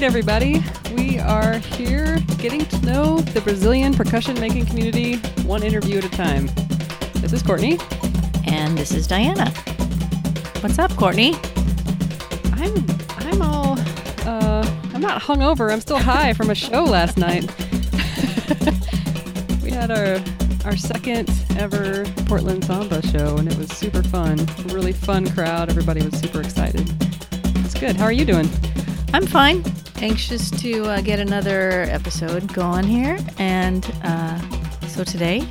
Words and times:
the 0.00 0.06
everybody. 0.06 0.62
We 0.94 1.18
are 1.18 1.58
here 1.58 2.20
getting 2.38 2.64
to 2.66 2.86
know 2.86 3.18
the 3.18 3.40
Brazilian 3.42 3.92
percussion 3.92 4.38
making 4.40 4.64
community 4.66 5.16
one 5.42 5.62
interview 5.62 5.98
at 5.98 6.04
a 6.04 6.08
time. 6.10 6.48
This 7.16 7.32
is 7.34 7.42
Courtney. 7.42 7.78
And 8.46 8.78
this 8.78 8.92
is 8.92 9.06
Diana. 9.06 9.50
What's 10.60 10.78
up, 10.78 10.94
Courtney? 10.96 11.34
I'm 12.52 12.86
I'm 13.18 13.42
all 13.42 13.76
uh, 14.26 14.66
I'm 14.94 15.02
not 15.02 15.20
hungover. 15.20 15.70
I'm 15.70 15.80
still 15.80 15.98
high 15.98 16.32
from 16.32 16.48
a 16.50 16.54
show 16.54 16.84
last 16.84 17.18
night. 17.18 17.42
we 19.62 19.70
had 19.70 19.90
our 19.90 20.18
our 20.64 20.76
second 20.76 21.30
ever 21.58 22.04
Portland 22.26 22.64
Samba 22.64 23.06
show, 23.08 23.36
and 23.36 23.50
it 23.50 23.58
was 23.58 23.68
super 23.70 24.02
fun. 24.02 24.38
Really 24.66 24.92
fun 24.92 25.28
crowd. 25.30 25.68
Everybody 25.68 26.02
was 26.02 26.18
super 26.18 26.40
excited. 26.40 26.90
It's 27.56 27.74
good. 27.74 27.96
How 27.96 28.04
are 28.04 28.12
you 28.12 28.24
doing? 28.24 28.48
I'm 29.12 29.26
fine. 29.26 29.62
Anxious 30.02 30.50
to 30.62 30.84
uh, 30.84 31.00
get 31.02 31.20
another 31.20 31.82
episode 31.82 32.50
going 32.54 32.84
here. 32.84 33.18
And 33.36 33.84
uh, 34.02 34.40
so 34.88 35.04
today 35.04 35.46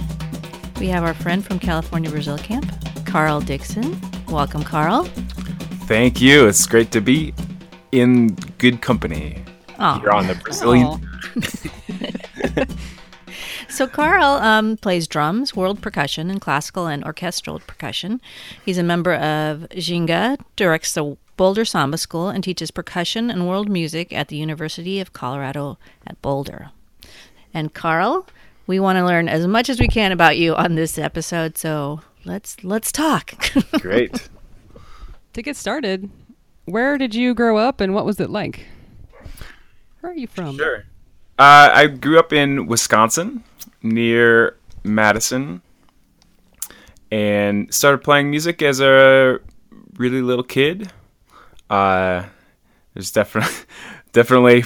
we 0.79 0.87
have 0.87 1.03
our 1.03 1.13
friend 1.13 1.45
from 1.45 1.59
California 1.59 2.09
Brazil 2.09 2.37
Camp, 2.39 2.65
Carl 3.05 3.41
Dixon. 3.41 3.99
Welcome, 4.27 4.63
Carl. 4.63 5.03
Thank 5.85 6.19
you. 6.19 6.47
It's 6.47 6.65
great 6.65 6.91
to 6.93 6.99
be 6.99 7.31
in 7.91 8.33
good 8.57 8.81
company 8.81 9.43
Aw. 9.77 9.99
here 9.99 10.09
on 10.09 10.25
the 10.25 10.33
Brazilian. 10.35 10.87
Aw. 10.87 12.65
So 13.69 13.87
Carl 13.87 14.25
um, 14.25 14.77
plays 14.77 15.07
drums, 15.07 15.55
world 15.55 15.81
percussion, 15.81 16.29
and 16.29 16.41
classical 16.41 16.87
and 16.87 17.03
orchestral 17.05 17.59
percussion. 17.59 18.19
He's 18.65 18.77
a 18.77 18.83
member 18.83 19.13
of 19.13 19.67
Ginga, 19.69 20.37
directs 20.55 20.95
the 20.95 21.15
Boulder 21.39 21.63
Samba 21.63 21.97
School, 21.97 22.27
and 22.27 22.43
teaches 22.43 22.69
percussion 22.69 23.29
and 23.31 23.47
world 23.47 23.69
music 23.69 24.11
at 24.11 24.27
the 24.27 24.35
University 24.35 24.99
of 24.99 25.13
Colorado 25.13 25.77
at 26.05 26.21
Boulder. 26.21 26.71
And 27.53 27.73
Carl, 27.73 28.27
we 28.67 28.77
want 28.77 28.97
to 28.97 29.05
learn 29.05 29.29
as 29.29 29.47
much 29.47 29.69
as 29.69 29.79
we 29.79 29.87
can 29.87 30.11
about 30.11 30.37
you 30.37 30.53
on 30.53 30.75
this 30.75 30.97
episode. 30.97 31.57
So 31.57 32.01
let's 32.25 32.61
let's 32.61 32.91
talk. 32.91 33.35
Great. 33.79 34.27
to 35.31 35.41
get 35.41 35.55
started, 35.55 36.09
where 36.65 36.97
did 36.97 37.15
you 37.15 37.33
grow 37.33 37.55
up, 37.55 37.79
and 37.79 37.95
what 37.95 38.05
was 38.05 38.19
it 38.19 38.29
like? 38.29 38.65
Where 40.01 40.11
are 40.11 40.15
you 40.15 40.27
from? 40.27 40.57
Sure. 40.57 40.83
Uh, 41.39 41.69
I 41.73 41.87
grew 41.87 42.19
up 42.19 42.33
in 42.33 42.67
Wisconsin 42.67 43.45
near 43.81 44.57
Madison 44.83 45.61
and 47.09 47.73
started 47.73 47.99
playing 47.99 48.29
music 48.29 48.61
as 48.61 48.81
a 48.81 49.39
really 49.95 50.21
little 50.21 50.43
kid. 50.43 50.91
Uh, 51.69 52.25
there's 52.93 53.11
definitely 53.11 53.53
definitely 54.11 54.63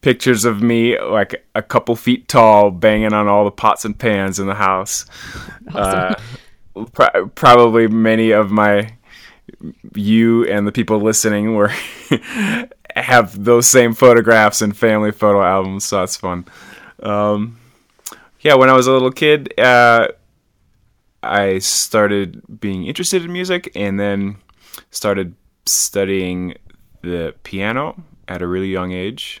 pictures 0.00 0.44
of 0.44 0.62
me 0.62 0.98
like 0.98 1.44
a 1.54 1.62
couple 1.62 1.94
feet 1.94 2.26
tall 2.28 2.70
banging 2.70 3.12
on 3.12 3.28
all 3.28 3.44
the 3.44 3.50
pots 3.50 3.84
and 3.84 3.98
pans 3.98 4.38
in 4.38 4.46
the 4.46 4.54
house. 4.54 5.06
Uh, 5.72 6.14
pro- 6.92 7.28
probably 7.28 7.86
many 7.86 8.32
of 8.32 8.50
my 8.50 8.92
you 9.94 10.44
and 10.46 10.66
the 10.66 10.72
people 10.72 10.98
listening 10.98 11.54
were 11.54 11.72
have 12.96 13.44
those 13.44 13.68
same 13.68 13.94
photographs 13.94 14.62
and 14.62 14.76
family 14.76 15.12
photo 15.12 15.42
albums, 15.42 15.84
so 15.84 16.00
that's 16.00 16.16
fun. 16.16 16.44
Um, 17.02 17.58
yeah, 18.40 18.54
when 18.54 18.68
I 18.68 18.72
was 18.72 18.86
a 18.86 18.92
little 18.92 19.12
kid, 19.12 19.58
uh, 19.58 20.08
I 21.22 21.58
started 21.58 22.42
being 22.60 22.86
interested 22.86 23.24
in 23.24 23.32
music, 23.32 23.70
and 23.74 24.00
then 24.00 24.36
started 24.90 25.34
studying 25.66 26.54
the 27.02 27.34
piano 27.42 28.02
at 28.28 28.42
a 28.42 28.46
really 28.46 28.68
young 28.68 28.92
age. 28.92 29.40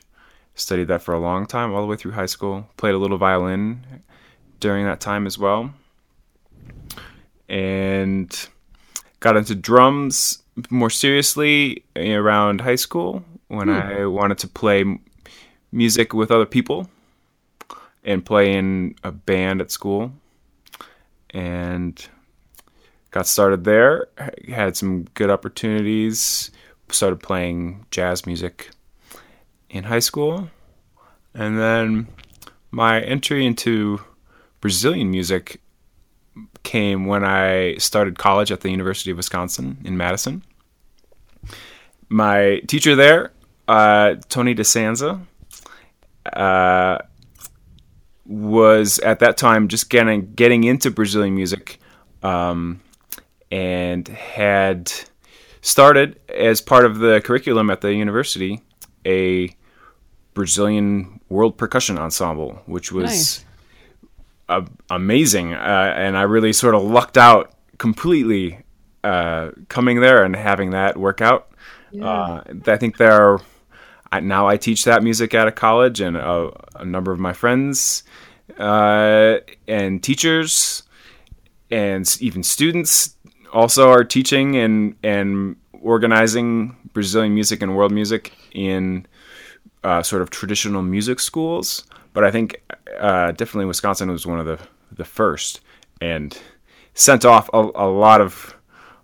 Studied 0.54 0.88
that 0.88 1.02
for 1.02 1.14
a 1.14 1.20
long 1.20 1.46
time, 1.46 1.72
all 1.72 1.80
the 1.80 1.86
way 1.86 1.96
through 1.96 2.12
high 2.12 2.26
school. 2.26 2.68
Played 2.76 2.94
a 2.94 2.98
little 2.98 3.16
violin 3.16 3.84
during 4.58 4.84
that 4.84 5.00
time 5.00 5.26
as 5.26 5.38
well, 5.38 5.72
and 7.48 8.48
got 9.20 9.36
into 9.36 9.54
drums 9.54 10.42
more 10.68 10.90
seriously 10.90 11.84
eh, 11.96 12.12
around 12.12 12.60
high 12.60 12.76
school 12.76 13.24
when 13.48 13.68
hmm. 13.68 13.74
I 13.74 14.06
wanted 14.06 14.38
to 14.38 14.48
play 14.48 14.84
music 15.72 16.12
with 16.12 16.30
other 16.30 16.46
people 16.46 16.88
and 18.04 18.24
play 18.24 18.54
in 18.54 18.94
a 19.04 19.12
band 19.12 19.60
at 19.60 19.70
school. 19.70 20.12
And 21.30 22.04
got 23.10 23.26
started 23.26 23.64
there, 23.64 24.08
had 24.48 24.76
some 24.76 25.04
good 25.14 25.30
opportunities, 25.30 26.50
started 26.90 27.20
playing 27.20 27.86
jazz 27.90 28.26
music 28.26 28.70
in 29.68 29.84
high 29.84 30.00
school. 30.00 30.48
And 31.34 31.58
then 31.58 32.08
my 32.70 33.00
entry 33.00 33.46
into 33.46 34.00
Brazilian 34.60 35.10
music 35.10 35.60
came 36.62 37.06
when 37.06 37.24
I 37.24 37.76
started 37.76 38.18
college 38.18 38.52
at 38.52 38.60
the 38.60 38.70
University 38.70 39.10
of 39.10 39.16
Wisconsin 39.16 39.78
in 39.84 39.96
Madison. 39.96 40.42
My 42.08 42.60
teacher 42.66 42.94
there, 42.96 43.32
uh, 43.68 44.16
Tony 44.28 44.54
Di 44.54 44.62
Sanza, 44.62 45.20
uh, 46.32 46.98
was 48.26 48.98
at 49.00 49.20
that 49.20 49.36
time 49.36 49.68
just 49.68 49.90
getting 49.90 50.32
getting 50.34 50.64
into 50.64 50.90
Brazilian 50.90 51.34
music, 51.34 51.80
um, 52.22 52.80
and 53.50 54.06
had 54.08 54.92
started 55.62 56.18
as 56.28 56.60
part 56.60 56.84
of 56.84 56.98
the 56.98 57.20
curriculum 57.20 57.70
at 57.70 57.80
the 57.80 57.92
university 57.94 58.62
a 59.06 59.54
Brazilian 60.34 61.20
world 61.28 61.56
percussion 61.58 61.98
ensemble, 61.98 62.62
which 62.66 62.92
was 62.92 63.04
Nice. 63.04 63.44
a- 64.48 64.66
amazing, 64.90 65.52
uh, 65.54 65.94
and 65.96 66.16
I 66.16 66.22
really 66.22 66.52
sort 66.52 66.74
of 66.74 66.82
lucked 66.82 67.18
out 67.18 67.52
completely 67.78 68.60
uh, 69.02 69.50
coming 69.68 70.00
there 70.00 70.22
and 70.24 70.36
having 70.36 70.70
that 70.70 70.96
work 70.96 71.20
out. 71.20 71.50
Uh, 72.00 72.42
I 72.66 72.76
think 72.76 72.98
there 72.98 73.12
are 73.12 73.40
I, 74.12 74.20
now 74.20 74.46
I 74.48 74.56
teach 74.56 74.84
that 74.84 75.02
music 75.02 75.34
at 75.34 75.48
a 75.48 75.52
college, 75.52 76.00
and 76.00 76.16
a, 76.16 76.50
a 76.76 76.84
number 76.84 77.10
of 77.12 77.18
my 77.20 77.32
friends 77.32 78.02
uh, 78.58 79.38
and 79.68 80.02
teachers 80.02 80.82
and 81.70 82.16
even 82.20 82.42
students 82.42 83.16
also 83.52 83.90
are 83.90 84.04
teaching 84.04 84.56
and 84.56 84.94
and 85.02 85.56
organizing 85.82 86.76
Brazilian 86.92 87.34
music 87.34 87.62
and 87.62 87.74
world 87.76 87.92
music 87.92 88.32
in 88.52 89.06
uh, 89.84 90.02
sort 90.02 90.22
of 90.22 90.30
traditional 90.30 90.82
music 90.82 91.20
schools. 91.20 91.84
But 92.12 92.24
I 92.24 92.30
think 92.30 92.62
uh, 92.98 93.32
definitely 93.32 93.66
Wisconsin 93.66 94.10
was 94.10 94.26
one 94.26 94.40
of 94.40 94.46
the 94.46 94.58
the 94.92 95.04
first 95.04 95.60
and 96.00 96.36
sent 96.94 97.24
off 97.24 97.48
a, 97.52 97.58
a 97.74 97.88
lot 97.88 98.20
of 98.20 98.54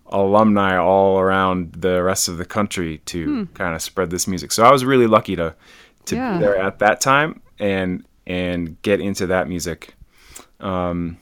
alumni 0.07 0.77
all 0.77 1.19
around 1.19 1.73
the 1.73 2.01
rest 2.03 2.27
of 2.29 2.37
the 2.37 2.45
country 2.45 2.99
to 3.05 3.45
kind 3.53 3.75
of 3.75 3.81
spread 3.81 4.09
this 4.09 4.27
music. 4.27 4.51
So 4.51 4.63
I 4.63 4.71
was 4.71 4.85
really 4.85 5.07
lucky 5.07 5.35
to 5.35 5.53
to 6.05 6.15
Yeah. 6.15 6.33
be 6.37 6.39
there 6.43 6.57
at 6.57 6.79
that 6.79 7.01
time 7.01 7.41
and 7.59 8.05
and 8.25 8.81
get 8.81 8.99
into 9.01 9.27
that 9.27 9.47
music. 9.47 9.95
Um, 10.59 11.17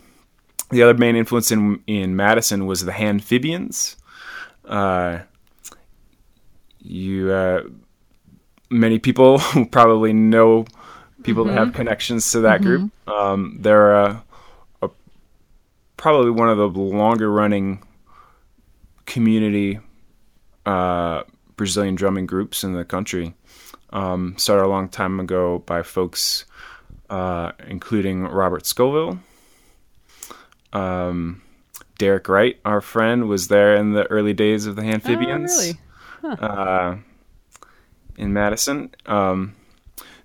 the 0.70 0.84
other 0.84 0.94
main 0.94 1.16
influence 1.16 1.52
in 1.52 1.82
in 1.88 2.16
Madison 2.16 2.66
was 2.66 2.86
the 2.86 2.94
Amphibians. 2.94 3.98
Uh, 4.64 5.20
you 6.80 7.32
uh, 7.32 7.64
many 8.70 9.00
people 9.00 9.40
probably 9.72 10.14
know 10.14 10.66
people 11.24 11.46
that 11.46 11.54
have 11.54 11.74
connections 11.74 12.32
to 12.32 12.42
that 12.42 12.62
group. 12.62 12.92
Um, 13.08 13.58
they're 13.60 13.96
uh, 13.96 14.20
a, 14.82 14.90
probably 15.98 16.32
one 16.32 16.50
of 16.50 16.58
the 16.58 16.68
longer 16.68 17.32
running 17.32 17.84
community 19.06 19.80
uh, 20.66 21.24
Brazilian 21.56 21.96
drumming 21.96 22.26
groups 22.26 22.64
in 22.64 22.74
the 22.74 22.86
country. 22.86 23.34
Um, 23.92 24.36
started 24.38 24.66
a 24.66 24.68
long 24.68 24.90
time 24.90 25.20
ago 25.20 25.60
by 25.60 25.84
folks 25.84 26.46
uh, 27.10 27.52
including 27.68 28.24
Robert 28.24 28.66
Scoville. 28.66 29.20
Um, 30.76 31.42
Derek 31.98 32.28
Wright, 32.28 32.60
our 32.66 32.82
friend, 32.82 33.28
was 33.28 33.48
there 33.48 33.76
in 33.76 33.94
the 33.94 34.06
early 34.08 34.34
days 34.34 34.66
of 34.66 34.76
the 34.76 34.82
Amphibians 34.84 35.74
Oh, 36.24 36.28
really? 36.30 36.38
uh, 36.42 36.96
in 38.18 38.34
Madison. 38.34 38.90
Um, 39.06 39.56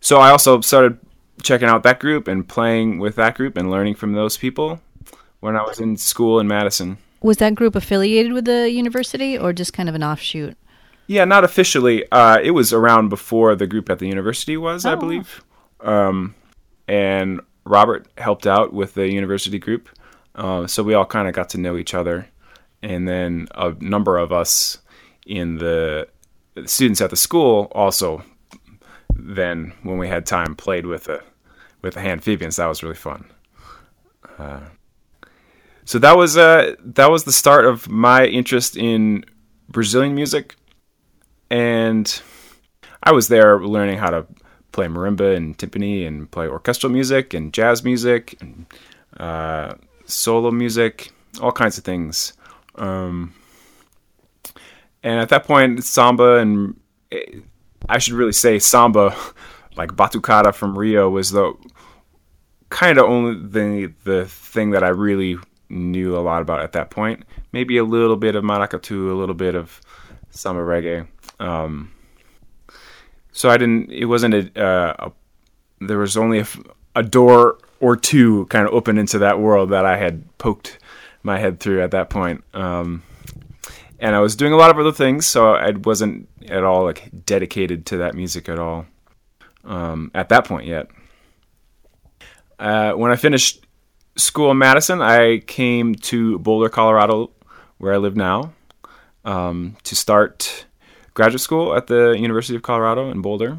so 0.00 0.18
I 0.18 0.30
also 0.30 0.60
started 0.60 0.98
checking 1.42 1.68
out 1.68 1.82
that 1.84 2.00
group 2.00 2.26
and 2.28 2.46
playing 2.46 2.98
with 2.98 3.14
that 3.16 3.36
group 3.36 3.56
and 3.56 3.70
learning 3.70 3.94
from 3.94 4.12
those 4.14 4.36
people 4.36 4.80
when 5.40 5.56
I 5.56 5.62
was 5.62 5.78
in 5.80 5.96
school 5.96 6.40
in 6.40 6.48
Madison. 6.48 6.98
Was 7.22 7.36
that 7.38 7.54
group 7.54 7.76
affiliated 7.76 8.32
with 8.32 8.46
the 8.46 8.70
university 8.70 9.38
or 9.38 9.52
just 9.52 9.72
kind 9.72 9.88
of 9.88 9.94
an 9.94 10.02
offshoot? 10.02 10.56
Yeah, 11.06 11.24
not 11.24 11.44
officially. 11.44 12.04
Uh, 12.10 12.38
it 12.42 12.52
was 12.52 12.72
around 12.72 13.08
before 13.10 13.54
the 13.54 13.66
group 13.66 13.90
at 13.90 13.98
the 13.98 14.06
university 14.08 14.56
was, 14.56 14.84
I 14.86 14.94
Oh. 14.94 14.96
believe. 14.96 15.42
Um, 15.80 16.34
and 16.88 17.40
Robert 17.64 18.06
helped 18.18 18.46
out 18.46 18.72
with 18.72 18.94
the 18.94 19.10
university 19.12 19.58
group, 19.58 19.88
uh, 20.34 20.66
so 20.66 20.82
we 20.82 20.94
all 20.94 21.06
kind 21.06 21.28
of 21.28 21.34
got 21.34 21.50
to 21.50 21.58
know 21.58 21.76
each 21.76 21.94
other. 21.94 22.28
And 22.82 23.06
then 23.06 23.48
a 23.54 23.74
number 23.80 24.16
of 24.16 24.32
us 24.32 24.78
in 25.26 25.58
the 25.58 26.08
students 26.66 27.00
at 27.00 27.10
the 27.10 27.16
school 27.16 27.70
also 27.72 28.22
then 29.14 29.72
when 29.82 29.98
we 29.98 30.08
had 30.08 30.26
time 30.26 30.54
played 30.54 30.86
with 30.86 31.08
a 31.08 31.22
with 31.82 31.94
the 31.94 32.00
amphibians. 32.00 32.56
That 32.56 32.66
was 32.66 32.82
really 32.82 32.94
fun. 32.94 33.30
Uh, 34.38 34.60
so 35.84 35.98
that 35.98 36.16
was 36.16 36.36
uh, 36.36 36.74
that 36.84 37.10
was 37.10 37.24
the 37.24 37.32
start 37.32 37.64
of 37.64 37.88
my 37.88 38.26
interest 38.26 38.76
in 38.76 39.24
Brazilian 39.68 40.14
music, 40.14 40.56
and 41.50 42.22
I 43.02 43.12
was 43.12 43.28
there 43.28 43.60
learning 43.60 43.98
how 43.98 44.10
to 44.10 44.26
play 44.72 44.86
marimba 44.86 45.36
and 45.36 45.58
timpani 45.58 46.06
and 46.06 46.30
play 46.30 46.46
orchestral 46.46 46.92
music 46.92 47.34
and 47.34 47.52
jazz 47.52 47.82
music 47.82 48.40
and 48.40 48.66
uh, 49.18 49.74
solo 50.10 50.50
music, 50.50 51.12
all 51.40 51.52
kinds 51.52 51.78
of 51.78 51.84
things. 51.84 52.32
Um, 52.76 53.34
and 55.02 55.20
at 55.20 55.28
that 55.30 55.44
point, 55.44 55.84
samba 55.84 56.36
and 56.36 56.78
I 57.88 57.98
should 57.98 58.14
really 58.14 58.32
say 58.32 58.58
samba, 58.58 59.16
like 59.76 59.90
batucada 59.90 60.54
from 60.54 60.78
Rio, 60.78 61.08
was 61.08 61.30
the 61.30 61.54
kind 62.68 62.98
of 62.98 63.04
only 63.04 63.34
the 63.34 63.92
the 64.04 64.26
thing 64.26 64.70
that 64.70 64.84
I 64.84 64.88
really 64.88 65.38
knew 65.68 66.16
a 66.16 66.20
lot 66.20 66.42
about 66.42 66.60
at 66.60 66.72
that 66.72 66.90
point. 66.90 67.24
Maybe 67.52 67.76
a 67.78 67.84
little 67.84 68.16
bit 68.16 68.34
of 68.34 68.44
maracatu, 68.44 69.10
a 69.10 69.14
little 69.14 69.34
bit 69.34 69.54
of 69.54 69.80
samba 70.30 70.62
reggae. 70.62 71.06
Um, 71.38 71.92
so 73.32 73.48
I 73.48 73.56
didn't. 73.56 73.90
It 73.90 74.06
wasn't 74.06 74.34
a. 74.34 74.62
Uh, 74.62 74.94
a 74.98 75.12
there 75.82 75.98
was 75.98 76.16
only 76.16 76.40
a, 76.40 76.46
a 76.94 77.02
door 77.02 77.56
or 77.80 77.96
two 77.96 78.46
kind 78.46 78.66
of 78.66 78.74
open 78.74 78.98
into 78.98 79.18
that 79.18 79.40
world 79.40 79.70
that 79.70 79.84
I 79.84 79.96
had 79.96 80.22
poked 80.38 80.78
my 81.22 81.38
head 81.38 81.60
through 81.60 81.82
at 81.82 81.90
that 81.90 82.10
point. 82.10 82.44
Um, 82.54 83.02
and 83.98 84.14
I 84.14 84.20
was 84.20 84.36
doing 84.36 84.52
a 84.52 84.56
lot 84.56 84.70
of 84.70 84.78
other 84.78 84.92
things, 84.92 85.26
so 85.26 85.54
I 85.54 85.70
wasn't 85.70 86.28
at 86.48 86.64
all 86.64 86.84
like 86.84 87.10
dedicated 87.26 87.86
to 87.86 87.98
that 87.98 88.14
music 88.14 88.48
at 88.48 88.58
all 88.58 88.86
um, 89.64 90.10
at 90.14 90.28
that 90.30 90.46
point 90.46 90.66
yet. 90.66 90.88
Uh, 92.58 92.92
when 92.92 93.10
I 93.10 93.16
finished 93.16 93.66
school 94.16 94.50
in 94.50 94.58
Madison, 94.58 95.00
I 95.00 95.38
came 95.38 95.94
to 95.96 96.38
Boulder, 96.38 96.68
Colorado, 96.68 97.30
where 97.78 97.94
I 97.94 97.96
live 97.96 98.16
now, 98.16 98.52
um, 99.24 99.76
to 99.84 99.96
start 99.96 100.66
graduate 101.14 101.40
school 101.40 101.74
at 101.74 101.86
the 101.86 102.12
University 102.18 102.56
of 102.56 102.62
Colorado 102.62 103.10
in 103.10 103.22
Boulder. 103.22 103.58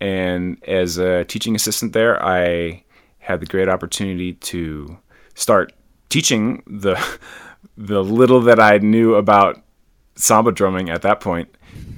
And 0.00 0.62
as 0.64 0.98
a 0.98 1.24
teaching 1.24 1.54
assistant 1.54 1.92
there, 1.92 2.20
I 2.24 2.82
had 3.22 3.40
the 3.40 3.46
great 3.46 3.68
opportunity 3.68 4.32
to 4.34 4.98
start 5.34 5.72
teaching 6.08 6.62
the 6.66 7.00
the 7.76 8.02
little 8.02 8.40
that 8.40 8.60
I 8.60 8.78
knew 8.78 9.14
about 9.14 9.62
samba 10.16 10.52
drumming 10.52 10.90
at 10.90 11.02
that 11.02 11.20
point 11.20 11.48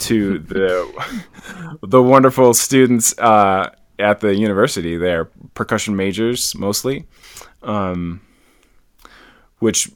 to 0.00 0.38
the 0.38 1.78
the 1.82 2.02
wonderful 2.02 2.52
students 2.54 3.18
uh, 3.18 3.70
at 3.98 4.20
the 4.20 4.34
university 4.34 4.96
there, 4.96 5.26
percussion 5.54 5.96
majors 5.96 6.54
mostly, 6.54 7.06
um, 7.62 8.20
which 9.58 9.90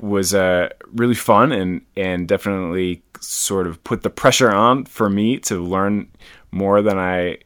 was 0.00 0.34
uh, 0.34 0.70
really 0.94 1.14
fun 1.14 1.52
and 1.52 1.82
and 1.96 2.26
definitely 2.26 3.02
sort 3.20 3.66
of 3.66 3.82
put 3.84 4.02
the 4.02 4.10
pressure 4.10 4.50
on 4.50 4.86
for 4.86 5.10
me 5.10 5.38
to 5.38 5.62
learn 5.62 6.08
more 6.50 6.80
than 6.80 6.98
I 6.98 7.38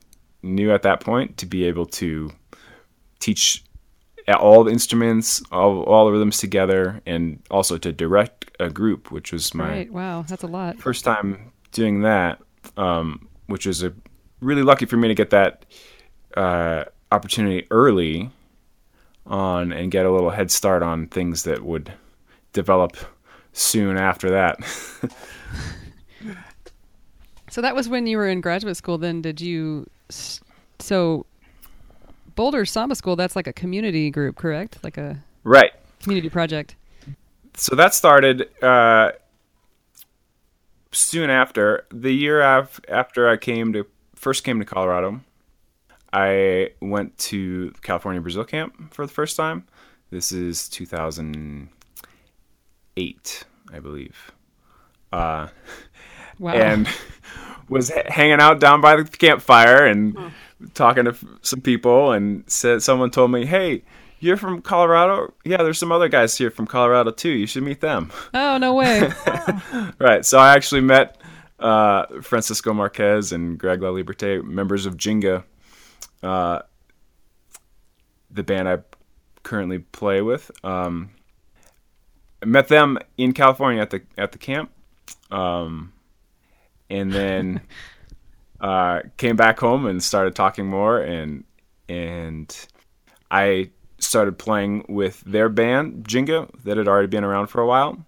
knew 0.42 0.72
at 0.72 0.82
that 0.82 1.00
point 1.00 1.36
to 1.38 1.46
be 1.46 1.64
able 1.64 1.86
to 1.86 2.30
teach 3.20 3.64
all 4.28 4.64
the 4.64 4.70
instruments, 4.70 5.43
all, 5.50 5.82
all 5.84 6.06
the 6.06 6.12
rhythms 6.12 6.38
together, 6.38 7.00
and 7.06 7.43
also 7.50 7.78
to 7.78 7.93
direct 7.93 8.50
a 8.61 8.70
group, 8.70 9.11
which 9.11 9.32
was 9.32 9.55
my 9.55 9.69
right. 9.69 9.93
Wow, 9.93 10.22
that's 10.22 10.43
a 10.43 10.46
lot. 10.46 10.78
First 10.78 11.05
time 11.05 11.52
doing 11.72 12.02
that, 12.02 12.40
um, 12.76 13.28
which 13.46 13.67
was 13.67 13.82
a 13.82 13.93
really 14.40 14.62
lucky 14.62 14.87
for 14.87 14.96
me 14.96 15.08
to 15.08 15.14
get 15.14 15.31
that 15.31 15.64
uh, 16.37 16.84
opportunity 17.12 17.67
early 17.70 18.31
on 19.26 19.72
and 19.72 19.90
get 19.90 20.06
a 20.06 20.11
little 20.11 20.31
head 20.31 20.50
start 20.50 20.82
on 20.82 21.06
things 21.06 21.44
that 21.44 21.62
would 21.62 21.93
develop 22.52 22.96
soon 23.52 23.96
after 23.96 24.31
that. 24.31 24.62
so 27.50 27.61
that 27.61 27.75
was 27.75 27.88
when 27.88 28.06
you 28.06 28.17
were 28.17 28.28
in 28.28 28.40
graduate 28.40 28.76
school. 28.76 28.99
Then 28.99 29.22
did 29.22 29.40
you? 29.40 29.87
So 30.78 31.26
Boulder 32.35 32.65
Samba 32.65 32.94
School, 32.94 33.17
that's 33.17 33.37
like 33.37 33.47
a 33.47 33.53
community 33.53 34.11
group, 34.11 34.37
correct? 34.37 34.79
Like 34.82 34.97
a 34.97 35.23
right 35.44 35.73
community 36.03 36.29
project. 36.29 36.75
So 37.55 37.77
that 37.77 37.94
started 37.94 38.49
uh, 38.62 39.12
soon 40.93 41.31
after 41.31 41.87
the 41.93 42.12
year 42.12 42.41
af- 42.41 42.81
after 42.88 43.29
I 43.29 43.37
came 43.37 43.73
to 43.75 43.87
first 44.15 44.44
came 44.44 44.59
to 44.59 44.65
Colorado. 44.65 45.21
I 46.12 46.71
went 46.81 47.17
to 47.19 47.73
California 47.82 48.21
Brazil 48.21 48.44
camp 48.44 48.93
for 48.93 49.06
the 49.06 49.12
first 49.12 49.37
time. 49.37 49.69
This 50.11 50.32
is 50.32 50.69
2008, 50.69 53.44
I 53.73 53.79
believe. 53.79 54.32
Uh, 55.12 55.47
wow. 56.41 56.53
And 56.53 56.88
was 57.69 57.93
hanging 58.09 58.41
out 58.41 58.59
down 58.59 58.81
by 58.81 58.97
the 58.97 59.05
campfire 59.05 59.87
and 59.87 60.32
talking 60.74 61.04
to 61.04 61.16
some 61.42 61.60
people 61.60 62.12
and 62.12 62.44
said 62.50 62.82
someone 62.82 63.10
told 63.10 63.30
me, 63.30 63.46
"Hey, 63.46 63.82
you're 64.18 64.36
from 64.36 64.62
Colorado? 64.62 65.32
Yeah, 65.44 65.58
there's 65.58 65.79
some 65.79 65.93
other 65.93 66.08
guys 66.08 66.36
here 66.36 66.50
from 66.50 66.67
Colorado 66.67 67.10
too. 67.10 67.31
You 67.31 67.46
should 67.46 67.62
meet 67.62 67.81
them." 67.81 68.10
Oh, 68.34 68.58
no 68.58 68.74
way. 68.74 69.12
right. 69.98 70.24
So 70.24 70.38
I 70.38 70.55
actually 70.55 70.82
met 70.82 71.20
uh, 71.58 72.06
Francisco 72.22 72.72
Marquez 72.72 73.32
and 73.32 73.58
Greg 73.58 73.82
La 73.82 73.90
Liberté, 73.90 74.43
members 74.43 74.86
of 74.86 74.96
Ginga, 74.96 75.44
uh, 76.22 76.60
the 78.31 78.43
band 78.43 78.69
I 78.69 78.79
currently 79.43 79.79
play 79.79 80.22
with. 80.22 80.50
Um, 80.64 81.10
met 82.44 82.69
them 82.69 82.98
in 83.17 83.32
California 83.32 83.82
at 83.82 83.90
the 83.90 84.02
at 84.17 84.32
the 84.32 84.38
camp, 84.38 84.70
um, 85.31 85.93
and 86.88 87.12
then 87.12 87.60
uh, 88.60 89.00
came 89.17 89.36
back 89.36 89.58
home 89.58 89.86
and 89.86 90.02
started 90.02 90.34
talking 90.34 90.67
more, 90.67 91.00
and 91.00 91.44
and 91.88 92.67
I 93.31 93.70
started 93.98 94.38
playing 94.38 94.86
with 94.88 95.20
their 95.22 95.48
band 95.48 96.05
Ginga 96.05 96.50
that 96.64 96.76
had 96.76 96.88
already 96.88 97.08
been 97.08 97.24
around 97.24 97.48
for 97.48 97.60
a 97.60 97.67
while, 97.67 98.05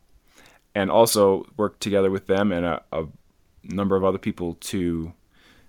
and 0.74 0.90
also 0.90 1.46
worked 1.56 1.80
together 1.80 2.10
with 2.10 2.26
them 2.26 2.52
and 2.52 2.64
a, 2.64 2.82
a 2.92 3.06
number 3.64 3.96
of 3.96 4.04
other 4.04 4.18
people 4.18 4.54
to 4.54 5.12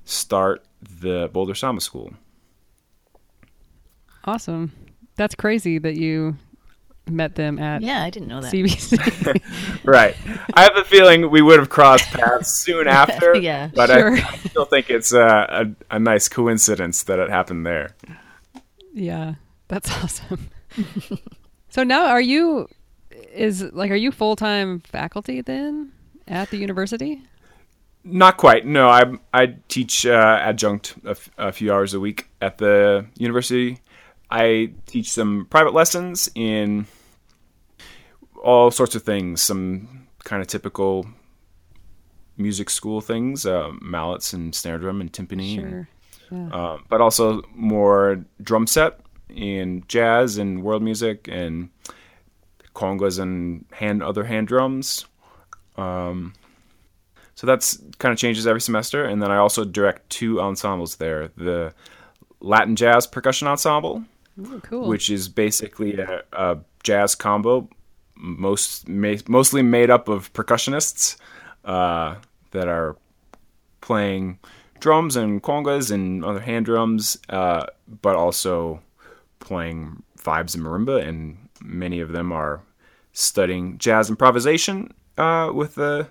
start 0.05 0.65
the 0.81 1.29
Boulder 1.31 1.55
Samba 1.55 1.81
School. 1.81 2.13
Awesome. 4.25 4.71
That's 5.15 5.35
crazy 5.35 5.77
that 5.79 5.95
you 5.95 6.37
met 7.09 7.35
them 7.35 7.59
at 7.59 7.81
yeah 7.81 8.01
i 8.01 8.09
didn't 8.09 8.27
know 8.27 8.41
that. 8.41 8.53
Cbc 8.53 9.41
right. 9.83 10.15
I 10.53 10.63
have 10.63 10.77
a 10.77 10.85
feeling 10.85 11.29
we 11.29 11.41
would 11.41 11.59
have 11.59 11.69
crossed 11.69 12.09
paths 12.11 12.55
soon 12.55 12.87
after 13.01 13.35
yeah 13.35 13.69
but 13.73 13.89
sure. 13.89 14.15
I, 14.15 14.19
I, 14.29 14.37
still 14.37 14.65
think 14.65 14.89
it's 14.89 15.11
a, 15.11 15.75
a, 15.89 15.95
a, 15.95 15.99
nice 15.99 16.29
coincidence 16.29 17.03
that 17.03 17.19
it 17.19 17.29
happened 17.29 17.65
there. 17.65 17.95
Yeah 18.93 19.35
that's 19.67 19.91
awesome. 20.03 20.49
So 21.69 21.83
now 21.83 22.05
are 22.05 22.21
you 22.21 22.67
is 23.33 23.63
like 23.73 23.91
are 23.91 23.95
you 23.95 24.11
full-time 24.11 24.79
faculty 24.81 25.41
then 25.41 25.91
at 26.27 26.51
the 26.51 26.57
university? 26.57 27.21
Not 28.03 28.37
quite. 28.37 28.65
No 28.65 28.89
i 28.89 29.03
i 29.33 29.55
teach 29.67 30.05
uh, 30.05 30.39
adjunct 30.41 30.95
a, 31.05 31.11
f- 31.11 31.29
a 31.37 31.51
few 31.51 31.73
hours 31.73 31.93
a 31.93 31.99
week 31.99 32.29
at 32.41 32.59
the 32.59 33.05
university 33.17 33.79
I 34.33 34.73
teach 34.87 35.11
some 35.11 35.45
private 35.47 35.75
lessons 35.75 36.27
in 36.33 36.87
all 38.43 38.71
sorts 38.71 38.95
of 38.95 39.03
things, 39.03 39.43
some 39.43 40.07
kind 40.23 40.41
of 40.41 40.47
typical 40.47 41.05
music 42.35 42.71
school 42.71 42.99
things, 42.99 43.45
uh, 43.45 43.71
mallets 43.79 44.33
and 44.33 44.55
snare 44.55 44.79
drum 44.79 45.01
and 45.01 45.13
timpani, 45.13 45.55
sure. 45.55 45.87
and, 46.31 46.49
yeah. 46.49 46.57
uh, 46.57 46.77
but 46.89 46.99
also 46.99 47.43
more 47.53 48.25
drum 48.41 48.65
set 48.65 49.01
in 49.29 49.83
jazz 49.87 50.39
and 50.39 50.63
world 50.63 50.81
music 50.81 51.27
and 51.31 51.69
congas 52.73 53.19
and 53.19 53.65
hand 53.71 54.01
other 54.01 54.23
hand 54.23 54.47
drums. 54.47 55.05
Um, 55.77 56.33
so 57.35 57.45
that's 57.45 57.77
kind 57.99 58.11
of 58.11 58.17
changes 58.17 58.47
every 58.47 58.61
semester, 58.61 59.05
and 59.05 59.21
then 59.21 59.29
I 59.29 59.37
also 59.37 59.63
direct 59.63 60.09
two 60.09 60.41
ensembles 60.41 60.95
there: 60.95 61.27
the 61.37 61.71
Latin 62.39 62.75
Jazz 62.75 63.05
Percussion 63.05 63.47
Ensemble, 63.47 64.03
Ooh, 64.39 64.59
cool. 64.61 64.87
which 64.87 65.09
is 65.09 65.29
basically 65.29 65.97
a, 65.97 66.23
a 66.33 66.57
jazz 66.83 67.15
combo, 67.15 67.69
most 68.15 68.87
ma- 68.87 69.15
mostly 69.27 69.61
made 69.61 69.89
up 69.89 70.07
of 70.07 70.31
percussionists 70.33 71.17
uh, 71.65 72.15
that 72.51 72.67
are 72.67 72.95
playing 73.81 74.39
drums 74.79 75.15
and 75.15 75.41
congas 75.43 75.91
and 75.91 76.25
other 76.25 76.39
hand 76.39 76.65
drums, 76.65 77.17
uh, 77.29 77.65
but 78.01 78.15
also 78.15 78.81
playing 79.39 80.03
vibes 80.19 80.55
and 80.55 80.63
marimba, 80.63 81.05
and 81.05 81.37
many 81.61 81.99
of 81.99 82.11
them 82.11 82.31
are 82.31 82.61
studying 83.11 83.77
jazz 83.77 84.09
improvisation 84.09 84.93
uh, 85.17 85.51
with 85.53 85.75
the 85.75 86.07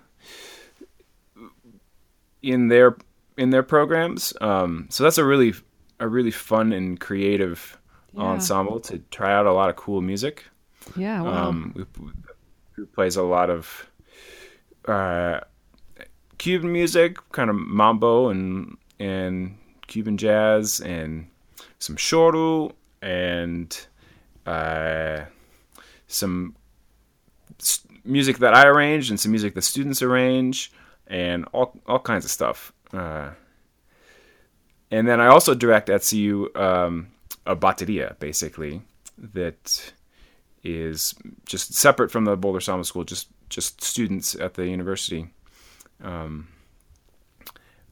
in 2.42 2.68
their 2.68 2.96
in 3.36 3.50
their 3.50 3.62
programs. 3.62 4.32
Um, 4.40 4.86
so 4.90 5.04
that's 5.04 5.18
a 5.18 5.24
really 5.24 5.54
a 6.00 6.08
really 6.08 6.30
fun 6.30 6.72
and 6.72 6.98
creative 6.98 7.78
Yeah. 8.14 8.22
ensemble 8.22 8.80
to 8.80 8.98
try 9.10 9.32
out 9.32 9.46
a 9.46 9.52
lot 9.52 9.70
of 9.70 9.76
cool 9.76 10.00
music. 10.00 10.44
Yeah. 10.96 11.22
Wow. 11.22 11.48
Um, 11.48 11.72
who, 11.76 12.12
who 12.72 12.86
plays 12.86 13.16
a 13.16 13.22
lot 13.22 13.50
of 13.50 13.90
uh, 14.86 15.40
Cuban 16.38 16.72
music, 16.72 17.18
kind 17.32 17.50
of 17.50 17.56
mambo 17.56 18.28
and 18.28 18.76
and 18.98 19.56
Cuban 19.86 20.16
jazz, 20.16 20.80
and 20.80 21.28
some 21.78 21.96
choro 21.96 22.72
and 23.00 23.86
uh, 24.46 25.20
some 26.06 26.56
music 28.04 28.38
that 28.38 28.54
I 28.54 28.66
arrange 28.66 29.10
and 29.10 29.18
some 29.18 29.30
music 29.30 29.54
the 29.54 29.62
students 29.62 30.02
arrange, 30.02 30.72
and 31.06 31.44
all 31.52 31.80
all 31.86 32.00
kinds 32.00 32.24
of 32.24 32.30
stuff. 32.30 32.72
Uh, 32.92 33.30
and 34.90 35.08
then 35.08 35.20
I 35.20 35.28
also 35.28 35.54
direct 35.54 35.88
at 35.88 36.02
CU 36.08 36.50
um, 36.54 37.08
a 37.46 37.56
bateria, 37.56 38.18
basically 38.18 38.82
that 39.18 39.92
is 40.62 41.14
just 41.46 41.74
separate 41.74 42.10
from 42.10 42.24
the 42.24 42.36
Boulder 42.36 42.60
Samba 42.60 42.84
School, 42.84 43.04
just 43.04 43.28
just 43.48 43.82
students 43.82 44.34
at 44.34 44.54
the 44.54 44.66
university. 44.66 45.28
Um, 46.02 46.48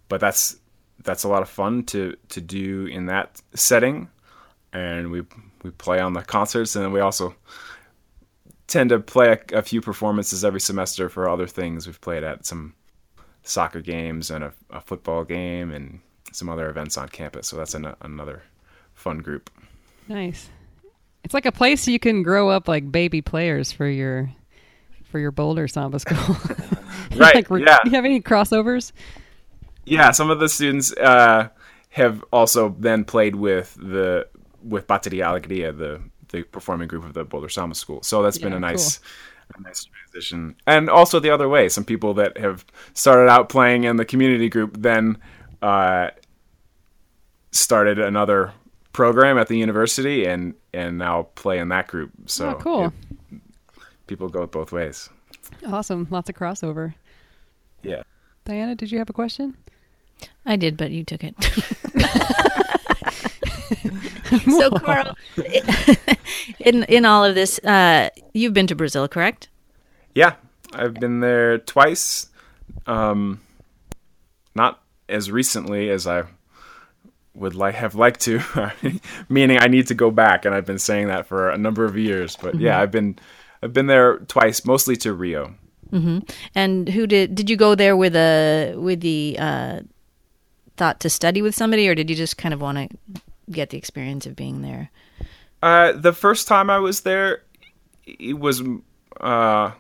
but 0.09 0.21
that's 0.21 0.57
that's 1.03 1.25
a 1.25 1.29
lot 1.29 1.43
of 1.43 1.49
fun 1.49 1.85
to 1.85 2.17
to 2.29 2.41
do 2.41 2.87
in 2.87 3.07
that 3.07 3.41
setting, 3.55 4.09
and 4.73 5.11
we 5.11 5.23
we 5.63 5.71
play 5.71 6.01
on 6.01 6.13
the 6.13 6.23
concerts, 6.23 6.77
and 6.77 6.85
then 6.85 6.93
we 6.93 7.01
also 7.01 7.35
tend 8.67 8.91
to 8.91 9.01
play 9.01 9.33
a, 9.33 9.59
a 9.59 9.63
few 9.63 9.81
performances 9.81 10.45
every 10.45 10.61
semester 10.61 11.09
for 11.09 11.29
other 11.29 11.47
things. 11.47 11.87
We've 11.87 12.01
played 12.01 12.23
at 12.23 12.47
some 12.47 12.75
soccer 13.43 13.81
games 13.81 14.31
and 14.31 14.45
a, 14.45 14.53
a 14.71 14.81
football 14.81 15.25
game 15.25 15.73
and 15.73 16.01
some 16.33 16.49
other 16.49 16.71
events 16.71 16.97
on 16.97 17.09
campus. 17.09 17.49
So 17.49 17.57
that's 17.57 17.75
an, 17.75 17.93
another 18.01 18.43
fun 19.01 19.19
group. 19.19 19.51
Nice. 20.09 20.49
It's 21.25 21.35
like 21.35 21.47
a 21.47 21.53
place 21.53 21.87
you 21.87 21.99
can 21.99 22.23
grow 22.23 22.49
up 22.49 22.69
like 22.69 22.91
baby 22.91 23.23
players 23.23 23.73
for 23.73 23.89
your 23.89 24.31
for 25.05 25.19
your 25.19 25.33
Boulder 25.33 25.69
Samba 25.69 25.99
school. 25.99 26.37
Right, 27.17 27.51
like, 27.51 27.67
yeah. 27.67 27.79
Do 27.83 27.91
you 27.91 27.97
have 27.97 28.05
any 28.05 28.21
crossovers? 28.21 28.93
Yeah, 29.85 30.13
some 30.13 30.31
of 30.31 30.39
the 30.39 30.49
students 30.49 30.93
uh, 30.93 31.49
have 31.89 32.23
also 32.33 32.77
then 32.79 33.05
played 33.05 33.35
with 33.35 33.75
the 33.75 34.29
with 34.63 34.87
Bateria 34.87 35.25
Alegria, 35.25 35.77
the 35.77 36.01
the 36.29 36.45
performing 36.45 36.87
group 36.87 37.05
of 37.05 37.15
the 37.15 37.25
Boulder 37.25 37.49
Samba 37.49 37.75
School. 37.75 38.03
So 38.03 38.23
that's 38.23 38.39
been 38.39 38.53
a 38.53 38.61
nice 38.61 39.01
a 39.57 39.61
nice 39.61 39.85
transition. 39.87 40.55
And 40.67 40.89
also 40.89 41.19
the 41.19 41.31
other 41.31 41.49
way, 41.49 41.69
some 41.69 41.85
people 41.85 42.15
that 42.15 42.39
have 42.39 42.65
started 42.95 43.29
out 43.29 43.49
playing 43.49 43.85
in 43.85 43.97
the 43.97 44.05
community 44.05 44.49
group 44.49 44.77
then 44.79 45.19
uh, 45.63 46.11
started 47.51 47.99
another 47.99 48.53
program 48.93 49.39
at 49.39 49.49
the 49.49 49.57
university 49.57 50.27
and 50.27 50.55
and 50.73 50.99
now 50.99 51.25
play 51.35 51.59
in 51.59 51.69
that 51.69 51.89
group. 51.89 52.11
So 52.27 52.51
oh, 52.51 52.55
cool. 52.55 52.87
it- 52.87 53.41
people 54.07 54.29
go 54.29 54.47
both 54.47 54.73
ways. 54.73 55.09
Awesome. 55.67 56.07
Lots 56.11 56.29
of 56.29 56.35
crossover. 56.35 56.95
Yeah. 57.83 58.03
Diana, 58.45 58.75
did 58.75 58.91
you 58.91 58.99
have 58.99 59.09
a 59.09 59.13
question? 59.13 59.57
I 60.45 60.57
did, 60.57 60.77
but 60.77 60.91
you 60.91 61.05
took 61.05 61.23
it. 61.23 61.35
so, 64.51 64.71
Carl, 64.71 65.17
in 66.61 66.85
in 66.85 67.05
all 67.05 67.25
of 67.25 67.35
this, 67.35 67.59
uh, 67.61 68.11
you've 68.35 68.53
been 68.53 68.67
to 68.67 68.75
Brazil, 68.75 69.09
correct? 69.09 69.49
Yeah, 70.15 70.35
I've 70.75 70.95
been 70.95 71.21
there 71.21 71.59
twice. 71.59 72.29
Um, 72.87 73.41
not 74.55 74.83
as 75.09 75.31
recently 75.31 75.91
as 75.91 76.07
I 76.07 76.25
would 77.35 77.55
like 77.55 77.75
have 77.75 77.95
liked 77.95 78.21
to, 78.21 78.41
meaning 79.29 79.59
I 79.59 79.69
need 79.69 79.87
to 79.89 79.95
go 79.95 80.11
back, 80.11 80.45
and 80.45 80.55
I've 80.55 80.67
been 80.67 80.79
saying 80.79 81.09
that 81.09 81.27
for 81.27 81.51
a 81.51 81.59
number 81.59 81.85
of 81.85 81.97
years. 81.97 82.37
But 82.37 82.57
yeah, 82.57 82.81
I've 82.81 82.91
been 82.91 83.19
I've 83.63 83.73
been 83.73 83.87
there 83.87 84.19
twice, 84.19 84.65
mostly 84.65 84.97
to 84.97 85.13
Rio. 85.13 85.55
And 86.55 86.89
who 86.89 87.07
did 87.07 87.35
did 87.35 87.51
you 87.51 87.57
go 87.57 87.75
there 87.75 87.97
with 87.97 88.15
a 88.15 88.75
with 88.77 89.01
the 89.01 89.37
uh, 89.39 89.81
thought 90.77 91.01
to 91.01 91.11
study 91.11 91.43
with 91.43 91.55
somebody, 91.55 91.89
or 91.89 91.95
did 91.95 92.11
you 92.11 92.17
just 92.17 92.37
kind 92.37 92.55
of 92.55 92.61
want 92.61 92.79
to 92.79 93.23
get 93.51 93.71
the 93.71 93.79
experience 93.79 94.27
of 94.27 94.37
being 94.37 94.63
there? 94.63 94.91
Uh, 95.63 95.93
the 95.93 96.13
first 96.13 96.49
time 96.49 96.71
I 96.71 96.79
was 96.79 97.03
there, 97.03 97.43
it 98.07 98.39
was 98.39 98.63
uh, 99.21 99.73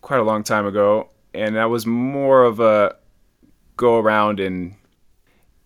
quite 0.00 0.20
a 0.20 0.22
long 0.22 0.44
time 0.44 0.66
ago, 0.66 1.10
and 1.34 1.56
that 1.56 1.68
was 1.68 1.84
more 1.86 2.44
of 2.44 2.60
a 2.60 2.96
go 3.76 3.98
around 3.98 4.40
and 4.40 4.74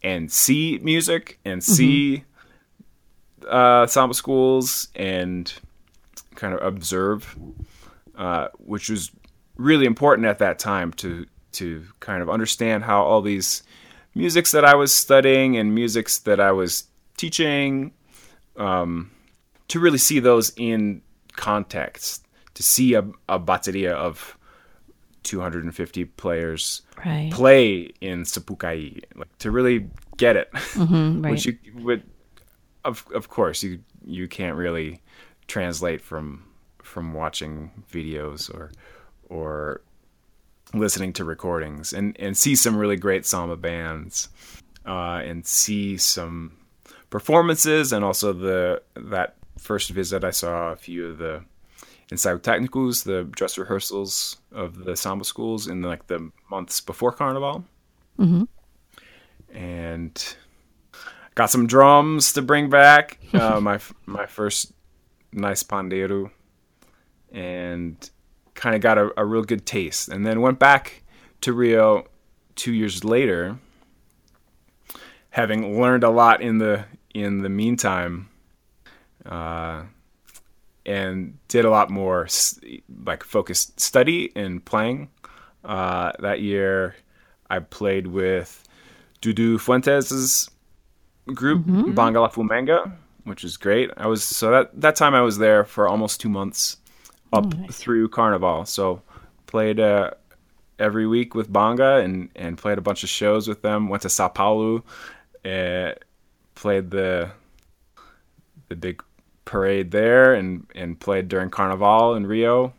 and 0.04 0.30
see 0.30 0.78
music 0.82 1.40
and 1.44 1.64
see 1.64 2.24
uh, 3.48 3.86
samba 3.86 4.14
schools 4.14 4.88
and 4.94 5.52
kind 6.36 6.54
of 6.54 6.62
observe, 6.62 7.36
uh, 8.16 8.48
which 8.58 8.90
was 8.90 9.10
really 9.56 9.86
important 9.86 10.26
at 10.26 10.38
that 10.38 10.58
time 10.58 10.92
to 10.92 11.26
to 11.52 11.84
kind 12.00 12.20
of 12.20 12.28
understand 12.28 12.84
how 12.84 13.02
all 13.02 13.22
these 13.22 13.62
musics 14.14 14.50
that 14.50 14.64
I 14.64 14.74
was 14.74 14.92
studying 14.92 15.56
and 15.56 15.74
musics 15.74 16.18
that 16.20 16.40
I 16.40 16.52
was 16.52 16.84
teaching 17.16 17.92
um, 18.56 19.10
to 19.68 19.78
really 19.80 19.98
see 19.98 20.18
those 20.18 20.52
in 20.56 21.00
context, 21.32 22.26
to 22.54 22.62
see 22.62 22.94
a, 22.94 23.02
a 23.28 23.38
bateria 23.38 23.92
of 23.92 24.36
250 25.24 26.04
players 26.04 26.82
Right. 27.04 27.30
play 27.32 27.90
in 28.00 28.22
Sapucaí, 28.22 29.02
like 29.14 29.36
to 29.38 29.50
really 29.50 29.88
get 30.16 30.36
it. 30.36 30.48
right. 30.76 31.30
Which 31.30 31.46
you 31.46 31.58
would, 31.76 32.02
of 32.84 33.04
of 33.14 33.28
course, 33.28 33.62
you 33.62 33.80
you 34.06 34.28
can't 34.28 34.56
really 34.56 35.00
translate 35.48 36.00
from 36.00 36.44
from 36.82 37.12
watching 37.14 37.70
videos 37.90 38.52
or 38.54 38.70
or 39.28 39.80
listening 40.72 41.12
to 41.14 41.24
recordings 41.24 41.92
and 41.92 42.16
and 42.18 42.36
see 42.36 42.54
some 42.56 42.76
really 42.76 42.96
great 42.96 43.24
samba 43.26 43.56
bands 43.56 44.28
uh, 44.86 45.20
and 45.24 45.46
see 45.46 45.96
some 45.96 46.52
performances 47.10 47.92
and 47.92 48.04
also 48.04 48.32
the 48.32 48.82
that 48.96 49.36
first 49.58 49.90
visit 49.90 50.24
I 50.24 50.30
saw 50.30 50.72
a 50.72 50.76
few 50.76 51.06
of 51.06 51.18
the 51.18 51.44
Ensaio 52.10 52.40
Technicals, 52.40 53.04
the 53.04 53.24
dress 53.24 53.56
rehearsals 53.58 54.36
of 54.52 54.84
the 54.84 54.96
samba 54.96 55.24
schools 55.24 55.66
in 55.68 55.82
like 55.82 56.06
the 56.06 56.30
months 56.50 56.80
before 56.80 57.12
Carnival. 57.12 57.64
And 59.52 60.36
got 61.34 61.50
some 61.50 61.66
drums 61.66 62.32
to 62.34 62.42
bring 62.42 62.70
back. 62.70 63.18
Uh, 63.34 63.60
my 63.60 63.80
my 64.06 64.26
first 64.26 64.72
nice 65.32 65.64
pandeiro, 65.64 66.30
and 67.32 68.10
kind 68.54 68.76
of 68.76 68.80
got 68.80 68.96
a, 68.96 69.10
a 69.16 69.24
real 69.24 69.42
good 69.42 69.66
taste. 69.66 70.08
And 70.08 70.24
then 70.24 70.40
went 70.40 70.60
back 70.60 71.02
to 71.40 71.52
Rio 71.52 72.06
two 72.54 72.72
years 72.72 73.02
later, 73.02 73.58
having 75.30 75.80
learned 75.80 76.04
a 76.04 76.10
lot 76.10 76.40
in 76.40 76.58
the 76.58 76.84
in 77.12 77.42
the 77.42 77.48
meantime, 77.48 78.28
uh, 79.26 79.82
and 80.86 81.38
did 81.48 81.64
a 81.64 81.70
lot 81.70 81.90
more 81.90 82.28
like 83.04 83.22
focused 83.24 83.80
study 83.80 84.32
and 84.36 84.64
playing. 84.64 85.08
Uh, 85.64 86.12
that 86.18 86.40
year, 86.40 86.94
I 87.48 87.60
played 87.60 88.06
with 88.06 88.62
Dudu 89.22 89.58
Fuentes' 89.60 90.50
group 91.26 91.64
Bangalafumenga, 91.64 92.92
which 93.24 93.44
is 93.44 93.56
great. 93.56 93.90
I 93.96 94.06
was 94.06 94.22
so 94.22 94.50
that 94.50 94.78
that 94.80 94.96
time 94.96 95.14
I 95.14 95.22
was 95.22 95.38
there 95.38 95.64
for 95.64 95.88
almost 95.88 96.20
two 96.20 96.28
months, 96.28 96.76
up 97.32 97.46
through 97.70 98.08
Carnival. 98.10 98.66
So 98.66 99.00
played 99.46 99.80
uh, 99.80 100.10
every 100.78 101.06
week 101.06 101.34
with 101.34 101.52
Banga 101.52 101.96
and 101.96 102.28
and 102.36 102.58
played 102.58 102.78
a 102.78 102.82
bunch 102.82 103.02
of 103.02 103.08
shows 103.08 103.48
with 103.48 103.62
them. 103.62 103.88
Went 103.88 104.02
to 104.02 104.10
Sao 104.10 104.28
Paulo, 104.28 104.84
uh, 105.44 105.92
played 106.54 106.90
the 106.90 107.30
the 108.68 108.76
big 108.76 109.02
parade 109.44 109.90
there, 109.90 110.34
and 110.34 110.66
and 110.74 110.98
played 110.98 111.28
during 111.28 111.50
Carnival 111.50 112.14
in 112.14 112.26
Rio, 112.26 112.72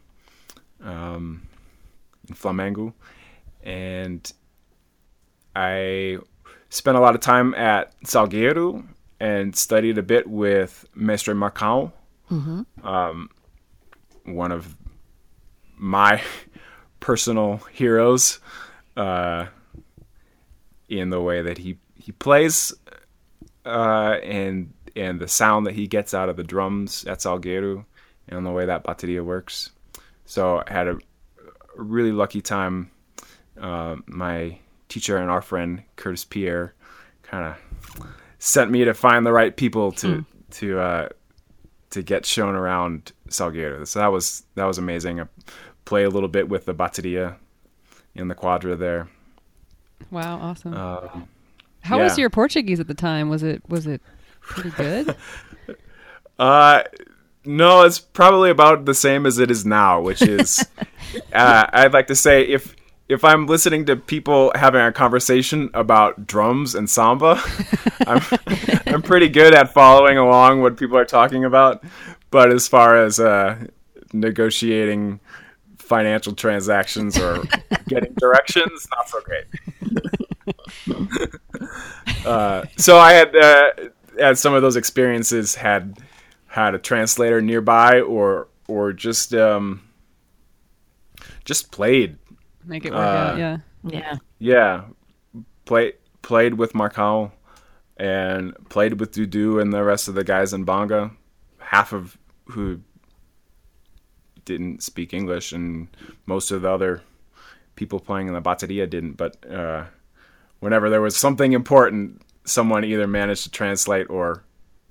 um, 0.83 1.47
in 2.27 2.35
Flamengo, 2.35 2.93
and 3.63 4.31
I 5.55 6.17
spent 6.69 6.97
a 6.97 6.99
lot 6.99 7.15
of 7.15 7.21
time 7.21 7.53
at 7.55 7.93
Salgueiro 8.03 8.85
and 9.19 9.55
studied 9.55 9.97
a 9.97 10.03
bit 10.03 10.27
with 10.27 10.85
Mestre 10.93 11.33
Marcão, 11.33 11.91
um, 12.83 13.29
one 14.25 14.51
of 14.51 14.75
my 15.77 16.21
personal 16.99 17.57
heroes 17.71 18.39
uh, 18.97 19.45
in 20.89 21.09
the 21.09 21.21
way 21.21 21.41
that 21.41 21.57
he 21.57 21.77
he 21.95 22.11
plays 22.11 22.73
uh, 23.65 24.17
and 24.23 24.73
and 24.95 25.19
the 25.19 25.27
sound 25.27 25.65
that 25.65 25.75
he 25.75 25.87
gets 25.87 26.13
out 26.13 26.29
of 26.29 26.37
the 26.37 26.43
drums 26.43 27.05
at 27.05 27.19
Salgueiro 27.19 27.85
and 28.27 28.45
the 28.45 28.51
way 28.51 28.65
that 28.65 28.83
bateria 28.83 29.23
works. 29.23 29.71
So 30.25 30.63
I 30.65 30.73
had 30.73 30.87
a, 30.87 30.97
really 31.75 32.11
lucky 32.11 32.41
time. 32.41 32.89
Uh, 33.59 33.97
my 34.05 34.57
teacher 34.89 35.17
and 35.17 35.29
our 35.29 35.41
friend 35.41 35.83
Curtis 35.95 36.25
Pierre 36.25 36.73
kind 37.21 37.45
of 37.45 38.07
sent 38.39 38.71
me 38.71 38.85
to 38.85 38.93
find 38.93 39.25
the 39.25 39.33
right 39.33 39.55
people 39.55 39.91
to 39.93 40.07
mm. 40.07 40.25
to 40.51 40.79
uh, 40.79 41.09
to 41.89 42.01
get 42.01 42.25
shown 42.25 42.55
around 42.55 43.11
Salgueiro. 43.29 43.87
So 43.87 43.99
that 43.99 44.07
was 44.07 44.43
that 44.55 44.65
was 44.65 44.77
amazing. 44.77 45.19
I 45.19 45.25
played 45.85 46.05
a 46.05 46.09
little 46.09 46.29
bit 46.29 46.49
with 46.49 46.65
the 46.65 46.73
bateria 46.73 47.35
in 48.13 48.27
the 48.27 48.35
quadra 48.35 48.75
there. 48.75 49.07
Wow, 50.11 50.39
awesome. 50.39 50.73
Um, 50.73 51.27
How 51.81 51.97
yeah. 51.97 52.03
was 52.03 52.17
your 52.17 52.29
Portuguese 52.29 52.79
at 52.79 52.87
the 52.87 52.93
time? 52.93 53.29
Was 53.29 53.43
it 53.43 53.61
was 53.69 53.87
it 53.87 54.01
pretty 54.47 54.69
good? 54.71 55.15
uh 56.39 56.83
no, 57.45 57.83
it's 57.83 57.99
probably 57.99 58.49
about 58.49 58.85
the 58.85 58.93
same 58.93 59.25
as 59.25 59.37
it 59.37 59.51
is 59.51 59.65
now, 59.65 60.01
which 60.01 60.21
is 60.21 60.65
uh, 61.33 61.65
I'd 61.71 61.93
like 61.93 62.07
to 62.07 62.15
say 62.15 62.41
if 62.43 62.75
if 63.07 63.23
I'm 63.23 63.45
listening 63.45 63.85
to 63.85 63.95
people 63.95 64.51
having 64.55 64.81
a 64.81 64.91
conversation 64.91 65.69
about 65.73 66.25
drums 66.25 66.73
and 66.73 66.89
samba, 66.89 67.39
I'm 68.07 68.21
I'm 68.87 69.01
pretty 69.01 69.29
good 69.29 69.53
at 69.53 69.73
following 69.73 70.17
along 70.17 70.61
what 70.61 70.77
people 70.77 70.97
are 70.97 71.05
talking 71.05 71.45
about. 71.45 71.83
But 72.31 72.51
as 72.51 72.67
far 72.67 72.97
as 72.97 73.19
uh, 73.19 73.67
negotiating 74.11 75.19
financial 75.77 76.33
transactions 76.33 77.17
or 77.17 77.43
getting 77.87 78.13
directions, 78.15 78.87
not 78.95 79.07
so 79.07 79.19
great. 79.21 79.45
uh, 82.25 82.65
so 82.75 82.97
I 82.97 83.13
had 83.13 83.35
uh, 83.35 83.71
had 84.19 84.37
some 84.37 84.53
of 84.53 84.61
those 84.61 84.75
experiences. 84.75 85.55
Had 85.55 85.97
had 86.47 86.75
a 86.75 86.79
translator 86.79 87.41
nearby, 87.41 88.01
or 88.01 88.47
or 88.67 88.93
just 88.93 89.33
um, 89.33 89.81
just 91.43 91.71
played 91.71 92.17
Make 92.65 92.85
it 92.85 92.91
work 92.91 92.99
uh, 92.99 93.01
out. 93.01 93.37
Yeah. 93.37 93.57
Yeah. 93.83 94.15
Yeah. 94.39 94.81
Play, 95.65 95.93
played 96.21 96.55
with 96.55 96.73
Marcão 96.73 97.31
and 97.97 98.53
played 98.69 98.99
with 98.99 99.11
Dudu 99.11 99.61
and 99.61 99.71
the 99.71 99.83
rest 99.83 100.07
of 100.07 100.15
the 100.15 100.23
guys 100.23 100.53
in 100.53 100.63
Banga. 100.63 101.11
Half 101.59 101.93
of 101.93 102.17
who 102.45 102.81
didn't 104.43 104.83
speak 104.83 105.13
English, 105.13 105.51
and 105.51 105.87
most 106.25 106.51
of 106.51 106.61
the 106.61 106.69
other 106.69 107.01
people 107.75 107.99
playing 107.99 108.27
in 108.27 108.33
the 108.33 108.41
bateria 108.41 108.87
didn't. 108.87 109.13
But 109.13 109.51
uh, 109.51 109.85
whenever 110.59 110.89
there 110.89 111.01
was 111.01 111.17
something 111.17 111.53
important, 111.53 112.21
someone 112.45 112.85
either 112.85 113.07
managed 113.07 113.43
to 113.43 113.51
translate 113.51 114.09
or 114.09 114.43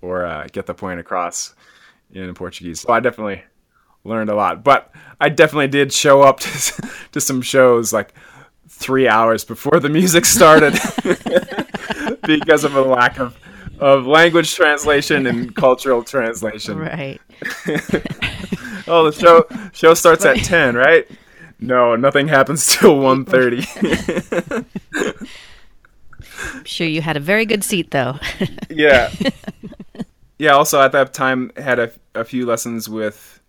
or 0.03 0.27
uh, 0.27 0.47
get 0.53 0.67
the 0.67 0.75
point 0.75 1.01
across 1.01 1.55
in 2.13 2.35
Portuguese. 2.35 2.81
So 2.81 2.93
I 2.93 3.01
definitely 3.01 3.43
learned 4.05 4.29
a 4.29 4.35
lot. 4.35 4.63
But 4.63 4.93
I 5.21 5.31
definitely 5.31 5.69
did 5.69 5.93
show 5.93 6.23
up 6.23 6.41
to, 6.41 6.91
to 7.13 7.21
some 7.21 7.41
shows 7.41 7.93
like 7.93 8.13
three 8.69 9.09
hours 9.09 9.45
before 9.45 9.81
the 9.81 9.89
music 9.89 10.25
started 10.25 10.73
because 12.27 12.65
of 12.65 12.75
a 12.75 12.83
lack 12.83 13.19
of 13.19 13.37
of 13.81 14.07
language 14.07 14.55
translation 14.55 15.27
and 15.27 15.55
cultural 15.57 16.05
translation. 16.05 16.79
Right. 16.79 17.21
oh, 18.87 19.11
the 19.11 19.13
show 19.13 19.47
show 19.73 19.95
starts 19.95 20.25
at 20.25 20.37
ten, 20.39 20.77
right? 20.77 21.09
No, 21.61 21.97
nothing 21.97 22.29
happens 22.29 22.67
till 22.67 22.97
1.30. 22.97 25.25
I'm 26.53 26.65
sure 26.65 26.87
you 26.87 27.01
had 27.01 27.17
a 27.17 27.21
very 27.21 27.47
good 27.47 27.65
seat, 27.65 27.91
though. 27.91 28.19
yeah. 28.71 29.13
Yeah. 30.39 30.53
Also, 30.53 30.81
at 30.81 30.93
that 30.93 31.15
time, 31.15 31.53
had 31.57 31.79
a, 31.79 31.93
a 32.15 32.25
few 32.25 32.47
lessons 32.47 32.89
with 32.89 33.41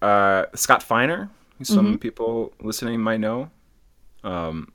uh, 0.00 0.46
Scott 0.54 0.82
Feiner, 0.82 1.30
who 1.58 1.64
some 1.64 1.86
mm-hmm. 1.86 1.96
people 1.96 2.52
listening 2.60 3.00
might 3.00 3.20
know, 3.20 3.50
um, 4.24 4.72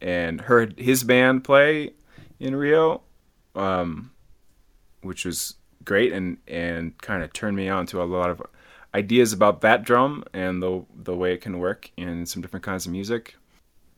and 0.00 0.40
heard 0.42 0.78
his 0.78 1.04
band 1.04 1.44
play 1.44 1.92
in 2.38 2.54
Rio, 2.54 3.02
um, 3.54 4.10
which 5.00 5.24
was 5.24 5.54
great 5.84 6.12
and 6.12 6.36
and 6.46 6.98
kind 6.98 7.22
of 7.22 7.32
turned 7.32 7.56
me 7.56 7.68
on 7.68 7.86
to 7.86 8.02
a 8.02 8.04
lot 8.04 8.28
of 8.28 8.42
ideas 8.94 9.32
about 9.32 9.60
that 9.60 9.84
drum 9.84 10.24
and 10.32 10.62
the 10.62 10.84
the 10.94 11.14
way 11.16 11.32
it 11.32 11.40
can 11.40 11.58
work 11.58 11.90
in 11.96 12.26
some 12.26 12.42
different 12.42 12.64
kinds 12.64 12.86
of 12.86 12.92
music. 12.92 13.36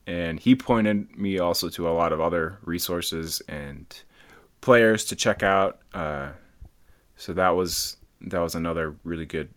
And 0.08 0.40
he 0.40 0.54
pointed 0.54 1.18
me 1.18 1.38
also 1.38 1.68
to 1.68 1.86
a 1.86 1.92
lot 1.92 2.14
of 2.14 2.20
other 2.20 2.58
resources 2.64 3.42
and 3.46 3.84
players 4.62 5.04
to 5.04 5.16
check 5.16 5.42
out. 5.42 5.80
Uh, 5.92 6.30
so 7.14 7.34
that 7.34 7.50
was 7.50 7.98
that 8.22 8.40
was 8.40 8.54
another 8.54 8.96
really 9.04 9.26
good 9.26 9.50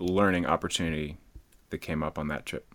learning 0.00 0.46
opportunity 0.46 1.16
that 1.70 1.78
came 1.78 2.02
up 2.02 2.18
on 2.18 2.26
that 2.26 2.44
trip. 2.44 2.74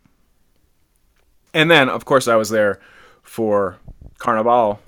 And 1.54 1.70
then, 1.70 1.90
of 1.90 2.06
course, 2.06 2.30
I 2.30 2.38
was 2.38 2.50
there 2.52 2.80
for 3.22 3.78
Carnival 4.18 4.80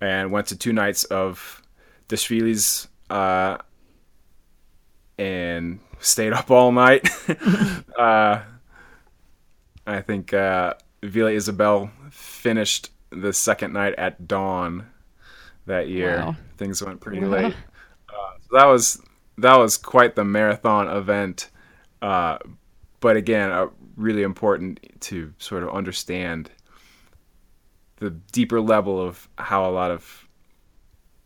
and 0.00 0.30
went 0.30 0.46
to 0.48 0.56
two 0.56 0.72
nights 0.72 1.02
of 1.04 1.60
desfiles 2.06 2.86
uh, 3.10 3.58
and 5.18 5.80
stayed 5.98 6.32
up 6.32 6.52
all 6.52 6.70
night. 6.70 7.08
uh, 7.98 8.42
I 9.86 10.00
think 10.02 10.32
uh, 10.32 10.74
Vila 11.02 11.30
Isabel 11.30 11.90
finished 12.10 12.90
the 13.10 13.32
second 13.32 13.72
night 13.72 13.94
at 13.96 14.26
dawn 14.26 14.86
that 15.66 15.88
year. 15.88 16.18
Wow. 16.18 16.36
Things 16.56 16.82
went 16.82 17.00
pretty 17.00 17.20
wow. 17.20 17.28
late. 17.28 17.54
Uh, 18.08 18.38
so 18.40 18.58
that 18.58 18.66
was 18.66 19.02
that 19.38 19.56
was 19.56 19.76
quite 19.76 20.16
the 20.16 20.24
marathon 20.24 20.88
event. 20.88 21.50
Uh, 22.02 22.38
but 23.00 23.16
again, 23.16 23.50
uh, 23.50 23.68
really 23.96 24.22
important 24.22 24.80
to 25.00 25.32
sort 25.38 25.62
of 25.62 25.70
understand 25.70 26.50
the 27.96 28.10
deeper 28.10 28.60
level 28.60 29.00
of 29.00 29.28
how 29.38 29.68
a 29.68 29.72
lot 29.72 29.90
of 29.90 30.28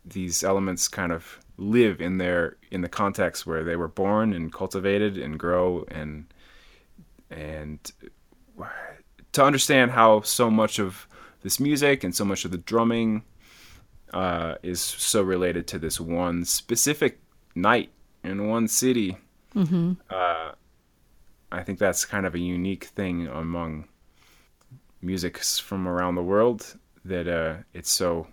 these 0.05 0.43
elements 0.43 0.87
kind 0.87 1.11
of 1.11 1.39
live 1.57 2.01
in 2.01 2.17
their 2.17 2.57
in 2.71 2.81
the 2.81 2.89
context 2.89 3.45
where 3.45 3.63
they 3.63 3.75
were 3.75 3.87
born 3.87 4.33
and 4.33 4.51
cultivated 4.51 5.17
and 5.17 5.39
grow 5.39 5.85
and 5.89 6.25
and 7.29 7.91
to 9.33 9.43
understand 9.43 9.91
how 9.91 10.21
so 10.21 10.49
much 10.49 10.79
of 10.79 11.07
this 11.41 11.59
music 11.59 12.03
and 12.03 12.15
so 12.15 12.23
much 12.25 12.45
of 12.45 12.51
the 12.51 12.57
drumming 12.57 13.23
uh, 14.13 14.55
is 14.63 14.79
so 14.79 15.21
related 15.21 15.67
to 15.67 15.79
this 15.79 15.99
one 15.99 16.45
specific 16.45 17.19
night 17.55 17.91
in 18.23 18.47
one 18.47 18.67
city. 18.67 19.17
Mm-hmm. 19.55 19.93
Uh, 20.09 20.51
I 21.51 21.63
think 21.63 21.79
that's 21.79 22.05
kind 22.05 22.25
of 22.25 22.33
a 22.33 22.39
unique 22.39 22.85
thing 22.85 23.27
among 23.27 23.87
musics 25.01 25.59
from 25.59 25.87
around 25.87 26.15
the 26.15 26.23
world 26.23 26.77
that 27.05 27.27
uh, 27.27 27.57
it's 27.73 27.91
so 27.91 28.27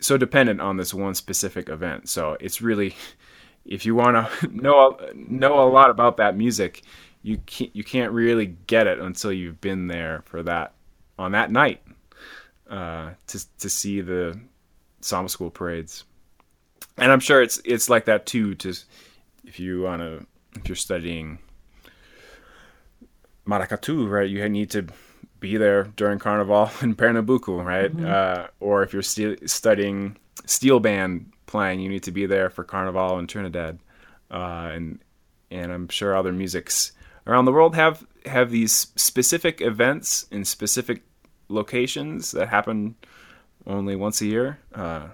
so 0.00 0.16
dependent 0.16 0.60
on 0.60 0.76
this 0.76 0.94
one 0.94 1.14
specific 1.14 1.68
event. 1.68 2.08
So 2.08 2.36
it's 2.40 2.62
really, 2.62 2.94
if 3.64 3.84
you 3.84 3.94
want 3.94 4.16
to 4.16 4.46
know 4.56 4.98
know 5.14 5.62
a 5.62 5.68
lot 5.68 5.90
about 5.90 6.16
that 6.16 6.36
music, 6.36 6.82
you 7.22 7.38
can't 7.46 7.74
you 7.74 7.84
can't 7.84 8.12
really 8.12 8.46
get 8.66 8.86
it 8.86 8.98
until 8.98 9.32
you've 9.32 9.60
been 9.60 9.86
there 9.86 10.22
for 10.26 10.42
that 10.42 10.74
on 11.18 11.32
that 11.32 11.50
night 11.50 11.82
uh, 12.70 13.10
to 13.26 13.58
to 13.58 13.68
see 13.68 14.00
the 14.00 14.38
samba 15.00 15.28
school 15.28 15.50
parades 15.50 16.04
and 16.98 17.12
I'm 17.12 17.20
sure 17.20 17.40
it's 17.40 17.60
it's 17.64 17.88
like 17.88 18.06
that 18.06 18.26
too. 18.26 18.54
To 18.56 18.74
if 19.44 19.60
you 19.60 19.82
want 19.82 20.02
to, 20.02 20.26
if 20.56 20.68
you're 20.68 20.76
studying 20.76 21.38
maracatu, 23.46 24.08
right? 24.10 24.28
You 24.28 24.46
need 24.48 24.70
to 24.70 24.86
be 25.40 25.56
there 25.56 25.84
during 25.84 26.18
Carnival 26.18 26.70
in 26.82 26.94
Pernambuco, 26.94 27.64
right? 27.64 27.94
Mm-hmm. 27.94 28.06
Uh, 28.06 28.46
or 28.60 28.82
if 28.82 28.92
you're 28.92 29.02
st- 29.02 29.48
studying 29.48 30.16
steel 30.44 30.80
band 30.80 31.32
playing, 31.46 31.80
you 31.80 31.88
need 31.88 32.02
to 32.02 32.12
be 32.12 32.26
there 32.26 32.50
for 32.50 32.64
Carnival 32.64 33.18
in 33.18 33.26
Trinidad, 33.26 33.78
uh, 34.30 34.70
and 34.72 34.98
and 35.50 35.72
I'm 35.72 35.88
sure 35.88 36.16
other 36.16 36.32
musics 36.32 36.92
around 37.28 37.44
the 37.44 37.52
world 37.52 37.74
have 37.76 38.04
have 38.26 38.50
these 38.50 38.72
specific 38.96 39.60
events 39.60 40.26
in 40.30 40.44
specific 40.44 41.02
locations 41.48 42.32
that 42.32 42.48
happen 42.48 42.96
only 43.66 43.94
once 43.94 44.20
a 44.20 44.26
year. 44.26 44.58
Uh, 44.74 45.08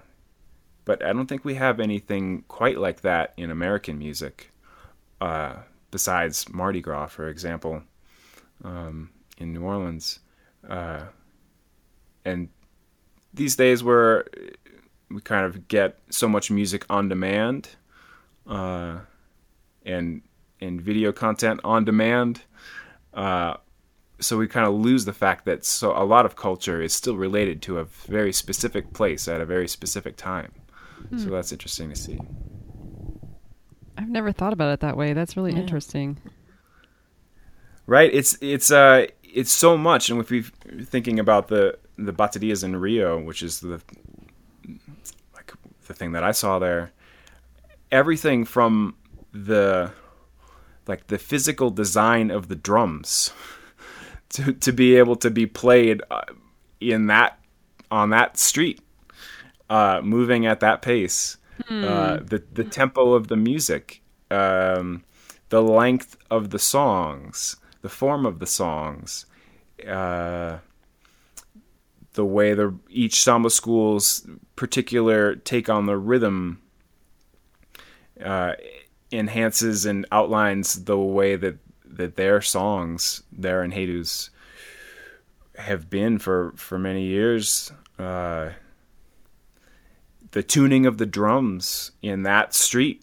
but 0.85 1.03
I 1.03 1.13
don't 1.13 1.27
think 1.27 1.43
we 1.43 1.55
have 1.55 1.79
anything 1.79 2.43
quite 2.47 2.77
like 2.77 3.01
that 3.01 3.33
in 3.37 3.51
American 3.51 3.97
music, 3.97 4.51
uh, 5.19 5.55
besides 5.91 6.47
Mardi 6.51 6.81
Gras, 6.81 7.07
for 7.07 7.27
example, 7.27 7.83
um, 8.63 9.09
in 9.37 9.53
New 9.53 9.63
Orleans. 9.63 10.19
Uh, 10.67 11.05
and 12.23 12.49
these 13.33 13.55
days, 13.55 13.83
where 13.83 14.25
we 15.09 15.21
kind 15.21 15.45
of 15.45 15.67
get 15.67 15.99
so 16.09 16.27
much 16.27 16.51
music 16.51 16.85
on 16.89 17.09
demand, 17.09 17.69
uh, 18.47 18.99
and 19.85 20.21
and 20.61 20.81
video 20.81 21.11
content 21.11 21.59
on 21.63 21.85
demand, 21.85 22.41
uh, 23.13 23.55
so 24.19 24.37
we 24.37 24.47
kind 24.47 24.65
of 24.65 24.73
lose 24.73 25.05
the 25.05 25.13
fact 25.13 25.45
that 25.45 25.65
so 25.65 25.91
a 25.91 26.03
lot 26.03 26.25
of 26.25 26.35
culture 26.35 26.81
is 26.81 26.93
still 26.93 27.15
related 27.15 27.61
to 27.63 27.79
a 27.79 27.85
very 27.85 28.31
specific 28.31 28.93
place 28.93 29.27
at 29.27 29.41
a 29.41 29.45
very 29.45 29.67
specific 29.67 30.15
time. 30.15 30.51
Hmm. 31.09 31.17
So 31.17 31.29
that's 31.29 31.51
interesting 31.51 31.89
to 31.89 31.95
see. 31.95 32.19
I've 33.97 34.09
never 34.09 34.31
thought 34.31 34.53
about 34.53 34.71
it 34.73 34.79
that 34.81 34.97
way. 34.97 35.13
That's 35.13 35.37
really 35.37 35.53
yeah. 35.53 35.59
interesting. 35.59 36.17
Right? 37.87 38.13
It's 38.13 38.37
it's 38.41 38.71
uh 38.71 39.07
it's 39.23 39.51
so 39.51 39.77
much 39.77 40.09
and 40.09 40.19
if 40.19 40.29
we're 40.31 40.43
thinking 40.83 41.19
about 41.19 41.49
the 41.49 41.77
the 41.97 42.13
baterias 42.13 42.63
in 42.63 42.75
Rio, 42.75 43.21
which 43.21 43.43
is 43.43 43.59
the 43.59 43.81
like 45.33 45.53
the 45.87 45.93
thing 45.93 46.13
that 46.13 46.23
I 46.23 46.31
saw 46.31 46.59
there, 46.59 46.91
everything 47.91 48.45
from 48.45 48.95
the 49.33 49.91
like 50.87 51.07
the 51.07 51.17
physical 51.17 51.69
design 51.69 52.31
of 52.31 52.47
the 52.47 52.55
drums 52.55 53.33
to 54.29 54.53
to 54.53 54.71
be 54.71 54.95
able 54.95 55.15
to 55.17 55.29
be 55.29 55.45
played 55.45 56.01
uh, 56.11 56.21
in 56.79 57.07
that 57.07 57.39
on 57.91 58.09
that 58.09 58.37
street, 58.37 58.81
uh, 59.69 60.01
moving 60.03 60.45
at 60.45 60.59
that 60.59 60.81
pace, 60.81 61.37
uh, 61.69 62.17
the 62.17 62.43
the 62.53 62.63
tempo 62.63 63.13
of 63.13 63.27
the 63.27 63.37
music, 63.37 64.01
um, 64.31 65.03
the 65.49 65.61
length 65.61 66.17
of 66.29 66.49
the 66.49 66.59
songs, 66.59 67.55
the 67.81 67.89
form 67.89 68.25
of 68.25 68.39
the 68.39 68.47
songs, 68.47 69.25
uh, 69.87 70.57
the 72.13 72.25
way 72.25 72.53
the 72.53 72.73
each 72.89 73.21
samba 73.23 73.49
school's 73.49 74.27
particular 74.55 75.35
take 75.35 75.69
on 75.69 75.85
the 75.85 75.97
rhythm 75.97 76.61
uh, 78.23 78.53
enhances 79.17 79.85
and 79.85 80.05
outlines 80.11 80.85
the 80.85 80.97
way 80.97 81.35
that 81.35 81.57
that 81.85 82.15
their 82.15 82.41
songs, 82.41 83.23
there 83.31 83.63
in 83.63 83.71
enredos, 83.71 84.29
have 85.57 85.89
been 85.89 86.19
for 86.19 86.53
for 86.55 86.77
many 86.77 87.03
years. 87.03 87.71
Uh, 87.97 88.49
the 90.31 90.43
tuning 90.43 90.85
of 90.85 90.97
the 90.97 91.05
drums 91.05 91.91
in 92.01 92.23
that 92.23 92.53
street 92.53 93.01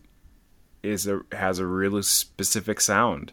is 0.83 1.07
a 1.07 1.21
has 1.33 1.59
a 1.59 1.67
really 1.67 2.03
specific 2.03 2.81
sound. 2.81 3.33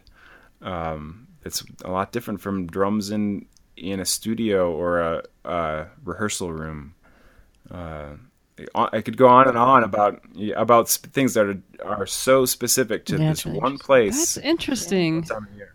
Um, 0.62 1.28
it's 1.44 1.64
a 1.84 1.90
lot 1.90 2.12
different 2.12 2.40
from 2.40 2.66
drums 2.66 3.10
in 3.10 3.46
in 3.76 4.00
a 4.00 4.04
studio 4.04 4.72
or 4.72 5.00
a, 5.00 5.22
a 5.44 5.86
rehearsal 6.04 6.52
room. 6.52 6.94
Uh, 7.70 8.14
I 8.74 9.00
could 9.00 9.16
go 9.16 9.28
on 9.28 9.48
and 9.48 9.56
on 9.56 9.84
about 9.84 10.20
about 10.56 10.88
sp- 10.90 11.12
things 11.12 11.34
that 11.34 11.46
are 11.46 11.62
are 11.84 12.06
so 12.06 12.44
specific 12.46 13.04
to 13.06 13.18
Yeah, 13.18 13.30
this 13.30 13.46
really 13.46 13.58
one 13.58 13.78
place. 13.78 14.34
That's 14.34 14.36
interesting. 14.38 15.22
time 15.22 15.46
of 15.50 15.56
year. 15.56 15.74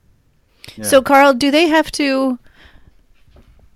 Yeah. 0.76 0.86
So, 0.86 1.02
Carl, 1.02 1.34
do 1.34 1.52
they 1.52 1.68
have 1.68 1.92
to 1.94 2.40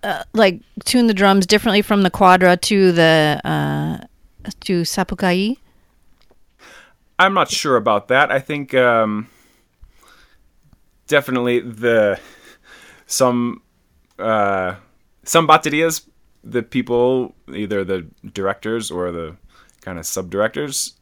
uh, 0.04 0.24
like 0.34 0.62
tune 0.86 1.08
the 1.08 1.14
drums 1.14 1.46
differently 1.46 1.82
from 1.82 2.04
the 2.04 2.10
quadra 2.10 2.58
to 2.58 2.92
the 2.92 3.42
uh, 3.44 3.98
to 4.62 4.82
sapucaí? 4.82 5.58
I'm 7.18 7.34
not 7.34 7.50
sure 7.52 7.76
about 7.76 8.08
that. 8.08 8.32
I 8.32 8.40
think 8.40 8.74
um, 8.74 9.28
definitely 11.08 11.60
the 11.60 12.20
some 13.06 13.62
uh, 14.18 14.76
some 15.24 15.48
baterias, 15.48 16.08
the 16.44 16.64
people, 16.64 17.36
either 17.54 17.84
the 17.84 18.08
directors 18.34 18.92
or 18.92 19.12
the 19.12 19.36
kind 19.82 20.00
of 20.00 20.06
sub 20.06 20.30
directors, 20.30 20.96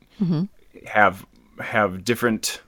have 0.88 1.26
have 1.60 2.04
different 2.04 2.62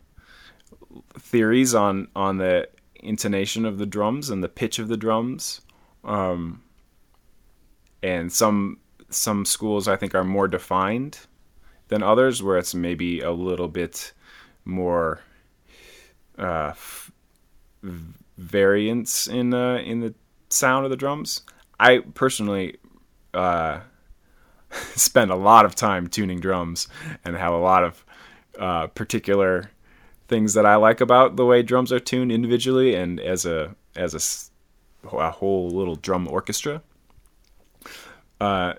theories 1.18 1.74
on 1.76 2.08
on 2.16 2.38
the 2.38 2.68
intonation 3.02 3.66
of 3.66 3.78
the 3.78 3.86
drums 3.86 4.30
and 4.30 4.44
the 4.44 4.50
pitch 4.50 4.80
of 4.80 4.88
the 4.88 4.98
drums. 4.98 5.62
Um, 6.04 6.62
and 8.04 8.32
some 8.32 8.78
some 9.10 9.46
schools 9.46 9.88
I 9.88 9.96
think 9.96 10.16
are 10.16 10.24
more 10.24 10.48
defined 10.48 11.20
than 11.88 12.04
others, 12.04 12.44
where 12.44 12.58
it's 12.58 12.76
maybe 12.76 13.20
a 13.22 13.32
little 13.32 13.68
bit 13.68 14.14
more 14.64 15.22
uh, 16.38 16.70
f- 16.70 17.12
variance 18.38 19.28
in 19.28 19.54
uh, 19.54 19.78
in 19.78 20.00
the 20.02 20.14
sound 20.50 20.86
of 20.86 20.92
the 20.92 20.98
drums. 20.98 21.42
I 21.80 22.00
personally 22.00 22.78
uh, 23.34 23.82
spend 24.96 25.32
a 25.32 25.36
lot 25.36 25.66
of 25.66 25.76
time 25.76 26.08
tuning 26.08 26.40
drums 26.40 26.88
and 27.24 27.36
have 27.36 27.54
a 27.54 27.58
lot 27.58 27.84
of 27.84 28.06
uh, 28.58 28.88
particular 28.88 29.72
things 30.28 30.54
that 30.54 30.66
I 30.66 30.76
like 30.76 31.02
about 31.02 31.36
the 31.36 31.46
way 31.46 31.64
drums 31.64 31.92
are 31.92 32.00
tuned 32.00 32.32
individually 32.32 32.96
and 32.96 33.20
as 33.20 33.46
a 33.46 33.76
as 33.96 34.52
a, 35.04 35.18
a 35.18 35.32
whole 35.32 35.70
little 35.70 35.96
drum 35.96 36.28
orchestra. 36.28 36.82
Uh, 38.40 38.74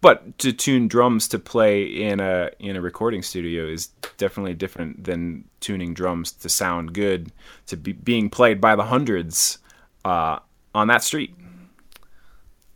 but 0.00 0.38
to 0.38 0.52
tune 0.52 0.88
drums 0.88 1.28
to 1.28 1.38
play 1.38 1.84
in 1.84 2.20
a 2.20 2.50
in 2.58 2.76
a 2.76 2.80
recording 2.80 3.22
studio 3.22 3.66
is 3.66 3.88
definitely 4.16 4.54
different 4.54 5.04
than 5.04 5.44
tuning 5.60 5.94
drums 5.94 6.32
to 6.32 6.48
sound 6.48 6.92
good 6.92 7.32
to 7.66 7.76
be 7.76 7.92
being 7.92 8.28
played 8.28 8.60
by 8.60 8.76
the 8.76 8.84
hundreds 8.84 9.58
uh, 10.04 10.38
on 10.74 10.88
that 10.88 11.02
street. 11.02 11.34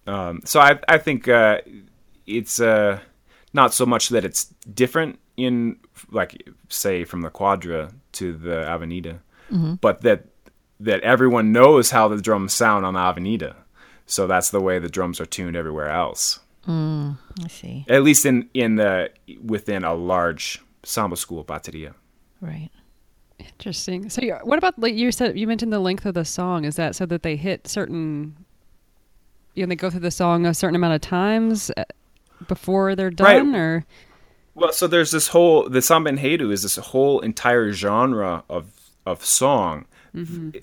Um, 0.07 0.41
so 0.45 0.61
I 0.61 0.79
I 0.89 0.99
think 0.99 1.29
uh, 1.29 1.61
it's 2.27 2.61
uh, 2.61 3.01
not 3.53 3.73
so 3.75 3.87
much 3.87 4.09
that 4.11 4.25
it's 4.25 4.45
different 4.75 5.19
in 5.37 5.77
like 6.11 6.49
say 6.69 7.05
from 7.05 7.23
the 7.23 7.31
Quadra 7.31 7.93
to 8.13 8.33
the 8.33 8.67
Avenida, 8.67 9.21
but 9.81 10.01
that 10.03 10.27
that 10.81 11.01
everyone 11.03 11.53
knows 11.53 11.91
how 11.91 12.09
the 12.09 12.21
drums 12.21 12.53
sound 12.53 12.85
on 12.85 12.95
the 12.95 13.01
Avenida. 13.01 13.57
So 14.07 14.27
that's 14.27 14.51
the 14.51 14.61
way 14.61 14.79
the 14.79 14.89
drums 14.89 15.21
are 15.21 15.27
tuned 15.27 15.57
everywhere 15.57 15.89
else 15.89 16.41
I 16.69 17.49
see. 17.49 17.85
at 17.89 18.03
least 18.03 18.27
in 18.27 18.49
in 18.55 18.77
the 18.77 19.11
within 19.43 19.85
a 19.85 19.95
large 19.95 20.61
samba 20.83 21.17
school 21.17 21.45
bateria. 21.45 21.95
Right. 22.41 22.71
Interesting. 23.39 24.09
So, 24.09 24.23
what 24.45 24.59
about 24.59 24.79
like 24.79 24.95
you 24.95 25.11
said? 25.13 25.39
You 25.39 25.47
mentioned 25.47 25.73
the 25.73 25.81
length 25.81 26.07
of 26.07 26.15
the 26.15 26.25
song. 26.25 26.65
Is 26.65 26.77
that 26.77 26.95
so 26.95 27.07
that 27.07 27.23
they 27.23 27.37
hit 27.37 27.67
certain? 27.67 28.37
You 29.55 29.65
know, 29.65 29.69
they 29.69 29.77
go 29.77 29.91
through 29.91 30.01
the 30.01 30.11
song 30.11 30.47
a 30.47 30.55
certain 30.55 30.77
amount 30.77 30.95
of 30.95 31.01
times 31.03 31.71
uh, 31.77 31.85
before 32.49 32.95
they're 32.97 33.07
Right. 33.09 33.39
done, 33.39 33.55
or 33.55 33.85
Well, 34.55 34.73
so 34.73 34.87
there's 34.87 35.11
this 35.11 35.29
whole 35.29 35.69
the 35.69 35.83
samba 35.83 36.11
enredo 36.11 36.51
is 36.53 36.63
this 36.63 36.77
whole 36.77 37.21
entire 37.21 37.73
genre 37.73 38.45
of 38.49 38.71
of 39.07 39.25
song. 39.25 39.87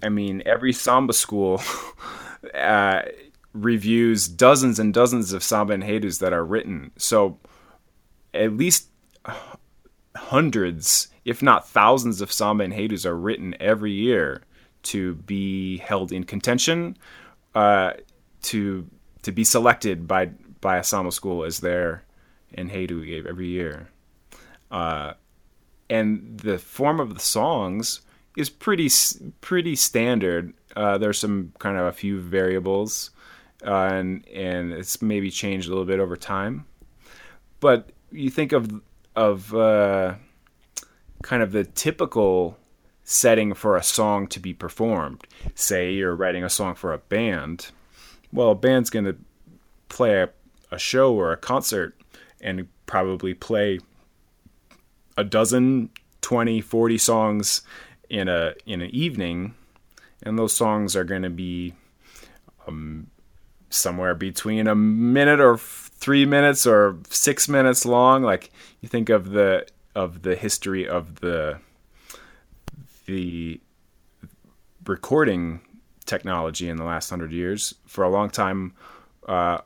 I 0.03 0.09
mean, 0.09 0.43
every 0.45 0.71
samba 0.73 1.11
school 1.13 1.61
uh, 2.53 3.01
reviews 3.53 4.27
dozens 4.27 4.77
and 4.79 4.93
dozens 4.93 5.33
of 5.33 5.43
samba 5.43 5.75
enredos 5.75 6.19
that 6.19 6.33
are 6.33 6.45
written. 6.45 6.91
So 6.97 7.39
at 8.33 8.55
least 8.55 8.89
hundreds, 10.15 11.07
if 11.25 11.41
not 11.41 11.67
thousands, 11.67 12.21
of 12.21 12.31
samba 12.31 12.67
enredos 12.67 13.05
are 13.05 13.15
written 13.17 13.55
every 13.59 13.91
year 13.91 14.43
to 14.83 15.15
be 15.15 15.77
held 15.77 16.11
in 16.11 16.23
contention, 16.23 16.95
uh, 17.55 17.93
to 18.43 18.87
to 19.23 19.31
be 19.31 19.43
selected 19.43 20.07
by 20.07 20.27
by 20.61 20.77
a 20.77 20.83
samba 20.83 21.11
school 21.11 21.43
as 21.43 21.59
their 21.59 22.03
enredo 22.57 23.27
every 23.27 23.47
year. 23.47 23.89
Uh, 24.71 25.13
and 25.89 26.39
the 26.39 26.57
form 26.57 26.99
of 26.99 27.13
the 27.13 27.19
songs 27.19 28.01
is 28.37 28.49
pretty 28.49 28.89
pretty 29.41 29.75
standard. 29.75 30.53
Uh, 30.75 30.97
there's 30.97 31.19
some 31.19 31.53
kind 31.59 31.77
of 31.77 31.87
a 31.87 31.91
few 31.91 32.19
variables, 32.19 33.11
uh, 33.65 33.89
and 33.91 34.27
and 34.27 34.71
it's 34.71 35.01
maybe 35.01 35.31
changed 35.31 35.67
a 35.67 35.69
little 35.69 35.85
bit 35.85 35.99
over 35.99 36.15
time. 36.15 36.65
But 37.59 37.91
you 38.11 38.29
think 38.29 38.51
of 38.51 38.81
of 39.15 39.53
uh, 39.53 40.15
kind 41.23 41.43
of 41.43 41.51
the 41.51 41.63
typical 41.63 42.57
setting 43.03 43.53
for 43.55 43.75
a 43.75 43.83
song 43.83 44.27
to 44.27 44.39
be 44.39 44.53
performed. 44.53 45.25
Say 45.55 45.93
you're 45.93 46.15
writing 46.15 46.43
a 46.43 46.49
song 46.49 46.75
for 46.75 46.93
a 46.93 46.99
band. 46.99 47.71
Well, 48.31 48.51
a 48.51 48.55
band's 48.55 48.89
going 48.89 49.05
to 49.05 49.17
play 49.89 50.21
a, 50.21 50.29
a 50.71 50.77
show 50.77 51.13
or 51.13 51.31
a 51.31 51.37
concert 51.37 51.99
and 52.41 52.67
probably 52.85 53.33
play 53.33 53.79
a 55.17 55.23
dozen 55.23 55.89
20 56.21 56.61
40 56.61 56.97
songs 56.97 57.61
in 58.09 58.27
a 58.27 58.53
in 58.65 58.81
an 58.81 58.89
evening. 58.91 59.55
And 60.23 60.37
those 60.37 60.55
songs 60.55 60.95
are 60.95 61.03
going 61.03 61.21
to 61.21 61.29
be 61.29 61.73
um, 62.67 63.07
somewhere 63.69 64.15
between 64.15 64.67
a 64.67 64.75
minute 64.75 65.39
or 65.39 65.57
3 65.57 66.25
minutes 66.25 66.67
or 66.67 66.97
6 67.09 67.49
minutes 67.49 67.85
long. 67.85 68.23
Like 68.23 68.51
you 68.81 68.89
think 68.89 69.09
of 69.09 69.31
the 69.31 69.65
of 69.95 70.21
the 70.21 70.35
history 70.35 70.87
of 70.87 71.19
the 71.21 71.59
the 73.05 73.59
recording 74.85 75.61
technology 76.09 76.67
in 76.67 76.75
the 76.75 76.83
last 76.83 77.11
100 77.11 77.31
years 77.31 77.75
for 77.85 78.03
a 78.03 78.09
long 78.09 78.29
time 78.29 78.73
uh, 79.27 79.59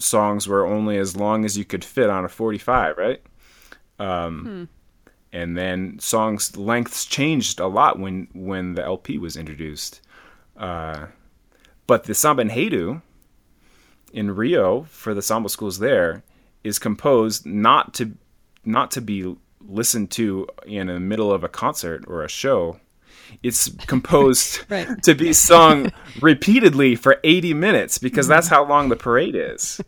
songs 0.00 0.48
were 0.48 0.66
only 0.66 0.98
as 0.98 1.16
long 1.16 1.44
as 1.44 1.56
you 1.56 1.64
could 1.64 1.84
fit 1.84 2.10
on 2.10 2.24
a 2.24 2.28
45 2.28 2.96
right 2.98 3.22
um, 3.98 4.68
and 5.32 5.56
then 5.56 5.98
songs 5.98 6.56
lengths 6.56 7.04
changed 7.04 7.60
a 7.60 7.66
lot 7.66 7.98
when 7.98 8.28
when 8.34 8.74
the 8.74 8.84
LP 8.84 9.18
was 9.18 9.36
introduced. 9.36 10.00
Uh, 10.56 11.06
but 11.86 12.04
the 12.04 12.14
samba 12.14 12.44
enredo 12.44 13.02
in 14.12 14.34
Rio 14.34 14.84
for 14.84 15.14
the 15.14 15.22
samba 15.22 15.48
schools 15.48 15.78
there 15.78 16.22
is 16.64 16.78
composed 16.78 17.46
not 17.46 17.94
to 17.94 18.12
not 18.64 18.90
to 18.92 19.00
be 19.00 19.36
listened 19.60 20.10
to 20.12 20.46
in 20.66 20.86
the 20.86 21.00
middle 21.00 21.32
of 21.32 21.44
a 21.44 21.48
concert 21.48 22.04
or 22.06 22.24
a 22.24 22.28
show. 22.28 22.80
It's 23.42 23.68
composed 23.86 24.60
Right. 24.70 25.02
to 25.02 25.14
be 25.14 25.32
sung 25.32 25.92
repeatedly 26.20 26.96
for 26.96 27.18
80 27.24 27.54
minutes 27.54 27.98
because 27.98 28.26
that's 28.28 28.48
how 28.48 28.64
long 28.66 28.88
the 28.88 28.96
parade 28.96 29.34
is, 29.34 29.80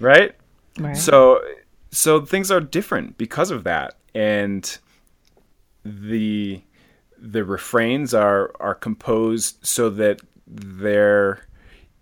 right? 0.00 0.34
Right. 0.78 0.96
So 0.96 1.40
so 1.90 2.20
things 2.24 2.50
are 2.50 2.60
different 2.60 3.16
because 3.18 3.50
of 3.50 3.64
that, 3.64 3.94
and 4.14 4.78
the 5.84 6.60
the 7.18 7.44
refrains 7.44 8.12
are 8.14 8.52
are 8.58 8.74
composed 8.74 9.64
so 9.64 9.88
that 9.90 10.20
they're 10.46 11.46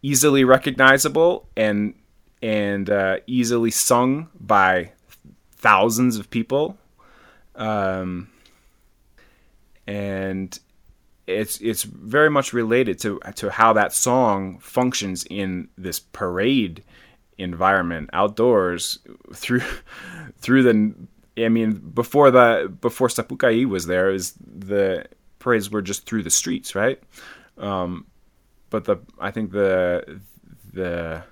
easily 0.03 0.45
recognizable 0.45 1.49
and 1.57 1.95
and 2.43 2.91
uh, 2.91 3.19
easily 3.27 3.71
sung 3.71 4.29
by 4.41 4.91
thousands 5.53 6.17
of 6.17 6.29
people, 6.31 6.77
um, 7.55 8.29
and 9.87 10.59
it's 11.27 11.61
it's 11.61 11.83
very 11.85 12.31
much 12.31 12.53
related 12.53 12.99
to 13.01 13.21
to 13.37 13.51
how 13.51 13.73
that 13.73 13.93
song 13.93 14.59
functions 14.59 15.25
in 15.31 15.69
this 15.79 16.01
parade 16.01 16.83
environment 17.39 18.11
outdoors 18.13 18.99
through 19.35 19.63
through 20.39 20.63
the 20.63 20.95
I 21.43 21.49
mean 21.49 21.75
before 21.75 22.31
the 22.31 22.73
before 22.81 23.09
Sapucaí 23.09 23.67
was 23.67 23.87
there 23.87 24.11
is 24.11 24.35
the 24.43 25.07
parades 25.39 25.71
were 25.71 25.83
just 25.83 26.07
through 26.07 26.23
the 26.23 26.31
streets 26.31 26.75
right? 26.75 27.01
Um, 27.59 28.07
but 28.71 28.85
the 28.85 28.99
I 29.21 29.31
think 29.31 29.53
the 29.53 30.21
the 30.73 31.23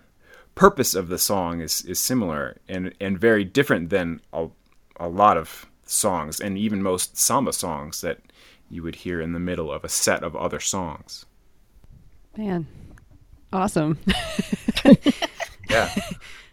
purpose 0.55 0.94
of 0.94 1.09
the 1.09 1.18
song 1.18 1.61
is 1.61 1.83
is 1.83 1.98
similar 1.98 2.59
and 2.68 2.94
and 3.00 3.18
very 3.18 3.44
different 3.44 3.90
than 3.90 4.20
a, 4.33 4.48
a 4.98 5.09
lot 5.09 5.37
of 5.37 5.66
songs 5.85 6.38
and 6.38 6.57
even 6.57 6.83
most 6.83 7.16
samba 7.16 7.53
songs 7.53 8.00
that 8.03 8.20
you 8.71 8.83
would 8.83 8.95
hear 8.95 9.21
in 9.21 9.33
the 9.33 9.39
middle 9.39 9.71
of 9.71 9.85
a 9.85 9.89
set 9.89 10.23
of 10.23 10.35
other 10.37 10.61
songs 10.61 11.27
Man, 12.37 12.67
awesome. 13.53 13.99
yeah 15.69 15.91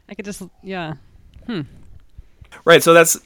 I 0.09 0.15
could 0.15 0.25
just 0.25 0.41
yeah. 0.63 0.93
Hmm. 1.45 1.61
Right. 2.65 2.81
So 2.81 2.93
that's 2.93 3.19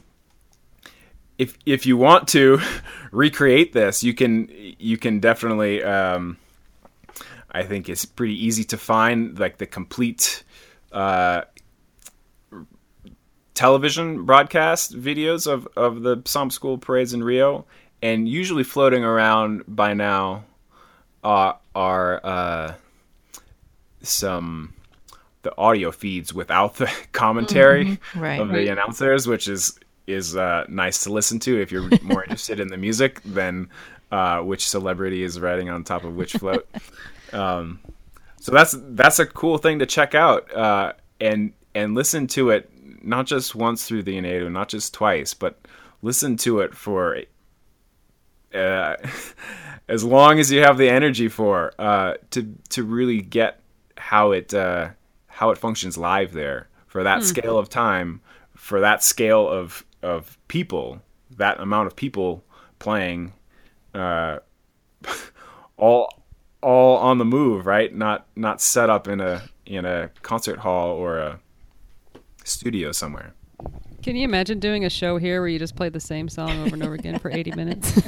if 1.38 1.58
if 1.66 1.86
you 1.86 1.98
want 1.98 2.28
to 2.30 2.60
recreate 3.12 3.74
this, 3.74 4.04
you 4.04 4.14
can 4.14 4.50
you 4.52 4.98
can 4.98 5.20
definitely. 5.20 5.84
Um, 5.84 6.38
I 7.54 7.64
think 7.64 7.90
it's 7.90 8.06
pretty 8.06 8.46
easy 8.46 8.64
to 8.66 8.78
find 8.78 9.38
like 9.38 9.58
the 9.58 9.66
complete 9.66 10.44
uh, 10.94 11.42
television 13.54 14.26
broadcast 14.26 14.98
videos 14.98 15.52
of 15.52 15.68
of 15.76 16.02
the 16.02 16.22
Samba 16.26 16.54
School 16.54 16.78
parades 16.78 17.14
in 17.14 17.24
Rio, 17.24 17.66
and 18.02 18.28
usually 18.28 18.64
floating 18.64 19.04
around 19.04 19.64
by 19.68 19.94
now 19.94 20.44
uh, 21.24 21.54
are 21.76 22.20
uh, 22.26 22.74
some 24.02 24.74
the 25.44 25.56
audio 25.58 25.92
feeds 25.92 26.34
without 26.34 26.76
the 26.76 26.92
commentary 27.14 28.00
Right. 28.16 28.40
of 28.40 28.50
the 28.50 28.68
announcers, 28.72 29.28
which 29.28 29.48
is 29.48 29.78
is 30.08 30.36
uh, 30.36 30.66
nice 30.68 31.04
to 31.04 31.12
listen 31.12 31.40
to 31.40 31.62
if 31.62 31.72
you're 31.72 31.90
more 32.02 32.24
interested 32.24 32.60
in 32.60 32.68
the 32.68 32.78
music 32.78 33.22
than 33.24 33.70
uh, 34.12 34.40
which 34.42 34.68
celebrity 34.68 35.24
is 35.24 35.40
riding 35.40 35.70
on 35.70 35.84
top 35.84 36.04
of 36.04 36.16
which 36.16 36.34
float. 36.34 36.68
um, 37.34 37.80
so 38.40 38.52
that's 38.52 38.76
that's 38.90 39.20
a 39.20 39.26
cool 39.26 39.58
thing 39.58 39.80
to 39.80 39.86
check 39.86 40.16
out 40.16 40.54
uh, 40.56 40.94
and 41.20 41.54
and 41.74 41.94
listen 41.96 42.28
to 42.28 42.50
it 42.50 42.70
not 43.04 43.26
just 43.26 43.56
once 43.56 43.88
through 43.88 44.04
the 44.04 44.16
enredo, 44.20 44.52
not 44.52 44.70
just 44.70 44.94
twice, 44.94 45.34
but 45.34 45.60
listen 46.02 46.38
to 46.38 46.60
it 46.60 46.76
for 46.76 47.16
uh, 48.54 48.96
as 49.88 50.04
long 50.04 50.40
as 50.40 50.52
you 50.52 50.62
have 50.62 50.78
the 50.78 50.90
energy 50.90 51.28
for 51.28 51.74
uh, 51.80 52.16
to 52.32 52.56
to 52.70 52.84
really 52.84 53.22
get 53.22 53.60
how 53.98 54.32
it 54.32 54.54
uh, 54.54 54.90
how 55.28 55.52
it 55.52 55.58
functions 55.58 55.98
live 55.98 56.34
there 56.34 56.68
for 56.88 57.04
that 57.04 57.24
scale 57.24 57.58
of 57.58 57.70
time, 57.70 58.22
for 58.56 58.80
that 58.82 59.04
scale 59.04 59.48
of 59.48 59.86
of 60.04 60.38
people, 60.48 61.02
that 61.38 61.60
amount 61.60 61.88
of 61.88 61.96
people 61.96 62.44
playing, 62.80 63.34
uh, 63.94 64.40
all 65.78 66.10
all 66.62 66.98
on 66.98 67.18
the 67.18 67.26
move, 67.26 67.66
right? 67.66 67.94
Not 67.94 68.28
not 68.36 68.62
set 68.62 68.90
up 68.90 69.08
in 69.08 69.22
a 69.22 69.44
in 69.66 69.86
a 69.86 70.10
concert 70.22 70.60
hall 70.60 70.90
or 70.90 71.18
a 71.18 71.40
studio 72.44 72.92
somewhere. 72.92 73.34
Can 74.02 74.16
you 74.16 74.24
imagine 74.24 74.60
doing 74.60 74.86
a 74.86 74.90
show 74.90 75.18
here 75.18 75.42
where 75.42 75.48
you 75.48 75.60
just 75.60 75.76
play 75.76 75.90
the 75.90 76.00
same 76.00 76.28
song 76.28 76.50
over 76.66 76.74
and 76.74 76.84
over 76.84 76.94
again 76.96 77.20
for 77.20 77.30
80 77.30 77.52
minutes? 77.52 78.02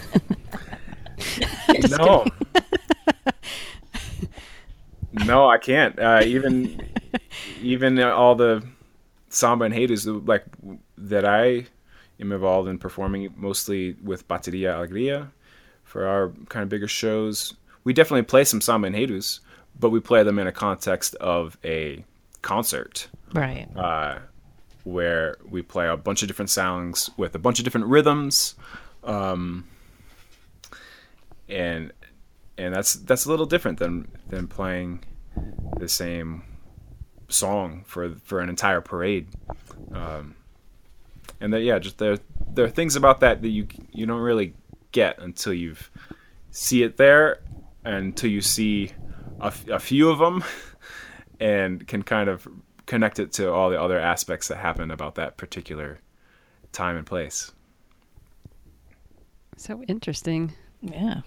no. 1.90 2.26
no, 5.14 5.48
I 5.48 5.58
can't. 5.58 5.98
Uh, 6.00 6.22
even 6.26 6.82
even 7.62 8.00
all 8.00 8.36
the 8.36 8.64
samba 9.30 9.70
enredos 9.70 10.28
like 10.28 10.46
that 10.98 11.26
I 11.26 11.66
am 12.20 12.32
involved 12.32 12.70
in 12.70 12.78
performing 12.80 13.34
mostly 13.36 13.96
with 14.04 14.28
Bateria 14.28 14.74
Alegria 14.76 15.32
for 15.84 16.08
our 16.08 16.30
kind 16.50 16.64
of 16.64 16.70
bigger 16.70 16.88
shows. 16.88 17.54
We 17.84 17.94
definitely 17.94 18.24
play 18.24 18.46
some 18.46 18.62
samba 18.62 18.90
enredos, 18.90 19.40
but 19.80 19.90
we 19.90 20.00
play 20.00 20.24
them 20.24 20.40
in 20.40 20.48
a 20.48 20.52
context 20.52 21.16
of 21.16 21.58
a 21.64 22.04
concert 22.42 23.08
Right. 23.34 23.68
uh, 23.76 24.20
where 24.84 25.38
we 25.48 25.62
play 25.62 25.88
a 25.88 25.98
bunch 25.98 26.22
of 26.22 26.28
different 26.28 26.50
sounds 26.50 27.10
with 27.18 27.36
a 27.36 27.40
bunch 27.40 27.60
of 27.60 27.66
different 27.66 27.88
rhythms, 27.88 28.56
um, 29.04 29.68
and 31.48 31.92
and 32.58 32.74
that's 32.76 32.94
that's 32.94 33.26
a 33.26 33.30
little 33.30 33.46
different 33.46 33.80
than 33.80 34.08
than 34.30 34.48
playing 34.48 35.04
the 35.78 35.88
same 35.88 36.44
song 37.30 37.84
for 37.86 38.16
for 38.24 38.40
an 38.40 38.50
entire 38.50 38.82
parade. 38.82 39.28
Um, 39.92 40.36
and 41.40 41.54
that 41.54 41.62
yeah, 41.62 41.80
just 41.80 41.98
there 41.98 42.18
there 42.54 42.66
are 42.66 42.70
things 42.70 42.96
about 42.96 43.20
that 43.22 43.42
that 43.42 43.50
you 43.50 43.68
you 43.92 44.06
don't 44.06 44.22
really 44.22 44.54
get 44.92 45.20
until 45.20 45.54
you've 45.54 45.90
see 46.52 46.84
it 46.84 46.98
there, 46.98 47.42
until 47.84 48.30
you 48.30 48.42
see 48.42 48.92
a 49.40 49.80
few 49.80 50.10
of 50.10 50.20
them, 50.20 50.44
and 51.40 51.86
can 51.88 52.04
kind 52.04 52.30
of 52.30 52.48
connect 52.86 53.20
it 53.20 53.32
to 53.34 53.52
all 53.52 53.70
the 53.70 53.82
other 53.82 54.00
aspects 54.00 54.48
that 54.50 54.58
happen 54.58 54.92
about 54.92 55.16
that 55.16 55.38
particular 55.38 56.00
time 56.72 56.98
and 56.98 57.06
place. 57.06 57.52
so 59.58 59.82
interesting. 59.84 60.52
Yeah. 60.82 61.22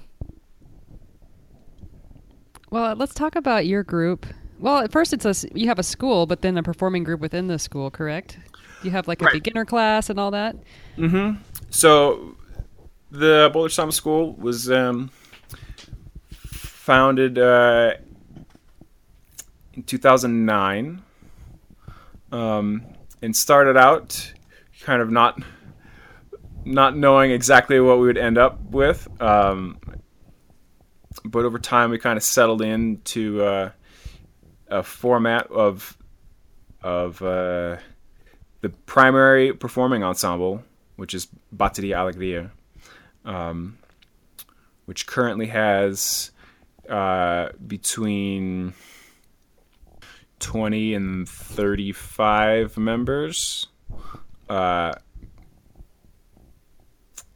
Well, 2.70 2.94
let's 2.96 3.14
talk 3.14 3.36
about 3.36 3.66
your 3.66 3.82
group. 3.82 4.26
Well, 4.58 4.78
at 4.78 4.90
first 4.90 5.12
it's 5.12 5.24
a 5.24 5.34
you 5.58 5.68
have 5.68 5.78
a 5.78 5.82
school, 5.82 6.26
but 6.26 6.42
then 6.42 6.58
a 6.58 6.62
performing 6.62 7.04
group 7.04 7.20
within 7.20 7.46
the 7.46 7.58
school, 7.58 7.90
correct? 7.90 8.38
You 8.82 8.90
have 8.90 9.06
like 9.08 9.22
a 9.22 9.26
Right. 9.26 9.34
beginner 9.34 9.64
class 9.64 10.10
and 10.10 10.18
all 10.18 10.30
that. 10.32 10.56
Mm-hmm. 10.98 11.40
So, 11.70 12.36
the 13.10 13.50
Boulder 13.52 13.68
Samba 13.70 13.92
School 13.92 14.32
was 14.34 14.70
um, 14.70 15.10
founded 16.32 17.38
uh, 17.38 17.94
in 19.74 19.82
2009 19.84 21.02
um, 22.32 22.82
and 23.22 23.34
started 23.36 23.76
out 23.76 24.32
kind 24.82 25.02
of 25.02 25.10
not 25.10 25.40
not 26.64 26.96
knowing 26.96 27.30
exactly 27.30 27.78
what 27.78 27.98
we 27.98 28.06
would 28.06 28.18
end 28.18 28.38
up 28.38 28.60
with. 28.60 29.08
Um, 29.22 29.78
but 31.24 31.44
over 31.44 31.58
time, 31.58 31.90
we 31.90 31.98
kind 31.98 32.16
of 32.16 32.22
settled 32.22 32.60
into 32.60 33.42
uh, 33.42 33.70
a 34.68 34.82
format 34.82 35.50
of 35.50 35.96
of 36.82 37.22
uh, 37.22 37.76
the 38.60 38.68
primary 38.86 39.52
performing 39.52 40.02
ensemble, 40.02 40.62
which 40.96 41.14
is 41.14 41.28
Bateria 41.54 41.96
Alegria, 41.96 42.50
um, 43.24 43.78
which 44.84 45.06
currently 45.06 45.46
has 45.46 46.30
uh, 46.88 47.48
between 47.66 48.74
20 50.40 50.94
and 50.94 51.28
35 51.28 52.76
members. 52.76 53.66
Uh, 54.48 54.92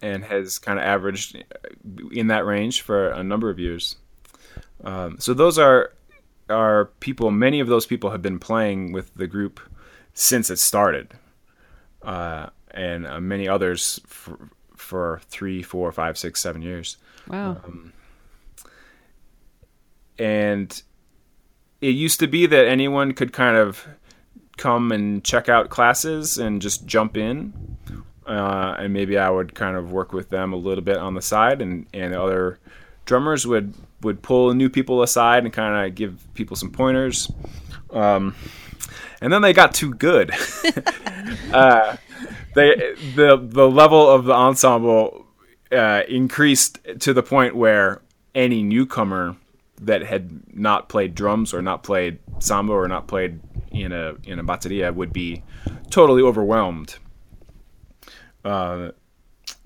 and 0.02 0.24
has 0.24 0.58
kind 0.58 0.78
of 0.78 0.84
averaged 0.84 1.44
in 2.12 2.28
that 2.28 2.46
range 2.46 2.82
for 2.82 3.10
a 3.10 3.22
number 3.22 3.50
of 3.50 3.58
years. 3.58 3.96
Um, 4.82 5.18
so 5.18 5.34
those 5.34 5.58
are 5.58 5.92
are 6.48 6.86
people. 7.00 7.30
Many 7.30 7.60
of 7.60 7.68
those 7.68 7.86
people 7.86 8.10
have 8.10 8.22
been 8.22 8.38
playing 8.38 8.92
with 8.92 9.14
the 9.14 9.26
group 9.26 9.60
since 10.14 10.50
it 10.50 10.58
started, 10.58 11.12
uh, 12.02 12.48
and 12.70 13.06
uh, 13.06 13.20
many 13.20 13.48
others 13.48 14.00
for, 14.06 14.50
for 14.74 15.20
three, 15.28 15.62
four, 15.62 15.92
five, 15.92 16.18
six, 16.18 16.40
seven 16.40 16.62
years. 16.62 16.96
Wow. 17.28 17.60
And 20.18 20.82
it 21.80 21.94
used 21.94 22.20
to 22.20 22.26
be 22.26 22.46
that 22.46 22.66
anyone 22.66 23.12
could 23.12 23.32
kind 23.32 23.56
of 23.56 23.86
come 24.56 24.92
and 24.92 25.24
check 25.24 25.48
out 25.48 25.70
classes 25.70 26.38
and 26.38 26.60
just 26.60 26.86
jump 26.86 27.16
in. 27.16 27.76
Uh, 28.26 28.76
and 28.78 28.92
maybe 28.92 29.18
I 29.18 29.30
would 29.30 29.54
kind 29.54 29.76
of 29.76 29.90
work 29.90 30.12
with 30.12 30.28
them 30.28 30.52
a 30.52 30.56
little 30.56 30.84
bit 30.84 30.98
on 30.98 31.14
the 31.14 31.22
side, 31.22 31.60
and, 31.60 31.86
and 31.92 32.14
other 32.14 32.58
drummers 33.04 33.46
would 33.46 33.74
would 34.02 34.22
pull 34.22 34.54
new 34.54 34.70
people 34.70 35.02
aside 35.02 35.44
and 35.44 35.52
kind 35.52 35.86
of 35.86 35.94
give 35.94 36.26
people 36.34 36.56
some 36.56 36.70
pointers. 36.70 37.30
Um, 37.90 38.34
and 39.20 39.32
then 39.32 39.42
they 39.42 39.52
got 39.52 39.74
too 39.74 39.92
good. 39.92 40.30
uh, 41.52 41.96
they 42.54 42.94
the 43.14 43.36
the 43.40 43.68
level 43.68 44.08
of 44.08 44.24
the 44.24 44.32
ensemble 44.32 45.26
uh, 45.72 46.02
increased 46.08 46.78
to 47.00 47.12
the 47.12 47.22
point 47.22 47.56
where 47.56 48.00
any 48.34 48.62
newcomer 48.62 49.36
that 49.80 50.02
had 50.02 50.42
not 50.54 50.88
played 50.88 51.14
drums 51.14 51.54
or 51.54 51.62
not 51.62 51.82
played 51.82 52.18
samba 52.38 52.72
or 52.72 52.86
not 52.88 53.08
played 53.08 53.40
in 53.70 53.92
a 53.92 54.14
in 54.24 54.38
a 54.38 54.44
bateria 54.44 54.94
would 54.94 55.12
be 55.12 55.42
totally 55.90 56.22
overwhelmed 56.22 56.98
uh, 58.44 58.90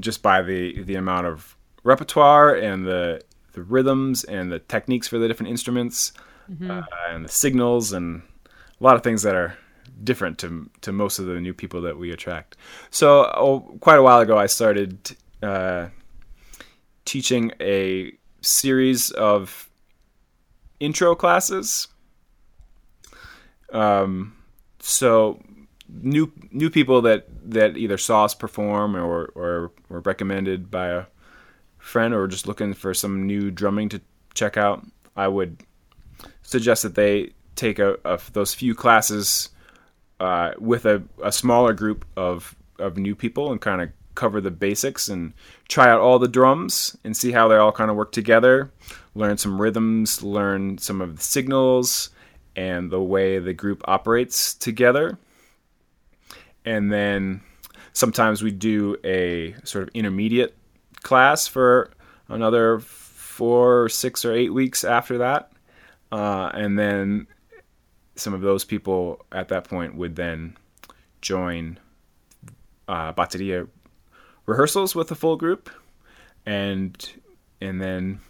just 0.00 0.22
by 0.22 0.42
the 0.42 0.82
the 0.82 0.94
amount 0.94 1.26
of 1.26 1.56
repertoire 1.82 2.54
and 2.54 2.86
the 2.86 3.20
the 3.52 3.62
rhythms 3.62 4.24
and 4.24 4.50
the 4.50 4.58
techniques 4.58 5.06
for 5.06 5.18
the 5.18 5.28
different 5.28 5.50
instruments 5.50 6.12
mm-hmm. 6.50 6.70
uh, 6.70 6.82
and 7.08 7.24
the 7.24 7.28
signals 7.28 7.92
and 7.92 8.22
a 8.80 8.84
lot 8.84 8.96
of 8.96 9.02
things 9.02 9.22
that 9.22 9.34
are 9.34 9.56
different 10.02 10.38
to 10.38 10.68
to 10.80 10.92
most 10.92 11.18
of 11.18 11.26
the 11.26 11.40
new 11.40 11.54
people 11.54 11.80
that 11.82 11.98
we 11.98 12.10
attract. 12.10 12.56
So 12.90 13.30
oh, 13.36 13.60
quite 13.80 13.98
a 13.98 14.02
while 14.02 14.20
ago, 14.20 14.36
I 14.36 14.46
started 14.46 15.16
uh, 15.42 15.88
teaching 17.04 17.52
a 17.60 18.12
series 18.40 19.10
of 19.12 19.70
intro 20.84 21.14
classes. 21.14 21.88
Um, 23.72 24.36
so 24.80 25.42
new 25.88 26.32
new 26.50 26.70
people 26.70 27.02
that 27.02 27.26
that 27.50 27.76
either 27.76 27.98
saw 27.98 28.24
us 28.24 28.34
perform 28.34 28.96
or 28.96 29.32
or 29.34 29.72
were 29.88 30.00
recommended 30.00 30.70
by 30.70 30.88
a 30.88 31.04
friend 31.78 32.14
or 32.14 32.26
just 32.26 32.46
looking 32.46 32.74
for 32.74 32.94
some 32.94 33.26
new 33.26 33.50
drumming 33.50 33.88
to 33.90 34.00
check 34.34 34.56
out, 34.56 34.84
I 35.16 35.28
would 35.28 35.62
suggest 36.42 36.82
that 36.82 36.94
they 36.94 37.32
take 37.56 37.78
a, 37.78 37.96
a 38.04 38.20
those 38.32 38.54
few 38.54 38.74
classes 38.74 39.50
uh, 40.20 40.52
with 40.58 40.86
a, 40.86 41.02
a 41.22 41.32
smaller 41.32 41.72
group 41.72 42.04
of 42.16 42.54
of 42.78 42.96
new 42.96 43.14
people 43.14 43.52
and 43.52 43.60
kind 43.60 43.82
of 43.82 43.90
cover 44.14 44.40
the 44.40 44.50
basics 44.50 45.08
and 45.08 45.34
try 45.68 45.88
out 45.88 46.00
all 46.00 46.18
the 46.18 46.28
drums 46.28 46.96
and 47.04 47.16
see 47.16 47.32
how 47.32 47.48
they 47.48 47.56
all 47.56 47.72
kind 47.72 47.90
of 47.90 47.96
work 47.96 48.12
together. 48.12 48.70
Learn 49.14 49.38
some 49.38 49.60
rhythms, 49.60 50.22
learn 50.22 50.78
some 50.78 51.00
of 51.00 51.16
the 51.16 51.22
signals 51.22 52.10
and 52.56 52.90
the 52.90 53.00
way 53.00 53.38
the 53.38 53.52
group 53.52 53.82
operates 53.86 54.54
together. 54.54 55.18
And 56.64 56.92
then 56.92 57.42
sometimes 57.92 58.42
we 58.42 58.50
do 58.50 58.96
a 59.04 59.54
sort 59.64 59.84
of 59.84 59.90
intermediate 59.94 60.56
class 61.02 61.46
for 61.46 61.90
another 62.28 62.80
four, 62.80 63.88
six, 63.88 64.24
or 64.24 64.32
eight 64.32 64.52
weeks 64.52 64.84
after 64.84 65.18
that. 65.18 65.52
Uh, 66.10 66.50
and 66.54 66.78
then 66.78 67.26
some 68.16 68.34
of 68.34 68.40
those 68.40 68.64
people 68.64 69.24
at 69.32 69.48
that 69.48 69.64
point 69.64 69.96
would 69.96 70.16
then 70.16 70.56
join 71.20 71.78
uh, 72.86 73.12
bateria 73.12 73.66
rehearsals 74.46 74.94
with 74.94 75.08
the 75.08 75.14
full 75.14 75.36
group, 75.36 75.70
and 76.46 77.12
and 77.60 77.80
then 77.80 78.20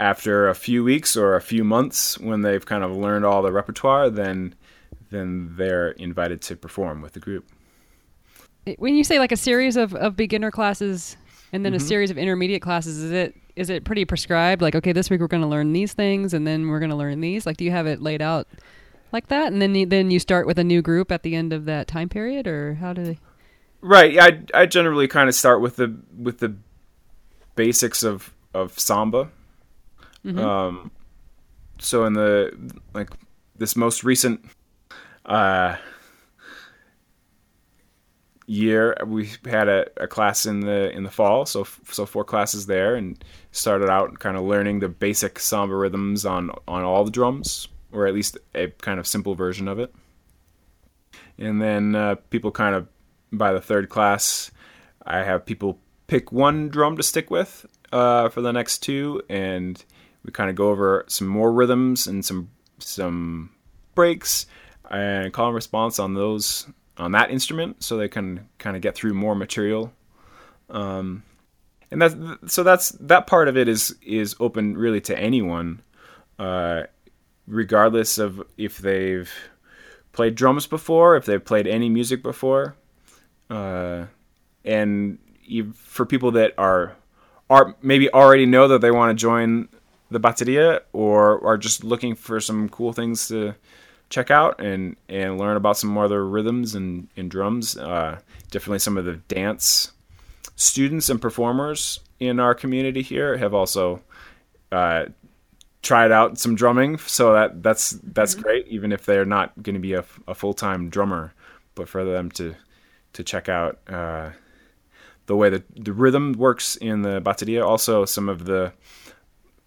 after 0.00 0.48
a 0.48 0.54
few 0.54 0.82
weeks 0.82 1.16
or 1.16 1.36
a 1.36 1.42
few 1.42 1.62
months, 1.62 2.18
when 2.18 2.40
they've 2.40 2.64
kind 2.64 2.82
of 2.82 2.96
learned 2.96 3.24
all 3.24 3.42
the 3.42 3.52
repertoire, 3.52 4.10
then 4.10 4.54
then 5.10 5.54
they're 5.56 5.90
invited 5.90 6.40
to 6.40 6.56
perform 6.56 7.02
with 7.02 7.12
the 7.12 7.20
group. 7.20 7.44
When 8.78 8.94
you 8.94 9.04
say 9.04 9.18
like 9.18 9.32
a 9.32 9.36
series 9.36 9.76
of, 9.76 9.94
of 9.94 10.16
beginner 10.16 10.50
classes 10.50 11.16
and 11.52 11.64
then 11.64 11.72
mm-hmm. 11.72 11.84
a 11.84 11.86
series 11.86 12.10
of 12.10 12.18
intermediate 12.18 12.62
classes, 12.62 12.98
is 12.98 13.12
it 13.12 13.36
is 13.56 13.68
it 13.68 13.84
pretty 13.84 14.04
prescribed? 14.04 14.62
Like, 14.62 14.74
okay, 14.74 14.92
this 14.92 15.10
week 15.10 15.20
we're 15.20 15.26
going 15.26 15.42
to 15.42 15.48
learn 15.48 15.72
these 15.72 15.92
things, 15.92 16.32
and 16.32 16.46
then 16.46 16.68
we're 16.68 16.78
going 16.78 16.90
to 16.90 16.96
learn 16.96 17.20
these. 17.20 17.44
Like, 17.44 17.58
do 17.58 17.64
you 17.64 17.70
have 17.70 17.86
it 17.86 18.00
laid 18.00 18.22
out 18.22 18.48
like 19.12 19.28
that, 19.28 19.52
and 19.52 19.60
then 19.60 19.74
you, 19.74 19.84
then 19.84 20.10
you 20.10 20.18
start 20.18 20.46
with 20.46 20.58
a 20.58 20.64
new 20.64 20.80
group 20.80 21.12
at 21.12 21.24
the 21.24 21.34
end 21.34 21.52
of 21.52 21.66
that 21.66 21.86
time 21.86 22.08
period, 22.08 22.46
or 22.46 22.74
how 22.74 22.94
do 22.94 23.04
they? 23.04 23.18
Right. 23.82 24.18
I 24.18 24.62
I 24.62 24.66
generally 24.66 25.08
kind 25.08 25.28
of 25.28 25.34
start 25.34 25.60
with 25.60 25.76
the 25.76 25.94
with 26.16 26.38
the 26.38 26.54
basics 27.54 28.02
of 28.02 28.32
of 28.54 28.78
samba. 28.78 29.30
Mm-hmm. 30.24 30.38
Um, 30.38 30.90
so 31.78 32.04
in 32.04 32.12
the 32.12 32.72
like 32.94 33.10
this 33.56 33.76
most 33.76 34.04
recent 34.04 34.44
uh, 35.24 35.76
year, 38.46 38.96
we 39.06 39.30
had 39.46 39.68
a, 39.68 39.86
a 39.96 40.06
class 40.06 40.46
in 40.46 40.60
the 40.60 40.90
in 40.90 41.04
the 41.04 41.10
fall. 41.10 41.46
So 41.46 41.66
so 41.90 42.06
four 42.06 42.24
classes 42.24 42.66
there, 42.66 42.94
and 42.96 43.22
started 43.52 43.88
out 43.88 44.18
kind 44.18 44.36
of 44.36 44.44
learning 44.44 44.80
the 44.80 44.88
basic 44.88 45.38
samba 45.38 45.74
rhythms 45.74 46.26
on 46.26 46.50
on 46.68 46.82
all 46.82 47.04
the 47.04 47.10
drums 47.10 47.68
or 47.92 48.06
at 48.06 48.14
least 48.14 48.38
a 48.54 48.68
kind 48.68 49.00
of 49.00 49.06
simple 49.06 49.34
version 49.34 49.68
of 49.68 49.78
it. 49.78 49.92
And 51.38 51.60
then 51.60 51.94
uh, 51.94 52.16
people 52.30 52.50
kind 52.50 52.74
of, 52.74 52.86
by 53.32 53.52
the 53.52 53.60
third 53.60 53.88
class, 53.88 54.50
I 55.04 55.18
have 55.18 55.46
people 55.46 55.78
pick 56.06 56.32
one 56.32 56.68
drum 56.68 56.96
to 56.96 57.02
stick 57.02 57.30
with 57.30 57.66
uh, 57.92 58.28
for 58.28 58.40
the 58.40 58.52
next 58.52 58.78
two, 58.78 59.22
and 59.28 59.82
we 60.24 60.32
kind 60.32 60.50
of 60.50 60.56
go 60.56 60.70
over 60.70 61.04
some 61.08 61.26
more 61.26 61.52
rhythms 61.52 62.06
and 62.06 62.24
some 62.24 62.50
some 62.78 63.50
breaks 63.94 64.46
and 64.90 65.32
call 65.32 65.46
and 65.46 65.54
response 65.54 65.98
on 65.98 66.14
those 66.14 66.66
on 66.96 67.12
that 67.12 67.30
instrument, 67.30 67.82
so 67.82 67.96
they 67.96 68.08
can 68.08 68.48
kind 68.58 68.76
of 68.76 68.82
get 68.82 68.94
through 68.94 69.14
more 69.14 69.34
material. 69.34 69.92
Um, 70.68 71.22
and 71.90 72.00
that's 72.00 72.14
so 72.46 72.62
that's 72.62 72.90
that 73.00 73.26
part 73.26 73.48
of 73.48 73.56
it 73.56 73.68
is 73.68 73.96
is 74.02 74.36
open 74.40 74.76
really 74.76 75.00
to 75.02 75.18
anyone. 75.18 75.82
Uh, 76.38 76.84
regardless 77.46 78.18
of 78.18 78.42
if 78.56 78.78
they've 78.78 79.30
played 80.12 80.34
drums 80.34 80.66
before, 80.66 81.16
if 81.16 81.26
they've 81.26 81.44
played 81.44 81.66
any 81.66 81.88
music 81.88 82.22
before, 82.22 82.76
uh, 83.50 84.06
and 84.64 85.18
for 85.74 86.06
people 86.06 86.30
that 86.32 86.54
are 86.56 86.96
are 87.48 87.74
maybe 87.82 88.12
already 88.12 88.46
know 88.46 88.68
that 88.68 88.80
they 88.80 88.90
want 88.90 89.10
to 89.10 89.20
join 89.20 89.68
the 90.10 90.20
bateria 90.20 90.80
or 90.92 91.44
are 91.46 91.58
just 91.58 91.84
looking 91.84 92.14
for 92.14 92.40
some 92.40 92.68
cool 92.68 92.92
things 92.92 93.28
to 93.28 93.54
check 94.08 94.30
out 94.30 94.60
and 94.60 94.96
and 95.08 95.38
learn 95.38 95.56
about 95.56 95.76
some 95.76 95.94
the 95.94 96.20
rhythms 96.20 96.74
and, 96.74 97.08
and 97.16 97.30
drums. 97.30 97.76
Uh, 97.76 98.18
definitely 98.50 98.80
some 98.80 98.96
of 98.96 99.04
the 99.04 99.14
dance 99.28 99.92
students 100.56 101.08
and 101.08 101.22
performers 101.22 102.00
in 102.18 102.38
our 102.38 102.54
community 102.54 103.00
here 103.00 103.38
have 103.38 103.54
also 103.54 104.02
uh, 104.72 105.06
tried 105.82 106.12
out 106.12 106.38
some 106.38 106.54
drumming, 106.54 106.98
so 106.98 107.32
that 107.32 107.62
that's 107.62 107.90
that's 108.02 108.34
mm-hmm. 108.34 108.42
great. 108.42 108.68
Even 108.68 108.92
if 108.92 109.06
they're 109.06 109.24
not 109.24 109.60
going 109.62 109.74
to 109.74 109.80
be 109.80 109.94
a, 109.94 110.04
a 110.28 110.34
full 110.34 110.54
time 110.54 110.90
drummer, 110.90 111.32
but 111.74 111.88
for 111.88 112.04
them 112.04 112.30
to 112.32 112.54
to 113.14 113.24
check 113.24 113.48
out 113.48 113.78
uh, 113.88 114.30
the 115.26 115.36
way 115.36 115.48
that 115.48 115.64
the 115.74 115.92
rhythm 115.92 116.32
works 116.32 116.76
in 116.76 117.02
the 117.02 117.20
bateria, 117.20 117.64
also 117.64 118.04
some 118.04 118.28
of 118.28 118.44
the 118.44 118.72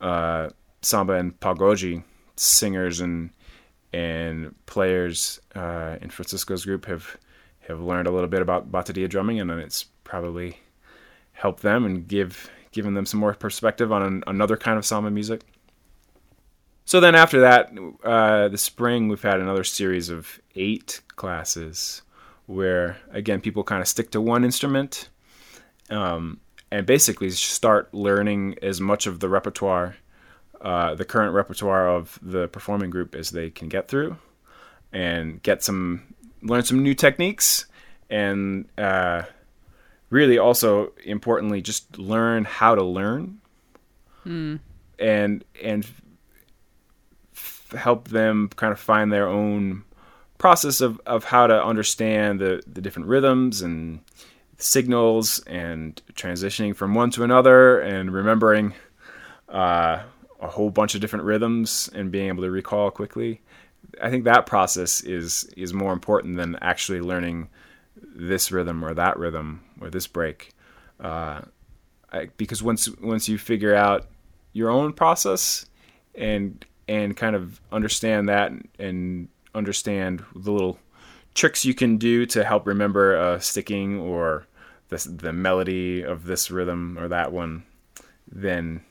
uh, 0.04 0.50
samba 0.82 1.14
and 1.14 1.40
pagode 1.40 2.04
singers 2.36 3.00
and 3.00 3.32
and 3.92 4.54
players 4.66 5.40
uh, 5.56 5.98
in 6.02 6.10
Francisco's 6.10 6.66
group 6.66 6.86
have 6.86 7.18
have 7.68 7.82
learned 7.82 8.08
a 8.08 8.12
little 8.12 8.28
bit 8.28 8.42
about 8.42 8.72
bateria 8.72 9.10
drumming, 9.10 9.40
and 9.40 9.50
it's 9.52 9.86
probably 10.04 10.60
helped 11.32 11.62
them 11.62 11.86
and 11.86 12.08
give 12.08 12.50
given 12.72 12.94
them 12.94 13.06
some 13.06 13.20
more 13.20 13.34
perspective 13.34 13.92
on 13.92 14.04
an, 14.04 14.24
another 14.28 14.58
kind 14.58 14.78
of 14.78 14.86
samba 14.86 15.10
music. 15.10 15.42
So 16.86 17.00
then 17.00 17.16
after 17.16 17.40
that, 17.42 17.72
uh, 18.04 18.50
the 18.50 18.58
spring, 18.58 19.08
we've 19.08 19.22
had 19.22 19.40
another 19.40 19.64
series 19.64 20.10
of 20.10 20.42
eight 20.56 21.02
classes 21.16 22.02
where, 22.46 22.98
again, 23.12 23.40
people 23.40 23.64
kind 23.64 23.82
of 23.82 23.88
stick 23.88 24.12
to 24.12 24.20
one 24.20 24.44
instrument 24.44 25.08
um, 25.90 26.42
and 26.74 26.88
basically 26.88 27.30
start 27.30 27.94
learning 27.94 28.56
as 28.64 28.82
much 28.82 29.06
of 29.06 29.20
the 29.20 29.30
repertoire, 29.30 29.96
uh, 30.60 30.96
the 30.96 31.06
current 31.06 31.32
repertoire 31.32 31.88
of 31.88 32.18
the 32.20 32.48
performing 32.48 32.90
group 32.90 33.14
as 33.14 33.30
they 33.30 33.52
can 33.52 33.70
get 33.70 33.88
through 33.88 34.18
and 34.92 35.44
get 35.44 35.64
some, 35.64 36.02
learn 36.42 36.64
some 36.64 36.82
new 36.82 36.96
techniques 36.96 37.68
and 38.10 38.68
uh, 38.80 39.22
really 40.10 40.40
also 40.40 40.92
importantly, 41.06 41.62
just 41.62 42.00
learn 42.00 42.44
how 42.44 42.74
to 42.74 42.84
learn. 42.84 43.40
Mm. 44.26 44.60
And 44.98 45.46
and 45.62 45.86
help 47.78 48.08
them 48.08 48.50
kind 48.56 48.72
of 48.72 48.80
find 48.80 49.12
their 49.12 49.28
own 49.28 49.84
process 50.40 50.82
of, 50.82 51.00
of 51.06 51.24
how 51.24 51.46
to 51.46 51.64
understand 51.64 52.40
the, 52.40 52.64
the 52.66 52.82
different 52.82 53.08
rhythms 53.08 53.62
and 53.62 54.00
signals 54.64 55.40
and 55.46 56.02
transitioning 56.14 56.76
from 56.76 56.96
one 56.96 57.10
to 57.12 57.24
another 57.24 57.80
and 57.82 58.14
remembering 58.14 58.74
uh, 59.50 60.02
a 60.40 60.48
whole 60.48 60.70
bunch 60.70 60.96
of 60.96 61.02
different 61.02 61.26
rhythms 61.26 61.90
and 61.94 62.12
being 62.12 62.28
able 62.28 62.44
to 62.44 62.52
recall 62.52 62.90
quickly. 62.90 63.42
I 64.02 64.10
think 64.10 64.24
that 64.24 64.46
process 64.46 65.02
is 65.02 65.44
is 65.58 65.74
more 65.74 65.94
important 65.94 66.38
than 66.38 66.58
actually 66.62 67.02
learning 67.02 67.50
this 68.16 68.52
rhythm 68.52 68.84
or 68.84 68.94
that 68.94 69.18
rhythm 69.18 69.64
or 69.82 69.90
this 69.90 70.08
break, 70.08 70.54
uh, 71.00 71.42
I, 72.12 72.30
because 72.38 72.64
once 72.64 72.90
once 73.02 73.28
you 73.28 73.38
figure 73.38 73.76
out 73.76 74.08
your 74.54 74.70
own 74.70 74.94
process 74.94 75.66
and 76.16 76.66
and 76.88 77.16
kind 77.16 77.36
of 77.36 77.60
understand 77.72 78.30
that 78.30 78.52
and 78.80 79.28
understand 79.54 80.24
the 80.36 80.52
little 80.52 80.80
tricks 81.34 81.66
you 81.66 81.74
can 81.74 81.98
do 81.98 82.26
to 82.28 82.44
help 82.44 82.66
remember 82.68 83.16
a 83.16 83.42
sticking 83.42 84.00
or 84.00 84.48
the 84.94 85.10
the 85.10 85.34
melody 85.34 86.02
of 86.04 86.26
this 86.26 86.52
rhythm 86.52 86.98
or 87.00 87.08
that 87.08 87.32
one, 87.32 87.64
then 88.32 88.82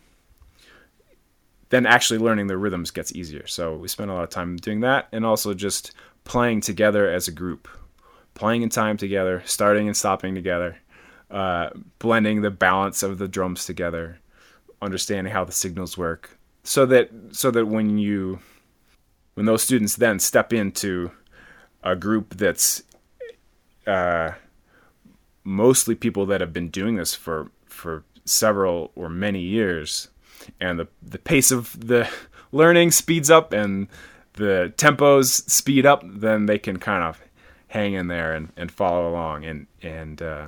then 1.70 1.86
actually 1.86 2.18
learning 2.18 2.48
the 2.48 2.58
rhythms 2.58 2.90
gets 2.90 3.14
easier. 3.14 3.46
So 3.46 3.76
we 3.76 3.88
spend 3.88 4.10
a 4.10 4.14
lot 4.14 4.24
of 4.24 4.30
time 4.30 4.56
doing 4.56 4.80
that 4.80 5.08
and 5.10 5.24
also 5.24 5.54
just 5.54 5.92
playing 6.24 6.60
together 6.60 7.10
as 7.10 7.28
a 7.28 7.32
group, 7.32 7.66
playing 8.34 8.60
in 8.60 8.68
time 8.68 8.98
together, 8.98 9.42
starting 9.46 9.86
and 9.86 9.96
stopping 9.96 10.34
together, 10.34 10.76
uh, 11.30 11.70
blending 11.98 12.42
the 12.42 12.50
balance 12.50 13.02
of 13.02 13.16
the 13.16 13.26
drums 13.26 13.64
together, 13.64 14.18
understanding 14.82 15.32
how 15.32 15.44
the 15.44 15.52
signals 15.52 15.96
work, 15.96 16.38
so 16.62 16.84
that 16.86 17.10
so 17.30 17.50
that 17.50 17.66
when 17.66 17.98
you 17.98 18.38
when 19.34 19.46
those 19.46 19.62
students 19.62 19.96
then 19.96 20.18
step 20.18 20.52
into 20.52 21.10
a 21.82 21.96
group 21.96 22.34
that's 22.36 22.82
uh, 23.86 24.32
mostly 25.44 25.94
people 25.94 26.26
that 26.26 26.40
have 26.40 26.52
been 26.52 26.68
doing 26.68 26.96
this 26.96 27.14
for 27.14 27.50
for 27.66 28.04
several 28.24 28.92
or 28.94 29.08
many 29.08 29.40
years, 29.40 30.08
and 30.60 30.78
the 30.78 30.88
the 31.02 31.18
pace 31.18 31.50
of 31.50 31.78
the 31.86 32.08
learning 32.52 32.90
speeds 32.90 33.30
up 33.30 33.52
and 33.52 33.88
the 34.34 34.72
tempos 34.76 35.48
speed 35.50 35.84
up, 35.84 36.02
then 36.06 36.46
they 36.46 36.58
can 36.58 36.78
kind 36.78 37.02
of 37.04 37.20
hang 37.68 37.94
in 37.94 38.08
there 38.08 38.34
and, 38.34 38.50
and 38.56 38.70
follow 38.70 39.08
along 39.10 39.44
and 39.44 39.66
and 39.82 40.22
uh, 40.22 40.46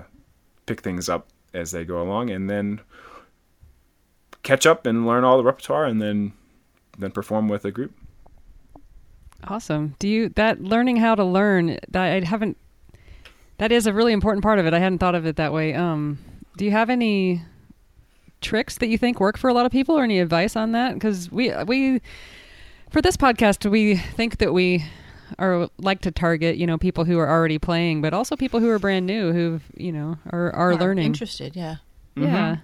pick 0.66 0.80
things 0.80 1.08
up 1.08 1.28
as 1.52 1.70
they 1.70 1.84
go 1.84 2.02
along, 2.02 2.30
and 2.30 2.50
then 2.50 2.80
catch 4.42 4.66
up 4.66 4.86
and 4.86 5.06
learn 5.06 5.24
all 5.24 5.36
the 5.36 5.44
repertoire, 5.44 5.84
and 5.84 6.00
then 6.00 6.32
then 6.98 7.10
perform 7.10 7.48
with 7.48 7.64
a 7.64 7.70
group. 7.70 7.92
Awesome. 9.46 9.94
Do 9.98 10.08
you 10.08 10.30
that 10.30 10.62
learning 10.62 10.96
how 10.96 11.14
to 11.14 11.24
learn 11.24 11.78
I 11.94 12.22
haven't 12.24 12.56
that 13.58 13.72
is 13.72 13.86
a 13.86 13.92
really 13.92 14.12
important 14.12 14.42
part 14.42 14.58
of 14.58 14.66
it. 14.66 14.74
I 14.74 14.78
hadn't 14.78 14.98
thought 14.98 15.14
of 15.14 15.26
it 15.26 15.36
that 15.36 15.52
way. 15.52 15.74
Um, 15.74 16.18
do 16.56 16.64
you 16.64 16.70
have 16.70 16.90
any 16.90 17.42
tricks 18.40 18.78
that 18.78 18.88
you 18.88 18.98
think 18.98 19.20
work 19.20 19.38
for 19.38 19.48
a 19.48 19.54
lot 19.54 19.66
of 19.66 19.72
people, 19.72 19.98
or 19.98 20.04
any 20.04 20.20
advice 20.20 20.56
on 20.56 20.72
that? 20.72 20.94
Because 20.94 21.30
we 21.30 21.52
we 21.64 22.00
for 22.90 23.00
this 23.02 23.16
podcast 23.16 23.68
we 23.68 23.96
think 23.96 24.38
that 24.38 24.52
we 24.52 24.84
are 25.38 25.68
like 25.78 26.00
to 26.02 26.10
target 26.10 26.56
you 26.56 26.66
know 26.66 26.78
people 26.78 27.04
who 27.04 27.18
are 27.18 27.28
already 27.28 27.58
playing, 27.58 28.02
but 28.02 28.12
also 28.12 28.36
people 28.36 28.60
who 28.60 28.68
are 28.70 28.78
brand 28.78 29.06
new 29.06 29.32
who 29.32 29.60
you 29.76 29.92
know 29.92 30.18
are 30.30 30.52
are, 30.52 30.72
Are 30.72 30.76
learning. 30.76 31.06
Interested, 31.06 31.56
yeah. 31.56 31.76
Yeah. 32.16 32.58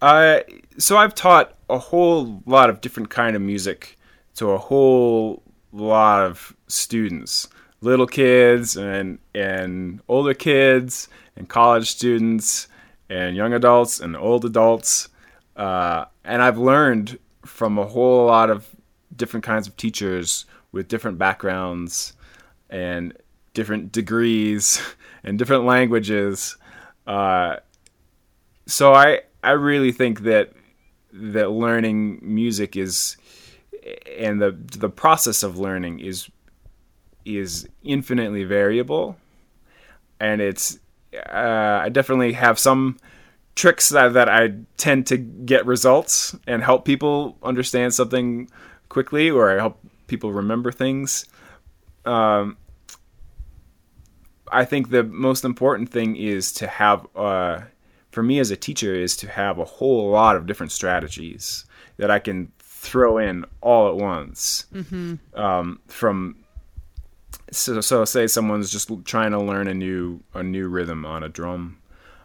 Uh, 0.00 0.40
so 0.78 0.96
I've 0.96 1.14
taught 1.14 1.54
a 1.68 1.78
whole 1.78 2.42
lot 2.46 2.70
of 2.70 2.80
different 2.80 3.10
kind 3.10 3.34
of 3.36 3.42
music 3.42 3.98
to 4.36 4.50
a 4.50 4.58
whole 4.58 5.42
lot 5.72 6.24
of 6.24 6.54
students, 6.68 7.48
little 7.80 8.06
kids 8.06 8.76
and 8.76 9.18
and 9.34 10.00
older 10.08 10.34
kids 10.34 11.08
and 11.36 11.48
college 11.48 11.90
students 11.90 12.68
and 13.08 13.36
young 13.36 13.52
adults 13.52 14.00
and 14.00 14.16
old 14.16 14.44
adults. 14.44 15.08
Uh, 15.56 16.04
and 16.24 16.42
I've 16.42 16.58
learned 16.58 17.18
from 17.44 17.78
a 17.78 17.86
whole 17.86 18.26
lot 18.26 18.50
of 18.50 18.68
different 19.14 19.44
kinds 19.44 19.66
of 19.66 19.76
teachers 19.76 20.44
with 20.72 20.88
different 20.88 21.18
backgrounds 21.18 22.12
and 22.68 23.16
different 23.54 23.92
degrees 23.92 24.80
and 25.24 25.38
different 25.38 25.64
languages. 25.64 26.56
Uh, 27.06 27.56
so 28.66 28.92
I 28.92 29.20
I 29.42 29.52
really 29.52 29.92
think 29.92 30.20
that 30.22 30.52
that 31.12 31.50
learning 31.50 32.18
music 32.20 32.76
is 32.76 33.16
and 34.18 34.40
the 34.40 34.56
the 34.76 34.88
process 34.88 35.42
of 35.42 35.58
learning 35.58 36.00
is 36.00 36.28
is 37.26 37.68
infinitely 37.82 38.44
variable 38.44 39.16
and 40.20 40.40
it's 40.40 40.78
uh, 41.14 41.80
I 41.82 41.88
definitely 41.88 42.32
have 42.32 42.58
some 42.58 42.98
tricks 43.54 43.88
that, 43.90 44.12
that 44.14 44.28
I 44.28 44.54
tend 44.76 45.06
to 45.08 45.16
get 45.16 45.64
results 45.64 46.36
and 46.46 46.62
help 46.62 46.84
people 46.84 47.38
understand 47.42 47.94
something 47.94 48.50
quickly 48.88 49.30
or 49.30 49.50
I 49.50 49.56
help 49.56 49.78
people 50.06 50.32
remember 50.32 50.70
things 50.70 51.26
um, 52.04 52.56
I 54.50 54.64
think 54.64 54.90
the 54.90 55.02
most 55.02 55.44
important 55.44 55.90
thing 55.90 56.16
is 56.16 56.52
to 56.54 56.66
have 56.66 57.06
uh, 57.16 57.62
for 58.10 58.22
me 58.22 58.38
as 58.38 58.50
a 58.50 58.56
teacher 58.56 58.94
is 58.94 59.16
to 59.18 59.28
have 59.28 59.58
a 59.58 59.64
whole 59.64 60.10
lot 60.10 60.36
of 60.36 60.46
different 60.46 60.72
strategies 60.72 61.64
that 61.96 62.10
I 62.10 62.18
can 62.18 62.52
throw 62.60 63.18
in 63.18 63.44
all 63.60 63.88
at 63.88 63.96
once. 63.96 64.66
Um, 65.34 65.80
from 65.88 66.36
so, 67.50 67.80
so 67.80 68.04
say 68.04 68.26
someone's 68.26 68.70
just 68.70 68.90
trying 69.04 69.30
to 69.30 69.40
learn 69.40 69.68
a 69.68 69.74
new 69.74 70.20
a 70.34 70.42
new 70.42 70.68
rhythm 70.68 71.04
on 71.04 71.22
a 71.22 71.28
drum. 71.28 71.78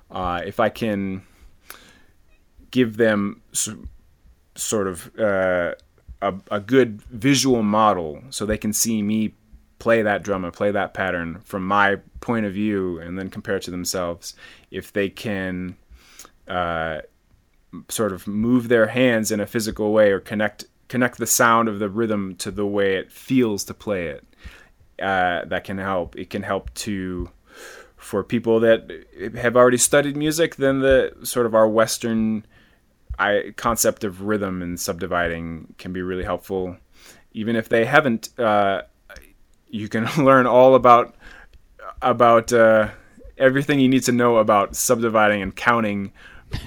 Uh, 0.09 0.41
if 0.45 0.59
I 0.59 0.69
can 0.69 1.23
give 2.69 2.97
them 2.97 3.41
s- 3.53 3.69
sort 4.55 4.87
of 4.87 5.11
uh, 5.19 5.73
a, 6.21 6.33
a 6.49 6.59
good 6.59 7.01
visual 7.03 7.63
model 7.63 8.21
so 8.29 8.45
they 8.45 8.57
can 8.57 8.73
see 8.73 9.01
me 9.01 9.33
play 9.79 10.01
that 10.01 10.23
drum 10.23 10.43
and 10.43 10.53
play 10.53 10.71
that 10.71 10.93
pattern 10.93 11.41
from 11.43 11.65
my 11.65 11.97
point 12.19 12.45
of 12.45 12.53
view 12.53 12.99
and 12.99 13.17
then 13.17 13.29
compare 13.29 13.55
it 13.55 13.63
to 13.63 13.71
themselves 13.71 14.35
if 14.69 14.93
they 14.93 15.09
can 15.09 15.75
uh, 16.47 16.99
sort 17.89 18.11
of 18.11 18.27
move 18.27 18.67
their 18.67 18.87
hands 18.87 19.31
in 19.31 19.39
a 19.39 19.47
physical 19.47 19.91
way 19.91 20.11
or 20.11 20.19
connect 20.19 20.65
connect 20.87 21.17
the 21.17 21.25
sound 21.25 21.69
of 21.69 21.79
the 21.79 21.89
rhythm 21.89 22.35
to 22.35 22.51
the 22.51 22.65
way 22.65 22.95
it 22.95 23.11
feels 23.11 23.63
to 23.63 23.73
play 23.73 24.07
it 24.07 24.23
uh, 25.01 25.45
that 25.45 25.63
can 25.63 25.77
help 25.77 26.15
it 26.15 26.29
can 26.29 26.43
help 26.43 26.73
to 26.73 27.29
for 27.97 28.23
people 28.23 28.59
that 28.59 28.89
have 29.37 29.55
already 29.55 29.77
studied 29.77 30.15
music 30.15 30.55
then 30.55 30.79
the 30.79 31.13
sort 31.23 31.45
of 31.45 31.53
our 31.53 31.67
western 31.67 32.45
I, 33.19 33.53
concept 33.55 34.03
of 34.03 34.21
rhythm 34.23 34.61
and 34.61 34.79
subdividing 34.79 35.75
can 35.77 35.93
be 35.93 36.01
really 36.01 36.23
helpful 36.23 36.77
even 37.33 37.55
if 37.55 37.69
they 37.69 37.85
haven't 37.85 38.29
uh, 38.39 38.83
you 39.67 39.87
can 39.87 40.05
learn 40.25 40.47
all 40.47 40.75
about 40.75 41.15
about 42.01 42.51
uh, 42.51 42.89
everything 43.37 43.79
you 43.79 43.89
need 43.89 44.03
to 44.03 44.11
know 44.11 44.37
about 44.37 44.75
subdividing 44.75 45.41
and 45.41 45.55
counting 45.55 46.11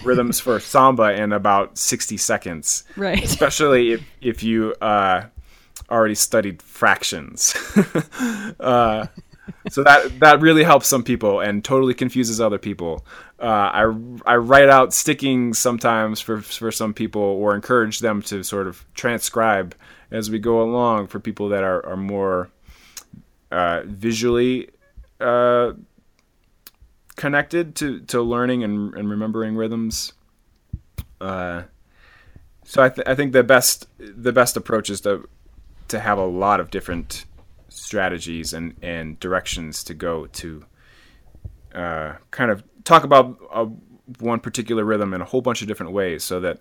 rhythms 0.04 0.38
for 0.40 0.60
samba 0.74 1.12
in 1.14 1.32
about 1.32 1.76
60 1.76 2.16
seconds 2.16 2.84
Right. 2.96 3.22
especially 3.24 3.92
if, 3.92 4.02
if 4.20 4.42
you 4.42 4.74
uh, 4.80 5.24
already 5.90 6.14
studied 6.14 6.62
fractions 6.62 7.54
uh, 8.60 9.06
so 9.70 9.82
that 9.82 10.20
that 10.20 10.40
really 10.40 10.64
helps 10.64 10.86
some 10.86 11.02
people 11.02 11.40
and 11.40 11.64
totally 11.64 11.94
confuses 11.94 12.40
other 12.40 12.58
people 12.58 13.04
uh, 13.40 13.44
I, 13.44 13.82
I 14.26 14.36
write 14.36 14.68
out 14.68 14.94
sticking 14.94 15.52
sometimes 15.54 16.20
for 16.20 16.40
for 16.40 16.72
some 16.72 16.94
people 16.94 17.20
or 17.20 17.54
encourage 17.54 17.98
them 17.98 18.22
to 18.22 18.42
sort 18.42 18.66
of 18.66 18.84
transcribe 18.94 19.74
as 20.10 20.30
we 20.30 20.38
go 20.38 20.62
along 20.62 21.08
for 21.08 21.18
people 21.18 21.48
that 21.48 21.64
are, 21.64 21.84
are 21.84 21.96
more 21.96 22.50
uh, 23.50 23.82
visually 23.84 24.70
uh, 25.20 25.72
connected 27.16 27.74
to, 27.76 28.00
to 28.00 28.22
learning 28.22 28.64
and, 28.64 28.94
and 28.94 29.10
remembering 29.10 29.56
rhythms. 29.56 30.12
Uh, 31.20 31.62
so 32.64 32.82
I, 32.82 32.88
th- 32.88 33.06
I 33.06 33.14
think 33.14 33.32
the 33.32 33.42
best 33.42 33.86
the 33.98 34.32
best 34.32 34.56
approach 34.56 34.88
is 34.88 35.00
to 35.02 35.28
to 35.88 36.00
have 36.00 36.18
a 36.18 36.24
lot 36.24 36.60
of 36.60 36.70
different 36.70 37.24
strategies 37.68 38.52
and, 38.52 38.74
and 38.82 39.18
directions 39.20 39.84
to 39.84 39.94
go 39.94 40.26
to 40.26 40.64
uh, 41.74 42.14
kind 42.30 42.50
of 42.50 42.62
talk 42.84 43.04
about 43.04 43.38
uh, 43.52 43.66
one 44.20 44.40
particular 44.40 44.84
rhythm 44.84 45.12
in 45.14 45.20
a 45.20 45.24
whole 45.24 45.40
bunch 45.40 45.62
of 45.62 45.68
different 45.68 45.92
ways 45.92 46.22
so 46.22 46.40
that 46.40 46.60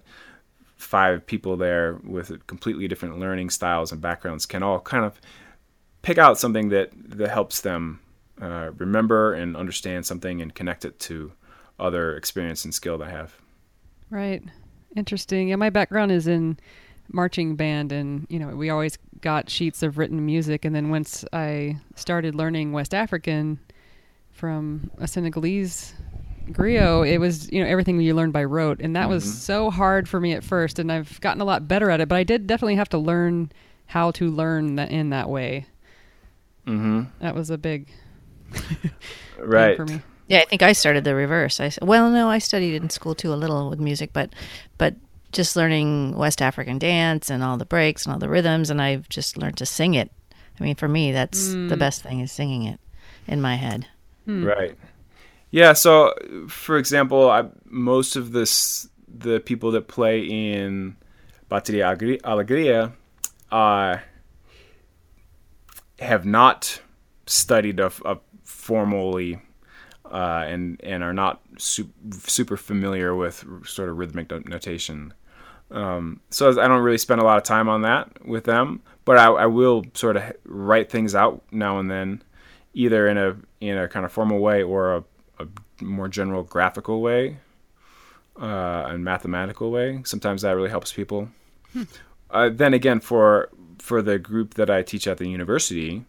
five 0.76 1.26
people 1.26 1.56
there 1.56 2.00
with 2.04 2.46
completely 2.48 2.88
different 2.88 3.20
learning 3.20 3.50
styles 3.50 3.92
and 3.92 4.02
backgrounds 4.02 4.46
can 4.46 4.64
all 4.64 4.80
kind 4.80 5.06
of 5.06 5.20
pick 6.02 6.18
out 6.18 6.38
something 6.38 6.70
that 6.70 6.92
that 6.96 7.30
helps 7.30 7.62
them 7.62 8.00
uh, 8.42 8.72
remember 8.78 9.34
and 9.34 9.56
understand 9.56 10.06
something 10.06 10.42
and 10.42 10.56
connect 10.56 10.84
it 10.84 11.00
to 11.00 11.32
other 11.80 12.16
experience 12.16 12.66
and 12.66 12.74
skill 12.74 12.98
they 12.98 13.10
have. 13.10 13.36
Right. 14.10 14.44
Interesting. 14.96 15.50
Yeah, 15.50 15.56
my 15.56 15.70
background 15.70 16.12
is 16.12 16.28
in 16.28 16.58
marching 17.14 17.56
band 17.56 17.92
and 17.94 18.26
you 18.30 18.40
know, 18.40 18.48
we 18.56 18.70
always 18.70 18.98
got 19.22 19.50
sheets 19.50 19.82
of 19.84 19.98
written 19.98 20.26
music 20.26 20.66
and 20.66 20.76
then 20.76 20.90
once 20.90 21.24
I 21.32 21.78
started 21.96 22.36
learning 22.36 22.74
West 22.74 22.94
African 22.94 23.60
from 24.32 24.92
a 24.98 25.08
Senegalese 25.08 25.94
griot, 26.50 27.08
it 27.10 27.20
was, 27.20 27.50
you 27.52 27.64
know, 27.64 27.70
everything 27.70 28.02
you 28.02 28.14
learned 28.14 28.34
by 28.34 28.44
rote 28.44 28.82
and 28.82 28.96
that 28.98 29.08
was 29.08 29.24
so 29.42 29.70
hard 29.70 30.10
for 30.10 30.20
me 30.20 30.34
at 30.34 30.44
first 30.44 30.80
and 30.80 30.92
I've 30.92 31.22
gotten 31.22 31.42
a 31.42 31.46
lot 31.46 31.68
better 31.68 31.90
at 31.90 32.02
it, 32.02 32.10
but 32.10 32.16
I 32.16 32.24
did 32.24 32.48
definitely 32.48 32.76
have 32.76 32.90
to 32.90 32.98
learn 32.98 33.52
how 33.86 34.12
to 34.12 34.30
learn 34.30 34.76
that 34.76 34.92
in 34.92 35.12
that 35.12 35.30
way. 35.30 35.68
Mm-hmm. 36.68 37.04
That 37.20 37.36
was 37.36 37.50
a 37.50 37.58
big 37.58 37.90
thing 38.52 38.92
Right. 39.40 39.76
for 39.78 39.86
me. 39.86 40.02
Yeah, 40.28 40.40
I 40.40 40.46
think 40.46 40.64
I 40.64 40.72
started 40.72 41.04
the 41.04 41.14
reverse. 41.16 41.60
I 41.60 41.66
s- 41.66 41.80
well, 41.82 42.10
no, 42.10 42.30
I 42.30 42.40
studied 42.40 42.76
in 42.82 42.90
school 42.90 43.14
too 43.14 43.34
a 43.34 43.36
little 43.36 43.70
with 43.70 43.80
music, 43.80 44.12
but 44.14 44.34
but 44.78 44.96
just 45.34 45.56
learning 45.56 46.16
West 46.16 46.42
African 46.42 46.80
dance 46.80 47.30
and 47.30 47.44
all 47.44 47.58
the 47.58 47.66
breaks 47.66 48.06
and 48.06 48.14
all 48.14 48.20
the 48.20 48.30
rhythms, 48.30 48.70
and 48.70 48.82
I've 48.82 49.10
just 49.10 49.38
learned 49.38 49.58
to 49.58 49.66
sing 49.66 49.94
it. 49.96 50.12
I 50.60 50.64
mean, 50.64 50.76
for 50.76 50.88
me, 50.88 51.12
that's 51.12 51.50
the 51.54 51.76
best 51.78 52.04
thing 52.04 52.20
is 52.20 52.32
singing 52.32 52.64
it 52.64 52.80
in 53.28 53.42
my 53.42 53.56
head. 53.56 53.88
Right. 54.28 54.78
Yeah. 55.52 55.74
So, 55.74 56.14
for 56.48 56.78
example, 56.78 57.30
I, 57.30 57.46
most 57.66 58.16
of 58.16 58.32
this 58.32 58.88
the 59.08 59.40
people 59.40 59.72
that 59.72 59.88
play 59.88 60.22
in 60.22 60.96
Bateria 61.50 61.92
Agri- 61.92 62.20
Alegria 62.24 62.94
uh, 63.52 63.98
have 66.00 66.26
not 66.26 66.82
studied 67.26 67.80
a, 67.80 67.92
a 68.06 68.18
formally 68.44 69.40
uh, 70.12 70.46
and 70.48 70.80
and 70.84 71.04
are 71.04 71.14
not 71.14 71.42
su- 71.58 71.92
super 72.12 72.58
familiar 72.58 73.16
with 73.16 73.46
sort 73.66 73.90
of 73.90 73.98
rhythmic 73.98 74.30
no- 74.30 74.42
notation. 74.46 75.14
Um, 75.72 76.20
so 76.30 76.50
I 76.62 76.68
don't 76.68 76.84
really 76.84 76.98
spend 77.00 77.20
a 77.20 77.24
lot 77.24 77.38
of 77.38 77.44
time 77.44 77.68
on 77.70 77.82
that 77.82 78.26
with 78.26 78.44
them, 78.44 78.82
but 79.06 79.18
I, 79.18 79.26
I 79.26 79.46
will 79.48 79.84
sort 79.94 80.18
of 80.18 80.24
write 80.46 80.90
things 80.92 81.16
out 81.16 81.42
now 81.52 81.80
and 81.80 81.90
then, 81.90 82.22
either 82.74 83.08
in 83.08 83.18
a 83.18 83.36
in 83.60 83.78
a 83.78 83.88
kind 83.88 84.06
of 84.06 84.12
formal 84.12 84.40
way 84.40 84.62
or 84.62 84.96
a, 84.98 85.04
a 85.40 85.48
more 85.84 86.08
general 86.08 86.44
graphical 86.44 87.02
way, 87.02 87.38
uh, 88.40 88.86
and 88.90 89.04
mathematical 89.04 89.72
way. 89.72 90.02
Sometimes 90.06 90.44
that 90.44 90.52
really 90.52 90.70
helps 90.70 90.94
people. 90.94 91.30
Uh, 92.30 92.50
then 92.50 92.74
again, 92.76 93.00
for 93.00 93.50
for 93.80 94.02
the 94.04 94.20
group 94.20 94.54
that 94.56 94.70
I 94.70 94.84
teach 94.84 95.08
at 95.08 95.18
the 95.18 95.28
university, 95.28 96.06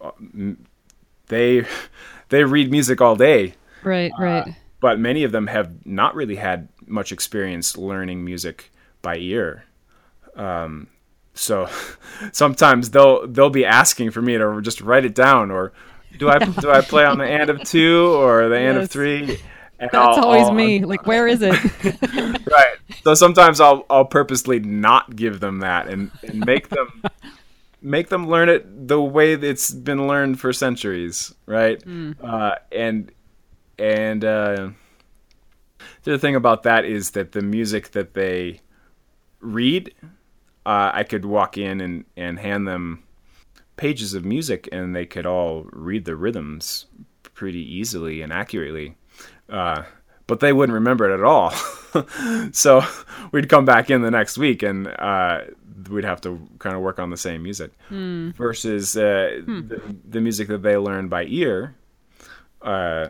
uh, 0.00 0.12
they 1.26 1.66
they 2.30 2.44
read 2.44 2.70
music 2.70 3.00
all 3.02 3.16
day, 3.16 3.54
Right, 3.82 4.12
right. 4.18 4.54
but 4.80 4.98
many 4.98 5.22
of 5.24 5.32
them 5.32 5.48
have 5.48 5.84
not 5.84 6.14
really 6.14 6.36
had 6.36 6.68
much 6.90 7.12
experience 7.12 7.76
learning 7.76 8.24
music 8.24 8.70
by 9.02 9.16
ear. 9.16 9.64
Um, 10.36 10.88
so 11.34 11.68
sometimes 12.32 12.90
they'll 12.90 13.26
they'll 13.26 13.50
be 13.50 13.64
asking 13.64 14.10
for 14.10 14.20
me 14.22 14.36
to 14.36 14.60
just 14.62 14.80
write 14.80 15.04
it 15.04 15.14
down, 15.14 15.50
or 15.50 15.72
do 16.18 16.28
I 16.28 16.38
do 16.38 16.70
I 16.70 16.80
play 16.82 17.04
on 17.04 17.18
the 17.18 17.24
and 17.24 17.48
of 17.50 17.62
two 17.64 18.08
or 18.14 18.48
the 18.48 18.56
and 18.58 18.78
of 18.78 18.90
three? 18.90 19.38
And 19.78 19.88
That's 19.92 20.18
I'll- 20.18 20.24
always 20.26 20.42
I'll- 20.44 20.52
me. 20.52 20.84
Like, 20.84 21.06
where 21.06 21.26
is 21.26 21.40
it? 21.42 21.54
right. 22.52 22.76
So 23.02 23.14
sometimes 23.14 23.60
I'll 23.60 23.86
I'll 23.88 24.04
purposely 24.04 24.60
not 24.60 25.16
give 25.16 25.40
them 25.40 25.60
that 25.60 25.88
and, 25.88 26.10
and 26.22 26.44
make 26.44 26.68
them 26.68 27.02
make 27.80 28.10
them 28.10 28.28
learn 28.28 28.50
it 28.50 28.88
the 28.88 29.00
way 29.00 29.36
that 29.36 29.46
it's 29.48 29.70
been 29.70 30.06
learned 30.06 30.38
for 30.38 30.52
centuries, 30.52 31.34
right? 31.46 31.82
Uh, 32.22 32.56
and 32.70 33.10
and 33.78 34.22
uh, 34.22 34.68
the 36.02 36.18
thing 36.18 36.36
about 36.36 36.62
that 36.64 36.84
is 36.84 37.10
that 37.10 37.32
the 37.32 37.42
music 37.42 37.92
that 37.92 38.14
they 38.14 38.60
read, 39.40 39.94
uh, 40.66 40.90
I 40.94 41.04
could 41.04 41.24
walk 41.24 41.58
in 41.58 41.80
and, 41.80 42.04
and 42.16 42.38
hand 42.38 42.66
them 42.66 43.04
pages 43.76 44.14
of 44.14 44.24
music 44.24 44.68
and 44.72 44.94
they 44.94 45.06
could 45.06 45.26
all 45.26 45.66
read 45.72 46.04
the 46.04 46.16
rhythms 46.16 46.86
pretty 47.34 47.62
easily 47.62 48.22
and 48.22 48.32
accurately. 48.32 48.96
Uh, 49.48 49.82
but 50.26 50.40
they 50.40 50.52
wouldn't 50.52 50.74
remember 50.74 51.10
it 51.10 51.14
at 51.14 51.24
all. 51.24 51.50
so 52.52 52.82
we'd 53.32 53.48
come 53.48 53.64
back 53.64 53.90
in 53.90 54.02
the 54.02 54.10
next 54.10 54.38
week 54.38 54.62
and 54.62 54.86
uh, 54.86 55.40
we'd 55.90 56.04
have 56.04 56.20
to 56.20 56.46
kind 56.58 56.76
of 56.76 56.82
work 56.82 56.98
on 56.98 57.10
the 57.10 57.16
same 57.16 57.42
music. 57.42 57.72
Versus 58.36 58.96
uh, 58.96 59.40
the, 59.44 59.82
the 60.08 60.20
music 60.20 60.48
that 60.48 60.62
they 60.62 60.76
learn 60.76 61.08
by 61.08 61.24
ear, 61.24 61.74
uh, 62.62 63.08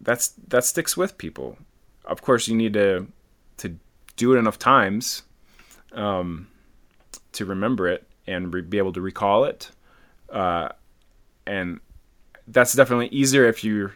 that's 0.00 0.28
that 0.48 0.64
sticks 0.64 0.96
with 0.96 1.18
people. 1.18 1.58
Of 2.04 2.22
course, 2.22 2.48
you 2.48 2.54
need 2.56 2.74
to 2.74 3.06
to 3.58 3.76
do 4.16 4.34
it 4.34 4.38
enough 4.38 4.58
times 4.58 5.22
um, 5.92 6.48
to 7.32 7.44
remember 7.44 7.88
it 7.88 8.06
and 8.26 8.52
re- 8.52 8.62
be 8.62 8.78
able 8.78 8.92
to 8.92 9.00
recall 9.00 9.44
it. 9.44 9.70
Uh, 10.30 10.68
and 11.46 11.80
that's 12.48 12.72
definitely 12.74 13.08
easier 13.08 13.46
if 13.46 13.64
you 13.64 13.90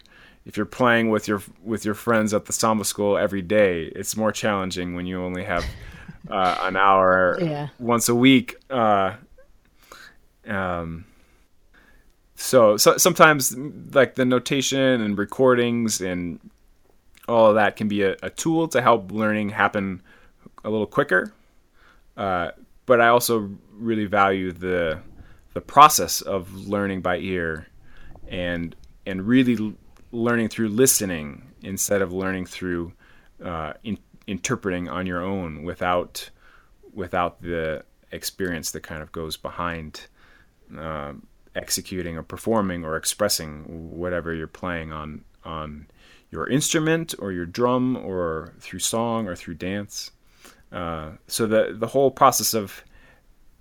if 0.47 0.57
you're 0.57 0.67
playing 0.67 1.11
with 1.11 1.29
your 1.29 1.43
with 1.65 1.85
your 1.85 1.95
friends 1.95 2.33
at 2.33 2.47
the 2.47 2.53
samba 2.53 2.85
school 2.85 3.19
every 3.19 3.43
day. 3.43 3.85
It's 3.95 4.17
more 4.17 4.33
challenging 4.33 4.95
when 4.95 5.07
you 5.07 5.23
only 5.23 5.45
have 5.45 5.65
uh, 6.31 6.59
an 6.63 6.77
hour 6.77 7.39
Yeah. 7.41 7.69
once 7.79 8.09
a 8.09 8.15
week. 8.15 8.57
Uh, 8.71 9.15
um, 10.47 11.05
so, 12.37 12.77
so 12.77 12.97
sometimes 12.97 13.55
like 13.93 14.15
the 14.15 14.25
notation 14.25 14.79
and 15.03 15.19
recordings 15.19 16.01
and 16.01 16.39
all 17.29 17.47
of 17.51 17.55
that 17.57 17.76
can 17.76 17.89
be 17.89 18.03
a, 18.03 18.16
a 18.22 18.31
tool 18.31 18.68
to 18.68 18.81
help 18.81 19.12
learning 19.12 19.51
happen 19.51 20.03
a 20.64 20.70
little 20.70 20.87
quicker. 20.87 21.33
Uh, 22.16 22.51
but 22.87 23.01
I 23.01 23.09
also 23.09 23.51
really 23.72 24.07
value 24.07 24.51
the 24.53 25.01
the 25.55 25.61
process 25.61 26.20
of 26.20 26.66
learning 26.66 27.03
by 27.03 27.18
ear 27.18 27.66
and 28.29 28.74
and 29.07 29.26
really 29.26 29.76
learning 30.12 30.49
through 30.49 30.68
listening 30.68 31.53
instead 31.62 32.03
of 32.03 32.12
learning 32.12 32.47
through 32.47 32.93
uh, 33.45 33.72
in, 33.85 33.99
interpreting 34.26 34.89
on 34.89 35.07
your 35.07 35.22
own 35.22 35.62
without 35.62 36.31
without 36.93 37.43
the 37.43 37.85
experience 38.11 38.70
that 38.70 38.83
kind 38.83 39.03
of 39.03 39.12
goes 39.12 39.37
behind 39.37 40.07
um 40.76 41.26
executing 41.55 42.16
or 42.16 42.22
performing 42.22 42.85
or 42.85 42.97
expressing 42.97 43.91
whatever 43.91 44.33
you're 44.35 44.47
playing 44.47 44.93
on 44.93 45.24
on 45.45 45.87
your 46.31 46.49
instrument 46.49 47.14
or 47.18 47.33
your 47.33 47.47
drum 47.47 47.97
or 47.97 48.55
through 48.61 48.81
song 48.81 49.26
or 49.26 49.35
through 49.35 49.55
dance. 49.55 50.11
Uh, 50.70 51.12
so 51.26 51.47
the 51.47 51.74
the 51.79 51.87
whole 51.87 52.11
process 52.11 52.55
of 52.55 52.85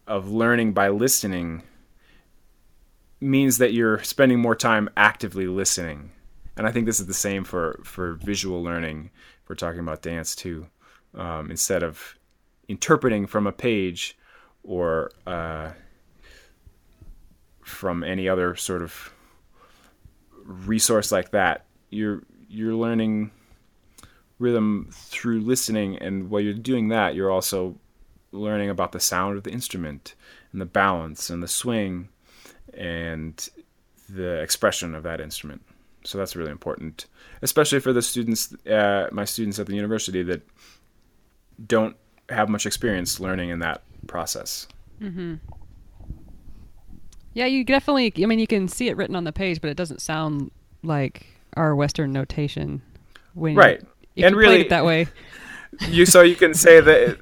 of 0.08 0.30
learning 0.30 0.74
by 0.74 0.90
listening 0.90 1.64
means 3.20 3.58
that 3.58 3.74
you're 3.74 4.02
spending 4.04 4.40
more 4.40 4.56
time 4.56 4.90
actively 4.96 5.48
listening. 5.48 6.12
And 6.56 6.68
I 6.68 6.72
think 6.72 6.86
this 6.86 7.00
is 7.00 7.08
the 7.08 7.14
same 7.14 7.44
for, 7.44 7.80
for 7.84 8.14
visual 8.14 8.64
learning. 8.64 9.12
If 9.44 9.50
we're 9.50 9.56
talking 9.56 9.80
about 9.80 10.02
dance 10.02 10.36
too. 10.36 10.68
Um, 11.14 11.50
instead 11.50 11.84
of 11.84 12.18
interpreting 12.68 13.28
from 13.28 13.48
a 13.48 13.52
page 13.52 14.18
or 14.64 15.12
uh, 15.26 15.72
from 17.62 18.04
any 18.04 18.30
other 18.30 18.56
sort 18.56 18.82
of 18.82 19.14
resource 20.44 21.12
like 21.12 21.32
that, 21.32 21.66
you're 21.90 22.24
you're 22.48 22.76
learning 22.76 23.32
rhythm 24.40 24.90
through 24.92 25.42
listening, 25.42 25.98
and 25.98 26.30
while 26.30 26.42
you're 26.42 26.54
doing 26.54 26.90
that, 26.90 27.16
you're 27.16 27.32
also 27.32 27.76
learning 28.32 28.70
about 28.70 28.92
the 28.92 29.00
sound 29.00 29.38
of 29.38 29.44
the 29.44 29.52
instrument 29.52 30.16
and 30.52 30.62
the 30.62 30.66
balance 30.66 31.30
and 31.30 31.42
the 31.42 31.48
swing 31.48 32.10
and 32.74 33.50
the 34.10 34.40
expression 34.42 34.94
of 34.94 35.04
that 35.04 35.20
instrument. 35.20 35.62
So 36.04 36.18
that's 36.18 36.36
really 36.36 36.52
important, 36.52 37.06
especially 37.42 37.80
for 37.80 37.92
the 37.92 38.02
students, 38.02 38.54
uh, 38.66 39.10
my 39.12 39.26
students 39.26 39.60
at 39.60 39.68
the 39.68 39.76
university 39.76 40.24
that 40.24 40.42
don't 41.66 41.98
have 42.30 42.50
much 42.50 42.66
experience 42.66 43.20
learning 43.20 43.50
in 43.50 43.60
that 43.60 43.82
process. 44.08 44.68
yeah, 47.34 47.46
you 47.46 47.64
definitely. 47.64 48.12
I 48.24 48.26
mean, 48.26 48.40
you 48.40 48.48
can 48.48 48.68
see 48.68 48.88
it 48.88 48.98
written 48.98 49.16
on 49.16 49.24
the 49.24 49.32
page, 49.32 49.62
but 49.62 49.70
it 49.70 49.78
doesn't 49.78 50.02
sound 50.02 50.50
like 50.82 51.28
our 51.56 51.76
Western 51.76 52.12
notation. 52.12 52.82
When 53.34 53.56
Right. 53.56 53.80
And 53.80 53.88
you 54.16 54.24
played 54.24 54.36
really- 54.36 54.62
it 54.62 54.70
that 54.70 54.86
way. 54.86 55.08
you 55.90 56.06
so 56.06 56.22
you 56.22 56.36
can 56.36 56.54
say 56.54 56.80
that 56.80 57.18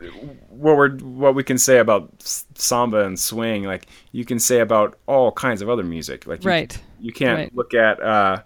what 0.50 0.78
we're 0.78 0.96
what 0.98 1.36
we 1.36 1.44
can 1.44 1.58
say 1.58 1.80
about 1.80 2.10
samba 2.22 3.00
and 3.00 3.20
swing 3.20 3.64
like 3.64 3.88
you 4.14 4.24
can 4.24 4.40
say 4.40 4.60
about 4.60 4.98
all 5.08 5.32
kinds 5.32 5.62
of 5.62 5.70
other 5.70 5.84
music 5.84 6.26
like 6.28 6.44
you, 6.44 6.50
Right. 6.50 6.82
you 7.02 7.12
can't 7.12 7.38
Right. 7.38 7.56
look 7.56 7.74
at 7.74 8.02
uh 8.02 8.44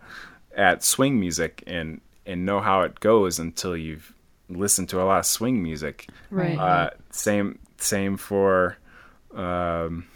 at 0.55 0.83
swing 0.83 1.19
music 1.19 1.63
and 1.67 2.01
and 2.25 2.45
know 2.45 2.59
how 2.61 2.81
it 2.81 2.99
goes 3.01 3.37
until 3.39 3.75
you've 3.77 4.11
listened 4.49 4.89
to 4.89 5.01
a 5.01 5.03
lot 5.03 5.19
of 5.19 5.25
swing 5.27 5.61
music 5.61 6.07
Right. 6.31 6.57
uh 6.57 6.89
same 7.11 7.59
same 7.77 8.17
for 8.17 8.77
um 9.35 10.07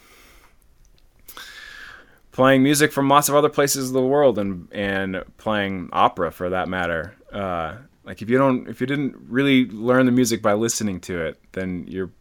playing 2.33 2.63
music 2.63 2.91
from 2.91 3.07
lots 3.07 3.29
of 3.29 3.35
other 3.35 3.49
places 3.49 3.87
of 3.89 3.93
the 3.93 4.01
world 4.03 4.37
and 4.39 4.67
and 4.73 5.23
playing 5.37 5.89
opera 5.93 6.31
for 6.31 6.49
that 6.49 6.67
matter 6.67 7.15
uh 7.31 7.75
like 8.03 8.21
if 8.21 8.29
you 8.29 8.37
don't 8.37 8.67
if 8.67 8.81
you 8.81 8.87
didn't 8.87 9.15
really 9.29 9.65
learn 9.69 10.05
the 10.05 10.11
music 10.11 10.41
by 10.41 10.53
listening 10.53 10.99
to 10.99 11.21
it 11.21 11.39
then 11.53 11.85
you're 11.87 12.11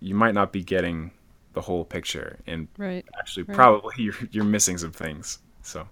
you 0.00 0.14
might 0.14 0.34
not 0.34 0.52
be 0.52 0.62
getting 0.64 1.10
the 1.54 1.60
whole 1.60 1.84
picture 1.84 2.38
and 2.46 2.68
Right. 2.78 3.04
actually 3.18 3.44
Right. 3.46 3.56
probably 3.56 3.94
you're 3.98 4.14
you're 4.30 4.44
missing 4.44 4.78
some 4.78 4.92
things 4.92 5.40
so 5.62 5.86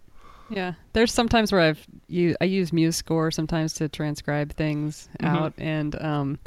Yeah, 0.48 0.74
there's 0.92 1.12
sometimes 1.12 1.50
where 1.52 1.60
I've 1.60 1.84
you 2.08 2.36
I 2.40 2.44
use 2.44 2.70
MuseScore 2.70 3.34
sometimes 3.34 3.74
to 3.74 3.88
transcribe 3.88 4.54
things 4.54 5.08
Mm-hmm. 5.20 5.44
out, 5.44 5.54
and 5.58 6.00
um, 6.00 6.38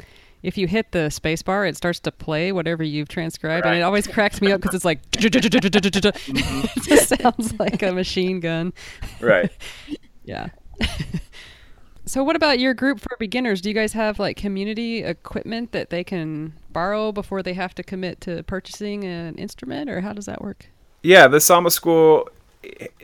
if 0.42 0.56
you 0.56 0.66
hit 0.66 0.92
the 0.92 1.10
space 1.10 1.42
bar, 1.42 1.66
it 1.66 1.76
starts 1.76 2.00
to 2.00 2.12
play 2.12 2.52
whatever 2.52 2.82
you've 2.82 3.08
transcribed, 3.08 3.66
and 3.66 3.76
it 3.76 3.82
always 3.82 4.06
cracks 4.06 4.40
me 4.40 4.52
up 4.52 4.60
because 4.60 4.74
it's 4.74 4.84
like 4.84 5.02
mm-hmm. 5.10 6.66
it 6.76 6.82
just 6.82 7.08
sounds 7.20 7.58
like 7.58 7.82
a 7.82 7.92
machine 7.92 8.40
gun. 8.40 8.72
right 9.20 9.50
Yeah, 10.24 10.48
So, 12.10 12.24
what 12.24 12.34
about 12.34 12.58
your 12.58 12.74
group 12.74 12.98
for 12.98 13.16
beginners? 13.20 13.60
Do 13.60 13.68
you 13.68 13.74
guys 13.74 13.92
have 13.92 14.18
like 14.18 14.36
community 14.36 15.04
equipment 15.04 15.70
that 15.70 15.90
they 15.90 16.02
can 16.02 16.54
borrow 16.72 17.12
before 17.12 17.40
they 17.40 17.54
have 17.54 17.72
to 17.76 17.84
commit 17.84 18.20
to 18.22 18.42
purchasing 18.42 19.04
an 19.04 19.36
instrument, 19.36 19.88
or 19.88 20.00
how 20.00 20.12
does 20.12 20.26
that 20.26 20.42
work? 20.42 20.66
Yeah, 21.04 21.28
the 21.28 21.40
Samba 21.40 21.70
School 21.70 22.28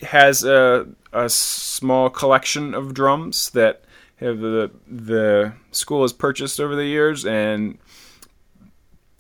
has 0.03 0.43
a, 0.43 0.89
a 1.13 1.29
small 1.29 2.11
collection 2.11 2.75
of 2.75 2.95
drums 2.95 3.51
that 3.51 3.85
have 4.17 4.41
the 4.41 4.71
the 4.87 5.53
school 5.71 6.03
has 6.03 6.13
purchased 6.13 6.61
over 6.61 6.75
the 6.75 6.85
years, 6.85 7.25
and 7.25 7.79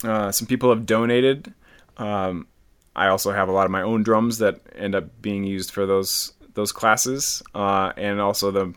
uh, 0.05 0.33
some 0.33 0.47
people 0.47 0.71
have 0.71 0.87
donated. 0.87 1.53
Um, 1.97 2.47
I 2.95 3.09
also 3.09 3.33
have 3.33 3.49
a 3.49 3.53
lot 3.53 3.67
of 3.67 3.71
my 3.71 3.83
own 3.83 4.03
drums 4.03 4.39
that 4.39 4.61
end 4.75 4.95
up 4.95 5.21
being 5.21 5.45
used 5.45 5.71
for 5.71 5.87
those 5.87 6.33
those 6.55 6.73
classes, 6.73 7.43
uh, 7.55 7.93
and 7.97 8.21
also 8.21 8.51
the 8.51 8.75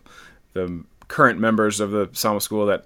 the 0.54 0.84
current 1.08 1.40
members 1.40 1.80
of 1.80 1.92
the 1.92 2.10
Samba 2.14 2.42
School 2.42 2.66
that 2.68 2.86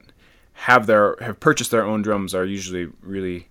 have 0.54 0.86
their 0.86 1.18
have 1.20 1.40
purchased 1.40 1.72
their 1.72 1.86
own 1.86 2.02
drums 2.02 2.36
are 2.36 2.46
usually 2.46 2.88
really 3.02 3.48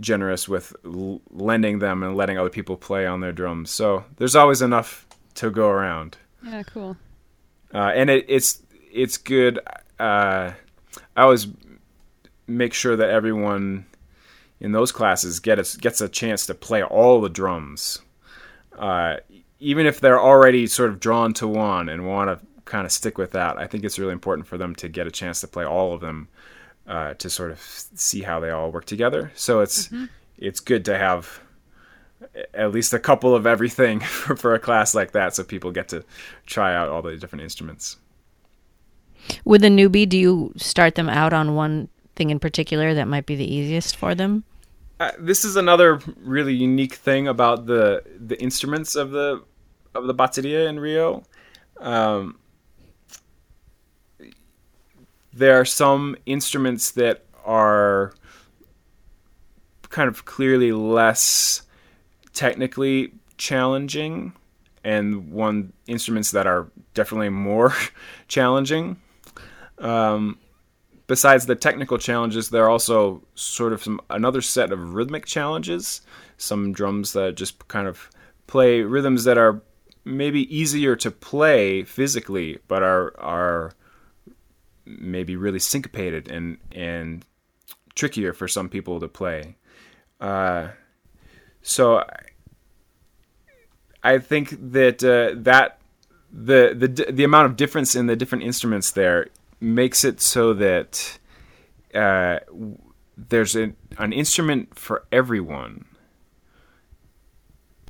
generous 0.00 0.48
with 0.48 0.74
l- 0.84 1.20
lending 1.30 1.80
them 1.80 2.02
and 2.02 2.16
letting 2.16 2.38
other 2.38 2.48
people 2.48 2.76
play 2.76 3.06
on 3.06 3.20
their 3.20 3.32
drums. 3.32 3.70
So 3.70 4.04
there's 4.16 4.36
always 4.36 4.62
enough 4.62 5.06
to 5.34 5.50
go 5.50 5.68
around. 5.68 6.16
Yeah, 6.44 6.62
cool. 6.62 6.96
Uh, 7.74 7.90
and 7.94 8.10
it, 8.10 8.24
it's 8.28 8.61
it's 8.92 9.16
good. 9.16 9.58
Uh, 9.98 10.52
I 11.16 11.22
always 11.22 11.46
make 12.46 12.74
sure 12.74 12.96
that 12.96 13.10
everyone 13.10 13.86
in 14.60 14.72
those 14.72 14.92
classes 14.92 15.40
get 15.40 15.58
a, 15.58 15.78
gets 15.78 16.00
a 16.00 16.08
chance 16.08 16.46
to 16.46 16.54
play 16.54 16.82
all 16.82 17.20
the 17.20 17.28
drums, 17.28 18.00
uh, 18.78 19.16
even 19.58 19.86
if 19.86 20.00
they're 20.00 20.20
already 20.20 20.66
sort 20.66 20.90
of 20.90 21.00
drawn 21.00 21.32
to 21.34 21.48
one 21.48 21.88
and 21.88 22.06
want 22.06 22.30
to 22.30 22.46
kind 22.64 22.86
of 22.86 22.92
stick 22.92 23.18
with 23.18 23.32
that. 23.32 23.58
I 23.58 23.66
think 23.66 23.84
it's 23.84 23.98
really 23.98 24.12
important 24.12 24.46
for 24.46 24.56
them 24.56 24.74
to 24.76 24.88
get 24.88 25.06
a 25.06 25.10
chance 25.10 25.40
to 25.40 25.48
play 25.48 25.64
all 25.64 25.92
of 25.92 26.00
them 26.00 26.28
uh, 26.86 27.14
to 27.14 27.30
sort 27.30 27.50
of 27.50 27.60
see 27.60 28.22
how 28.22 28.40
they 28.40 28.50
all 28.50 28.70
work 28.70 28.84
together. 28.84 29.32
So 29.34 29.60
it's 29.60 29.88
mm-hmm. 29.88 30.06
it's 30.38 30.60
good 30.60 30.84
to 30.86 30.96
have 30.96 31.40
at 32.54 32.72
least 32.72 32.92
a 32.92 32.98
couple 32.98 33.34
of 33.34 33.46
everything 33.46 34.00
for, 34.00 34.36
for 34.36 34.54
a 34.54 34.58
class 34.58 34.94
like 34.94 35.12
that, 35.12 35.34
so 35.34 35.44
people 35.44 35.70
get 35.70 35.88
to 35.88 36.04
try 36.46 36.74
out 36.74 36.88
all 36.88 37.02
the 37.02 37.16
different 37.16 37.42
instruments. 37.42 37.96
With 39.44 39.64
a 39.64 39.68
newbie, 39.68 40.08
do 40.08 40.18
you 40.18 40.52
start 40.56 40.94
them 40.94 41.08
out 41.08 41.32
on 41.32 41.54
one 41.54 41.88
thing 42.16 42.30
in 42.30 42.38
particular 42.38 42.94
that 42.94 43.08
might 43.08 43.26
be 43.26 43.36
the 43.36 43.50
easiest 43.52 43.96
for 43.96 44.14
them? 44.14 44.44
Uh, 45.00 45.10
this 45.18 45.44
is 45.44 45.56
another 45.56 46.00
really 46.18 46.54
unique 46.54 46.94
thing 46.94 47.26
about 47.26 47.66
the 47.66 48.02
the 48.18 48.40
instruments 48.40 48.94
of 48.94 49.10
the 49.10 49.42
of 49.94 50.06
the 50.06 50.14
bateria 50.14 50.68
in 50.68 50.78
Rio. 50.78 51.24
Um, 51.78 52.38
there 55.32 55.58
are 55.58 55.64
some 55.64 56.16
instruments 56.26 56.92
that 56.92 57.24
are 57.44 58.12
kind 59.88 60.08
of 60.08 60.24
clearly 60.24 60.72
less 60.72 61.62
technically 62.32 63.12
challenging 63.36 64.32
and 64.84 65.32
one 65.32 65.72
instruments 65.86 66.30
that 66.30 66.46
are 66.46 66.68
definitely 66.94 67.28
more 67.28 67.74
challenging 68.28 69.00
um, 69.82 70.38
besides 71.06 71.46
the 71.46 71.54
technical 71.54 71.98
challenges 71.98 72.50
there 72.50 72.64
are 72.64 72.70
also 72.70 73.22
sort 73.34 73.72
of 73.72 73.82
some 73.82 74.00
another 74.08 74.40
set 74.40 74.72
of 74.72 74.94
rhythmic 74.94 75.26
challenges 75.26 76.00
some 76.38 76.72
drums 76.72 77.12
that 77.12 77.36
just 77.36 77.68
kind 77.68 77.86
of 77.86 78.08
play 78.46 78.80
rhythms 78.80 79.24
that 79.24 79.36
are 79.36 79.62
maybe 80.04 80.54
easier 80.54 80.96
to 80.96 81.10
play 81.10 81.84
physically 81.84 82.58
but 82.68 82.82
are 82.82 83.14
are 83.20 83.72
maybe 84.84 85.36
really 85.36 85.58
syncopated 85.58 86.30
and 86.30 86.58
and 86.72 87.24
trickier 87.94 88.32
for 88.32 88.48
some 88.48 88.68
people 88.68 89.00
to 89.00 89.08
play. 89.08 89.56
Uh, 90.20 90.68
so 91.62 92.04
I 94.02 94.18
think 94.18 94.56
that 94.72 95.02
uh, 95.02 95.40
that 95.42 95.78
the 96.32 96.74
the 96.74 97.12
the 97.12 97.24
amount 97.24 97.46
of 97.46 97.56
difference 97.56 97.94
in 97.94 98.06
the 98.06 98.16
different 98.16 98.44
instruments 98.44 98.90
there 98.92 99.28
makes 99.62 100.04
it 100.04 100.20
so 100.20 100.52
that 100.54 101.18
uh, 101.94 102.40
there's 103.16 103.54
an, 103.56 103.76
an 103.98 104.12
instrument 104.12 104.78
for 104.78 105.04
everyone. 105.12 105.84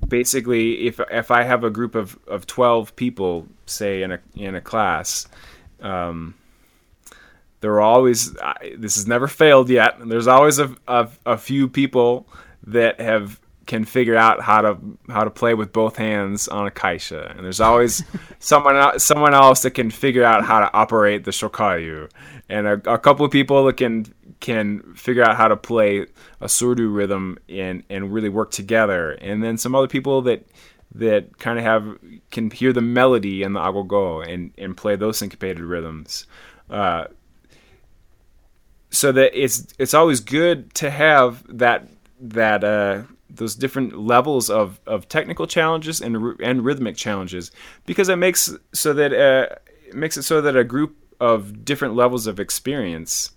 Basically, 0.06 0.86
if 0.86 1.00
if 1.10 1.30
I 1.30 1.44
have 1.44 1.64
a 1.64 1.70
group 1.70 1.94
of, 1.94 2.18
of 2.26 2.46
twelve 2.46 2.94
people, 2.96 3.46
say 3.66 4.02
in 4.02 4.12
a 4.12 4.20
in 4.34 4.54
a 4.54 4.60
class, 4.60 5.28
um, 5.80 6.34
there 7.60 7.72
are 7.74 7.80
always 7.80 8.32
this 8.76 8.96
has 8.96 9.06
never 9.06 9.28
failed 9.28 9.70
yet. 9.70 9.96
There's 10.04 10.26
always 10.26 10.58
a, 10.58 10.74
a, 10.88 11.08
a 11.24 11.38
few 11.38 11.68
people 11.68 12.26
that 12.66 13.00
have 13.00 13.40
can 13.66 13.84
figure 13.84 14.16
out 14.16 14.40
how 14.40 14.60
to 14.62 14.78
how 15.08 15.24
to 15.24 15.30
play 15.30 15.54
with 15.54 15.72
both 15.72 15.96
hands 15.96 16.48
on 16.48 16.66
a 16.66 16.70
caixa, 16.70 17.34
and 17.36 17.44
there's 17.44 17.60
always 17.60 18.04
someone 18.38 18.98
someone 18.98 19.34
else 19.34 19.62
that 19.62 19.72
can 19.72 19.90
figure 19.90 20.24
out 20.24 20.44
how 20.44 20.60
to 20.60 20.72
operate 20.72 21.24
the 21.24 21.30
chocalho, 21.30 22.10
and 22.48 22.66
a, 22.66 22.72
a, 22.92 22.98
couple 22.98 23.24
of 23.24 23.32
people 23.32 23.64
that 23.66 23.76
can 23.76 24.06
can 24.40 24.94
figure 24.94 25.22
out 25.22 25.36
how 25.36 25.48
to 25.48 25.56
play 25.56 26.06
a 26.40 26.46
surdo 26.46 26.94
rhythm 26.94 27.38
and 27.48 27.82
and 27.88 28.12
really 28.12 28.28
work 28.28 28.50
together, 28.50 29.12
and 29.12 29.42
then 29.42 29.56
some 29.56 29.74
other 29.74 29.88
people 29.88 30.22
that 30.22 30.46
that 30.94 31.38
kind 31.38 31.58
of 31.58 31.64
have 31.64 31.98
can 32.30 32.50
hear 32.50 32.72
the 32.72 32.82
melody 32.82 33.42
and 33.42 33.54
the 33.56 33.60
agogo 33.60 34.26
and 34.26 34.52
and 34.58 34.76
play 34.76 34.96
those 34.96 35.18
syncopated 35.18 35.60
rhythms. 35.60 36.26
Uh, 36.68 37.04
so 38.90 39.10
that 39.10 39.32
it's 39.34 39.66
it's 39.78 39.94
always 39.94 40.20
good 40.20 40.72
to 40.74 40.90
have 40.90 41.44
that 41.48 41.88
that 42.20 42.62
uh, 42.62 43.02
those 43.34 43.54
different 43.54 43.98
levels 43.98 44.50
of, 44.50 44.80
of 44.86 45.08
technical 45.08 45.46
challenges 45.46 46.00
and 46.00 46.40
and 46.40 46.64
rhythmic 46.64 46.96
challenges 46.96 47.50
because 47.86 48.08
it 48.08 48.16
makes 48.16 48.54
so 48.72 48.92
that 48.92 49.12
uh, 49.12 49.54
it 49.86 49.94
makes 49.94 50.16
it 50.16 50.22
so 50.22 50.40
that 50.40 50.56
a 50.56 50.64
group 50.64 50.96
of 51.20 51.64
different 51.64 51.94
levels 51.94 52.26
of 52.26 52.40
experience 52.40 53.30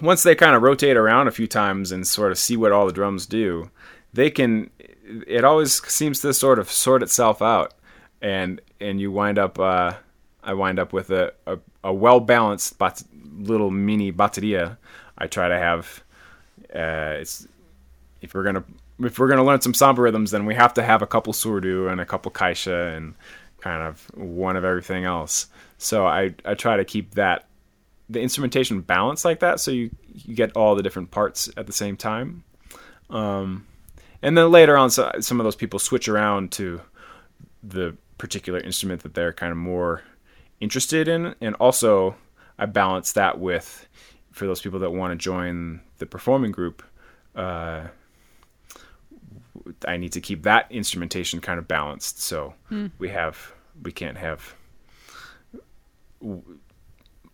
once 0.00 0.22
they 0.22 0.34
kind 0.34 0.56
of 0.56 0.62
rotate 0.62 0.96
around 0.96 1.28
a 1.28 1.32
few 1.32 1.46
times 1.46 1.92
and 1.92 2.06
sort 2.06 2.32
of 2.32 2.38
see 2.38 2.56
what 2.56 2.72
all 2.72 2.86
the 2.86 2.92
drums 2.92 3.26
do 3.26 3.70
they 4.12 4.30
can 4.30 4.70
it 5.26 5.44
always 5.44 5.84
seems 5.86 6.20
to 6.20 6.32
sort 6.32 6.58
of 6.58 6.70
sort 6.70 7.02
itself 7.02 7.42
out 7.42 7.74
and 8.22 8.60
and 8.80 9.00
you 9.00 9.10
wind 9.10 9.38
up 9.38 9.58
uh, 9.58 9.92
I 10.42 10.54
wind 10.54 10.78
up 10.78 10.92
with 10.92 11.10
a, 11.10 11.32
a, 11.46 11.58
a 11.82 11.92
well 11.92 12.20
balanced 12.20 12.78
but 12.78 13.02
little 13.36 13.70
mini 13.70 14.12
bateria 14.12 14.76
I 15.16 15.26
try 15.26 15.48
to 15.48 15.58
have. 15.58 16.02
Uh, 16.74 17.20
it's 17.20 17.46
if 18.24 18.34
we're 18.34 18.42
gonna 18.42 18.64
if 19.00 19.18
we're 19.18 19.28
gonna 19.28 19.44
learn 19.44 19.60
some 19.60 19.74
samba 19.74 20.02
rhythms, 20.02 20.30
then 20.30 20.46
we 20.46 20.54
have 20.54 20.74
to 20.74 20.82
have 20.82 21.02
a 21.02 21.06
couple 21.06 21.32
surdo 21.32 21.90
and 21.90 22.00
a 22.00 22.06
couple 22.06 22.32
caixa 22.32 22.96
and 22.96 23.14
kind 23.60 23.82
of 23.82 24.10
one 24.14 24.56
of 24.56 24.64
everything 24.64 25.04
else. 25.04 25.46
So 25.78 26.06
I 26.06 26.34
I 26.44 26.54
try 26.54 26.76
to 26.76 26.84
keep 26.84 27.14
that 27.14 27.46
the 28.08 28.20
instrumentation 28.20 28.80
balanced 28.80 29.24
like 29.24 29.40
that, 29.40 29.60
so 29.60 29.70
you 29.70 29.90
you 30.08 30.34
get 30.34 30.56
all 30.56 30.74
the 30.74 30.82
different 30.82 31.10
parts 31.10 31.50
at 31.56 31.66
the 31.66 31.72
same 31.72 31.96
time. 31.96 32.44
Um, 33.10 33.66
and 34.22 34.36
then 34.38 34.50
later 34.50 34.76
on, 34.76 34.90
so, 34.90 35.10
some 35.20 35.38
of 35.38 35.44
those 35.44 35.56
people 35.56 35.78
switch 35.78 36.08
around 36.08 36.50
to 36.52 36.80
the 37.62 37.96
particular 38.16 38.58
instrument 38.58 39.02
that 39.02 39.12
they're 39.12 39.32
kind 39.32 39.52
of 39.52 39.58
more 39.58 40.02
interested 40.60 41.08
in, 41.08 41.34
and 41.40 41.54
also 41.56 42.16
I 42.58 42.66
balance 42.66 43.12
that 43.12 43.38
with 43.38 43.86
for 44.32 44.46
those 44.46 44.62
people 44.62 44.80
that 44.80 44.90
want 44.90 45.12
to 45.12 45.16
join 45.16 45.80
the 45.98 46.06
performing 46.06 46.52
group. 46.52 46.82
Uh, 47.34 47.88
I 49.86 49.96
need 49.96 50.12
to 50.12 50.20
keep 50.20 50.42
that 50.42 50.70
instrumentation 50.70 51.40
kind 51.40 51.58
of 51.58 51.68
balanced. 51.68 52.20
So 52.20 52.54
hmm. 52.68 52.86
we 52.98 53.08
have 53.10 53.52
we 53.82 53.92
can't 53.92 54.18
have 54.18 54.54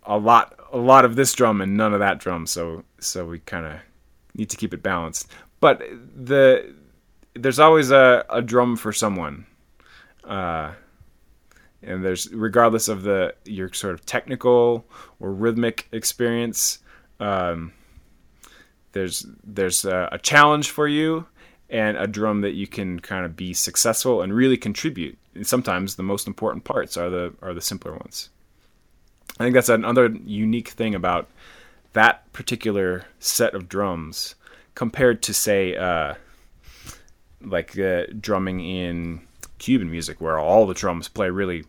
a 0.05 0.19
lot 0.19 0.59
a 0.73 0.79
lot 0.79 1.05
of 1.05 1.17
this 1.17 1.33
drum 1.33 1.61
and 1.61 1.77
none 1.77 1.93
of 1.93 2.01
that 2.01 2.19
drum. 2.19 2.47
So 2.47 2.85
so 2.99 3.27
we 3.27 3.41
kind 3.41 3.67
of 3.67 3.81
need 4.35 4.51
to 4.51 4.57
keep 4.57 4.75
it 4.75 4.83
balanced. 4.83 5.29
But 5.61 5.83
the 6.17 6.75
there's 7.35 7.59
always 7.59 7.91
a, 7.91 8.25
a 8.29 8.43
drum 8.43 8.77
for 8.77 8.93
someone. 8.93 9.47
Uh, 10.25 10.73
and 11.83 12.05
there's 12.05 12.33
regardless 12.33 12.89
of 12.89 13.03
the 13.03 13.35
your 13.45 13.73
sort 13.73 13.95
of 13.95 14.05
technical 14.05 14.85
or 15.19 15.33
rhythmic 15.33 15.89
experience 15.93 16.79
um, 17.21 17.73
there's 18.93 19.27
there's 19.45 19.85
a, 19.85 20.09
a, 20.13 20.19
challenge 20.19 20.71
for 20.71 20.89
you 20.89 21.27
and 21.71 21.97
a 21.97 22.07
drum 22.07 22.41
that 22.41 22.53
you 22.53 22.67
can 22.67 23.01
kind 23.01 23.25
of 23.25 23.37
be 23.37 23.55
successful 23.55 24.23
and 24.23 24.35
really 24.35 24.57
contribute. 24.57 25.17
And 25.35 25.47
sometimes 25.47 25.95
the 25.95 26.03
most 26.03 26.27
important 26.27 26.65
parts 26.65 26.97
are 26.97 27.09
the 27.09 27.33
are 27.41 27.55
the 27.55 27.61
simpler 27.61 27.93
ones. 27.93 28.29
I 29.39 29.45
think 29.45 29.55
that's 29.55 29.69
another 29.69 30.15
unique 30.27 30.69
thing 30.69 30.95
about 30.95 31.29
that 31.93 32.31
particular 32.33 33.05
set 33.21 33.55
of 33.55 33.69
drums 33.69 34.35
compared 34.75 35.23
to 35.23 35.33
say 35.33 35.77
uh, 35.77 36.15
like 37.41 37.79
uh, 37.79 38.05
drumming 38.21 38.61
in 38.61 39.21
Cuban 39.59 39.91
music, 39.91 40.21
where 40.21 40.39
all 40.39 40.67
the 40.67 40.75
drums 40.75 41.09
play 41.09 41.31
really 41.31 41.65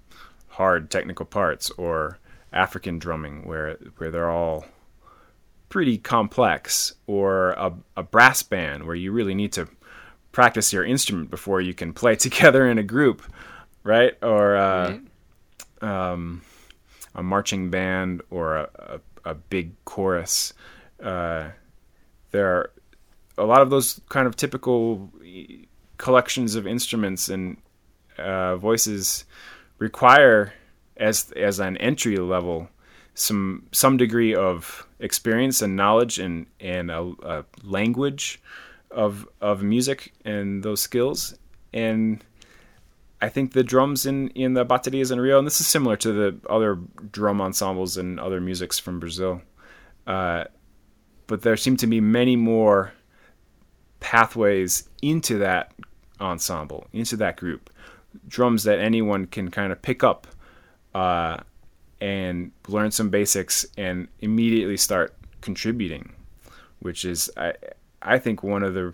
hard 0.49 0.89
technical 0.89 1.25
parts, 1.25 1.69
or 1.71 2.17
African 2.51 2.99
drumming 2.99 3.47
where 3.47 3.75
where 3.97 4.11
they're 4.11 4.31
all 4.31 4.65
pretty 5.69 5.97
complex, 5.97 6.93
or 7.07 7.51
a, 7.51 7.71
a 7.95 8.03
brass 8.03 8.43
band 8.43 8.85
where 8.85 8.95
you 8.95 9.11
really 9.11 9.35
need 9.35 9.53
to 9.53 9.67
practice 10.31 10.71
your 10.71 10.85
instrument 10.85 11.29
before 11.29 11.61
you 11.61 11.73
can 11.73 11.93
play 11.93 12.15
together 12.27 12.69
in 12.69 12.77
a 12.77 12.83
group, 12.83 13.21
right? 13.83 14.13
Or 14.21 14.55
uh, 14.55 14.97
right. 15.81 16.11
Um, 16.11 16.43
a 17.15 17.23
marching 17.23 17.69
band 17.69 18.21
or 18.29 18.57
a, 18.57 18.69
a, 19.25 19.31
a 19.31 19.33
big 19.33 19.73
chorus. 19.83 20.53
Uh, 21.01 21.49
there 22.31 22.47
are 22.47 22.71
a 23.37 23.45
lot 23.45 23.61
of 23.61 23.69
those 23.69 23.99
kind 24.09 24.27
of 24.27 24.35
typical 24.35 25.11
collections 25.97 26.55
of 26.55 26.67
instruments 26.67 27.29
and 27.29 27.57
uh, 28.17 28.55
voices 28.57 29.25
require 29.79 30.53
as 30.97 31.31
as 31.31 31.59
an 31.59 31.77
entry 31.77 32.17
level 32.17 32.69
some 33.13 33.67
some 33.71 33.97
degree 33.97 34.35
of 34.35 34.87
experience 34.99 35.61
and 35.61 35.75
knowledge 35.75 36.19
and 36.19 36.45
and 36.59 36.91
a, 36.91 37.13
a 37.23 37.45
language 37.63 38.41
of 38.91 39.27
of 39.39 39.63
music 39.63 40.13
and 40.25 40.63
those 40.63 40.81
skills 40.81 41.37
and 41.73 42.23
I 43.21 43.29
think 43.29 43.53
the 43.53 43.63
drums 43.63 44.05
in 44.05 44.29
in 44.29 44.53
the 44.53 44.65
baterias 44.65 45.11
in 45.11 45.19
Rio 45.19 45.37
and 45.37 45.47
this 45.47 45.61
is 45.61 45.67
similar 45.67 45.95
to 45.97 46.11
the 46.11 46.37
other 46.49 46.79
drum 47.11 47.41
ensembles 47.41 47.97
and 47.97 48.19
other 48.19 48.41
musics 48.41 48.79
from 48.79 48.99
Brazil 48.99 49.41
uh, 50.07 50.45
but 51.27 51.41
there 51.43 51.55
seem 51.55 51.77
to 51.77 51.87
be 51.87 52.01
many 52.01 52.35
more 52.35 52.91
pathways 54.01 54.89
into 55.01 55.37
that 55.37 55.73
ensemble, 56.19 56.87
into 56.91 57.15
that 57.17 57.37
group. 57.37 57.69
Drums 58.27 58.63
that 58.65 58.79
anyone 58.79 59.27
can 59.27 59.49
kind 59.49 59.71
of 59.71 59.81
pick 59.81 60.03
up 60.03 60.27
uh, 60.93 61.37
and 62.01 62.51
learn 62.67 62.91
some 62.91 63.09
basics 63.09 63.65
and 63.77 64.09
immediately 64.19 64.75
start 64.75 65.15
contributing, 65.39 66.11
which 66.79 67.05
is, 67.05 67.31
I, 67.37 67.53
I 68.01 68.17
think, 68.17 68.43
one 68.43 68.63
of 68.63 68.73
the 68.73 68.93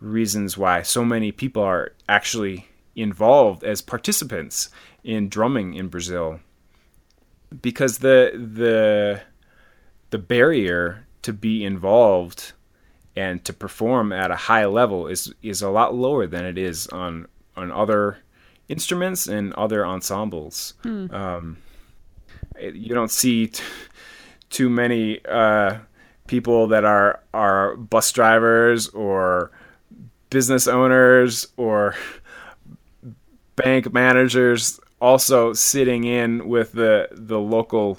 reasons 0.00 0.56
why 0.56 0.82
so 0.82 1.04
many 1.04 1.30
people 1.30 1.62
are 1.62 1.92
actually 2.08 2.66
involved 2.96 3.62
as 3.64 3.82
participants 3.82 4.70
in 5.04 5.28
drumming 5.28 5.74
in 5.74 5.88
Brazil 5.88 6.40
because 7.62 7.98
the 7.98 8.32
the 8.34 9.20
the 10.10 10.18
barrier 10.18 11.06
to 11.22 11.32
be 11.32 11.64
involved 11.64 12.52
and 13.16 13.44
to 13.44 13.52
perform 13.52 14.12
at 14.12 14.30
a 14.30 14.36
high 14.36 14.66
level 14.66 15.06
is 15.06 15.32
is 15.42 15.62
a 15.62 15.70
lot 15.70 15.94
lower 15.94 16.26
than 16.26 16.44
it 16.44 16.58
is 16.58 16.86
on 16.88 17.26
on 17.56 17.70
other 17.70 18.18
instruments 18.68 19.26
and 19.26 19.52
other 19.54 19.84
ensembles. 19.84 20.74
Hmm. 20.82 21.12
Um, 21.12 21.56
you 22.60 22.94
don't 22.94 23.10
see 23.10 23.48
t- 23.48 23.62
too 24.48 24.70
many 24.70 25.24
uh, 25.24 25.78
people 26.30 26.68
that 26.68 26.84
are 26.84 27.18
are 27.34 27.74
bus 27.74 28.12
drivers 28.12 28.86
or 28.90 29.50
business 30.30 30.68
owners 30.68 31.48
or 31.56 31.96
bank 33.56 33.92
managers 33.92 34.78
also 35.00 35.52
sitting 35.52 36.04
in 36.04 36.48
with 36.48 36.70
the 36.70 37.08
the 37.10 37.40
local 37.40 37.98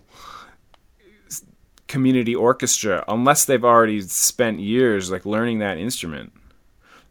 community 1.90 2.34
orchestra 2.34 3.04
unless 3.10 3.44
they've 3.44 3.66
already 3.66 4.00
spent 4.00 4.62
years 4.62 5.12
like 5.12 5.26
learning 5.26 5.60
that 5.60 5.78
instrument 5.78 6.32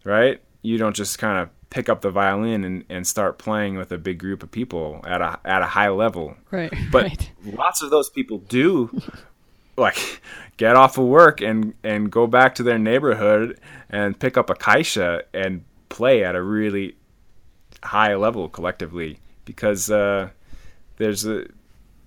right 0.05 0.41
you 0.63 0.79
don't 0.79 0.97
just 0.97 1.19
kind 1.19 1.39
of 1.39 1.51
pick 1.69 1.91
up 1.91 2.01
the 2.01 2.11
violin 2.11 2.65
and, 2.65 2.83
and 2.89 3.07
start 3.07 3.39
playing 3.39 3.77
with 3.77 3.93
a 3.93 3.99
big 3.99 4.19
group 4.19 4.43
of 4.43 4.51
people 4.51 5.05
at 5.07 5.21
a 5.21 5.39
at 5.45 5.61
a 5.61 5.67
high 5.67 5.91
level 5.91 6.35
right 6.51 6.73
but 6.91 7.03
right. 7.05 7.31
lots 7.45 7.83
of 7.83 7.91
those 7.91 8.09
people 8.09 8.39
do 8.39 8.91
like 9.77 10.21
get 10.57 10.77
off 10.77 10.99
of 10.99 11.07
work 11.07 11.41
and 11.41 11.75
and 11.83 12.11
go 12.11 12.27
back 12.27 12.55
to 12.55 12.63
their 12.63 12.79
neighborhood 12.79 13.59
and 13.89 14.19
pick 14.19 14.37
up 14.37 14.51
a 14.51 14.55
caixa 14.55 15.23
and 15.33 15.65
play 15.89 16.25
at 16.25 16.35
a 16.35 16.43
really 16.43 16.97
high 17.83 18.15
level 18.15 18.49
collectively 18.49 19.19
because 19.45 19.91
uh, 19.91 20.29
there's 20.99 21.27
a 21.27 21.47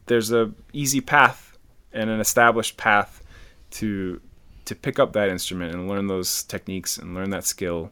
there's 0.06 0.32
a 0.32 0.52
easy 0.72 1.02
path 1.02 1.58
and 1.92 2.10
an 2.10 2.20
established 2.20 2.78
path 2.78 3.24
to 3.72 4.22
to 4.66 4.76
pick 4.76 5.00
up 5.00 5.14
that 5.14 5.30
instrument 5.30 5.74
and 5.74 5.88
learn 5.90 6.08
those 6.08 6.44
techniques 6.44 6.98
and 6.98 7.16
learn 7.16 7.32
that 7.32 7.44
skill 7.44 7.92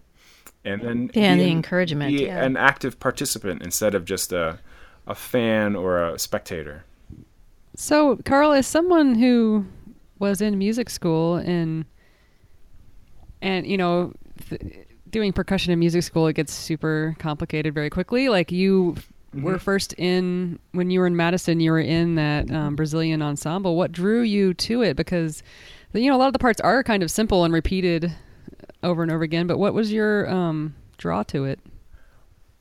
and 0.63 0.81
then 0.81 1.11
yeah, 1.13 1.35
the 1.35 1.43
an, 1.43 1.49
encouragement 1.49 2.15
be 2.15 2.25
yeah. 2.25 2.43
an 2.43 2.55
active 2.55 2.99
participant 2.99 3.61
instead 3.63 3.95
of 3.95 4.05
just 4.05 4.31
a 4.31 4.59
a 5.07 5.15
fan 5.15 5.75
or 5.75 6.01
a 6.03 6.19
spectator 6.19 6.85
so 7.75 8.17
carl 8.25 8.51
is 8.51 8.67
someone 8.67 9.15
who 9.15 9.65
was 10.19 10.41
in 10.41 10.57
music 10.57 10.89
school 10.89 11.35
and 11.35 11.85
and 13.41 13.65
you 13.65 13.77
know 13.77 14.13
th- 14.49 14.61
doing 15.09 15.33
percussion 15.33 15.73
in 15.73 15.79
music 15.79 16.03
school 16.03 16.27
it 16.27 16.33
gets 16.33 16.53
super 16.53 17.15
complicated 17.19 17.73
very 17.73 17.89
quickly 17.89 18.29
like 18.29 18.51
you 18.51 18.95
mm-hmm. 19.35 19.45
were 19.45 19.59
first 19.59 19.93
in 19.97 20.59
when 20.71 20.89
you 20.89 20.99
were 20.99 21.07
in 21.07 21.15
Madison. 21.15 21.59
You 21.59 21.71
were 21.71 21.79
in 21.79 22.15
that 22.15 22.51
um, 22.51 22.75
Brazilian 22.75 23.21
ensemble. 23.21 23.75
What 23.75 23.91
drew 23.91 24.21
you 24.21 24.53
to 24.55 24.81
it? 24.81 24.95
Because 24.95 25.43
you 25.93 26.09
know 26.09 26.15
a 26.15 26.19
lot 26.19 26.27
of 26.27 26.33
the 26.33 26.39
parts 26.39 26.61
are 26.61 26.83
kind 26.83 27.03
of 27.03 27.11
simple 27.11 27.43
and 27.43 27.53
repeated 27.53 28.13
over 28.83 29.03
and 29.03 29.11
over 29.11 29.23
again. 29.23 29.47
But 29.47 29.57
what 29.57 29.73
was 29.73 29.91
your 29.91 30.29
um, 30.29 30.75
draw 30.97 31.23
to 31.23 31.45
it? 31.45 31.59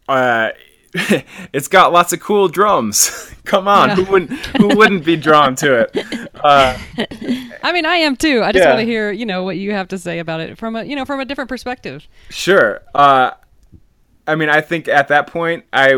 Uh, 0.08 0.50
it's 1.52 1.68
got 1.68 1.92
lots 1.92 2.12
of 2.12 2.20
cool 2.20 2.48
drums. 2.48 3.32
Come 3.44 3.68
on, 3.68 3.90
yeah. 3.90 3.94
who 3.96 4.04
wouldn't 4.04 4.32
who 4.56 4.68
wouldn't 4.76 5.04
be 5.04 5.16
drawn 5.16 5.54
to 5.56 5.80
it? 5.80 6.28
Uh, 6.34 6.76
I 7.62 7.72
mean, 7.72 7.86
I 7.86 7.96
am 7.96 8.16
too. 8.16 8.42
I 8.42 8.52
just 8.52 8.64
yeah. 8.64 8.70
want 8.70 8.80
to 8.80 8.86
hear, 8.86 9.12
you 9.12 9.26
know, 9.26 9.44
what 9.44 9.56
you 9.56 9.72
have 9.72 9.88
to 9.88 9.98
say 9.98 10.18
about 10.18 10.40
it 10.40 10.58
from 10.58 10.76
a, 10.76 10.84
you 10.84 10.96
know, 10.96 11.04
from 11.04 11.20
a 11.20 11.24
different 11.24 11.48
perspective. 11.48 12.08
Sure. 12.28 12.82
Uh, 12.94 13.32
I 14.26 14.34
mean, 14.34 14.48
I 14.48 14.60
think 14.60 14.88
at 14.88 15.08
that 15.08 15.26
point, 15.26 15.64
I 15.72 15.94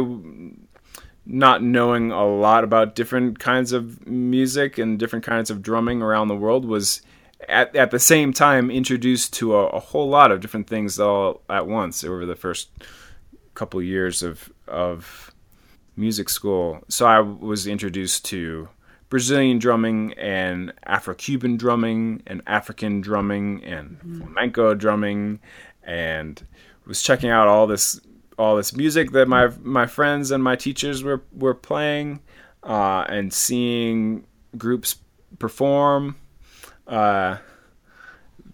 not 1.24 1.62
knowing 1.62 2.10
a 2.10 2.26
lot 2.26 2.64
about 2.64 2.94
different 2.94 3.38
kinds 3.38 3.72
of 3.72 4.06
music 4.06 4.76
and 4.76 4.98
different 4.98 5.24
kinds 5.24 5.50
of 5.50 5.62
drumming 5.62 6.02
around 6.02 6.28
the 6.28 6.36
world 6.36 6.64
was 6.64 7.00
at, 7.48 7.74
at 7.76 7.90
the 7.90 7.98
same 7.98 8.32
time 8.32 8.70
introduced 8.70 9.32
to 9.34 9.54
a, 9.54 9.66
a 9.68 9.80
whole 9.80 10.08
lot 10.08 10.30
of 10.30 10.40
different 10.40 10.66
things 10.66 10.98
all 10.98 11.42
at 11.48 11.66
once 11.66 12.04
over 12.04 12.26
the 12.26 12.36
first 12.36 12.70
couple 13.54 13.82
years 13.82 14.22
of 14.22 14.52
of 14.68 15.32
music 15.96 16.28
school. 16.28 16.80
So 16.88 17.06
I 17.06 17.20
was 17.20 17.66
introduced 17.66 18.24
to 18.26 18.68
Brazilian 19.08 19.58
drumming 19.58 20.14
and 20.14 20.72
Afro-Cuban 20.86 21.58
drumming 21.58 22.22
and 22.26 22.40
African 22.46 23.02
drumming 23.02 23.62
and 23.62 24.00
mm. 24.00 24.18
flamenco 24.22 24.74
drumming 24.74 25.38
and 25.82 26.42
was 26.86 27.02
checking 27.02 27.30
out 27.30 27.46
all 27.46 27.66
this 27.66 28.00
all 28.38 28.56
this 28.56 28.74
music 28.74 29.12
that 29.12 29.28
my 29.28 29.50
my 29.60 29.86
friends 29.86 30.30
and 30.30 30.42
my 30.42 30.56
teachers 30.56 31.02
were 31.02 31.22
were 31.32 31.54
playing, 31.54 32.20
uh, 32.62 33.04
and 33.08 33.32
seeing 33.32 34.26
groups 34.56 34.96
perform. 35.38 36.16
Uh, 36.86 37.36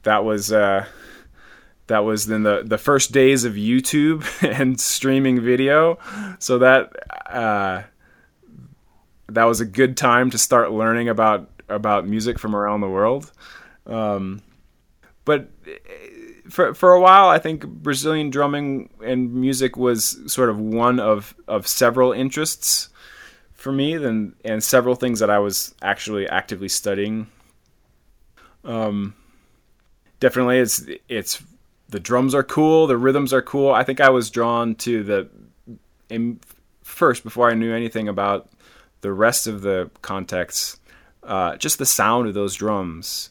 that 0.03 0.25
was 0.25 0.53
uh, 0.53 0.87
that 1.89 2.05
was 2.05 2.26
then 2.26 2.45
the 2.45 2.62
the 2.64 2.78
first 2.78 3.12
days 3.12 3.45
of 3.45 3.55
YouTube 3.55 4.24
and 4.61 4.80
streaming 4.80 5.41
video. 5.41 5.99
So 6.39 6.59
that 6.59 6.93
uh, 7.26 7.82
that 9.28 9.45
was 9.45 9.61
a 9.61 9.66
good 9.66 9.97
time 9.97 10.30
to 10.30 10.39
start 10.39 10.70
learning 10.70 11.09
about 11.09 11.51
about 11.68 12.07
music 12.07 12.39
from 12.39 12.55
around 12.55 12.80
the 12.80 12.89
world. 12.89 13.30
Um, 13.86 14.43
but 15.24 15.51
for 16.49 16.74
for 16.74 16.93
a 16.93 17.01
while, 17.01 17.28
I 17.28 17.39
think 17.39 17.66
Brazilian 17.66 18.30
drumming 18.30 18.91
and 19.05 19.34
music 19.34 19.76
was 19.76 20.18
sort 20.32 20.51
of 20.51 20.59
one 20.59 21.01
of 21.01 21.34
of 21.47 21.66
several 21.66 22.12
interests 22.12 22.91
for 23.53 23.72
me, 23.72 23.95
and 23.95 24.34
and 24.45 24.62
several 24.62 24.95
things 24.95 25.20
that 25.20 25.30
I 25.30 25.39
was 25.39 25.74
actually 25.82 26.28
actively 26.28 26.68
studying. 26.68 27.28
Um, 28.64 29.14
definitely, 30.20 30.59
it's 30.59 30.84
it's 31.09 31.43
the 31.89 32.01
drums 32.01 32.34
are 32.34 32.43
cool, 32.43 32.86
the 32.86 32.97
rhythms 32.97 33.32
are 33.32 33.43
cool. 33.43 33.72
I 33.72 33.82
think 33.82 34.01
I 34.01 34.11
was 34.11 34.30
drawn 34.30 34.74
to 34.76 35.03
the 35.03 35.28
in, 36.09 36.41
first 36.82 37.24
before 37.24 37.51
I 37.51 37.55
knew 37.55 37.74
anything 37.74 38.09
about 38.09 38.51
the 39.01 39.12
rest 39.12 39.47
of 39.47 39.62
the 39.62 39.91
context, 40.03 40.80
uh, 41.22 41.57
just 41.57 41.78
the 41.78 41.86
sound 41.86 42.28
of 42.28 42.34
those 42.34 42.55
drums. 42.55 43.30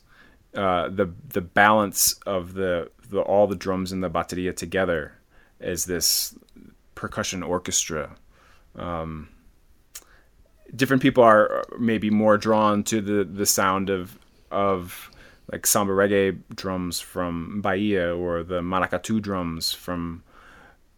Uh, 0.55 0.89
the 0.89 1.13
the 1.29 1.41
balance 1.41 2.13
of 2.25 2.53
the 2.53 2.89
the, 3.09 3.21
all 3.21 3.47
the 3.47 3.55
drums 3.55 3.91
and 3.91 4.03
the 4.03 4.09
bateria 4.09 4.55
together 4.55 5.13
as 5.59 5.85
this 5.85 6.35
percussion 6.95 7.43
orchestra. 7.43 8.15
Um, 8.75 9.29
different 10.75 11.01
people 11.01 11.23
are 11.23 11.63
maybe 11.79 12.09
more 12.09 12.37
drawn 12.37 12.83
to 12.85 13.01
the, 13.01 13.23
the 13.23 13.45
sound 13.45 13.89
of 13.89 14.17
of 14.49 15.11
like 15.51 15.65
samba 15.65 15.93
reggae 15.93 16.37
drums 16.55 16.99
from 16.99 17.61
Bahia 17.61 18.15
or 18.15 18.43
the 18.43 18.61
maracatu 18.61 19.21
drums 19.21 19.71
from 19.71 20.23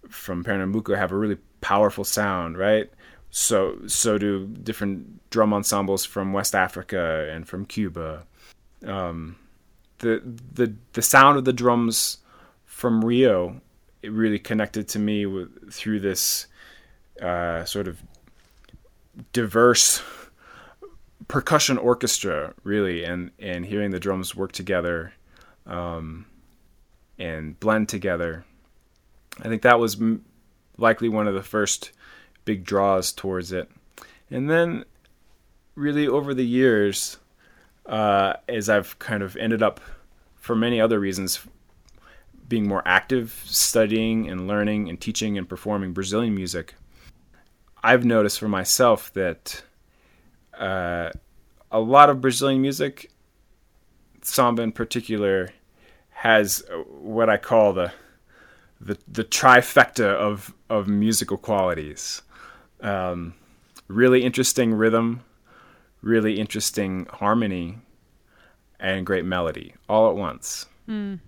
from 0.09 0.43
Pernambuco 0.43 0.95
have 0.95 1.11
a 1.11 1.15
really 1.15 1.37
powerful 1.61 2.03
sound, 2.03 2.57
right? 2.57 2.89
so 3.31 3.77
so 3.85 4.17
do 4.17 4.47
different 4.47 5.29
drum 5.29 5.53
ensembles 5.53 6.05
from 6.05 6.33
West 6.33 6.55
Africa 6.55 7.29
and 7.31 7.47
from 7.47 7.65
Cuba. 7.65 8.25
Um, 8.85 9.35
the 9.99 10.21
the 10.53 10.73
the 10.93 11.01
sound 11.01 11.37
of 11.37 11.45
the 11.45 11.53
drums 11.53 12.19
from 12.65 13.03
Rio 13.03 13.61
it 14.01 14.11
really 14.13 14.39
connected 14.39 14.87
to 14.87 14.99
me 14.99 15.25
with, 15.25 15.73
through 15.73 15.99
this 15.99 16.47
uh, 17.21 17.65
sort 17.65 17.87
of 17.87 18.01
diverse 19.33 20.01
percussion 21.29 21.77
orchestra, 21.77 22.53
really, 22.65 23.05
and 23.05 23.31
and 23.39 23.65
hearing 23.65 23.91
the 23.91 23.99
drums 24.01 24.35
work 24.35 24.51
together 24.51 25.13
um, 25.65 26.25
and 27.17 27.57
blend 27.61 27.87
together. 27.87 28.43
I 29.39 29.47
think 29.47 29.61
that 29.61 29.79
was 29.79 30.01
m- 30.01 30.25
likely 30.77 31.07
one 31.07 31.27
of 31.27 31.33
the 31.33 31.43
first 31.43 31.93
big 32.43 32.65
draws 32.65 33.13
towards 33.13 33.53
it. 33.53 33.71
And 34.29 34.49
then, 34.49 34.83
really, 35.75 36.07
over 36.07 36.33
the 36.33 36.45
years, 36.45 37.17
uh, 37.85 38.33
as 38.49 38.67
I've 38.67 38.99
kind 38.99 39.23
of 39.23 39.37
ended 39.37 39.63
up, 39.63 39.79
for 40.35 40.55
many 40.55 40.81
other 40.81 40.99
reasons, 40.99 41.39
being 42.47 42.67
more 42.67 42.81
active, 42.85 43.43
studying 43.45 44.29
and 44.29 44.47
learning 44.47 44.89
and 44.89 44.99
teaching 44.99 45.37
and 45.37 45.47
performing 45.47 45.93
Brazilian 45.93 46.35
music, 46.35 46.73
I've 47.83 48.03
noticed 48.03 48.39
for 48.39 48.47
myself 48.47 49.13
that 49.13 49.63
uh, 50.59 51.09
a 51.71 51.79
lot 51.79 52.09
of 52.09 52.21
Brazilian 52.21 52.61
music, 52.61 53.09
samba 54.21 54.61
in 54.61 54.71
particular, 54.71 55.49
has 56.09 56.63
what 56.87 57.29
I 57.29 57.37
call 57.37 57.73
the 57.73 57.91
the, 58.81 58.97
the 59.07 59.23
trifecta 59.23 60.05
of, 60.05 60.53
of 60.69 60.87
musical 60.87 61.37
qualities. 61.37 62.21
Um, 62.79 63.33
really 63.89 64.23
interesting 64.23 64.73
rhythm, 64.73 65.21
really 66.01 66.39
interesting 66.39 67.05
harmony, 67.11 67.77
and 68.79 69.05
great 69.05 69.25
melody 69.25 69.75
all 69.89 70.09
at 70.09 70.15
once. 70.15 70.65
Mm. 70.87 71.19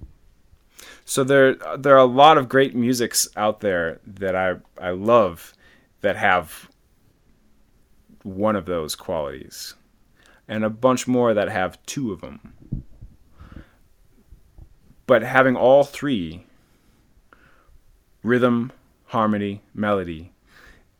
So 1.03 1.23
there 1.23 1.55
there 1.77 1.93
are 1.93 1.97
a 1.97 2.05
lot 2.05 2.37
of 2.37 2.47
great 2.47 2.73
musics 2.73 3.27
out 3.35 3.59
there 3.59 3.99
that 4.07 4.35
I 4.35 4.55
I 4.79 4.91
love 4.91 5.53
that 5.99 6.15
have 6.15 6.69
one 8.23 8.55
of 8.55 8.65
those 8.65 8.95
qualities, 8.95 9.75
and 10.47 10.63
a 10.63 10.69
bunch 10.69 11.07
more 11.07 11.33
that 11.33 11.49
have 11.49 11.83
two 11.85 12.11
of 12.11 12.21
them. 12.21 12.53
But 15.07 15.23
having 15.23 15.55
all 15.55 15.83
three 15.83 16.45
rhythm, 18.23 18.71
harmony, 19.05 19.61
melody, 19.73 20.31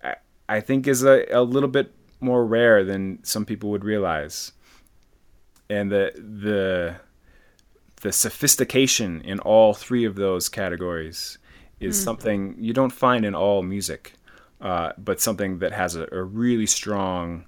I, 0.04 0.16
I 0.50 0.60
think 0.60 0.88
is 0.88 1.04
a, 1.04 1.26
a 1.32 1.42
little 1.44 1.70
bit 1.70 1.94
more 2.20 2.46
rare 2.46 2.84
than 2.84 3.24
some 3.24 3.46
people 3.46 3.70
would 3.72 3.84
realize. 3.84 4.52
And 5.70 5.92
the 5.92 6.12
the 6.16 6.96
the 8.02 8.12
sophistication 8.12 9.22
in 9.22 9.40
all 9.40 9.74
three 9.74 10.06
of 10.06 10.16
those 10.16 10.50
categories 10.50 11.38
is 11.80 12.00
mm. 12.00 12.04
something 12.04 12.56
you 12.60 12.74
don't 12.74 12.92
find 12.92 13.26
in 13.26 13.36
all 13.36 13.62
music, 13.64 14.14
uh, 14.62 14.94
but 14.98 15.20
something 15.20 15.60
that 15.60 15.72
has 15.72 15.96
a, 15.96 16.08
a, 16.12 16.24
really 16.24 16.66
strong 16.68 17.46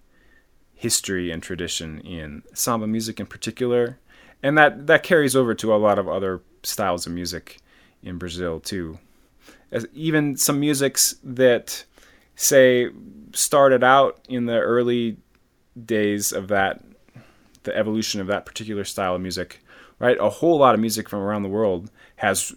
history 0.73 1.31
and 1.31 1.43
tradition 1.43 1.99
in 2.01 2.41
samba 2.53 2.87
music 2.87 3.19
in 3.19 3.25
particular, 3.25 3.99
and 4.41 4.57
that 4.57 4.87
that 4.87 5.03
carries 5.03 5.35
over 5.35 5.53
to 5.53 5.73
a 5.73 5.77
lot 5.77 5.99
of 5.99 6.07
other 6.07 6.41
styles 6.63 7.05
of 7.05 7.13
music 7.13 7.59
in 8.01 8.17
Brazil 8.17 8.59
too. 8.59 8.99
As 9.71 9.85
even 9.93 10.37
some 10.37 10.59
musics 10.59 11.15
that 11.23 11.85
say 12.35 12.89
started 13.33 13.83
out 13.83 14.19
in 14.27 14.45
the 14.45 14.59
early 14.59 15.17
days 15.85 16.31
of 16.31 16.47
that 16.47 16.83
the 17.63 17.75
evolution 17.75 18.19
of 18.19 18.27
that 18.27 18.45
particular 18.45 18.83
style 18.83 19.15
of 19.15 19.21
music 19.21 19.63
right? 20.03 20.17
A 20.19 20.29
whole 20.29 20.57
lot 20.57 20.73
of 20.73 20.81
music 20.81 21.07
from 21.07 21.19
around 21.19 21.43
the 21.43 21.49
world 21.49 21.89
has 22.17 22.53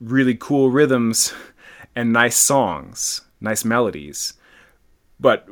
really 0.00 0.34
cool 0.34 0.70
rhythms 0.70 1.32
and 1.96 2.12
nice 2.12 2.36
songs 2.36 3.22
nice 3.40 3.64
melodies 3.64 4.34
but 5.18 5.46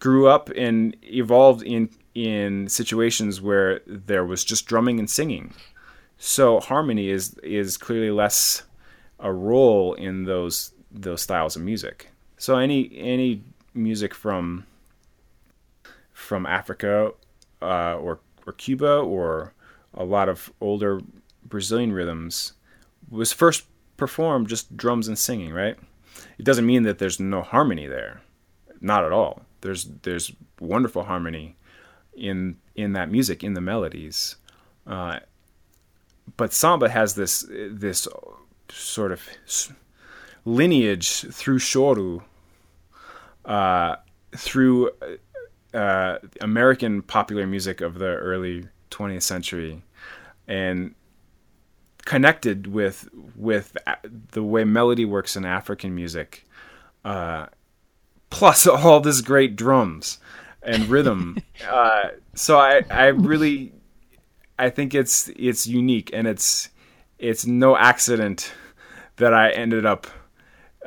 grew 0.00 0.26
up 0.26 0.50
and 0.56 0.96
evolved 1.02 1.62
in 1.62 1.88
in 2.14 2.68
situations 2.68 3.40
where 3.40 3.80
there 3.86 4.24
was 4.24 4.44
just 4.44 4.66
drumming 4.66 4.98
and 4.98 5.08
singing 5.08 5.54
so 6.18 6.58
harmony 6.58 7.08
is 7.08 7.34
is 7.42 7.76
clearly 7.76 8.10
less 8.10 8.64
a 9.20 9.32
role 9.32 9.94
in 9.94 10.24
those 10.24 10.72
those 10.90 11.22
styles 11.22 11.56
of 11.56 11.62
music. 11.62 12.10
So 12.36 12.56
any 12.56 12.90
any 12.98 13.42
music 13.74 14.14
from 14.14 14.66
from 16.12 16.46
Africa 16.46 17.12
uh, 17.62 17.96
or 17.96 18.20
or 18.46 18.52
Cuba 18.54 18.98
or 18.98 19.54
a 19.94 20.04
lot 20.04 20.28
of 20.28 20.52
older 20.60 21.00
Brazilian 21.44 21.92
rhythms 21.92 22.52
was 23.10 23.32
first 23.32 23.64
performed 23.96 24.48
just 24.48 24.76
drums 24.76 25.08
and 25.08 25.18
singing, 25.18 25.52
right? 25.52 25.76
It 26.38 26.44
doesn't 26.44 26.66
mean 26.66 26.84
that 26.84 26.98
there's 26.98 27.18
no 27.18 27.42
harmony 27.42 27.86
there. 27.86 28.22
Not 28.80 29.04
at 29.04 29.12
all. 29.12 29.42
There's 29.60 29.84
there's 30.02 30.32
wonderful 30.60 31.04
harmony 31.04 31.56
in 32.16 32.56
in 32.74 32.92
that 32.92 33.10
music, 33.10 33.42
in 33.42 33.54
the 33.54 33.60
melodies. 33.60 34.36
Uh, 34.86 35.18
but 36.36 36.52
samba 36.52 36.88
has 36.88 37.14
this 37.14 37.44
this 37.48 38.06
sort 38.70 39.12
of 39.12 39.22
lineage 40.44 41.22
through 41.32 41.58
Choro, 41.58 42.22
uh, 43.44 43.96
through 44.36 44.90
uh, 45.74 46.18
American 46.40 47.02
popular 47.02 47.46
music 47.46 47.80
of 47.80 47.98
the 47.98 48.06
early 48.06 48.68
20th 48.90 49.22
century, 49.22 49.82
and 50.46 50.94
connected 52.08 52.66
with 52.66 53.06
with 53.36 53.76
the 54.32 54.42
way 54.42 54.64
melody 54.64 55.04
works 55.04 55.36
in 55.36 55.44
African 55.44 55.94
music, 55.94 56.46
uh, 57.04 57.46
plus 58.30 58.66
all 58.66 59.00
this 59.00 59.20
great 59.20 59.56
drums 59.56 60.18
and 60.62 60.88
rhythm. 60.88 61.36
uh, 61.70 62.08
so 62.34 62.58
I 62.58 62.82
I 62.90 63.06
really 63.08 63.74
I 64.58 64.70
think 64.70 64.94
it's 64.94 65.28
it's 65.36 65.66
unique 65.66 66.08
and 66.14 66.26
it's 66.26 66.70
it's 67.18 67.44
no 67.44 67.76
accident 67.76 68.54
that 69.16 69.34
I 69.34 69.50
ended 69.50 69.84
up 69.84 70.06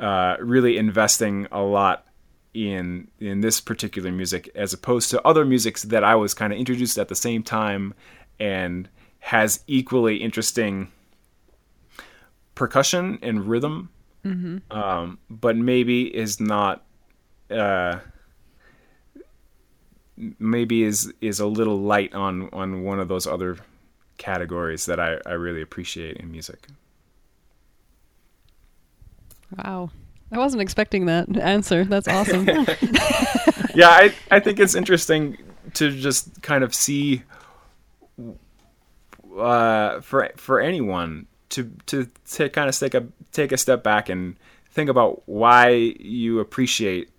uh, 0.00 0.36
really 0.40 0.76
investing 0.76 1.46
a 1.52 1.62
lot 1.62 2.04
in 2.52 3.06
in 3.20 3.42
this 3.42 3.60
particular 3.60 4.10
music 4.10 4.50
as 4.56 4.72
opposed 4.72 5.10
to 5.10 5.22
other 5.24 5.44
musics 5.44 5.84
that 5.84 6.02
I 6.02 6.16
was 6.16 6.34
kind 6.34 6.52
of 6.52 6.58
introduced 6.58 6.98
at 6.98 7.06
the 7.06 7.14
same 7.14 7.44
time 7.44 7.94
and 8.40 8.88
has 9.20 9.62
equally 9.68 10.16
interesting 10.16 10.90
percussion 12.62 13.18
and 13.22 13.48
rhythm, 13.48 13.90
mm-hmm. 14.24 14.58
um, 14.70 15.18
but 15.28 15.56
maybe 15.56 16.14
is 16.16 16.38
not. 16.38 16.84
Uh, 17.50 17.98
maybe 20.38 20.84
is 20.84 21.12
is 21.20 21.40
a 21.40 21.46
little 21.46 21.80
light 21.80 22.14
on 22.14 22.48
on 22.52 22.84
one 22.84 23.00
of 23.00 23.08
those 23.08 23.26
other 23.26 23.56
categories 24.16 24.86
that 24.86 25.00
I, 25.00 25.18
I 25.26 25.32
really 25.32 25.60
appreciate 25.60 26.18
in 26.18 26.30
music. 26.30 26.68
Wow. 29.58 29.90
I 30.30 30.38
wasn't 30.38 30.62
expecting 30.62 31.06
that 31.06 31.36
answer. 31.36 31.84
That's 31.84 32.06
awesome. 32.06 32.46
yeah, 33.74 33.88
I, 33.88 34.14
I 34.30 34.38
think 34.38 34.60
it's 34.60 34.76
interesting 34.76 35.36
to 35.74 35.90
just 35.90 36.40
kind 36.42 36.62
of 36.62 36.72
see 36.72 37.24
uh, 39.36 40.00
for 40.00 40.30
for 40.36 40.60
anyone 40.60 41.26
to 41.86 42.06
to 42.26 42.48
kind 42.48 42.68
of 42.68 42.78
take 42.78 42.94
a 42.94 43.06
take 43.32 43.52
a 43.52 43.56
step 43.56 43.82
back 43.82 44.08
and 44.08 44.36
think 44.70 44.88
about 44.88 45.22
why 45.26 45.68
you 45.70 46.40
appreciate 46.40 47.10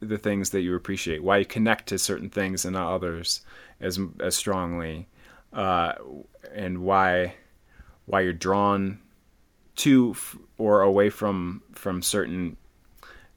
the 0.00 0.18
things 0.18 0.50
that 0.50 0.60
you 0.60 0.74
appreciate, 0.74 1.22
why 1.22 1.38
you 1.38 1.44
connect 1.44 1.88
to 1.88 1.98
certain 1.98 2.28
things 2.28 2.64
and 2.64 2.74
not 2.74 2.92
others 2.92 3.40
as 3.80 3.98
as 4.20 4.36
strongly, 4.36 5.06
uh, 5.52 5.92
and 6.54 6.78
why 6.82 7.34
why 8.06 8.20
you're 8.20 8.32
drawn 8.32 8.98
to 9.76 10.12
f- 10.12 10.36
or 10.58 10.82
away 10.82 11.10
from 11.10 11.62
from 11.72 12.02
certain 12.02 12.56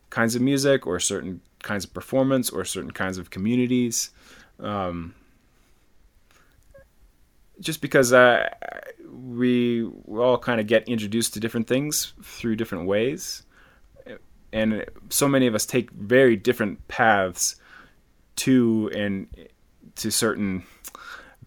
kinds 0.10 0.36
of 0.36 0.42
music 0.42 0.88
or 0.88 1.00
certain 1.00 1.42
kinds 1.62 1.86
of 1.86 1.94
performance 1.94 2.50
or 2.50 2.66
certain 2.66 2.92
kinds 2.92 3.18
of 3.18 3.30
communities. 3.30 4.12
Um, 4.60 5.14
just 7.60 7.82
because 7.82 8.14
uh, 8.14 8.50
we, 9.12 9.86
all 10.10 10.38
kind 10.38 10.60
of 10.60 10.68
get 10.68 10.88
introduced 10.88 11.34
to 11.34 11.40
different 11.40 11.68
things 11.68 12.14
through 12.24 12.56
different 12.56 12.86
ways, 12.88 13.44
and 14.52 14.86
so 15.10 15.28
many 15.28 15.48
of 15.48 15.56
us 15.56 15.66
take 15.66 15.92
very 15.92 16.36
different 16.36 16.88
paths 16.88 17.56
to 18.38 18.90
and 18.96 19.28
to 19.96 20.12
certain 20.12 20.64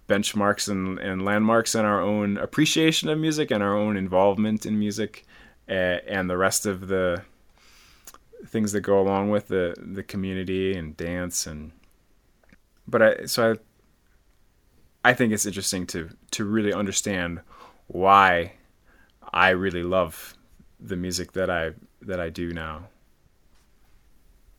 benchmarks 0.08 0.68
and, 0.68 0.98
and 0.98 1.24
landmarks 1.24 1.74
in 1.74 1.84
our 1.84 2.00
own 2.00 2.36
appreciation 2.36 3.08
of 3.08 3.18
music 3.18 3.50
and 3.50 3.62
our 3.62 3.76
own 3.76 3.96
involvement 3.96 4.66
in 4.66 4.78
music 4.78 5.24
and 5.66 6.28
the 6.28 6.36
rest 6.36 6.66
of 6.66 6.88
the 6.88 7.22
things 8.46 8.72
that 8.72 8.80
go 8.80 9.00
along 9.00 9.30
with 9.30 9.48
the 9.48 9.74
the 9.78 10.02
community 10.02 10.74
and 10.76 10.96
dance 10.96 11.46
and 11.46 11.70
but 12.86 13.00
I 13.00 13.24
so 13.26 13.52
I 13.52 13.56
I 15.05 15.14
think 15.14 15.32
it's 15.32 15.46
interesting 15.46 15.86
to 15.88 16.11
to 16.32 16.44
really 16.44 16.72
understand 16.72 17.40
why 17.88 18.53
I 19.32 19.50
really 19.50 19.82
love 19.82 20.34
the 20.80 20.96
music 20.96 21.32
that 21.32 21.50
I 21.50 21.72
that 22.03 22.20
I 22.20 22.30
do 22.30 22.53
now. 22.53 22.88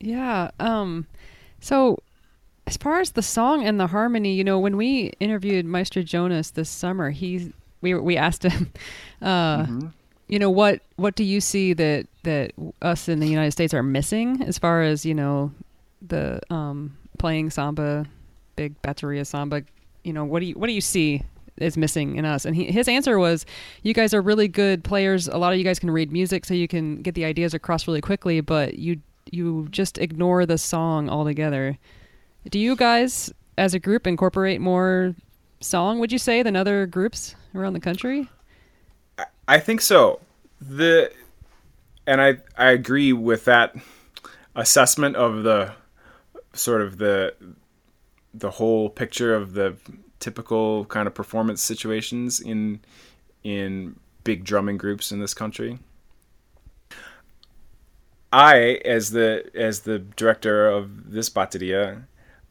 Yeah. 0.00 0.50
Um 0.60 1.06
so 1.60 1.98
as 2.66 2.76
far 2.76 3.00
as 3.00 3.12
the 3.12 3.22
song 3.22 3.64
and 3.64 3.78
the 3.78 3.86
harmony, 3.86 4.34
you 4.34 4.44
know, 4.44 4.58
when 4.58 4.76
we 4.76 5.12
interviewed 5.20 5.66
Maestro 5.66 6.02
Jonas 6.02 6.50
this 6.50 6.68
summer, 6.68 7.10
he 7.10 7.52
we 7.80 7.94
we 7.94 8.16
asked 8.16 8.42
him 8.42 8.70
uh 9.22 9.62
mm-hmm. 9.62 9.86
you 10.28 10.38
know 10.38 10.50
what 10.50 10.80
what 10.96 11.14
do 11.14 11.24
you 11.24 11.40
see 11.40 11.72
that 11.72 12.06
that 12.22 12.52
us 12.82 13.08
in 13.08 13.20
the 13.20 13.28
United 13.28 13.52
States 13.52 13.72
are 13.72 13.82
missing 13.82 14.42
as 14.42 14.58
far 14.58 14.82
as, 14.82 15.06
you 15.06 15.14
know, 15.14 15.52
the 16.02 16.40
um 16.50 16.98
playing 17.18 17.48
samba, 17.48 18.06
big 18.56 18.80
bateria 18.82 19.26
samba, 19.26 19.62
you 20.04 20.12
know, 20.12 20.24
what 20.24 20.40
do 20.40 20.46
you 20.46 20.54
what 20.54 20.68
do 20.68 20.72
you 20.72 20.80
see 20.80 21.22
is 21.58 21.76
missing 21.76 22.16
in 22.16 22.24
us. 22.24 22.44
And 22.44 22.56
he, 22.56 22.64
his 22.64 22.88
answer 22.88 23.18
was, 23.18 23.46
"You 23.82 23.94
guys 23.94 24.12
are 24.14 24.22
really 24.22 24.48
good 24.48 24.84
players. 24.84 25.28
A 25.28 25.36
lot 25.36 25.52
of 25.52 25.58
you 25.58 25.64
guys 25.64 25.78
can 25.78 25.90
read 25.90 26.12
music, 26.12 26.44
so 26.44 26.54
you 26.54 26.68
can 26.68 27.02
get 27.02 27.14
the 27.14 27.24
ideas 27.24 27.54
across 27.54 27.86
really 27.86 28.00
quickly. 28.00 28.40
But 28.40 28.78
you 28.78 29.00
you 29.30 29.68
just 29.70 29.98
ignore 29.98 30.46
the 30.46 30.58
song 30.58 31.08
altogether. 31.08 31.78
Do 32.50 32.58
you 32.58 32.76
guys, 32.76 33.32
as 33.56 33.74
a 33.74 33.78
group, 33.78 34.06
incorporate 34.06 34.60
more 34.60 35.14
song? 35.60 35.98
Would 35.98 36.12
you 36.12 36.18
say 36.18 36.42
than 36.42 36.56
other 36.56 36.86
groups 36.86 37.34
around 37.54 37.72
the 37.72 37.80
country? 37.80 38.28
I 39.48 39.60
think 39.60 39.80
so. 39.80 40.20
The 40.60 41.12
and 42.06 42.20
I 42.20 42.38
I 42.56 42.70
agree 42.70 43.12
with 43.12 43.44
that 43.44 43.74
assessment 44.56 45.16
of 45.16 45.42
the 45.42 45.72
sort 46.52 46.82
of 46.82 46.98
the 46.98 47.34
the 48.34 48.50
whole 48.50 48.90
picture 48.90 49.34
of 49.34 49.54
the 49.54 49.76
typical 50.18 50.84
kind 50.86 51.06
of 51.06 51.14
performance 51.14 51.62
situations 51.62 52.40
in 52.40 52.80
in 53.44 53.96
big 54.24 54.44
drumming 54.44 54.76
groups 54.76 55.12
in 55.12 55.20
this 55.20 55.34
country. 55.34 55.78
I, 58.32 58.80
as 58.84 59.12
the 59.12 59.48
as 59.54 59.80
the 59.80 60.00
director 60.00 60.68
of 60.68 61.12
this 61.12 61.30
bateria, 61.30 62.04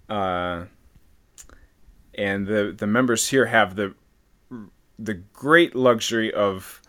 uh, 0.07 0.65
and 2.15 2.47
the 2.47 2.73
the 2.77 2.87
members 2.87 3.27
here 3.27 3.47
have 3.47 3.75
the 3.75 3.93
the 4.97 5.15
great 5.33 5.75
luxury 5.75 6.33
of 6.33 6.81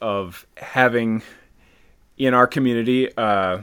of 0.00 0.46
having 0.56 1.22
in 2.18 2.34
our 2.34 2.46
community 2.46 3.14
uh, 3.16 3.62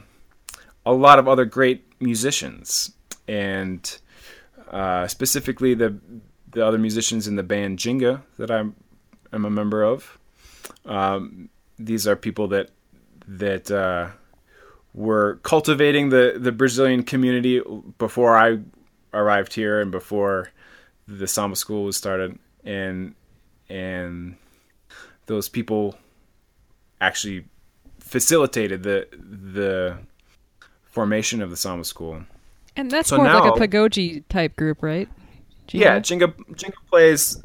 a 0.85 0.93
lot 0.93 1.19
of 1.19 1.27
other 1.27 1.45
great 1.45 1.83
musicians 1.99 2.93
and 3.27 3.99
uh, 4.73 5.07
specifically 5.07 5.75
the 5.75 5.95
the 6.51 6.65
other 6.65 6.77
musicians 6.77 7.27
in 7.27 7.35
the 7.35 7.43
band 7.43 7.77
Ginga 7.77 8.23
that 8.37 8.49
I'm 8.49 8.75
I'm 9.31 9.45
a 9.45 9.49
member 9.49 9.83
of. 9.83 10.17
Um, 10.85 11.49
these 11.77 12.07
are 12.07 12.15
people 12.15 12.47
that 12.49 12.71
that 13.27 13.69
uh, 13.71 14.09
were 14.93 15.39
cultivating 15.43 16.09
the 16.09 16.37
the 16.37 16.51
Brazilian 16.51 17.03
community 17.03 17.61
before 17.99 18.35
I 18.35 18.59
arrived 19.13 19.53
here 19.53 19.79
and 19.79 19.91
before 19.91 20.49
the 21.07 21.27
samba 21.27 21.55
school 21.55 21.83
was 21.83 21.95
started, 21.95 22.39
and 22.63 23.13
and 23.69 24.37
those 25.27 25.49
people 25.49 25.95
actually 26.99 27.45
facilitated 27.99 28.81
the 28.81 29.07
the 29.11 29.97
formation 30.83 31.41
of 31.43 31.51
the 31.51 31.57
samba 31.57 31.83
school. 31.83 32.23
And 32.75 32.89
that's 32.89 33.09
so 33.09 33.17
more 33.17 33.25
now, 33.25 33.43
like 33.43 33.55
a 33.55 33.67
pagode 33.67 34.23
type 34.29 34.55
group, 34.55 34.81
right? 34.81 35.09
Ginga? 35.67 35.79
Yeah, 35.79 35.99
Ginga 35.99 36.33
Ginga 36.53 36.73
plays 36.89 37.41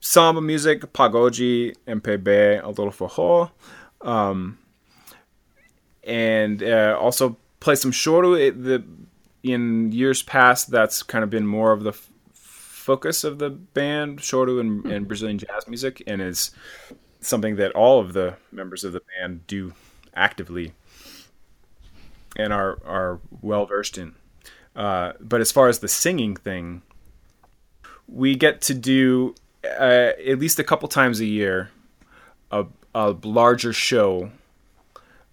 samba 0.00 0.40
music, 0.40 0.92
pagode, 0.92 1.74
MPB, 1.86 2.62
a 2.62 2.68
little 2.68 2.90
forró, 2.90 3.50
um, 4.02 4.58
and 6.04 6.62
uh, 6.62 6.96
also 7.00 7.36
play 7.60 7.74
some 7.74 7.92
choro. 7.92 8.38
It, 8.38 8.62
the 8.62 8.84
in 9.42 9.90
years 9.92 10.22
past, 10.22 10.70
that's 10.70 11.02
kind 11.02 11.24
of 11.24 11.30
been 11.30 11.46
more 11.46 11.72
of 11.72 11.82
the 11.82 11.90
f- 11.90 12.10
focus 12.32 13.24
of 13.24 13.38
the 13.38 13.50
band, 13.50 14.18
choro 14.20 14.60
and, 14.60 14.82
mm-hmm. 14.82 14.90
and 14.90 15.08
Brazilian 15.08 15.38
jazz 15.38 15.66
music, 15.66 16.02
and 16.06 16.20
is 16.22 16.50
something 17.20 17.56
that 17.56 17.72
all 17.72 18.00
of 18.00 18.12
the 18.12 18.36
members 18.50 18.84
of 18.84 18.92
the 18.92 19.00
band 19.00 19.46
do 19.46 19.72
actively 20.14 20.72
and 22.36 22.52
are 22.52 22.78
are 22.84 23.20
well 23.40 23.66
versed 23.66 23.98
in. 23.98 24.14
Uh, 24.74 25.12
but 25.20 25.40
as 25.40 25.52
far 25.52 25.68
as 25.68 25.80
the 25.80 25.88
singing 25.88 26.34
thing, 26.34 26.82
we 28.08 28.34
get 28.34 28.60
to 28.62 28.74
do 28.74 29.34
uh, 29.64 30.12
at 30.26 30.38
least 30.38 30.58
a 30.58 30.64
couple 30.64 30.88
times 30.88 31.20
a 31.20 31.26
year 31.26 31.70
a, 32.52 32.66
a 32.94 33.10
larger 33.24 33.72
show 33.72 34.30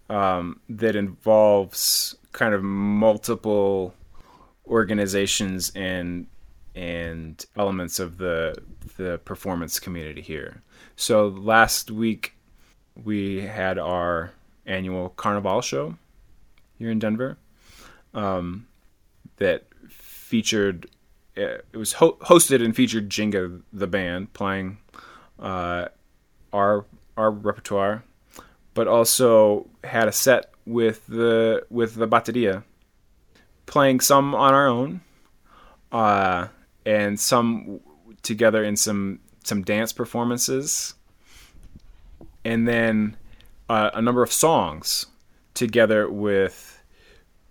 um, 0.10 0.60
that 0.70 0.96
involves 0.96 2.16
kind 2.32 2.54
of 2.54 2.64
multiple 2.64 3.94
organizations 4.68 5.72
and 5.76 6.28
and 6.76 7.46
elements 7.58 8.00
of 8.00 8.18
the 8.18 8.56
the 8.98 9.20
performance 9.20 9.80
community 9.80 10.22
here. 10.22 10.62
So 10.96 11.28
last 11.28 11.92
week 11.92 12.34
we 13.04 13.42
had 13.42 13.78
our 13.78 14.32
annual 14.66 15.10
Carnival 15.10 15.62
show 15.62 15.96
here 16.80 16.90
in 16.90 16.98
Denver 16.98 17.38
um, 18.14 18.68
that 19.38 19.66
featured. 19.90 20.88
Uh, 21.38 21.60
it 21.72 21.78
was 21.78 21.94
ho- 21.94 22.18
hosted 22.22 22.64
and 22.64 22.76
featured 22.76 23.10
Ginga 23.10 23.62
the 23.72 23.88
band 23.88 24.34
playing 24.34 24.80
uh, 25.38 25.90
our 26.52 26.86
our 27.16 27.30
repertoire, 27.32 28.04
but 28.74 28.88
also 28.88 29.68
had 29.84 30.08
a 30.08 30.12
set 30.12 30.52
with 30.66 31.06
the 31.08 31.66
with 31.70 31.96
the 31.96 32.08
bateria, 32.08 32.64
playing 33.66 34.00
some 34.00 34.34
on 34.34 34.54
our 34.54 34.68
own, 34.68 35.02
uh, 35.92 36.48
and 36.86 37.20
some 37.20 37.82
together 38.24 38.64
in 38.64 38.76
some 38.76 39.20
some 39.44 39.64
dance 39.64 39.94
performances, 39.94 40.94
and 42.44 42.68
then 42.68 43.18
uh, 43.70 43.92
a 43.94 44.02
number 44.02 44.24
of 44.24 44.32
songs 44.32 45.06
together 45.54 46.10
with 46.10 46.69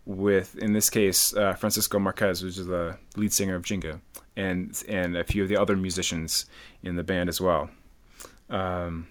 with 0.09 0.57
in 0.57 0.73
this 0.73 0.89
case 0.89 1.37
uh, 1.37 1.53
Francisco 1.53 1.99
Marquez, 1.99 2.41
who's 2.41 2.57
the 2.57 2.97
lead 3.17 3.33
singer 3.33 3.55
of 3.55 3.63
Ginga, 3.63 4.01
and 4.37 4.83
and 4.89 5.17
a 5.17 5.23
few 5.23 5.43
of 5.43 5.49
the 5.51 5.57
other 5.57 5.77
musicians 5.77 6.47
in 6.83 6.97
the 6.97 7.05
band 7.05 7.29
as 7.29 7.41
well. 7.41 7.69
Um, 8.49 9.07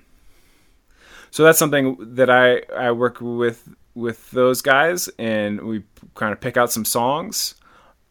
so 1.29 1.43
that's 1.43 1.59
something 1.59 1.95
that 2.15 2.29
I 2.31 2.63
I 2.75 2.91
work 2.91 3.19
with 3.21 3.69
with 3.93 4.29
those 4.31 4.61
guys, 4.61 5.07
and 5.19 5.61
we 5.61 5.83
kind 6.15 6.33
of 6.33 6.41
pick 6.41 6.57
out 6.57 6.71
some 6.71 6.83
songs, 6.83 7.53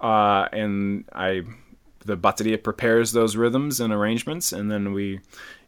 uh, 0.01 0.47
and 0.53 1.05
I 1.13 1.43
the 2.05 2.17
bateria 2.17 2.63
prepares 2.63 3.11
those 3.11 3.37
rhythms 3.37 3.81
and 3.81 3.93
arrangements, 3.93 4.53
and 4.53 4.71
then 4.71 4.93
we 4.93 5.21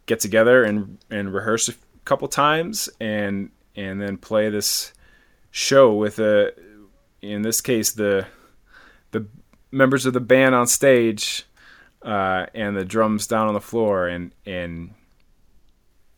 get 0.07 0.21
together 0.21 0.63
and 0.63 0.99
and 1.11 1.35
rehearse 1.35 1.69
a 1.69 1.75
couple 2.05 2.29
times, 2.29 2.89
and 3.01 3.51
and 3.75 4.01
then 4.01 4.19
play 4.19 4.51
this 4.51 4.93
show 5.51 5.93
with 5.93 6.21
a 6.21 6.53
in 7.23 7.43
this 7.43 7.61
case 7.61 7.93
the 7.93 8.27
the 9.11 9.27
members 9.71 10.07
of 10.07 10.13
the 10.13 10.21
band 10.21 10.55
on 10.55 10.67
stage 10.67 11.45
uh, 12.03 12.47
and 12.55 12.77
the 12.77 12.85
drums 12.85 13.27
down 13.27 13.49
on 13.49 13.55
the 13.55 13.61
floor 13.61 14.07
and 14.09 14.33
and 14.47 14.95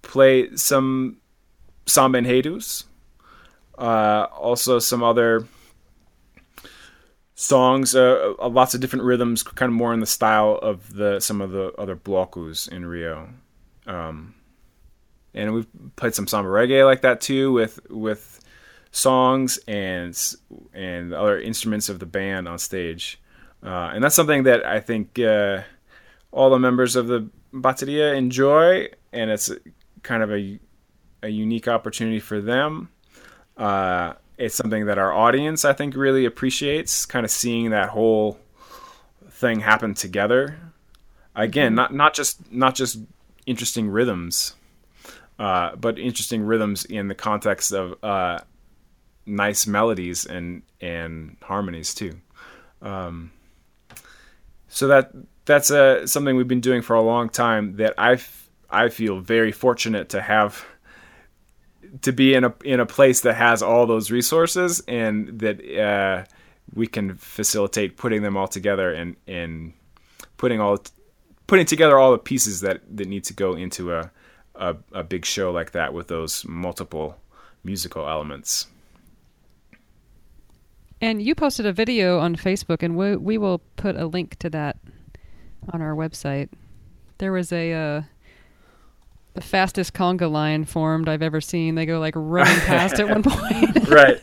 play 0.03 0.55
some 0.57 1.19
samba 1.87 2.21
enredos, 2.21 2.85
uh, 3.79 4.27
also 4.37 4.79
some 4.79 5.03
other 5.03 5.47
songs, 7.35 7.95
uh, 7.95 8.35
uh, 8.39 8.49
lots 8.49 8.75
of 8.75 8.81
different 8.81 9.05
rhythms, 9.05 9.43
kind 9.43 9.71
of 9.71 9.75
more 9.75 9.95
in 9.95 10.01
the 10.01 10.07
style 10.07 10.59
of 10.63 10.95
the 10.95 11.21
some 11.21 11.41
of 11.41 11.51
the 11.51 11.73
other 11.79 11.97
blocos 11.97 12.69
in 12.69 12.85
Rio. 12.85 13.29
Um, 13.87 14.35
and 15.35 15.55
we've 15.55 15.67
played 15.97 16.15
some 16.15 16.27
samba 16.27 16.51
reggae 16.51 16.85
like 16.85 17.03
that 17.03 17.21
too 17.21 17.53
with 17.53 17.81
with 17.89 18.40
songs 18.91 19.59
and 19.69 20.19
and 20.73 21.15
other 21.15 21.41
instruments 21.41 21.89
of 21.89 21.99
the 21.99 22.07
band 22.07 22.49
on 22.49 22.59
stage, 22.59 23.21
uh, 23.63 23.91
and 23.93 24.03
that's 24.03 24.15
something 24.15 24.45
that 24.45 24.65
I 24.65 24.81
think 24.81 25.19
uh, 25.19 25.63
all 26.33 26.51
the 26.51 26.59
members 26.59 26.97
of 26.97 27.07
the 27.07 27.29
bateria 27.53 28.15
enjoy, 28.17 28.89
and 29.13 29.31
it's 29.31 29.51
kind 30.03 30.23
of 30.23 30.33
a 30.33 30.59
a 31.23 31.29
unique 31.29 31.69
opportunity 31.69 32.21
for 32.21 32.41
them. 32.41 32.89
Uh, 33.57 34.15
it's 34.39 34.55
something 34.55 34.87
that 34.87 34.97
our 34.97 35.13
audience, 35.13 35.67
I 35.67 35.75
think, 35.75 35.95
really 35.95 36.25
appreciates, 36.25 37.05
kind 37.05 37.25
of 37.25 37.31
seeing 37.31 37.71
that 37.71 37.91
whole 37.91 38.39
thing 39.29 39.61
happen 39.61 39.95
together. 39.95 40.59
Again, 41.35 41.71
mm-hmm. 41.71 41.77
not 41.77 41.95
not 41.95 42.15
just 42.15 42.51
not 42.53 42.75
just 42.75 42.99
interesting 43.47 43.89
rhythms, 43.89 44.55
uh, 45.39 45.77
but 45.77 45.99
interesting 45.99 46.43
rhythms 46.43 46.85
in 46.85 47.09
the 47.09 47.15
context 47.15 47.73
of 47.73 48.03
uh, 48.03 48.41
nice 49.31 49.67
melodies 49.67 50.27
and 50.27 50.63
and 50.81 51.37
harmonies 51.43 51.95
too. 51.95 52.21
Um, 52.83 53.31
so 54.69 54.89
that 54.89 55.13
that's 55.45 55.71
a 55.71 56.07
something 56.07 56.37
we've 56.37 56.49
been 56.49 56.61
doing 56.61 56.83
for 56.83 56.95
a 56.97 57.03
long 57.03 57.29
time 57.29 57.77
that 57.77 57.95
I 57.99 58.19
I 58.71 58.89
feel 58.89 59.21
very 59.21 59.53
fortunate 59.53 60.09
to 60.11 60.21
have 60.21 60.65
to 62.03 62.13
be 62.13 62.35
in 62.35 62.45
a 62.45 62.55
in 62.65 62.81
a 62.81 62.87
place 62.87 63.21
that 63.23 63.35
has 63.35 63.63
all 63.63 63.87
those 63.87 64.11
resources 64.11 64.81
and 64.87 65.41
that 65.41 65.61
uh, 65.79 66.25
we 66.75 66.87
can 66.87 67.17
facilitate 67.17 67.97
putting 67.97 68.23
them 68.23 68.37
all 68.37 68.49
together 68.49 68.93
and 68.93 69.17
and 69.27 69.73
putting 70.37 70.61
all 70.61 70.79
putting 71.47 71.67
together 71.67 71.99
all 71.99 72.13
the 72.13 72.19
pieces 72.19 72.61
that 72.61 72.81
that 72.97 73.09
need 73.09 73.25
to 73.25 73.35
go 73.35 73.55
into 73.55 73.93
a 73.93 74.11
a, 74.55 74.77
a 74.93 75.03
big 75.03 75.25
show 75.25 75.51
like 75.51 75.73
that 75.73 75.93
with 75.95 76.09
those 76.09 76.45
multiple 76.45 77.17
musical 77.65 78.09
elements. 78.09 78.67
And 81.01 81.23
you 81.23 81.35
posted 81.35 81.65
a 81.67 81.73
video 81.73 82.19
on 82.19 82.37
Facebook, 82.37 82.83
and 82.83 82.97
we, 82.97 83.17
we 83.17 83.39
will 83.39 83.61
put 83.77 83.97
a 83.97 84.07
link 84.07 84.39
to 84.41 84.51
that 84.51 84.77
on 85.73 85.81
our 85.81 85.95
website. 85.95 86.49
There 87.19 87.33
was 87.33 87.53
a 87.53 87.73
uh, 87.73 88.03
the 89.35 89.41
fastest 89.41 89.95
conga 89.95 90.31
line 90.31 90.65
formed 90.65 91.09
I've 91.09 91.23
ever 91.23 91.41
seen. 91.41 91.75
They 91.75 91.87
go 91.87 91.99
like 92.01 92.15
running 92.17 92.59
past 92.67 93.01
at 93.01 93.09
one 93.09 93.23
point. 93.23 93.89
right. 93.89 94.21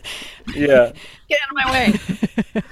Yeah. 0.55 0.91
Get 1.29 1.39
out 1.43 1.49
of 1.49 1.55
my 1.55 1.71
way. 1.71 2.63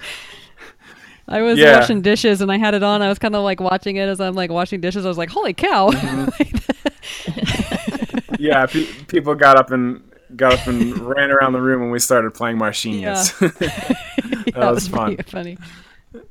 I 1.28 1.42
was 1.42 1.58
Yeah. 1.58 1.80
washing 1.80 2.02
dishes 2.04 2.42
and 2.42 2.52
I 2.52 2.58
had 2.60 2.76
it 2.76 2.84
on. 2.84 3.02
I 3.02 3.10
was 3.10 3.18
kind 3.18 3.36
of 3.36 3.44
like 3.44 3.60
watching 3.60 3.96
it 3.96 4.08
as 4.08 4.20
I'm 4.22 4.36
like 4.36 4.52
washing 4.52 4.82
dishes. 4.82 5.06
I 5.06 5.10
was 5.10 5.18
like, 5.18 5.30
"Holy 5.30 5.54
cow!" 5.54 5.90
Yeah. 8.38 8.66
Pe- 8.68 8.86
people 9.08 9.34
got 9.36 9.58
up 9.58 9.72
and 9.72 10.04
got 10.36 10.54
up 10.54 10.68
and 10.68 10.98
ran 11.00 11.32
around 11.32 11.54
the 11.54 11.62
room 11.62 11.82
when 11.82 11.92
we 11.92 12.00
started 12.00 12.34
playing 12.34 12.58
Marchinhas. 12.58 13.38
that 14.54 14.72
was 14.74 14.88
fun. 14.88 15.18
funny. 15.28 15.58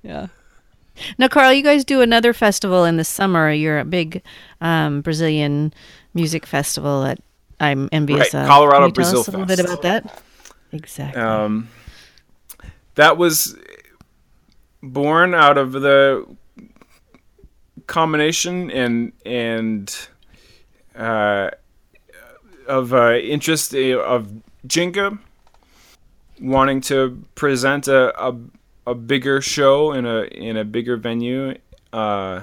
Yeah. 0.02 0.28
Now, 1.18 1.28
Carl, 1.28 1.52
you 1.52 1.62
guys 1.62 1.84
do 1.84 2.00
another 2.00 2.32
festival 2.32 2.84
in 2.84 2.96
the 2.96 3.04
summer. 3.04 3.50
You're 3.50 3.80
a 3.80 3.84
big 3.84 4.22
um, 4.60 5.00
Brazilian 5.00 5.74
music 6.14 6.46
festival 6.46 7.02
that 7.02 7.18
I'm 7.60 7.88
envious 7.92 8.32
Right, 8.32 8.42
of. 8.42 8.46
Colorado 8.46 8.90
Can 8.90 9.04
you 9.04 9.10
tell 9.10 9.12
Brazil 9.12 9.20
us 9.20 9.28
a 9.28 9.30
little 9.32 9.46
Fest. 9.46 9.58
bit 9.58 9.66
about 9.66 9.82
that? 9.82 10.22
Exactly. 10.72 11.20
Um, 11.20 11.68
that 12.94 13.16
was 13.16 13.56
born 14.82 15.34
out 15.34 15.58
of 15.58 15.72
the 15.72 16.26
combination 17.86 18.70
and 18.70 19.12
and 19.26 20.08
uh, 20.96 21.50
of 22.66 22.92
uh, 22.92 23.14
interest 23.14 23.74
uh, 23.74 23.98
of 24.00 24.28
Ginga 24.66 25.18
wanting 26.40 26.80
to 26.82 27.22
present 27.34 27.88
a, 27.88 28.12
a 28.22 28.36
a 28.86 28.94
bigger 28.94 29.40
show 29.40 29.92
in 29.92 30.06
a 30.06 30.22
in 30.24 30.56
a 30.56 30.64
bigger 30.64 30.96
venue 30.96 31.56
uh, 31.92 32.42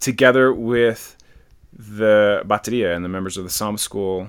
together 0.00 0.52
with 0.52 1.16
the 1.72 2.42
bateria 2.44 2.94
and 2.94 3.04
the 3.04 3.08
members 3.08 3.36
of 3.36 3.44
the 3.44 3.50
Samba 3.50 3.78
School 3.78 4.28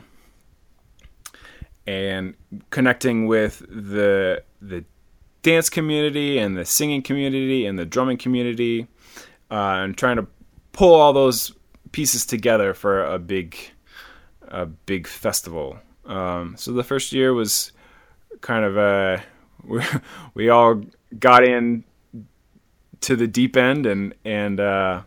and 1.86 2.34
connecting 2.70 3.28
with 3.28 3.60
the 3.70 4.44
the 4.62 4.86
dance 5.42 5.70
community 5.70 6.38
and 6.38 6.56
the 6.56 6.64
singing 6.64 7.02
community 7.02 7.66
and 7.66 7.78
the 7.78 7.86
drumming 7.86 8.18
community 8.18 8.88
uh, 9.52 9.82
and 9.84 9.98
trying 9.98 10.16
to 10.16 10.26
pull 10.72 10.94
all 10.94 11.12
those 11.12 11.52
pieces 11.92 12.26
together 12.26 12.74
for 12.74 13.04
a 13.04 13.20
big 13.20 13.58
a 14.54 14.66
big 14.66 15.08
festival. 15.08 15.78
Um, 16.06 16.56
so 16.58 16.72
the 16.72 16.84
first 16.84 17.12
year 17.12 17.34
was 17.34 17.72
kind 18.42 18.64
of 18.64 18.78
a 18.78 19.24
we, 19.64 19.82
we 20.34 20.50
all 20.50 20.82
got 21.20 21.44
in 21.44 21.84
to 23.02 23.16
the 23.16 23.28
deep 23.28 23.58
end 23.58 23.86
and 23.86 24.14
and 24.24 24.60
uh, 24.60 25.02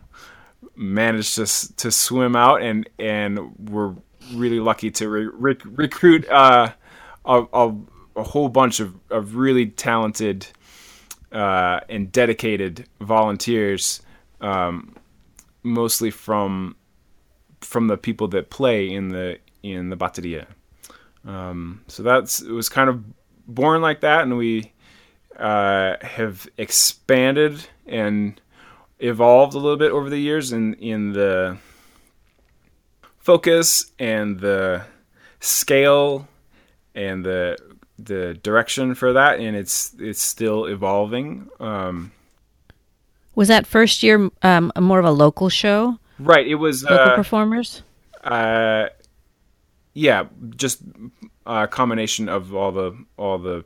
managed 0.75 1.35
to 1.35 1.75
to 1.77 1.91
swim 1.91 2.35
out 2.35 2.61
and 2.61 2.89
and 2.99 3.55
we're 3.69 3.95
really 4.33 4.59
lucky 4.59 4.91
to 4.91 5.09
re- 5.09 5.29
rec- 5.33 5.65
recruit 5.65 6.27
uh, 6.29 6.71
a, 7.25 7.45
a, 7.53 7.75
a 8.17 8.23
whole 8.23 8.49
bunch 8.49 8.79
of, 8.79 8.95
of 9.09 9.35
really 9.35 9.67
talented 9.67 10.47
uh, 11.31 11.79
and 11.89 12.11
dedicated 12.11 12.87
volunteers, 12.99 14.01
um, 14.41 14.95
mostly 15.63 16.11
from 16.11 16.75
from 17.61 17.87
the 17.87 17.97
people 17.97 18.27
that 18.29 18.49
play 18.49 18.89
in 18.91 19.09
the 19.09 19.39
in 19.63 19.89
the 19.89 19.97
bateria. 19.97 20.45
Um, 21.25 21.81
so 21.87 22.03
that's 22.03 22.41
it 22.41 22.51
was 22.51 22.69
kind 22.69 22.89
of 22.89 23.03
born 23.47 23.81
like 23.81 24.01
that, 24.01 24.23
and 24.23 24.37
we 24.37 24.71
uh, 25.37 25.95
have 26.01 26.47
expanded 26.57 27.67
and 27.85 28.39
evolved 28.99 29.53
a 29.53 29.59
little 29.59 29.77
bit 29.77 29.91
over 29.91 30.09
the 30.09 30.17
years 30.17 30.51
in 30.51 30.73
in 30.75 31.13
the 31.13 31.57
focus 33.19 33.91
and 33.99 34.39
the 34.39 34.83
scale 35.39 36.27
and 36.95 37.23
the 37.23 37.57
the 37.99 38.33
direction 38.41 38.95
for 38.95 39.13
that 39.13 39.39
and 39.39 39.55
it's 39.55 39.93
it's 39.99 40.21
still 40.21 40.65
evolving 40.65 41.47
um 41.59 42.11
Was 43.35 43.49
that 43.49 43.67
first 43.67 44.01
year 44.01 44.29
um, 44.41 44.71
more 44.79 44.99
of 44.99 45.05
a 45.05 45.11
local 45.11 45.49
show? 45.49 45.99
Right 46.19 46.47
it 46.47 46.55
was 46.55 46.83
Local 46.83 46.97
uh, 46.97 47.15
performers? 47.15 47.83
uh 48.23 48.87
yeah 49.93 50.25
just 50.55 50.81
a 51.45 51.67
combination 51.67 52.27
of 52.29 52.53
all 52.53 52.71
the 52.71 52.97
all 53.17 53.37
the 53.37 53.63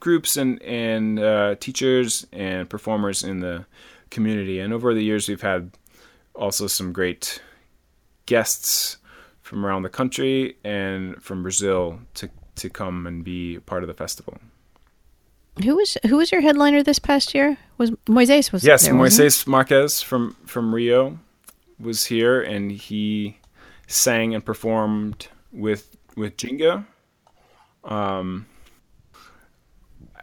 groups 0.00 0.36
and 0.36 0.62
and 0.62 1.18
uh, 1.18 1.54
teachers 1.60 2.26
and 2.32 2.68
performers 2.68 3.22
in 3.22 3.40
the 3.40 3.64
community 4.10 4.60
and 4.60 4.72
over 4.72 4.94
the 4.94 5.02
years 5.02 5.28
we've 5.28 5.42
had 5.42 5.70
also 6.34 6.66
some 6.66 6.92
great 6.92 7.42
guests 8.26 8.98
from 9.42 9.64
around 9.64 9.82
the 9.82 9.88
country 9.88 10.56
and 10.64 11.22
from 11.22 11.42
Brazil 11.42 12.00
to 12.14 12.28
to 12.56 12.68
come 12.68 13.06
and 13.06 13.24
be 13.24 13.58
part 13.60 13.82
of 13.82 13.86
the 13.86 13.94
festival. 13.94 14.38
Who 15.62 15.76
was 15.76 15.96
who 16.06 16.16
was 16.16 16.32
your 16.32 16.40
headliner 16.40 16.82
this 16.82 16.98
past 16.98 17.34
year? 17.34 17.56
Was 17.78 17.90
Moises 18.06 18.52
was 18.52 18.64
Yes, 18.64 18.84
there? 18.84 18.94
Moises 18.94 19.46
Marquez 19.46 20.00
from 20.02 20.36
from 20.46 20.74
Rio 20.74 21.18
was 21.78 22.06
here, 22.06 22.40
and 22.42 22.70
he 22.72 23.38
sang 23.86 24.34
and 24.34 24.44
performed 24.44 25.28
with 25.52 25.96
with 26.16 26.36
Ginga. 26.36 26.86
Um, 27.84 28.46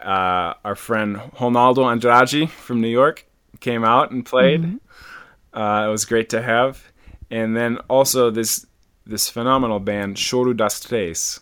uh, 0.01 0.53
our 0.65 0.75
friend 0.75 1.17
Ronaldo 1.37 1.89
Andrade 1.89 2.49
from 2.49 2.81
New 2.81 2.89
York 2.89 3.25
came 3.59 3.83
out 3.85 4.11
and 4.11 4.25
played. 4.25 4.61
Mm-hmm. 4.63 5.57
Uh, 5.57 5.87
it 5.87 5.91
was 5.91 6.05
great 6.05 6.29
to 6.29 6.41
have, 6.41 6.91
and 7.29 7.55
then 7.55 7.77
also 7.89 8.31
this 8.31 8.65
this 9.05 9.29
phenomenal 9.29 9.79
band 9.79 10.15
Choro 10.17 10.55
das 10.55 10.79
Três 10.79 11.39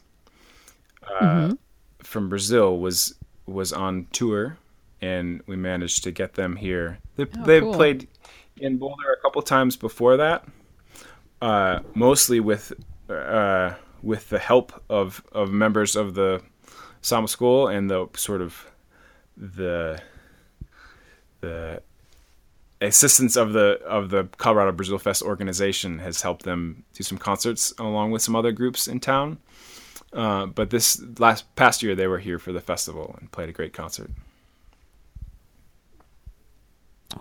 uh, 1.03 1.23
Mm-hmm. 1.25 1.53
from 2.03 2.27
Brazil 2.29 2.77
was 2.77 3.15
was 3.45 3.71
on 3.71 4.07
tour, 4.11 4.57
and 5.01 5.41
we 5.47 5.55
managed 5.55 6.03
to 6.03 6.11
get 6.11 6.33
them 6.33 6.55
here. 6.55 6.99
They, 7.15 7.23
Oh, 7.25 7.45
they've 7.45 7.63
cool. 7.63 7.73
played 7.73 8.07
in 8.57 8.77
Boulder 8.77 9.13
a 9.17 9.21
couple 9.21 9.41
times 9.41 9.75
before 9.75 10.17
that, 10.17 10.45
uh, 11.41 11.79
mostly 11.95 12.39
with 12.39 12.73
uh, 13.09 13.73
with 14.03 14.29
the 14.29 14.39
help 14.39 14.83
of, 14.89 15.23
of 15.31 15.51
members 15.51 15.95
of 15.95 16.13
the 16.15 16.41
Samba 17.01 17.27
School 17.27 17.67
and 17.67 17.89
the 17.89 18.07
sort 18.15 18.41
of 18.41 18.65
the 19.37 19.99
the 21.41 21.81
assistance 22.79 23.35
of 23.35 23.53
the 23.53 23.79
of 23.85 24.09
the 24.09 24.27
Colorado 24.37 24.71
Brazil 24.71 24.97
Fest 24.97 25.21
organization 25.23 25.99
has 25.99 26.21
helped 26.21 26.43
them 26.43 26.83
do 26.93 27.03
some 27.03 27.17
concerts 27.17 27.73
along 27.79 28.11
with 28.11 28.21
some 28.21 28.35
other 28.35 28.51
groups 28.51 28.87
in 28.87 28.99
town. 28.99 29.37
Uh, 30.13 30.45
but 30.45 30.69
this 30.71 31.01
last 31.19 31.53
past 31.55 31.81
year, 31.81 31.95
they 31.95 32.07
were 32.07 32.19
here 32.19 32.37
for 32.37 32.51
the 32.51 32.59
festival 32.59 33.15
and 33.19 33.31
played 33.31 33.49
a 33.49 33.53
great 33.53 33.73
concert. 33.73 34.11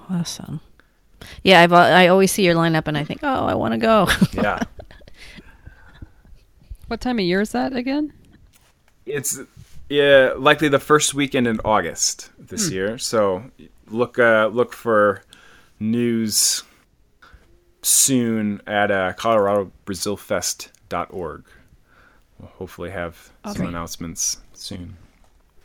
Awesome. 0.09 0.61
Yeah, 1.43 1.61
I've, 1.61 1.73
I 1.73 2.09
always 2.09 2.33
see 2.33 2.45
your 2.45 2.55
lineup 2.55 2.87
and 2.89 2.97
I 2.97 3.05
think, 3.05 3.21
oh, 3.23 3.47
I 3.47 3.55
want 3.55 3.73
to 3.75 3.79
go. 3.79 4.09
Yeah, 4.33 4.62
What 6.89 7.01
time 7.01 7.19
of 7.19 7.25
year 7.25 7.41
is 7.41 7.53
that 7.53 7.75
again? 7.75 8.12
it's 9.07 9.41
yeah 9.89 10.33
likely 10.37 10.69
the 10.69 10.79
first 10.79 11.15
weekend 11.15 11.47
in 11.47 11.59
August 11.65 12.31
this 12.39 12.71
year. 12.71 12.99
So 12.99 13.43
look 13.89 14.19
uh, 14.19 14.49
look 14.53 14.73
for 14.73 15.23
news 15.79 16.62
soon 17.83 18.61
at 18.67 18.91
uh, 18.91 19.12
ColoradoBrazilFest.org. 19.15 21.45
We'll 22.39 22.51
hopefully 22.57 22.91
have 22.91 23.31
some 23.55 23.67
announcements 23.67 24.39
soon. 24.55 24.97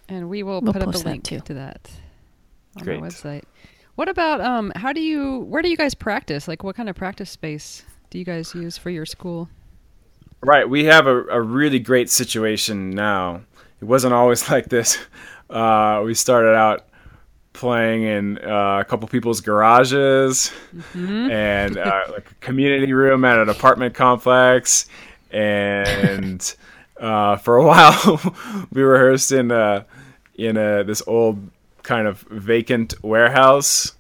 And 0.08 0.30
we 0.30 0.44
will 0.44 0.62
We'll 0.62 0.74
put 0.74 0.84
up 0.84 0.94
a 0.94 0.98
link 1.00 1.24
too. 1.24 1.40
to 1.42 1.54
that 1.56 1.90
on 2.78 2.84
Great. 2.84 3.02
our 3.02 3.08
website. 3.08 3.44
What 3.96 4.10
about 4.10 4.42
um? 4.42 4.72
How 4.76 4.92
do 4.94 5.02
you? 5.02 5.40
Where 5.40 5.62
do 5.62 5.70
you 5.70 5.78
guys 5.78 5.94
practice? 5.96 6.48
Like, 6.48 6.64
what 6.64 6.76
kind 6.76 6.90
of 6.90 6.96
practice 6.96 7.30
space 7.30 7.84
do 8.10 8.20
you 8.20 8.26
guys 8.26 8.54
use 8.54 8.78
for 8.78 8.90
your 8.90 9.06
school? 9.06 9.50
Right. 10.42 10.70
We 10.70 10.86
have 10.86 11.08
a, 11.08 11.24
a 11.28 11.42
really 11.42 11.80
great 11.80 12.10
situation 12.10 12.92
now. 12.92 13.42
It 13.82 13.86
wasn't 13.86 14.14
always 14.14 14.50
like 14.52 14.70
this. 14.70 14.98
Uh, 15.50 16.02
we 16.06 16.14
started 16.14 16.56
out 16.56 16.86
playing 17.54 18.04
in 18.04 18.38
uh, 18.40 18.80
a 18.82 18.86
couple 18.86 19.08
people's 19.08 19.40
garages 19.40 20.52
and 20.94 21.78
uh, 21.78 22.04
like 22.12 22.30
a 22.30 22.34
community 22.42 22.92
room 22.92 23.24
at 23.24 23.40
an 23.40 23.48
apartment 23.50 23.96
complex. 23.96 24.88
And 25.32 26.56
uh, 27.00 27.38
for 27.38 27.58
a 27.58 27.64
while, 27.66 28.22
we 28.72 28.82
rehearsed 28.82 29.32
in 29.32 29.52
uh, 29.52 29.86
in 30.36 30.58
a, 30.58 30.84
this 30.84 31.02
old 31.08 31.50
kind 31.86 32.08
of 32.08 32.22
vacant 32.30 32.94
warehouse. 33.04 33.94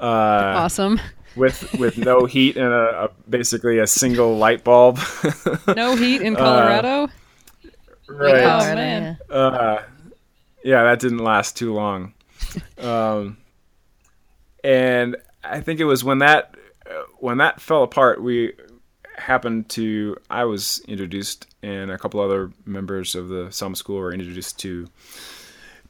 Uh, 0.00 0.54
Awesome. 0.56 1.00
with 1.36 1.72
with 1.78 1.98
no 1.98 2.24
heat 2.34 2.56
and 2.56 2.72
a, 2.72 3.04
a 3.04 3.10
basically 3.28 3.78
a 3.78 3.86
single 3.86 4.36
light 4.38 4.64
bulb. 4.64 4.98
No 5.76 5.96
heat 5.96 6.22
in 6.22 6.36
Colorado. 6.36 7.08
right. 8.08 8.44
Oh, 8.44 8.74
man. 8.74 9.18
yeah. 9.30 9.34
Uh, 9.36 9.82
yeah, 10.64 10.84
that 10.84 11.00
didn't 11.00 11.18
last 11.18 11.56
too 11.56 11.72
long. 11.74 12.12
Um, 12.78 13.38
and 14.62 15.16
I 15.42 15.60
think 15.60 15.80
it 15.80 15.84
was 15.84 16.04
when 16.04 16.18
that 16.20 16.54
uh, 16.88 17.02
when 17.18 17.38
that 17.38 17.60
fell 17.60 17.82
apart, 17.82 18.22
we 18.22 18.52
happened 19.16 19.68
to. 19.70 20.16
I 20.30 20.44
was 20.44 20.80
introduced, 20.86 21.46
and 21.62 21.90
a 21.90 21.98
couple 21.98 22.20
other 22.20 22.50
members 22.64 23.14
of 23.14 23.28
the 23.28 23.50
samba 23.50 23.76
school 23.76 23.96
were 23.96 24.12
introduced 24.12 24.58
to 24.60 24.86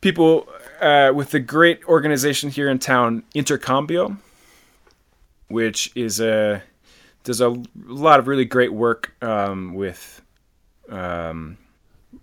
people 0.00 0.48
uh, 0.84 1.12
with 1.14 1.30
the 1.30 1.40
great 1.40 1.82
organization 1.88 2.50
here 2.50 2.68
in 2.68 2.78
town, 2.78 3.22
Intercambio, 3.34 4.18
which 5.48 5.90
is 5.96 6.20
a 6.20 6.62
does 7.24 7.40
a 7.40 7.56
lot 7.86 8.20
of 8.20 8.28
really 8.28 8.44
great 8.44 8.72
work 8.72 9.14
um, 9.22 9.72
with 9.72 10.20
um, 10.90 11.56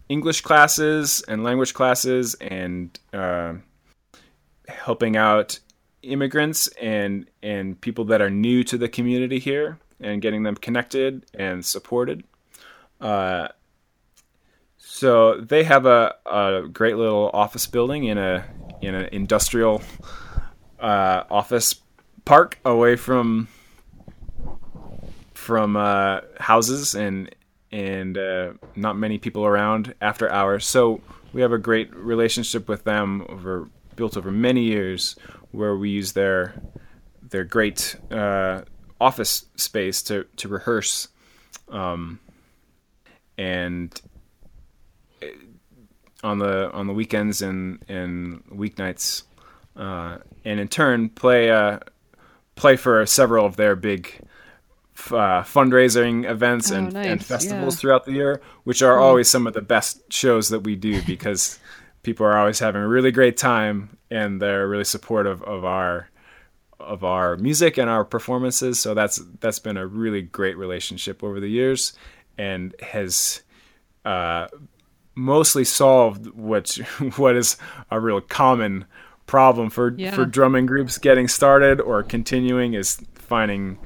English 0.10 0.42
classes 0.42 1.24
and 1.28 1.44
language 1.44 1.74
classes 1.74 2.36
and 2.36 3.00
uh, 3.14 3.54
helping 4.68 5.18
out 5.18 5.60
immigrants 6.04 6.68
and 6.80 7.28
and 7.42 7.82
people 7.82 8.06
that 8.06 8.22
are 8.22 8.30
new 8.30 8.64
to 8.64 8.78
the 8.78 8.88
community 8.88 9.40
here 9.40 9.80
and 10.00 10.22
getting 10.22 10.44
them 10.44 10.56
connected 10.56 11.26
and 11.34 11.66
supported. 11.66 12.24
Uh, 13.00 13.48
so 15.02 15.42
they 15.42 15.64
have 15.64 15.88
a, 15.88 16.14
a 16.28 16.68
great 16.72 16.96
little 16.96 17.32
office 17.34 17.66
building 17.66 18.04
in 18.04 18.20
a 18.20 18.46
in 18.84 18.94
an 18.94 19.10
industrial 19.12 19.82
uh, 20.80 21.24
office 21.28 21.82
park 22.24 22.60
away 22.64 22.96
from 22.96 23.48
from 25.34 25.76
uh, 25.76 26.20
houses 26.40 26.94
and 26.94 27.34
and 27.72 28.16
uh, 28.16 28.54
not 28.76 28.96
many 28.96 29.18
people 29.18 29.44
around 29.44 29.96
after 30.02 30.30
hours. 30.30 30.68
So 30.68 31.02
we 31.34 31.42
have 31.42 31.52
a 31.52 31.58
great 31.58 31.92
relationship 31.96 32.70
with 32.70 32.84
them 32.84 33.26
over 33.28 33.70
built 33.96 34.16
over 34.16 34.30
many 34.30 34.66
years, 34.66 35.16
where 35.50 35.76
we 35.76 35.90
use 35.90 36.12
their 36.12 36.62
their 37.28 37.44
great 37.44 37.96
uh, 38.12 38.62
office 39.00 39.46
space 39.56 40.04
to 40.04 40.28
to 40.36 40.48
rehearse, 40.48 41.08
um, 41.70 42.20
and 43.36 44.00
on 46.24 46.38
the 46.40 46.72
on 46.72 46.88
the 46.88 46.94
weekends 46.94 47.42
and 47.42 47.84
and 47.88 48.44
weeknights, 48.46 49.24
uh, 49.76 50.18
and 50.46 50.60
in 50.60 50.68
turn 50.68 51.10
play 51.10 51.50
uh, 51.50 51.80
play 52.56 52.76
for 52.76 53.06
several 53.06 53.46
of 53.46 53.56
their 53.56 53.76
big 53.76 54.20
f- 54.96 55.14
uh, 55.14 55.44
fundraising 55.44 56.30
events 56.30 56.72
Oh, 56.72 56.76
and, 56.76 56.96
and 56.96 57.26
festivals 57.26 57.76
yeah. 57.76 57.80
throughout 57.80 58.06
the 58.06 58.12
year, 58.14 58.42
which 58.64 58.82
are 58.82 59.00
always 59.00 59.30
some 59.30 59.48
of 59.48 59.54
the 59.54 59.62
best 59.62 60.12
shows 60.12 60.50
that 60.50 60.60
we 60.60 60.76
do 60.76 61.02
because 61.04 61.60
people 62.04 62.26
are 62.26 62.38
always 62.38 62.60
having 62.60 62.82
a 62.82 62.88
really 62.88 63.12
great 63.12 63.38
time 63.38 63.98
and 64.10 64.42
they're 64.42 64.68
really 64.68 64.84
supportive 64.84 65.42
of 65.44 65.66
our 65.66 66.08
of 66.80 67.04
our 67.04 67.38
music 67.38 67.78
and 67.78 67.90
our 67.90 68.04
performances. 68.04 68.80
So 68.80 68.94
that's 68.94 69.22
that's 69.40 69.60
been 69.60 69.78
a 69.78 69.86
really 69.88 70.22
great 70.22 70.58
relationship 70.58 71.24
over 71.24 71.40
the 71.40 71.48
years 71.48 71.94
and 72.38 72.76
has 72.82 73.42
uh, 74.04 74.48
mostly 75.16 75.64
solved 75.64 76.28
what 76.28 76.70
what 77.18 77.36
is 77.36 77.58
a 77.90 78.00
real 78.00 78.22
common 78.22 78.86
problem 79.28 79.70
for 79.70 79.94
Yeah. 79.98 80.12
for 80.12 80.26
drumming 80.26 80.66
groups 80.66 80.98
getting 80.98 81.28
started 81.28 81.80
or 81.82 82.04
continuing 82.04 82.74
is 82.74 83.00
finding 83.16 83.78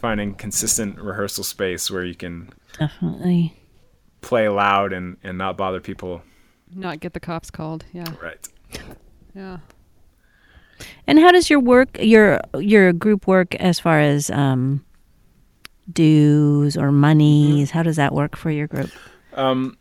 finding 0.00 0.34
consistent 0.34 0.98
rehearsal 0.98 1.44
space 1.44 1.90
where 1.90 2.04
you 2.04 2.14
can 2.14 2.50
Definitely. 2.78 3.54
play 4.20 4.48
loud 4.48 4.92
and, 4.92 5.16
and 5.22 5.36
not 5.36 5.56
bother 5.58 5.78
people. 5.80 6.22
Not 6.74 7.00
get 7.00 7.12
the 7.12 7.20
cops 7.20 7.50
called. 7.50 7.84
Yeah. 7.92 8.06
Right. 8.22 8.48
Yeah. 9.34 9.58
And 11.06 11.18
how 11.18 11.30
does 11.32 11.50
your 11.50 11.60
work, 11.60 11.98
your 12.00 12.40
your 12.58 12.92
group 12.94 13.26
work, 13.26 13.54
as 13.56 13.78
far 13.78 14.00
as 14.00 14.30
um, 14.30 14.84
dues 15.92 16.76
or 16.76 16.90
monies? 16.92 17.70
How 17.70 17.82
does 17.82 17.96
that 17.96 18.14
work 18.14 18.36
for 18.36 18.50
your 18.50 18.66
group? 18.66 18.90
Um, 19.34 19.76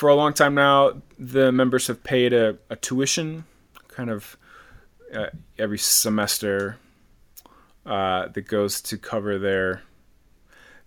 for 0.00 0.08
a 0.08 0.14
long 0.14 0.32
time 0.32 0.54
now, 0.54 1.02
the 1.18 1.52
members 1.52 1.86
have 1.88 2.02
paid 2.02 2.32
a, 2.32 2.56
a 2.70 2.76
tuition, 2.76 3.44
kind 3.88 4.08
of 4.08 4.38
uh, 5.12 5.26
every 5.58 5.76
semester, 5.76 6.78
uh, 7.84 8.28
that 8.28 8.48
goes 8.48 8.80
to 8.80 8.96
cover 8.96 9.38
their 9.38 9.82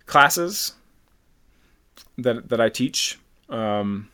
classes 0.06 0.72
that 2.18 2.48
that 2.48 2.60
I 2.60 2.68
teach, 2.68 3.20
um, 3.48 4.08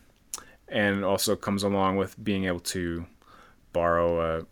and 0.68 1.02
also 1.02 1.34
comes 1.34 1.62
along 1.62 1.96
with 1.96 2.22
being 2.22 2.44
able 2.44 2.60
to 2.60 3.06
borrow 3.72 4.18
uh, 4.18 4.42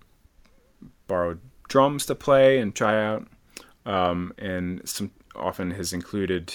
borrow 1.09 1.37
drums 1.69 2.07
to 2.07 2.15
play 2.15 2.59
and 2.59 2.75
try 2.75 3.05
out, 3.05 3.29
um, 3.85 4.33
and 4.39 4.81
some 4.89 5.11
often 5.37 5.73
has 5.73 5.93
included. 5.93 6.55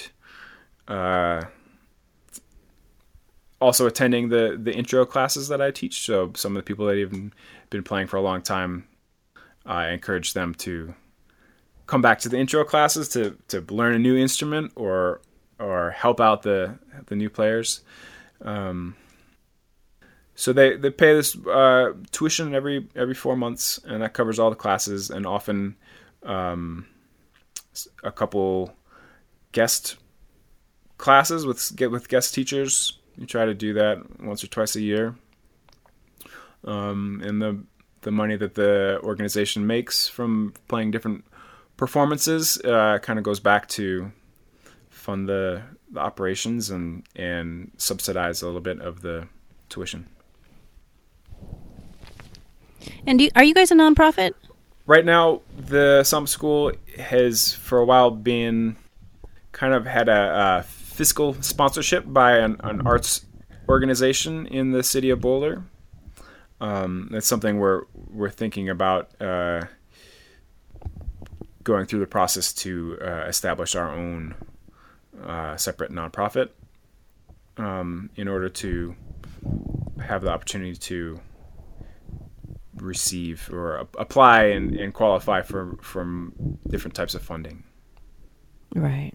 Uh, 0.87 1.43
also 3.63 3.87
attending 3.87 4.29
the 4.29 4.59
the 4.61 4.73
intro 4.73 5.05
classes 5.05 5.47
that 5.47 5.61
I 5.61 5.71
teach. 5.71 6.05
So 6.05 6.31
some 6.35 6.55
of 6.55 6.63
the 6.63 6.67
people 6.67 6.85
that 6.85 6.97
have 6.97 7.13
even 7.13 7.33
been 7.69 7.83
playing 7.83 8.07
for 8.07 8.17
a 8.17 8.21
long 8.21 8.41
time, 8.41 8.87
I 9.65 9.89
encourage 9.89 10.33
them 10.33 10.53
to 10.55 10.93
come 11.87 12.01
back 12.01 12.19
to 12.19 12.29
the 12.29 12.37
intro 12.37 12.63
classes 12.63 13.09
to 13.09 13.37
to 13.47 13.61
learn 13.73 13.95
a 13.95 13.99
new 13.99 14.17
instrument 14.17 14.73
or 14.75 15.21
or 15.59 15.91
help 15.91 16.19
out 16.19 16.43
the 16.43 16.77
the 17.07 17.15
new 17.15 17.29
players. 17.29 17.81
Um, 18.41 18.95
so 20.35 20.51
they, 20.51 20.75
they 20.75 20.89
pay 20.89 21.13
this 21.13 21.37
uh, 21.47 21.93
tuition 22.11 22.55
every 22.55 22.87
every 22.95 23.13
four 23.13 23.35
months, 23.35 23.79
and 23.85 24.01
that 24.01 24.13
covers 24.13 24.39
all 24.39 24.49
the 24.49 24.55
classes, 24.55 25.09
and 25.09 25.25
often 25.25 25.75
um, 26.23 26.87
a 28.03 28.11
couple 28.11 28.73
guest 29.51 29.97
classes 30.97 31.45
with 31.45 31.75
get 31.75 31.91
with 31.91 32.09
guest 32.09 32.33
teachers. 32.33 32.99
You 33.17 33.25
try 33.25 33.45
to 33.45 33.53
do 33.53 33.73
that 33.73 34.21
once 34.21 34.43
or 34.43 34.47
twice 34.47 34.75
a 34.75 34.81
year. 34.81 35.15
Um, 36.65 37.21
and 37.23 37.41
the 37.41 37.63
the 38.01 38.11
money 38.11 38.35
that 38.35 38.55
the 38.55 38.99
organization 39.03 39.65
makes 39.65 40.07
from 40.07 40.53
playing 40.67 40.91
different 40.91 41.23
performances 41.77 42.57
uh, 42.59 42.99
kind 43.01 43.17
of 43.17 43.23
goes 43.23 43.39
back 43.39 43.67
to 43.69 44.11
fund 44.89 45.27
the, 45.29 45.61
the 45.91 45.99
operations 45.99 46.69
and 46.69 47.03
and 47.15 47.71
subsidize 47.77 48.41
a 48.41 48.45
little 48.45 48.61
bit 48.61 48.79
of 48.79 49.01
the 49.01 49.27
tuition. 49.69 50.07
And 53.07 53.19
do 53.19 53.25
you, 53.25 53.31
are 53.35 53.43
you 53.43 53.53
guys 53.53 53.71
a 53.71 53.75
nonprofit? 53.75 54.33
right 54.85 55.05
now 55.05 55.41
the 55.57 56.03
samba 56.03 56.27
school 56.27 56.71
has 56.97 57.53
for 57.53 57.79
a 57.79 57.85
while 57.85 58.11
been 58.11 58.75
kind 59.51 59.73
of 59.73 59.85
had 59.85 60.09
a, 60.09 60.59
a 60.59 60.63
fiscal 60.93 61.33
sponsorship 61.41 62.05
by 62.07 62.37
an, 62.37 62.57
an 62.63 62.85
arts 62.85 63.25
organization 63.67 64.45
in 64.47 64.71
the 64.71 64.83
city 64.83 65.09
of 65.09 65.19
Boulder. 65.19 65.63
Um, 66.61 67.09
that's 67.11 67.27
something 67.27 67.59
we're 67.59 67.83
we're 67.93 68.29
thinking 68.29 68.69
about 68.69 69.09
uh, 69.19 69.63
going 71.63 71.85
through 71.85 71.99
the 71.99 72.07
process 72.07 72.53
to 72.53 72.97
uh, 73.01 73.25
establish 73.27 73.75
our 73.75 73.89
own 73.89 74.35
uh, 75.21 75.57
separate 75.57 75.91
nonprofit 75.91 76.49
um, 77.57 78.09
in 78.15 78.27
order 78.27 78.49
to 78.49 78.95
have 79.99 80.21
the 80.21 80.29
opportunity 80.29 80.75
to 80.75 81.19
receive 82.75 83.49
or 83.51 83.77
a- 83.77 83.87
apply 83.97 84.45
and, 84.45 84.75
and 84.75 84.93
qualify 84.93 85.41
for 85.41 85.77
from 85.81 86.57
different 86.67 86.95
types 86.95 87.15
of 87.15 87.21
funding. 87.21 87.63
Right. 88.75 89.13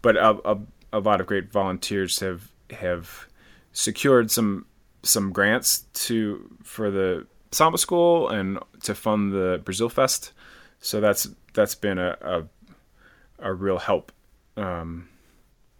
But 0.00 0.16
a, 0.16 0.38
a, 0.44 0.58
a 0.92 1.00
lot 1.00 1.20
of 1.20 1.26
great 1.26 1.50
volunteers 1.50 2.20
have 2.20 2.50
have 2.70 3.28
secured 3.72 4.30
some 4.30 4.66
some 5.02 5.32
grants 5.32 5.84
to 5.94 6.50
for 6.62 6.90
the 6.90 7.26
samba 7.52 7.78
school 7.78 8.28
and 8.28 8.58
to 8.82 8.94
fund 8.94 9.32
the 9.32 9.60
Brazil 9.64 9.88
Fest. 9.88 10.32
So 10.80 11.00
that's 11.00 11.28
that's 11.54 11.74
been 11.74 11.98
a 11.98 12.16
a, 12.20 12.44
a 13.50 13.54
real 13.54 13.78
help 13.78 14.12
um, 14.56 15.08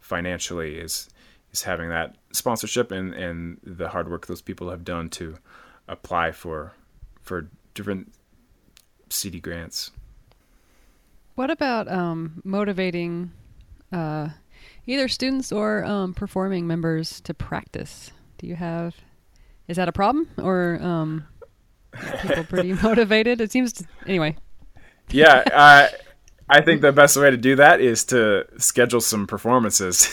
financially 0.01 0.77
is 0.77 1.09
is 1.53 1.63
having 1.63 1.89
that 1.91 2.17
sponsorship 2.33 2.93
and 2.93 3.15
and 3.15 3.59
the 3.63 3.89
hard 3.89 4.11
work 4.11 4.27
those 4.27 4.43
people 4.43 4.71
have 4.71 4.85
done 4.85 5.09
to 5.11 5.37
apply 5.89 6.33
for 6.33 6.73
for 7.23 7.49
different 7.75 8.13
CD 9.11 9.41
grants. 9.41 9.91
What 11.35 11.51
about 11.51 11.87
um, 11.89 12.43
motivating 12.45 13.31
uh, 13.93 14.31
either 14.89 15.07
students 15.07 15.53
or 15.53 15.85
um, 15.85 16.15
performing 16.15 16.67
members 16.67 17.21
to 17.21 17.35
practice? 17.35 18.11
Do 18.39 18.49
you 18.49 18.57
have? 18.57 18.97
Is 19.69 19.77
that 19.77 19.89
a 19.89 19.93
problem, 19.93 20.29
or 20.39 20.79
um, 20.83 21.27
people 22.23 22.45
pretty 22.45 22.73
motivated? 22.83 23.41
It 23.41 23.53
seems. 23.53 23.75
To, 23.75 23.85
anyway. 24.07 24.37
Yeah, 25.11 25.45
uh, 25.53 25.89
I 26.49 26.61
think 26.63 26.81
the 26.81 26.93
best 26.93 27.17
way 27.17 27.31
to 27.31 27.37
do 27.37 27.57
that 27.57 27.81
is 27.81 28.05
to 28.07 28.47
schedule 28.57 29.01
some 29.01 29.27
performances. 29.27 30.09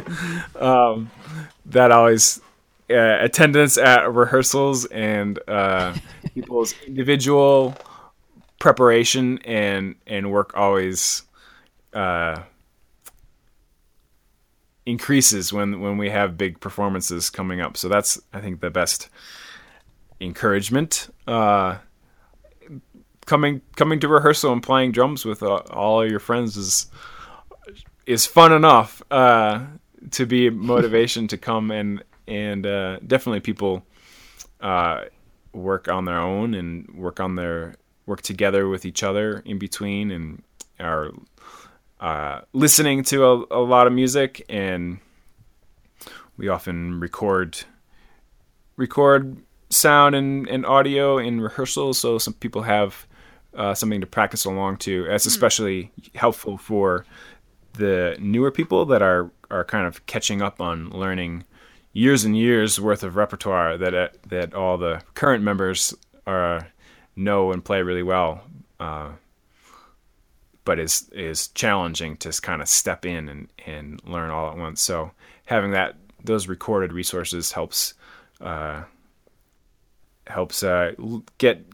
um, 0.56 1.10
that 1.66 1.90
always 1.90 2.40
uh, 2.88 3.18
attendance 3.20 3.76
at 3.76 4.12
rehearsals 4.12 4.84
and 4.86 5.38
uh, 5.48 5.94
people's 6.34 6.74
individual 6.86 7.76
preparation 8.58 9.38
and 9.44 9.96
and 10.06 10.30
work 10.30 10.56
always 10.56 11.22
uh, 11.92 12.40
increases 14.86 15.52
when 15.52 15.80
when 15.80 15.98
we 15.98 16.08
have 16.10 16.38
big 16.38 16.60
performances 16.60 17.28
coming 17.28 17.60
up. 17.60 17.76
So 17.76 17.88
that's 17.88 18.18
I 18.32 18.40
think 18.40 18.60
the 18.60 18.70
best 18.70 19.08
encouragement. 20.20 21.12
Uh, 21.26 21.78
coming 23.26 23.60
coming 23.74 24.00
to 24.00 24.08
rehearsal 24.08 24.52
and 24.52 24.62
playing 24.62 24.92
drums 24.92 25.24
with 25.24 25.42
uh, 25.42 25.56
all 25.70 26.08
your 26.08 26.20
friends 26.20 26.56
is 26.56 26.86
is 28.06 28.24
fun 28.24 28.52
enough 28.52 29.02
uh, 29.10 29.66
to 30.12 30.24
be 30.24 30.48
motivation 30.48 31.26
to 31.28 31.36
come 31.36 31.70
and 31.70 32.02
and 32.28 32.66
uh, 32.66 32.98
definitely 33.06 33.40
people 33.40 33.84
uh, 34.60 35.02
work 35.52 35.88
on 35.88 36.04
their 36.04 36.18
own 36.18 36.54
and 36.54 36.88
work 36.94 37.20
on 37.20 37.34
their 37.34 37.74
work 38.06 38.22
together 38.22 38.68
with 38.68 38.84
each 38.84 39.02
other 39.02 39.42
in 39.44 39.58
between 39.58 40.10
and 40.12 40.42
are 40.78 41.10
uh, 42.00 42.40
listening 42.52 43.02
to 43.04 43.24
a, 43.24 43.44
a 43.50 43.62
lot 43.62 43.86
of 43.86 43.92
music 43.92 44.44
and 44.48 44.98
we 46.36 46.48
often 46.48 47.00
record 47.00 47.58
record 48.76 49.36
sound 49.70 50.14
and, 50.14 50.48
and 50.48 50.66
audio 50.66 51.18
in 51.18 51.40
rehearsals 51.40 51.98
so 51.98 52.18
some 52.18 52.34
people 52.34 52.62
have 52.62 53.06
uh, 53.56 53.74
something 53.74 54.00
to 54.00 54.06
practice 54.06 54.44
along 54.44 54.76
to. 54.76 55.04
That's 55.04 55.24
hmm. 55.24 55.28
especially 55.28 55.90
helpful 56.14 56.58
for 56.58 57.04
the 57.74 58.16
newer 58.20 58.50
people 58.50 58.84
that 58.86 59.02
are 59.02 59.30
are 59.50 59.64
kind 59.64 59.86
of 59.86 60.04
catching 60.06 60.42
up 60.42 60.60
on 60.60 60.90
learning 60.90 61.44
years 61.92 62.24
and 62.24 62.36
years 62.36 62.80
worth 62.80 63.02
of 63.02 63.16
repertoire 63.16 63.76
that 63.78 63.94
uh, 63.94 64.08
that 64.28 64.54
all 64.54 64.76
the 64.76 65.02
current 65.14 65.42
members 65.42 65.94
are 66.26 66.68
know 67.14 67.52
and 67.52 67.64
play 67.64 67.82
really 67.82 68.02
well. 68.02 68.42
Uh, 68.78 69.12
but 70.66 70.78
is 70.78 71.08
is 71.12 71.48
challenging 71.48 72.18
to 72.18 72.30
kind 72.42 72.60
of 72.60 72.68
step 72.68 73.06
in 73.06 73.30
and, 73.30 73.48
and 73.64 74.02
learn 74.04 74.30
all 74.30 74.50
at 74.50 74.58
once. 74.58 74.82
So 74.82 75.12
having 75.46 75.70
that 75.70 75.94
those 76.22 76.48
recorded 76.48 76.92
resources 76.92 77.52
helps 77.52 77.94
uh, 78.42 78.82
helps 80.26 80.62
uh, 80.62 80.92
get 81.38 81.64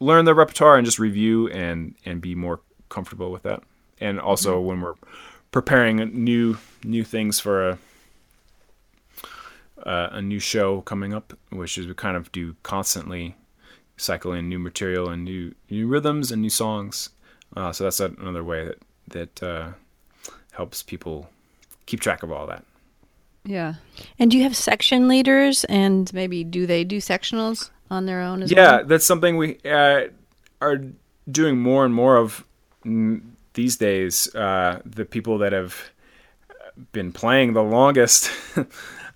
learn 0.00 0.26
the 0.26 0.34
repertoire 0.34 0.76
and 0.76 0.84
just 0.84 0.98
review 0.98 1.48
and 1.48 1.94
and 2.04 2.20
be 2.20 2.34
more 2.34 2.60
comfortable 2.90 3.30
with 3.30 3.44
that. 3.44 3.62
And 4.00 4.20
also 4.20 4.58
mm-hmm. 4.58 4.66
when 4.66 4.80
we're 4.82 4.94
preparing 5.52 5.96
new 6.24 6.58
new 6.84 7.04
things 7.04 7.40
for 7.40 7.70
a 7.70 7.78
uh, 9.84 10.08
a 10.12 10.22
new 10.22 10.40
show 10.40 10.80
coming 10.82 11.14
up, 11.14 11.32
which 11.50 11.78
is 11.78 11.86
we 11.86 11.94
kind 11.94 12.16
of 12.16 12.30
do 12.32 12.56
constantly 12.62 13.36
cycle 13.96 14.32
in 14.32 14.48
new 14.48 14.58
material 14.58 15.08
and 15.08 15.24
new 15.24 15.54
new 15.70 15.86
rhythms 15.86 16.32
and 16.32 16.42
new 16.42 16.50
songs. 16.50 17.10
Uh, 17.56 17.72
so 17.72 17.84
that's 17.84 18.00
another 18.00 18.44
way 18.44 18.64
that 18.66 18.78
that 19.08 19.42
uh, 19.42 19.72
helps 20.52 20.82
people 20.82 21.28
keep 21.86 22.00
track 22.00 22.22
of 22.22 22.32
all 22.32 22.46
that. 22.46 22.64
Yeah. 23.44 23.74
And 24.18 24.30
do 24.30 24.36
you 24.36 24.44
have 24.44 24.56
section 24.56 25.08
leaders? 25.08 25.64
And 25.64 26.12
maybe 26.14 26.44
do 26.44 26.66
they 26.66 26.84
do 26.84 26.98
sectionals? 26.98 27.70
on 27.92 28.06
their 28.06 28.22
own 28.22 28.42
as 28.42 28.50
yeah, 28.50 28.56
well? 28.56 28.78
Yeah, 28.78 28.82
that's 28.84 29.04
something 29.04 29.36
we 29.36 29.58
uh, 29.64 30.06
are 30.60 30.80
doing 31.30 31.60
more 31.60 31.84
and 31.84 31.94
more 31.94 32.16
of 32.16 32.44
these 33.54 33.76
days. 33.76 34.34
Uh, 34.34 34.80
the 34.84 35.04
people 35.04 35.38
that 35.38 35.52
have 35.52 35.90
been 36.92 37.12
playing 37.12 37.52
the 37.52 37.62
longest 37.62 38.30
uh, 38.56 38.64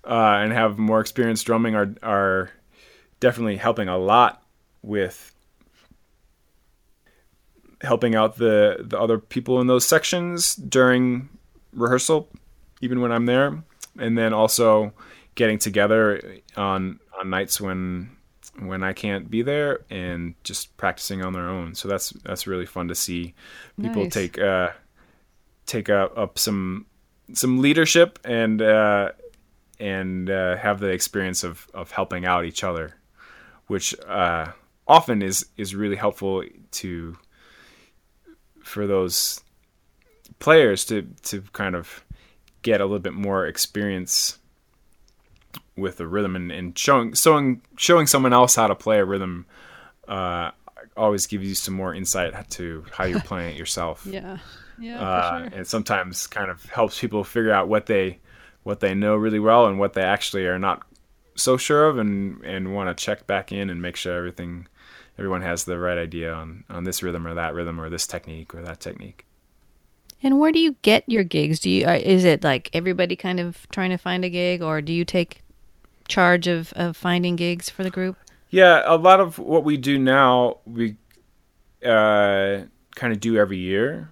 and 0.05 0.53
have 0.53 0.77
more 0.77 1.01
experience 1.01 1.41
drumming 1.43 1.75
are 1.75 1.93
are 2.03 2.51
definitely 3.19 3.57
helping 3.57 3.89
a 3.89 3.97
lot 3.97 4.43
with 4.83 5.33
helping 7.81 8.15
out 8.15 8.37
the 8.37 8.77
the 8.79 8.99
other 8.99 9.17
people 9.17 9.61
in 9.61 9.67
those 9.67 9.85
sections 9.85 10.55
during 10.55 11.29
rehearsal 11.73 12.27
even 12.81 13.01
when 13.01 13.11
I'm 13.11 13.25
there 13.25 13.63
and 13.99 14.17
then 14.17 14.33
also 14.33 14.93
getting 15.35 15.59
together 15.59 16.21
on 16.55 16.99
on 17.19 17.29
nights 17.29 17.61
when 17.61 18.17
when 18.59 18.83
I 18.83 18.93
can't 18.93 19.29
be 19.29 19.41
there 19.41 19.81
and 19.89 20.33
just 20.43 20.75
practicing 20.77 21.23
on 21.23 21.33
their 21.33 21.47
own. 21.47 21.75
So 21.75 21.87
that's 21.87 22.09
that's 22.23 22.47
really 22.47 22.65
fun 22.65 22.87
to 22.87 22.95
see 22.95 23.35
people 23.79 24.03
nice. 24.03 24.13
take 24.13 24.39
uh, 24.39 24.69
take 25.65 25.89
up, 25.89 26.17
up 26.17 26.39
some 26.39 26.85
some 27.33 27.59
leadership 27.59 28.19
and 28.25 28.61
uh, 28.61 29.11
and 29.79 30.29
uh, 30.29 30.57
have 30.57 30.79
the 30.79 30.89
experience 30.89 31.43
of 31.43 31.67
of 31.73 31.91
helping 31.91 32.25
out 32.25 32.45
each 32.45 32.63
other, 32.63 32.95
which 33.67 33.95
uh, 34.07 34.51
often 34.87 35.21
is 35.21 35.45
is 35.57 35.75
really 35.75 35.95
helpful 35.95 36.43
to 36.71 37.17
for 38.67 38.85
those 38.85 39.41
players 40.39 40.85
to 40.85 41.03
to 41.23 41.41
kind 41.53 41.75
of 41.75 42.03
get 42.61 42.81
a 42.81 42.85
little 42.85 42.99
bit 42.99 43.13
more 43.13 43.47
experience 43.47 44.37
with 45.75 45.97
the 45.97 46.07
rhythm 46.07 46.35
and, 46.35 46.51
and 46.51 46.77
showing 46.77 47.13
showing 47.13 47.61
showing 47.77 48.07
someone 48.07 48.33
else 48.33 48.55
how 48.55 48.67
to 48.67 48.75
play 48.75 48.99
a 48.99 49.05
rhythm 49.05 49.45
uh, 50.07 50.51
always 50.95 51.27
gives 51.27 51.45
you 51.47 51.55
some 51.55 51.73
more 51.73 51.93
insight 51.93 52.49
to 52.49 52.83
how 52.91 53.05
you're 53.05 53.19
playing 53.31 53.55
it 53.55 53.57
yourself. 53.57 54.05
Yeah, 54.05 54.37
yeah, 54.79 55.01
uh, 55.01 55.37
sure. 55.37 55.49
and 55.53 55.67
sometimes 55.67 56.27
kind 56.27 56.49
of 56.49 56.63
helps 56.65 56.99
people 56.99 57.23
figure 57.23 57.51
out 57.51 57.67
what 57.67 57.85
they 57.85 58.19
what 58.63 58.79
they 58.79 58.93
know 58.93 59.15
really 59.15 59.39
well 59.39 59.67
and 59.67 59.79
what 59.79 59.93
they 59.93 60.03
actually 60.03 60.45
are 60.45 60.59
not 60.59 60.85
so 61.35 61.57
sure 61.57 61.87
of, 61.87 61.97
and 61.97 62.43
and 62.43 62.73
want 62.73 62.95
to 62.95 63.05
check 63.05 63.27
back 63.27 63.51
in 63.51 63.69
and 63.69 63.81
make 63.81 63.95
sure 63.95 64.17
everything 64.17 64.67
everyone 65.17 65.41
has 65.41 65.65
the 65.65 65.79
right 65.79 65.97
idea 65.97 66.33
on 66.33 66.63
on 66.69 66.83
this 66.83 67.03
rhythm 67.03 67.25
or 67.27 67.33
that 67.33 67.53
rhythm 67.53 67.79
or 67.79 67.89
this 67.89 68.07
technique 68.07 68.53
or 68.53 68.61
that 68.61 68.79
technique. 68.79 69.25
And 70.23 70.39
where 70.39 70.51
do 70.51 70.59
you 70.59 70.75
get 70.81 71.03
your 71.07 71.23
gigs? 71.23 71.59
Do 71.59 71.69
you 71.69 71.85
uh, 71.85 71.99
is 72.01 72.25
it 72.25 72.43
like 72.43 72.69
everybody 72.73 73.15
kind 73.15 73.39
of 73.39 73.67
trying 73.69 73.91
to 73.91 73.97
find 73.97 74.25
a 74.25 74.29
gig, 74.29 74.61
or 74.61 74.81
do 74.81 74.91
you 74.93 75.05
take 75.05 75.43
charge 76.07 76.47
of, 76.47 76.73
of 76.73 76.97
finding 76.97 77.35
gigs 77.35 77.69
for 77.69 77.83
the 77.83 77.89
group? 77.89 78.17
Yeah, 78.49 78.81
a 78.85 78.95
lot 78.95 79.19
of 79.19 79.37
what 79.39 79.63
we 79.63 79.77
do 79.77 79.99
now, 79.99 80.59
we 80.65 80.95
uh, 81.85 82.61
kind 82.95 83.13
of 83.13 83.19
do 83.19 83.37
every 83.37 83.57
year. 83.57 84.09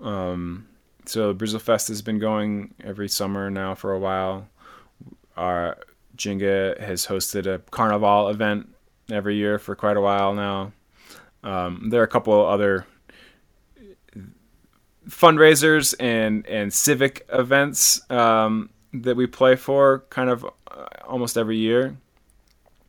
Um, 0.00 0.66
so 1.04 1.34
Brazil 1.34 1.60
Fest 1.60 1.88
has 1.88 2.00
been 2.00 2.18
going 2.18 2.74
every 2.82 3.08
summer 3.08 3.50
now 3.50 3.74
for 3.74 3.92
a 3.92 3.98
while. 3.98 4.48
Our 5.36 5.76
Ginga 6.16 6.80
has 6.80 7.06
hosted 7.06 7.46
a 7.46 7.58
Carnival 7.70 8.28
event 8.28 8.74
every 9.12 9.36
year 9.36 9.58
for 9.58 9.74
quite 9.74 9.96
a 9.96 10.00
while 10.00 10.34
now. 10.34 10.72
Um, 11.42 11.88
there 11.90 12.00
are 12.00 12.04
a 12.04 12.08
couple 12.08 12.46
other 12.46 12.86
fundraisers 15.08 15.94
and 15.98 16.46
and 16.46 16.72
civic 16.72 17.26
events 17.32 18.00
um, 18.10 18.70
that 18.92 19.16
we 19.16 19.26
play 19.26 19.56
for 19.56 20.04
kind 20.10 20.30
of 20.30 20.44
uh, 20.44 20.86
almost 21.06 21.36
every 21.36 21.56
year. 21.56 21.96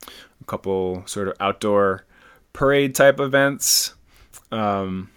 A 0.07 0.45
couple 0.45 1.03
sort 1.05 1.27
of 1.27 1.35
outdoor 1.39 2.05
parade 2.53 2.95
type 2.95 3.19
events, 3.19 3.93
um, 4.51 5.09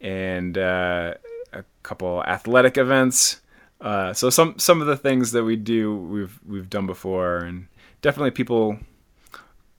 and 0.00 0.58
uh, 0.58 1.14
a 1.52 1.64
couple 1.82 2.22
athletic 2.24 2.76
events. 2.76 3.40
Uh, 3.80 4.12
so 4.12 4.30
some 4.30 4.58
some 4.58 4.80
of 4.80 4.86
the 4.86 4.96
things 4.96 5.32
that 5.32 5.44
we 5.44 5.56
do 5.56 5.96
we've 5.96 6.38
we've 6.46 6.70
done 6.70 6.86
before, 6.86 7.38
and 7.38 7.66
definitely 8.00 8.30
people 8.30 8.78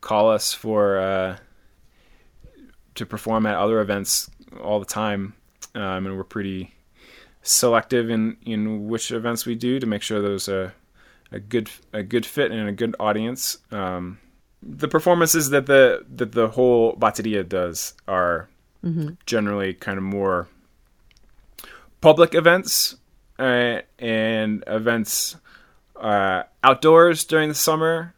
call 0.04 0.30
us 0.30 0.54
for 0.54 1.00
uh, 1.00 1.38
to 2.96 3.06
perform 3.06 3.46
at 3.46 3.56
other 3.56 3.80
events 3.80 4.30
all 4.62 4.80
the 4.80 4.86
time, 4.86 5.34
um, 5.74 6.06
and 6.06 6.18
we're 6.18 6.26
pretty 6.26 6.76
selective 7.42 8.10
in 8.10 8.38
in 8.46 8.88
which 8.88 9.12
events 9.12 9.46
we 9.46 9.56
do 9.56 9.80
to 9.80 9.88
make 9.88 10.02
sure 10.02 10.22
there's 10.22 10.50
a 10.50 10.74
a 11.32 11.40
good 11.40 11.70
a 11.94 12.04
good 12.04 12.26
fit 12.26 12.52
and 12.52 12.68
a 12.68 12.74
good 12.74 12.96
audience. 13.00 13.58
Um, 13.72 14.20
the 14.62 14.88
performances 14.88 15.50
that 15.50 15.66
the 15.66 16.06
that 16.16 16.34
the 16.34 16.50
whole 16.50 16.96
bateria 16.98 17.48
does 17.48 17.94
are 18.08 18.50
mm-hmm. 18.84 19.14
generally 19.26 19.74
kind 19.74 19.98
of 19.98 20.04
more 20.04 20.50
public 22.02 22.36
events 22.36 22.98
uh, 23.40 23.80
and 24.00 24.64
events 24.68 25.38
uh, 25.96 26.44
outdoors 26.62 27.24
during 27.24 27.48
the 27.48 27.56
summer 27.56 28.14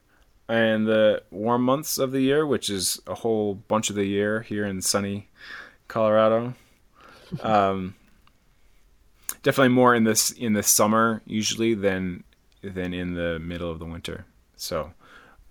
and 0.47 0.87
the 0.87 1.23
warm 1.31 1.63
months 1.63 1.97
of 1.97 2.11
the 2.11 2.21
year, 2.21 2.45
which 2.45 2.69
is 2.69 2.99
a 3.07 3.15
whole 3.15 3.55
bunch 3.55 3.89
of 3.89 3.95
the 3.95 4.05
year 4.05 4.41
here 4.41 4.65
in 4.65 4.81
sunny 4.81 5.29
Colorado. 5.87 6.53
Um, 7.41 7.95
definitely 9.41 9.73
more 9.73 9.95
in 9.95 10.03
this 10.03 10.29
in 10.29 10.53
the 10.53 10.61
summer 10.61 11.23
usually 11.25 11.73
than 11.73 12.23
than 12.61 12.93
in 12.93 13.15
the 13.15 13.39
middle 13.39 13.71
of 13.71 13.79
the 13.79 13.85
winter. 13.85 14.25
So 14.55 14.93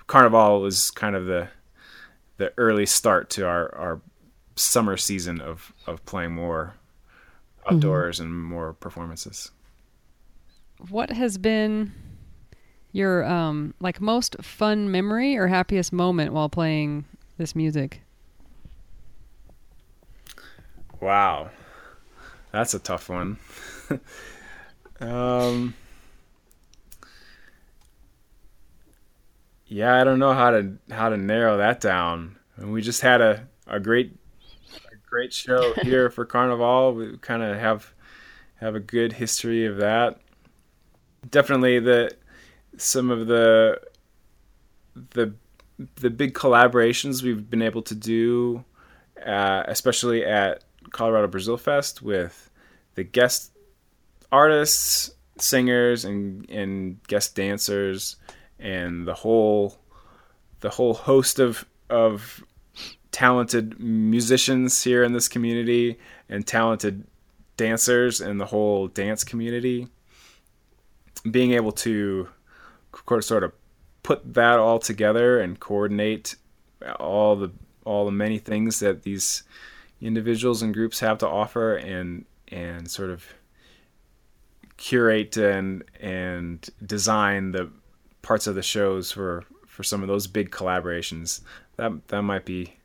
Carnival 0.06 0.60
was 0.60 0.92
kind 0.92 1.16
of 1.16 1.26
the 1.26 1.48
the 2.36 2.52
early 2.56 2.86
start 2.86 3.30
to 3.30 3.46
our, 3.46 3.74
our 3.74 4.00
summer 4.56 4.96
season 4.96 5.40
of, 5.40 5.72
of 5.86 6.04
playing 6.04 6.32
more 6.32 6.74
outdoors 7.70 8.18
mm-hmm. 8.18 8.26
and 8.26 8.44
more 8.44 8.72
performances. 8.72 9.50
What 10.88 11.10
has 11.10 11.38
been 11.38 11.92
your 12.94 13.24
um 13.24 13.74
like 13.80 14.00
most 14.00 14.36
fun 14.42 14.90
memory 14.90 15.36
or 15.36 15.48
happiest 15.48 15.92
moment 15.92 16.32
while 16.32 16.48
playing 16.48 17.04
this 17.36 17.54
music? 17.54 18.00
Wow. 21.00 21.50
That's 22.52 22.72
a 22.72 22.78
tough 22.78 23.08
one. 23.08 23.38
um 25.00 25.74
Yeah, 29.66 30.00
I 30.00 30.04
don't 30.04 30.20
know 30.20 30.34
how 30.34 30.50
to 30.50 30.76
how 30.90 31.08
to 31.08 31.16
narrow 31.16 31.56
that 31.56 31.80
down. 31.80 32.36
And 32.56 32.72
we 32.72 32.80
just 32.80 33.00
had 33.00 33.20
a, 33.20 33.48
a 33.66 33.80
great 33.80 34.16
a 34.92 34.96
great 35.08 35.32
show 35.32 35.74
here 35.82 36.10
for 36.10 36.24
Carnival. 36.24 36.94
We 36.94 37.16
kind 37.18 37.42
of 37.42 37.58
have 37.58 37.92
have 38.60 38.76
a 38.76 38.80
good 38.80 39.14
history 39.14 39.66
of 39.66 39.78
that. 39.78 40.20
Definitely 41.28 41.80
the 41.80 42.12
some 42.76 43.10
of 43.10 43.26
the 43.26 43.80
the 45.10 45.34
the 45.96 46.10
big 46.10 46.34
collaborations 46.34 47.22
we've 47.22 47.51
been 47.51 47.62
able 47.62 47.82
to 47.82 47.94
do, 47.94 48.64
uh, 49.24 49.64
especially 49.66 50.24
at 50.24 50.62
Colorado 50.90 51.26
Brazil 51.26 51.56
Fest 51.56 52.02
with 52.02 52.51
the 52.94 53.05
guest 53.05 53.52
artists, 54.30 55.10
singers, 55.38 56.05
and 56.05 56.48
and 56.51 57.02
guest 57.06 57.34
dancers, 57.34 58.16
and 58.59 59.06
the 59.06 59.14
whole 59.14 59.78
the 60.60 60.70
whole 60.70 60.94
host 60.94 61.38
of 61.38 61.64
of 61.90 62.42
talented 63.10 63.78
musicians 63.78 64.82
here 64.82 65.05
in 65.05 65.12
this 65.12 65.28
community 65.28 65.98
and 66.28 66.46
talented 66.46 67.06
dancers 67.56 68.20
in 68.20 68.38
the 68.38 68.46
whole 68.46 68.88
dance 68.88 69.22
community. 69.22 69.86
Being 71.30 71.52
able 71.52 71.72
to 71.72 72.28
sort 73.20 73.44
of 73.44 73.52
put 74.02 74.34
that 74.34 74.58
all 74.58 74.78
together 74.78 75.40
and 75.40 75.60
coordinate 75.60 76.36
all 77.00 77.36
the 77.36 77.50
all 77.84 78.06
the 78.06 78.12
many 78.12 78.38
things 78.38 78.80
that 78.80 79.02
these 79.02 79.42
individuals 80.00 80.62
and 80.62 80.74
groups 80.74 81.00
have 81.00 81.18
to 81.18 81.28
offer 81.28 81.76
and 81.76 82.24
and 82.48 82.90
sort 82.90 83.10
of 83.10 83.24
curate 84.76 85.36
and 85.36 85.84
and 86.00 86.68
design 86.84 87.52
the 87.52 87.70
parts 88.22 88.46
of 88.46 88.54
the 88.54 88.62
shows 88.62 89.12
for 89.12 89.44
for 89.66 89.82
some 89.82 90.02
of 90.02 90.08
those 90.08 90.26
big 90.26 90.50
collaborations. 90.50 91.40
That 91.76 92.08
that 92.08 92.22
might 92.22 92.44
be 92.44 92.76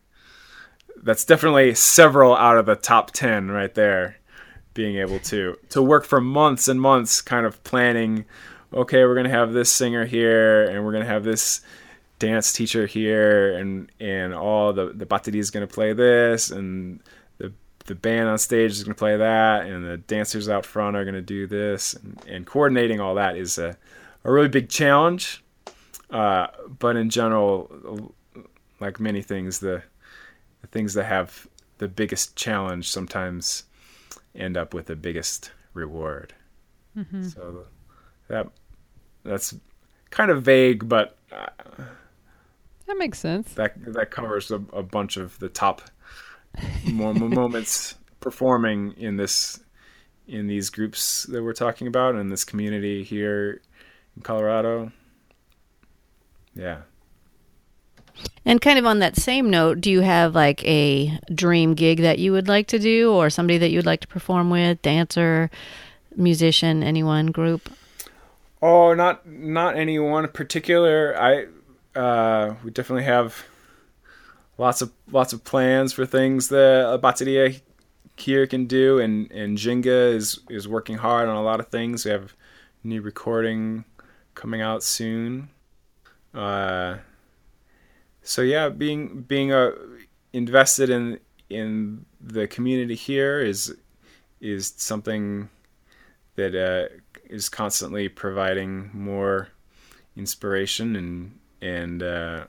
that's 1.01 1.25
definitely 1.25 1.75
several 1.75 2.35
out 2.35 2.57
of 2.57 2.65
the 2.65 2.75
top 2.75 3.11
10 3.11 3.51
right 3.51 3.73
there 3.73 4.17
being 4.73 4.97
able 4.97 5.19
to 5.19 5.57
to 5.69 5.81
work 5.81 6.05
for 6.05 6.19
months 6.19 6.67
and 6.67 6.81
months 6.81 7.21
kind 7.21 7.45
of 7.45 7.63
planning 7.63 8.25
okay, 8.73 9.03
we're 9.05 9.15
gonna 9.15 9.29
have 9.29 9.53
this 9.53 9.71
singer 9.71 10.05
here, 10.05 10.65
and 10.65 10.85
we're 10.85 10.91
gonna 10.91 11.05
have 11.05 11.23
this 11.23 11.61
dance 12.19 12.51
teacher 12.53 12.85
here, 12.85 13.57
and 13.57 13.91
and 13.99 14.33
all 14.33 14.73
the 14.73 14.93
the 14.93 15.05
bateria 15.05 15.35
is 15.35 15.51
gonna 15.51 15.67
play 15.67 15.93
this, 15.93 16.51
and 16.51 17.01
the 17.37 17.51
the 17.85 17.95
band 17.95 18.29
on 18.29 18.37
stage 18.37 18.71
is 18.71 18.83
gonna 18.83 18.95
play 18.95 19.17
that, 19.17 19.65
and 19.65 19.85
the 19.85 19.97
dancers 19.97 20.49
out 20.49 20.65
front 20.65 20.95
are 20.95 21.05
gonna 21.05 21.21
do 21.21 21.47
this, 21.47 21.93
and, 21.93 22.21
and 22.27 22.45
coordinating 22.45 22.99
all 22.99 23.15
that 23.15 23.35
is 23.37 23.57
a 23.57 23.77
a 24.23 24.31
really 24.31 24.49
big 24.49 24.69
challenge. 24.69 25.43
Uh, 26.09 26.47
but 26.79 26.95
in 26.95 27.09
general, 27.09 28.13
like 28.79 28.99
many 28.99 29.21
things, 29.21 29.59
the 29.59 29.83
the 30.61 30.67
things 30.67 30.93
that 30.93 31.05
have 31.05 31.47
the 31.77 31.87
biggest 31.87 32.35
challenge 32.35 32.89
sometimes 32.89 33.63
end 34.35 34.57
up 34.57 34.73
with 34.73 34.87
the 34.87 34.95
biggest 34.95 35.51
reward. 35.73 36.33
Mm-hmm. 36.97 37.27
So 37.29 37.65
that 38.29 38.47
that's 39.23 39.53
kind 40.09 40.31
of 40.31 40.43
vague, 40.43 40.87
but 40.87 41.17
uh, 41.31 41.47
that 42.87 42.97
makes 42.97 43.19
sense. 43.19 43.53
That 43.53 43.73
that 43.93 44.11
covers 44.11 44.49
a, 44.49 44.61
a 44.73 44.83
bunch 44.83 45.17
of 45.17 45.37
the 45.39 45.49
top 45.49 45.81
moments 46.85 47.95
performing 48.19 48.93
in 48.93 49.17
this 49.17 49.59
in 50.27 50.47
these 50.47 50.69
groups 50.69 51.23
that 51.23 51.43
we're 51.43 51.53
talking 51.53 51.87
about 51.87 52.15
in 52.15 52.29
this 52.29 52.43
community 52.43 53.03
here 53.03 53.61
in 54.15 54.21
Colorado. 54.21 54.91
Yeah. 56.55 56.81
And 58.45 58.61
kind 58.61 58.77
of 58.77 58.85
on 58.85 58.99
that 58.99 59.15
same 59.15 59.49
note, 59.49 59.81
do 59.81 59.89
you 59.89 60.01
have 60.01 60.35
like 60.35 60.63
a 60.65 61.19
dream 61.33 61.73
gig 61.73 62.01
that 62.01 62.19
you 62.19 62.31
would 62.31 62.47
like 62.47 62.67
to 62.67 62.79
do 62.79 63.13
or 63.13 63.29
somebody 63.29 63.57
that 63.57 63.69
you'd 63.71 63.85
like 63.85 64.01
to 64.01 64.07
perform 64.07 64.49
with, 64.49 64.81
dancer, 64.81 65.49
musician, 66.15 66.83
anyone, 66.83 67.27
group? 67.27 67.69
Oh, 68.61 68.93
not 68.93 69.25
not 69.27 69.77
any 69.77 69.99
one 69.99 70.27
particular. 70.29 71.15
I 71.17 71.47
uh, 71.97 72.55
we 72.63 72.71
definitely 72.71 73.05
have 73.05 73.45
lots 74.57 74.81
of 74.81 74.91
lots 75.11 75.33
of 75.33 75.43
plans 75.43 75.93
for 75.93 76.05
things 76.05 76.49
that 76.49 76.99
Bateria 77.01 77.61
here 78.17 78.45
can 78.47 78.65
do, 78.65 78.99
and 78.99 79.31
and 79.31 79.57
Ginga 79.57 80.13
is 80.13 80.41
is 80.49 80.67
working 80.67 80.97
hard 80.97 81.29
on 81.29 81.35
a 81.35 81.41
lot 81.43 81.59
of 81.59 81.69
things. 81.69 82.05
We 82.05 82.11
have 82.11 82.33
new 82.83 83.01
recording 83.01 83.85
coming 84.35 84.61
out 84.61 84.83
soon. 84.83 85.49
Uh, 86.33 86.97
so 88.21 88.41
yeah, 88.41 88.69
being 88.69 89.21
being 89.21 89.53
uh, 89.53 89.71
invested 90.33 90.89
in 90.89 91.19
in 91.49 92.05
the 92.21 92.47
community 92.47 92.95
here 92.95 93.39
is 93.39 93.75
is 94.41 94.73
something 94.77 95.49
that 96.35 96.55
uh, 96.55 96.95
is 97.29 97.47
constantly 97.49 98.09
providing 98.09 98.89
more 98.93 99.49
inspiration 100.15 100.95
and 100.95 101.39
and 101.61 102.03
uh, 102.03 102.45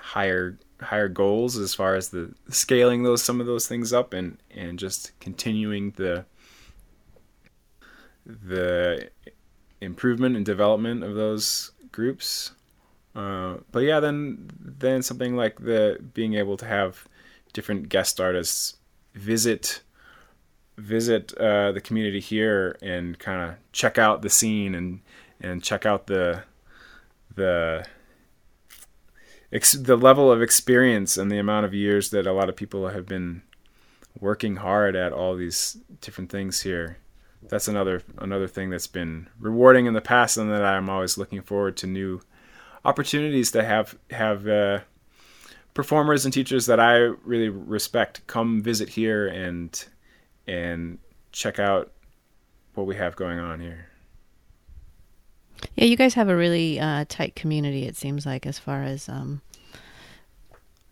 higher 0.00 0.58
higher 0.80 1.08
goals 1.08 1.56
as 1.56 1.74
far 1.74 1.94
as 1.96 2.10
the 2.10 2.32
scaling 2.48 3.02
those 3.02 3.22
some 3.22 3.40
of 3.40 3.46
those 3.46 3.66
things 3.66 3.92
up 3.92 4.12
and 4.12 4.38
and 4.50 4.78
just 4.78 5.18
continuing 5.20 5.90
the 5.92 6.24
the 8.24 9.10
improvement 9.80 10.36
and 10.36 10.44
development 10.44 11.02
of 11.02 11.14
those 11.14 11.72
groups. 11.92 12.52
Uh, 13.14 13.56
but 13.72 13.80
yeah, 13.80 14.00
then 14.00 14.48
then 14.60 15.02
something 15.02 15.34
like 15.34 15.58
the 15.60 15.98
being 16.14 16.34
able 16.34 16.56
to 16.56 16.66
have 16.66 17.08
different 17.52 17.88
guest 17.88 18.20
artists 18.20 18.76
visit 19.14 19.80
visit 20.78 21.36
uh, 21.38 21.72
the 21.72 21.80
community 21.80 22.20
here 22.20 22.78
and 22.80 23.18
kind 23.18 23.50
of 23.50 23.56
check 23.72 23.98
out 23.98 24.22
the 24.22 24.30
scene 24.30 24.74
and 24.74 25.00
and 25.40 25.62
check 25.62 25.84
out 25.84 26.06
the 26.06 26.42
the 27.34 27.84
ex- 29.52 29.72
the 29.72 29.96
level 29.96 30.30
of 30.30 30.40
experience 30.40 31.16
and 31.16 31.30
the 31.30 31.38
amount 31.38 31.66
of 31.66 31.74
years 31.74 32.10
that 32.10 32.26
a 32.26 32.32
lot 32.32 32.48
of 32.48 32.56
people 32.56 32.88
have 32.88 33.06
been 33.06 33.42
working 34.20 34.56
hard 34.56 34.96
at 34.96 35.12
all 35.12 35.36
these 35.36 35.76
different 36.00 36.30
things 36.30 36.62
here. 36.62 36.98
That's 37.42 37.68
another 37.68 38.02
another 38.18 38.48
thing 38.48 38.70
that's 38.70 38.86
been 38.86 39.28
rewarding 39.38 39.86
in 39.86 39.94
the 39.94 40.00
past, 40.00 40.36
and 40.36 40.50
that 40.50 40.64
I'm 40.64 40.88
always 40.88 41.18
looking 41.18 41.42
forward 41.42 41.76
to 41.78 41.86
new 41.86 42.20
opportunities 42.84 43.50
to 43.52 43.64
have 43.64 43.96
have 44.10 44.46
uh, 44.46 44.80
performers 45.74 46.24
and 46.24 46.34
teachers 46.34 46.66
that 46.66 46.80
I 46.80 46.96
really 46.96 47.48
respect 47.48 48.26
come 48.26 48.62
visit 48.62 48.90
here 48.90 49.26
and 49.26 49.84
and 50.48 50.98
check 51.30 51.58
out 51.58 51.92
what 52.74 52.86
we 52.86 52.96
have 52.96 53.14
going 53.14 53.38
on 53.38 53.60
here. 53.60 53.86
Yeah, 55.76 55.84
you 55.84 55.96
guys 55.96 56.14
have 56.14 56.28
a 56.28 56.36
really 56.36 56.80
uh, 56.80 57.04
tight 57.08 57.36
community. 57.36 57.84
It 57.84 57.96
seems 57.96 58.24
like 58.24 58.46
as 58.46 58.58
far 58.58 58.82
as 58.82 59.08
um, 59.08 59.42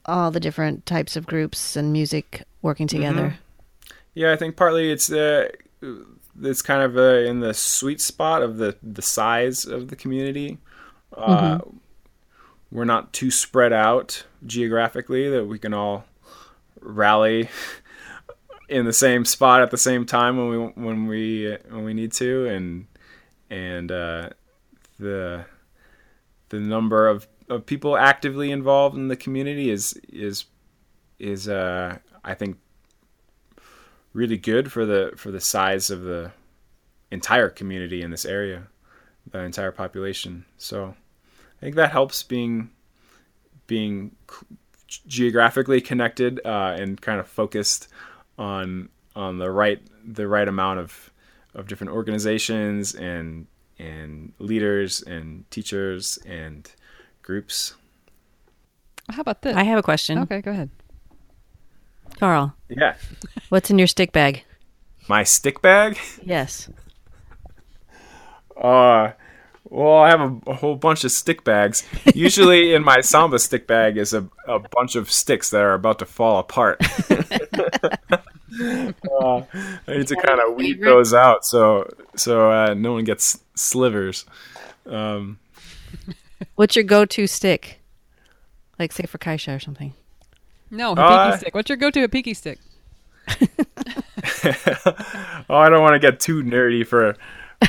all 0.05 0.31
the 0.31 0.41
different 0.41 0.87
types 0.87 1.17
of 1.17 1.27
groups 1.27 1.77
and 1.77 1.93
music 1.93 2.43
working 2.63 2.87
together. 2.87 3.29
Mm-hmm. 3.29 3.95
Yeah, 4.15 4.33
I 4.33 4.37
think 4.37 4.57
partly 4.57 4.91
it's 4.91 5.11
uh, 5.11 5.49
it's 6.43 6.63
kind 6.63 6.83
of 6.83 6.97
uh, 6.97 7.29
in 7.29 7.41
the 7.41 7.55
sweet 7.55 8.01
spot 8.01 8.43
of 8.43 8.59
the 8.59 8.77
the 8.83 9.03
size 9.03 9.65
of 9.65 9.89
the 9.89 9.97
community. 9.97 10.59
Uh, 11.17 11.59
mm-hmm. 11.59 11.77
We're 12.73 12.85
not 12.85 13.13
too 13.13 13.31
spread 13.31 13.73
out 13.73 14.25
geographically 14.45 15.31
that 15.31 15.47
we 15.47 15.59
can 15.59 15.73
all 15.73 16.05
rally 16.81 17.49
in 18.69 18.85
the 18.85 18.93
same 18.93 19.25
spot 19.25 19.63
at 19.63 19.71
the 19.71 19.79
same 19.79 20.07
time 20.07 20.37
when 20.37 20.49
we 20.49 20.83
when 20.83 21.07
we 21.07 21.57
when 21.69 21.85
we 21.85 21.95
need 21.95 22.13
to, 22.13 22.47
and 22.47 22.87
and 23.51 23.93
uh, 23.93 24.31
the 24.99 25.45
the 26.49 26.61
number 26.61 27.09
of, 27.09 27.27
of 27.49 27.67
people 27.67 27.97
actively 27.97 28.51
involved 28.51 28.97
in 28.97 29.09
the 29.09 29.17
community 29.17 29.71
is 29.71 29.95
is 30.09 30.45
is 31.19 31.49
uh, 31.49 31.99
I 32.25 32.35
think 32.35 32.59
really 34.13 34.39
good 34.39 34.73
for 34.73 34.85
the 34.85 35.13
for 35.17 35.31
the 35.31 35.41
size 35.41 35.91
of 35.91 36.03
the 36.03 36.33
entire 37.11 37.49
community 37.49 38.03
in 38.03 38.11
this 38.11 38.25
area, 38.25 38.69
the 39.31 39.41
entire 39.41 39.73
population. 39.73 40.45
So 40.59 40.95
I 41.59 41.61
think 41.61 41.77
that 41.77 41.93
helps 41.93 42.23
being 42.23 42.71
being 43.67 44.13
geographically 45.07 45.81
connected 45.81 46.41
uh, 46.45 46.77
and 46.79 47.01
kind 47.01 47.19
of 47.19 47.27
focused 47.27 47.89
on 48.39 48.89
on 49.15 49.39
the 49.39 49.51
right 49.51 49.81
the 50.05 50.29
right 50.29 50.47
amount 50.49 50.81
of 50.81 51.11
of 51.55 51.67
different 51.69 51.93
organizations 51.93 52.95
and 52.95 53.47
and 53.79 54.33
leaders 54.39 55.03
and 55.03 55.51
teachers 55.51 56.19
and 56.27 56.71
groups. 57.23 57.75
How 59.11 59.21
about 59.21 59.43
this? 59.43 59.57
I 59.57 59.63
have 59.65 59.79
a 59.79 59.83
question. 59.83 60.19
Okay, 60.21 60.41
go 60.41 60.51
ahead. 60.51 60.71
Carl, 62.19 62.55
Yeah, 62.69 62.95
what's 63.51 63.71
in 63.71 63.79
your 63.79 63.87
stick 63.87 64.13
bag? 64.13 64.45
my 65.09 65.23
stick 65.23 65.61
bag. 65.63 65.99
Yes. 66.23 66.69
Uh, 68.61 69.13
well, 69.69 69.99
I 69.99 70.09
have 70.09 70.21
a, 70.21 70.51
a 70.51 70.55
whole 70.55 70.77
bunch 70.77 71.05
of 71.05 71.13
stick 71.13 71.45
bags. 71.45 71.85
Usually, 72.15 72.73
in 72.75 72.83
my 72.83 73.01
samba 73.03 73.39
stick 73.39 73.67
bag 73.67 73.99
is 73.99 74.15
a, 74.15 74.27
a 74.49 74.59
bunch 74.59 74.97
of 74.97 75.11
sticks 75.13 75.51
that 75.51 75.61
are 75.63 75.75
about 75.75 75.99
to 75.99 76.07
fall 76.07 76.39
apart. 76.39 76.81
uh, 78.61 79.43
I 79.89 79.97
need 79.99 80.07
to 80.09 80.17
kind 80.17 80.41
of 80.41 80.55
weed 80.55 80.81
those 80.81 81.13
out 81.15 81.45
so 81.45 81.89
so 82.17 82.51
uh, 82.51 82.75
no 82.75 82.93
one 82.95 83.05
gets 83.05 83.39
slivers. 83.55 84.25
Um, 84.87 85.39
What's 86.55 86.77
your 86.77 86.85
go-to 86.85 87.27
stick? 87.27 87.81
Like 88.79 88.93
say 88.93 89.05
for 89.07 89.19
caixa 89.19 89.57
or 89.57 89.61
something. 89.61 89.95
No, 90.71 90.95
repique 90.95 90.99
Uh, 91.33 91.37
stick. 91.39 91.55
What's 91.55 91.69
your 91.69 91.77
go-to 91.79 92.07
repique 92.07 92.37
stick? 92.37 92.59
oh, 95.49 95.57
I 95.57 95.69
don't 95.69 95.83
want 95.83 95.95
to 95.95 95.99
get 95.99 96.21
too 96.21 96.43
nerdy 96.43 96.87
for 96.87 97.17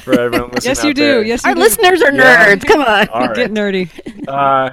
for 0.01 0.19
everyone 0.19 0.51
listening. 0.53 0.69
Yes, 0.71 0.83
you 0.83 0.89
out 0.89 0.95
do. 0.95 1.01
there. 1.01 1.23
Yes, 1.23 1.43
you 1.43 1.49
Our 1.49 1.55
do. 1.55 1.61
listeners 1.61 2.01
are 2.01 2.11
Yeah. 2.13 2.55
nerds. 2.55 2.65
Come 2.65 2.81
on. 2.81 3.07
All 3.09 3.27
right. 3.27 3.35
Get 3.35 3.51
nerdy. 3.51 3.89
Uh, 4.27 4.71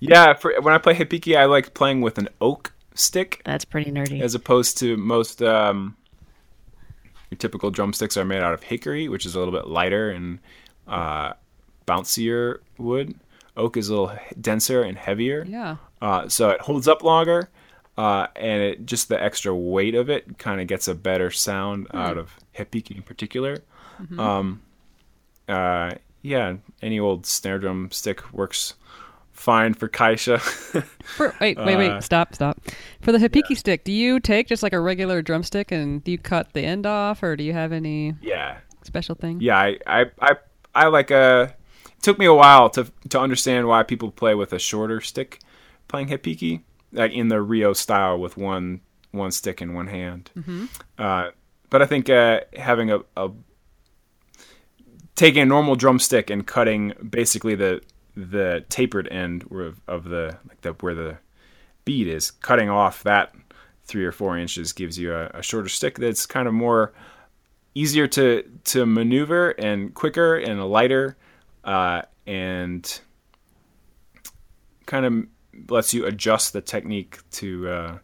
yeah, 0.00 0.34
for, 0.34 0.52
when 0.60 0.74
I 0.74 0.78
play 0.78 0.94
repique, 0.94 1.36
I 1.36 1.44
like 1.44 1.74
playing 1.74 2.00
with 2.00 2.18
an 2.18 2.28
oak 2.40 2.72
stick. 2.94 3.42
That's 3.44 3.64
pretty 3.64 3.90
nerdy. 3.90 4.20
as 4.20 4.34
opposed 4.34 4.78
to 4.78 4.96
most 4.96 5.42
um, 5.42 5.96
your 7.30 7.38
typical 7.38 7.70
drumsticks 7.70 8.16
are 8.16 8.24
made 8.24 8.42
out 8.42 8.54
of 8.54 8.62
hickory, 8.62 9.08
which 9.08 9.26
is 9.26 9.34
a 9.34 9.38
little 9.38 9.52
bit 9.52 9.66
lighter 9.66 10.10
and 10.10 10.38
uh, 10.86 11.32
bouncier 11.86 12.58
wood. 12.78 13.14
Oak 13.56 13.76
is 13.76 13.88
a 13.88 13.92
little 13.92 14.16
denser 14.40 14.82
and 14.82 14.98
heavier, 14.98 15.44
Yeah. 15.48 15.76
uh, 16.02 16.28
so 16.28 16.50
it 16.50 16.60
holds 16.60 16.88
up 16.88 17.02
longer, 17.04 17.48
uh, 17.96 18.26
and 18.34 18.62
it 18.62 18.84
just 18.86 19.08
the 19.08 19.22
extra 19.22 19.54
weight 19.54 19.94
of 19.94 20.10
it 20.10 20.38
kind 20.38 20.60
of 20.60 20.66
gets 20.66 20.88
a 20.88 20.94
better 20.94 21.30
sound 21.30 21.86
out 21.94 22.18
of 22.18 22.36
repique 22.56 22.90
in 22.90 23.02
particular. 23.02 23.58
Um, 24.18 24.60
uh, 25.48 25.92
yeah, 26.22 26.56
any 26.82 26.98
old 26.98 27.26
snare 27.26 27.58
drum 27.60 27.90
stick 27.92 28.32
works 28.32 28.74
fine 29.34 29.74
for 29.74 29.88
caixa. 29.88 30.40
For, 31.04 31.34
wait, 31.38 31.58
wait, 31.58 31.76
wait. 31.76 31.90
Uh, 31.90 32.00
Stop, 32.00 32.34
stop. 32.34 32.58
For 33.02 33.12
the 33.12 33.18
repique 33.18 33.54
stick, 33.58 33.84
do 33.84 33.92
you 33.92 34.18
take 34.20 34.48
just 34.48 34.62
like 34.62 34.72
a 34.72 34.80
regular 34.80 35.20
drumstick 35.20 35.70
and 35.70 36.02
do 36.02 36.10
you 36.10 36.16
cut 36.18 36.54
the 36.54 36.62
end 36.62 36.86
off, 36.86 37.22
or 37.22 37.36
do 37.36 37.44
you 37.44 37.52
have 37.52 37.70
any 37.72 38.14
yeah, 38.22 38.56
special 38.82 39.14
thing? 39.14 39.40
yeah 39.40 39.58
I, 39.58 39.78
I 39.86 40.04
i 40.20 40.30
i 40.74 40.86
like 40.86 41.10
a 41.10 41.54
it 41.86 42.02
took 42.02 42.18
me 42.18 42.26
a 42.26 42.34
while 42.34 42.70
to 42.70 42.90
to 43.10 43.20
understand 43.20 43.66
why 43.66 43.82
people 43.82 44.10
play 44.10 44.34
with 44.34 44.52
a 44.52 44.58
shorter 44.58 45.00
stick 45.00 45.40
playing 45.88 46.08
repique 46.08 46.62
like 46.92 47.12
in 47.12 47.28
the 47.28 47.40
rio 47.40 47.72
style 47.72 48.18
with 48.18 48.36
one 48.36 48.80
one 49.10 49.30
stick 49.30 49.62
in 49.62 49.74
one 49.74 49.86
hand 49.88 50.30
uh, 50.98 51.30
but 51.70 51.82
i 51.82 51.86
think 51.86 52.10
uh, 52.10 52.40
having 52.56 52.90
a, 52.90 53.00
a 53.16 53.30
taking 55.14 55.42
a 55.42 55.46
normal 55.46 55.76
drumstick 55.76 56.30
and 56.30 56.46
cutting 56.46 56.92
basically 57.08 57.54
the 57.54 57.80
the 58.16 58.64
tapered 58.68 59.08
end 59.08 59.44
of, 59.50 59.80
of 59.88 60.04
the 60.04 60.36
like 60.48 60.60
the 60.60 60.72
where 60.80 60.94
the 60.94 61.18
bead 61.84 62.06
is 62.06 62.30
cutting 62.30 62.70
off 62.70 63.02
that 63.02 63.34
three 63.84 64.04
or 64.04 64.12
four 64.12 64.38
inches 64.38 64.72
gives 64.72 64.98
you 64.98 65.14
a, 65.14 65.26
a 65.34 65.42
shorter 65.42 65.68
stick 65.68 65.98
that's 65.98 66.26
kind 66.26 66.48
of 66.48 66.54
more 66.54 66.92
easier 67.74 68.06
to 68.06 68.42
to 68.64 68.86
maneuver 68.86 69.50
and 69.50 69.94
quicker 69.94 70.36
and 70.36 70.64
lighter 70.64 71.16
uh, 71.64 72.02
and 72.26 73.00
kind 74.86 75.06
of 75.06 75.70
lets 75.70 75.94
you 75.94 76.06
adjust 76.06 76.52
the 76.52 76.60
technique 76.60 77.18
to 77.30 77.68
uh, 77.68 77.98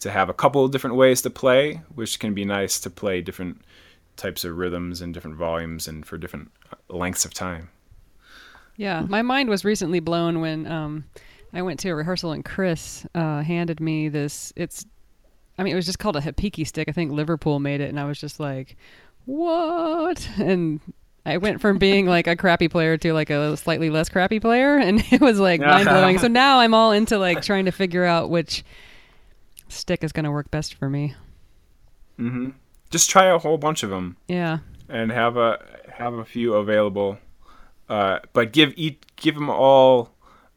to 0.00 0.10
have 0.10 0.28
a 0.28 0.34
couple 0.34 0.64
of 0.64 0.70
different 0.70 0.96
ways 0.96 1.22
to 1.22 1.30
play, 1.30 1.82
which 1.94 2.18
can 2.18 2.34
be 2.34 2.44
nice 2.44 2.80
to 2.80 2.90
play 2.90 3.20
different 3.20 3.60
types 4.16 4.44
of 4.44 4.56
rhythms 4.56 5.00
and 5.00 5.14
different 5.14 5.36
volumes 5.36 5.86
and 5.88 6.04
for 6.06 6.18
different 6.18 6.50
lengths 6.88 7.24
of 7.24 7.32
time. 7.32 7.68
Yeah, 8.80 9.04
my 9.06 9.20
mind 9.20 9.50
was 9.50 9.62
recently 9.62 10.00
blown 10.00 10.40
when 10.40 10.66
um, 10.66 11.04
I 11.52 11.60
went 11.60 11.80
to 11.80 11.90
a 11.90 11.94
rehearsal 11.94 12.32
and 12.32 12.42
Chris 12.42 13.04
uh, 13.14 13.42
handed 13.42 13.78
me 13.78 14.08
this. 14.08 14.54
It's, 14.56 14.86
I 15.58 15.62
mean, 15.62 15.74
it 15.74 15.76
was 15.76 15.84
just 15.84 15.98
called 15.98 16.16
a 16.16 16.22
repique 16.22 16.66
stick. 16.66 16.88
I 16.88 16.92
think 16.92 17.12
Liverpool 17.12 17.60
made 17.60 17.82
it, 17.82 17.90
and 17.90 18.00
I 18.00 18.06
was 18.06 18.18
just 18.18 18.40
like, 18.40 18.78
"What?" 19.26 20.26
And 20.38 20.80
I 21.26 21.36
went 21.36 21.60
from 21.60 21.76
being 21.76 22.06
like 22.06 22.26
a 22.26 22.34
crappy 22.36 22.68
player 22.68 22.96
to 22.96 23.12
like 23.12 23.28
a 23.28 23.54
slightly 23.58 23.90
less 23.90 24.08
crappy 24.08 24.40
player, 24.40 24.78
and 24.78 25.04
it 25.12 25.20
was 25.20 25.38
like 25.38 25.60
mind 25.60 25.86
blowing. 25.86 26.18
so 26.18 26.28
now 26.28 26.60
I'm 26.60 26.72
all 26.72 26.92
into 26.92 27.18
like 27.26 27.42
trying 27.42 27.66
to 27.66 27.72
figure 27.72 28.06
out 28.06 28.30
which 28.30 28.64
stick 29.68 30.02
is 30.02 30.10
going 30.10 30.24
to 30.24 30.30
work 30.30 30.50
best 30.50 30.72
for 30.72 30.88
me. 30.88 31.14
Mm-hmm. 32.18 32.52
Just 32.88 33.10
try 33.10 33.26
a 33.26 33.36
whole 33.36 33.58
bunch 33.58 33.82
of 33.82 33.90
them. 33.90 34.16
Yeah, 34.26 34.60
and 34.88 35.12
have 35.12 35.36
a 35.36 35.58
have 35.92 36.14
a 36.14 36.24
few 36.24 36.54
available, 36.54 37.18
uh, 37.90 38.20
but 38.32 38.52
give 38.52 38.72
each 38.76 38.98
give 39.16 39.34
them 39.34 39.50
all 39.50 40.14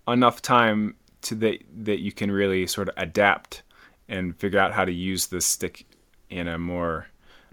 enough 0.07 0.41
time 0.41 0.95
to 1.23 1.35
that 1.35 1.57
that 1.83 1.99
you 1.99 2.11
can 2.13 2.31
really 2.31 2.65
sort 2.67 2.87
of 2.87 2.93
adapt 2.97 3.63
and 4.07 4.37
figure 4.37 4.59
out 4.59 4.71
how 4.73 4.85
to 4.85 4.91
use 4.93 5.27
the 5.27 5.41
stick 5.41 5.85
in 6.29 6.47
a 6.47 6.57
more 6.57 7.07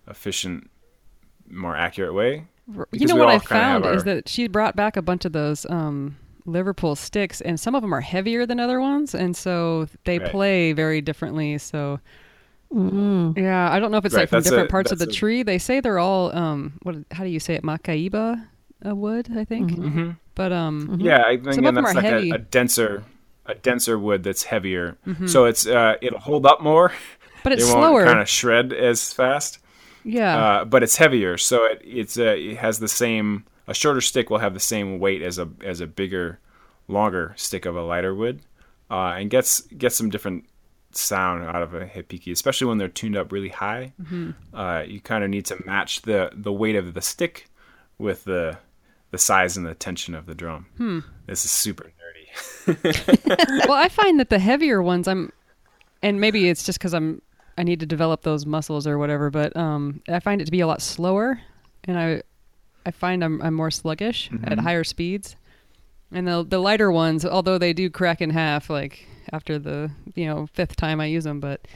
efficient, 0.08 0.68
more 1.48 1.76
accurate 1.76 2.14
way. 2.14 2.46
R- 2.76 2.86
you 2.92 3.06
know 3.06 3.16
what 3.16 3.28
I 3.28 3.38
kinda 3.38 3.40
have 3.40 3.82
found 3.82 3.86
is 3.96 4.04
that 4.04 4.28
she 4.28 4.46
brought 4.48 4.76
back 4.76 4.96
a 4.96 5.02
bunch 5.02 5.24
of 5.24 5.32
those 5.32 5.64
um, 5.70 6.16
Liverpool 6.46 6.96
sticks, 6.96 7.40
and 7.40 7.58
some 7.60 7.74
of 7.74 7.82
them 7.82 7.92
are 7.94 8.00
heavier 8.00 8.46
than 8.46 8.58
other 8.60 8.80
ones, 8.80 9.14
and 9.14 9.36
so 9.36 9.86
they 10.04 10.18
Right. 10.18 10.30
play 10.30 10.72
very 10.72 11.00
differently. 11.00 11.58
So 11.58 12.00
Mm. 12.74 13.36
yeah, 13.36 13.70
I 13.72 13.80
don't 13.80 13.90
know 13.90 13.98
if 13.98 14.04
it's 14.04 14.14
Right, 14.14 14.22
like 14.22 14.28
from 14.28 14.36
that's 14.38 14.50
different 14.50 14.68
a- 14.68 14.70
parts 14.70 14.92
of 14.92 14.98
the 15.00 15.08
a- 15.08 15.12
tree. 15.12 15.42
They 15.42 15.58
say 15.58 15.80
they're 15.80 15.98
all 15.98 16.34
um, 16.36 16.74
what? 16.82 16.96
How 17.10 17.24
do 17.24 17.30
you 17.30 17.40
say 17.40 17.54
it? 17.54 17.62
Macaiba 17.64 18.46
uh, 18.86 18.94
wood, 18.94 19.28
I 19.36 19.44
think. 19.44 19.72
Mm-hmm. 19.72 20.10
But 20.34 20.52
um, 20.52 20.98
Yeah, 21.00 21.22
I 21.26 21.36
think 21.36 21.66
and 21.66 21.76
that's 21.76 21.94
like 21.94 22.04
a, 22.04 22.30
a 22.30 22.38
denser 22.38 23.04
a 23.46 23.54
denser 23.54 23.98
wood 23.98 24.22
that's 24.22 24.44
heavier, 24.44 24.96
Mm-hmm. 25.06 25.26
so 25.26 25.44
it's 25.46 25.66
uh, 25.66 25.94
it'll 26.00 26.20
hold 26.20 26.46
up 26.46 26.60
more. 26.60 26.92
but 27.44 27.52
it's 27.52 27.64
it 27.64 27.66
slower. 27.66 27.92
won't 27.92 28.06
kind 28.06 28.20
of 28.20 28.28
shred 28.28 28.72
as 28.72 29.12
fast. 29.12 29.58
yeah, 30.04 30.36
uh, 30.38 30.64
but 30.64 30.82
it's 30.82 30.96
heavier, 30.96 31.36
so 31.36 31.64
it 31.64 31.80
it's 31.84 32.18
uh, 32.18 32.34
it 32.36 32.56
has 32.58 32.78
the 32.78 32.88
same. 32.88 33.44
A 33.66 33.74
shorter 33.74 34.00
stick 34.00 34.30
will 34.30 34.38
have 34.38 34.54
the 34.54 34.60
same 34.60 34.98
weight 34.98 35.22
as 35.22 35.38
a 35.38 35.48
as 35.64 35.80
a 35.80 35.86
bigger, 35.86 36.38
longer 36.88 37.34
stick 37.36 37.66
of 37.66 37.76
a 37.76 37.82
lighter 37.82 38.14
wood, 38.14 38.40
uh, 38.90 39.14
and 39.18 39.30
gets 39.30 39.60
gets 39.62 39.96
some 39.96 40.10
different 40.10 40.44
sound 40.92 41.44
out 41.44 41.62
of 41.62 41.72
a 41.74 41.86
repique, 41.86 42.30
especially 42.32 42.66
when 42.66 42.78
they're 42.78 42.88
tuned 42.88 43.16
up 43.16 43.30
really 43.32 43.48
high. 43.48 43.92
Uh, 44.52 44.82
you 44.86 45.00
kind 45.00 45.22
of 45.24 45.30
need 45.30 45.44
to 45.46 45.56
match 45.64 46.02
the 46.02 46.30
the 46.34 46.52
weight 46.52 46.76
of 46.76 46.94
the 46.94 47.00
stick 47.02 47.48
with 47.98 48.24
the 48.24 48.58
the 49.10 49.18
size 49.18 49.56
and 49.56 49.66
the 49.66 49.74
tension 49.74 50.14
of 50.14 50.26
the 50.26 50.34
drum. 50.34 50.66
Hmm. 50.76 51.00
This 51.26 51.44
is 51.44 51.50
super 51.50 51.92
nerdy. 52.66 53.66
well, 53.68 53.76
I 53.76 53.88
find 53.88 54.20
that 54.20 54.30
the 54.30 54.38
heavier 54.38 54.82
ones, 54.82 55.08
I'm, 55.08 55.32
and 56.02 56.20
maybe 56.20 56.48
it's 56.48 56.64
just 56.64 56.78
because 56.78 56.94
I'm, 56.94 57.22
I 57.58 57.62
need 57.62 57.80
to 57.80 57.86
develop 57.86 58.22
those 58.22 58.46
muscles 58.46 58.86
or 58.86 58.98
whatever. 58.98 59.30
But 59.30 59.56
um, 59.56 60.02
I 60.08 60.20
find 60.20 60.40
it 60.40 60.44
to 60.46 60.50
be 60.50 60.60
a 60.60 60.66
lot 60.66 60.80
slower, 60.82 61.40
and 61.84 61.98
I, 61.98 62.22
I 62.86 62.90
find 62.90 63.22
I'm 63.22 63.42
I'm 63.42 63.54
more 63.54 63.70
sluggish 63.70 64.30
at 64.32 64.38
mm-hmm. 64.38 64.60
higher 64.60 64.84
speeds. 64.84 65.36
And 66.12 66.26
the 66.26 66.44
the 66.48 66.58
lighter 66.58 66.90
ones, 66.90 67.24
although 67.24 67.58
they 67.58 67.72
do 67.72 67.90
crack 67.90 68.20
in 68.20 68.30
half, 68.30 68.70
like 68.70 69.06
after 69.32 69.58
the 69.58 69.90
you 70.14 70.26
know 70.26 70.46
fifth 70.54 70.76
time 70.76 71.00
I 71.00 71.06
use 71.06 71.24
them, 71.24 71.40
but 71.40 71.66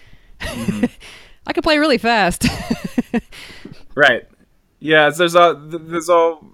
mm-hmm. 0.40 0.84
I 1.46 1.52
can 1.52 1.62
play 1.62 1.78
really 1.78 1.98
fast. 1.98 2.46
Right. 3.94 4.26
Yeah, 4.80 5.10
there's 5.10 5.34
all 5.34 5.54
there's 5.54 6.08
all 6.08 6.44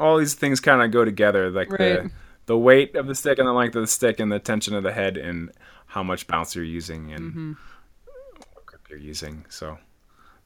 all 0.00 0.16
these 0.18 0.34
things 0.34 0.58
kind 0.60 0.82
of 0.82 0.90
go 0.90 1.04
together, 1.04 1.50
like 1.50 1.70
Right. 1.70 1.78
the 2.04 2.10
the 2.46 2.58
weight 2.58 2.96
of 2.96 3.06
the 3.06 3.14
stick 3.14 3.38
and 3.38 3.46
the 3.46 3.52
length 3.52 3.76
of 3.76 3.82
the 3.82 3.86
stick 3.86 4.18
and 4.18 4.32
the 4.32 4.38
tension 4.40 4.74
of 4.74 4.82
the 4.82 4.92
head 4.92 5.16
and 5.16 5.52
how 5.86 6.02
much 6.02 6.26
bounce 6.26 6.56
you're 6.56 6.64
using 6.64 7.12
and 7.12 7.30
Mm-hmm. 7.30 7.52
what 8.54 8.66
grip 8.66 8.80
you're 8.88 8.98
using. 8.98 9.44
So 9.48 9.78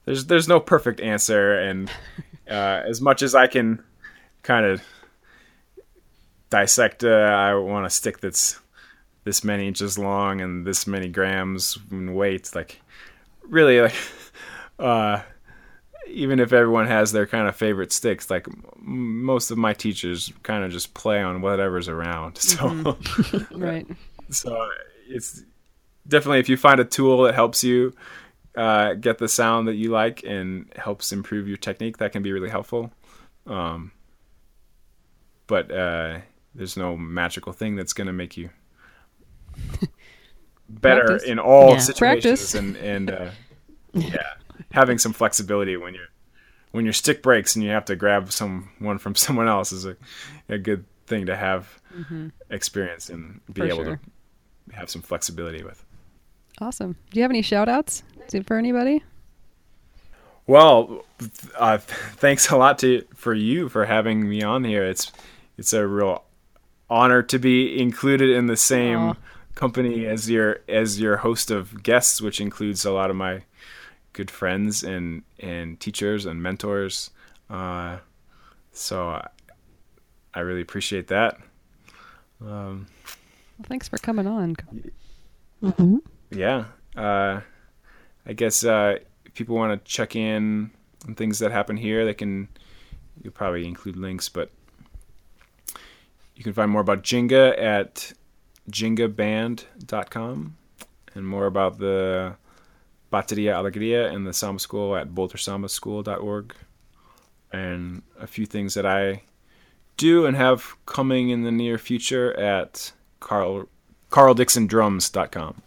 there's 0.05 0.27
there's 0.27 0.49
no 0.49 0.61
perfect 0.61 1.01
answer, 1.01 1.55
and 1.59 1.89
uh, 2.51 2.83
as 2.87 3.01
much 3.01 3.23
as 3.23 3.35
I 3.35 3.47
can 3.47 3.83
kind 4.43 4.67
of 4.67 4.83
dissect, 6.51 7.05
uh, 7.05 7.09
I 7.09 7.55
want 7.55 7.87
a 7.87 7.91
stick 7.91 8.21
that's 8.21 8.61
this 9.25 9.43
many 9.45 9.67
inches 9.67 9.99
long 9.99 10.41
and 10.41 10.67
this 10.67 10.87
many 10.87 11.09
grams 11.09 11.79
in 11.91 12.15
weight. 12.15 12.51
Like 12.55 12.81
really, 13.43 13.81
like 13.81 13.95
uh, 14.79 15.23
even 16.15 16.41
if 16.41 16.53
everyone 16.53 16.87
has 16.87 17.13
their 17.13 17.27
kind 17.27 17.49
of 17.49 17.57
favorite 17.57 17.93
sticks, 17.93 18.31
like 18.31 18.47
m- 18.49 19.25
most 19.25 19.51
of 19.51 19.59
my 19.59 19.73
teachers 19.75 20.33
kind 20.43 20.65
of 20.65 20.71
just 20.73 20.95
play 20.95 21.23
on 21.23 21.41
whatever's 21.43 21.89
around. 21.89 22.39
So, 22.39 22.69
Mm-hmm. 22.71 23.57
right. 23.63 23.87
so 24.31 24.69
it's 25.09 25.43
definitely 26.09 26.39
if 26.41 26.49
you 26.49 26.57
find 26.57 26.81
a 26.81 26.85
tool 26.85 27.23
that 27.25 27.35
helps 27.35 27.63
you 27.65 27.93
uh, 28.57 28.95
get 28.95 29.19
the 29.19 29.29
sound 29.29 29.67
that 29.69 29.75
you 29.75 29.91
like 29.91 30.23
and 30.25 30.73
helps 30.77 31.13
improve 31.13 31.49
your 31.49 31.57
technique, 31.57 31.99
that 31.99 32.13
can 32.13 32.23
be 32.23 32.33
really 32.33 32.49
helpful. 32.51 32.93
Um, 33.47 33.91
but 35.47 35.71
uh, 35.71 36.21
there's 36.55 36.77
no 36.77 36.97
magical 36.97 37.53
thing 37.53 37.77
that's 37.77 37.93
going 37.93 38.07
to 38.07 38.13
make 38.13 38.37
you 38.37 38.51
better 40.69 41.05
Practice. 41.07 41.29
in 41.29 41.39
all 41.39 41.73
Yeah. 41.73 41.79
situations 41.79 42.53
Practice. 42.53 42.55
and 42.55 42.77
and 42.77 43.11
uh, 43.11 43.31
yeah 43.93 44.35
having 44.75 44.99
some 44.99 45.13
flexibility 45.13 45.77
when 45.77 45.95
you're 45.95 46.11
when 46.73 46.85
your 46.85 46.93
stick 46.93 47.23
breaks 47.23 47.55
and 47.55 47.65
you 47.65 47.71
have 47.71 47.85
to 47.85 47.95
grab 47.97 48.33
someone 48.33 48.99
from 48.99 49.15
someone 49.27 49.47
else 49.49 49.71
is 49.73 49.85
a, 49.87 49.97
a 50.49 50.59
good 50.59 50.85
thing 51.07 51.27
to 51.27 51.37
have 51.37 51.81
experience 52.51 53.09
and 53.09 53.41
be 53.53 53.61
Mm-hmm. 53.61 53.61
For 53.61 53.67
able 53.75 53.85
sure. 53.85 54.01
to 54.71 54.75
have 54.77 54.91
some 54.91 55.03
flexibility 55.03 55.63
with 55.63 55.85
Awesome. 56.61 56.97
Do 57.11 57.19
you 57.19 57.23
have 57.23 57.31
any 57.31 57.43
shout 57.43 57.69
outs 57.69 58.03
for 58.47 58.57
anybody? 58.59 59.03
well 60.47 61.05
uh, 61.57 61.79
thanks 61.79 62.51
a 62.51 62.57
lot 62.57 62.79
to 62.81 63.03
for 63.15 63.33
you 63.35 63.69
for 63.69 63.87
having 63.87 64.29
me 64.29 64.43
on 64.43 64.65
here 64.65 64.85
it's 64.85 65.11
it's 65.57 65.73
a 65.73 65.87
real 65.87 66.23
honor 66.91 67.23
to 67.23 67.39
be 67.39 67.81
included 67.81 68.29
in 68.31 68.47
the 68.47 68.57
same 68.57 68.99
Aw. 68.99 69.15
company 69.55 70.05
as 70.07 70.29
your 70.29 70.61
as 70.69 71.01
your 71.01 71.17
host 71.19 71.51
of 71.51 71.83
guests 71.83 72.21
which 72.21 72.41
includes 72.41 72.85
a 72.85 72.93
lot 72.93 73.09
of 73.11 73.17
my 73.17 73.43
good 74.15 74.31
friends 74.31 74.83
and 74.83 75.23
and 75.39 75.79
teachers 75.79 76.25
and 76.25 76.43
mentors. 76.43 77.11
Uh, 77.51 77.99
so 78.73 79.09
I, 79.11 79.29
I 80.33 80.41
really 80.41 80.63
appreciate 80.63 81.09
that. 81.09 81.37
Um, 82.41 82.87
Well, 83.59 83.67
thanks 83.69 83.87
for 83.89 83.99
coming 83.99 84.27
on. 84.27 84.57
yeah 86.31 86.65
uh, 86.97 87.41
i 88.27 88.33
guess 88.35 88.65
uh, 88.65 88.97
if 89.25 89.33
people 89.35 89.55
want 89.57 89.73
to 89.85 89.91
check 89.91 90.15
in 90.17 90.71
on 91.09 91.15
things 91.15 91.39
that 91.39 91.53
happen 91.53 91.77
here 91.77 92.05
they 92.05 92.13
can 92.13 92.49
you'll 93.23 93.33
probably 93.33 93.67
include 93.67 93.97
links 93.97 94.29
but 94.29 94.51
you 96.35 96.43
can 96.43 96.53
find 96.53 96.71
more 96.71 96.81
about 96.81 97.03
Ginga 97.05 97.57
at 97.59 98.13
gingaband.com 98.71 100.57
and 101.15 101.27
more 101.29 101.47
about 101.47 101.79
the 101.79 102.35
bateria 103.15 103.53
alegria 103.55 104.13
and 104.13 104.27
the 104.27 104.33
samba 104.33 104.61
school 104.61 104.97
at 104.97 105.09
bouldersambaschool.org 105.17 106.55
and 107.53 108.03
a 108.21 108.27
few 108.27 108.47
things 108.47 108.75
that 108.75 108.87
i 108.87 109.23
do 109.97 110.27
and 110.27 110.37
have 110.37 110.77
coming 110.87 111.31
in 111.31 111.43
the 111.43 111.53
near 111.53 111.79
future 111.79 112.33
at 112.39 112.93
carl 113.21 113.69
carldixondrums.com 114.11 115.63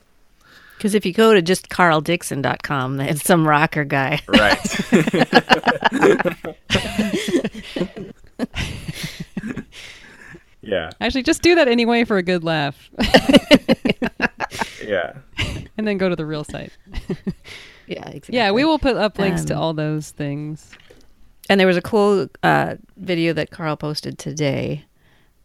Because 0.78 0.94
if 0.94 1.06
you 1.06 1.14
go 1.14 1.34
to 1.34 1.42
just 1.42 1.70
carldixon.com, 1.70 3.00
it's 3.02 3.24
some 3.24 3.48
rocker 3.48 3.84
guy. 3.84 4.22
Right. 4.28 4.92
yeah. 10.62 10.92
Actually, 11.02 11.24
just 11.24 11.42
do 11.42 11.56
that 11.56 11.68
anyway 11.68 12.04
for 12.04 12.18
a 12.18 12.24
good 12.24 12.44
laugh, 12.44 12.90
Yeah. 14.86 15.14
And 15.78 15.88
then 15.88 15.98
go 15.98 16.10
to 16.10 16.16
the 16.16 16.26
real 16.26 16.44
site. 16.44 16.72
yeah, 17.88 18.08
exactly. 18.10 18.36
Yeah, 18.36 18.52
we 18.52 18.66
will 18.66 18.80
put 18.80 18.96
up 18.98 19.18
links 19.20 19.46
to 19.46 19.56
Um, 19.56 19.62
all 19.62 19.74
those 19.74 20.12
things. 20.12 20.72
And 21.50 21.60
there 21.60 21.68
was 21.68 21.78
a 21.78 21.82
cool 21.82 22.28
uh, 22.44 22.76
video 22.98 23.32
that 23.34 23.52
Carl 23.52 23.78
posted 23.78 24.18
today 24.20 24.86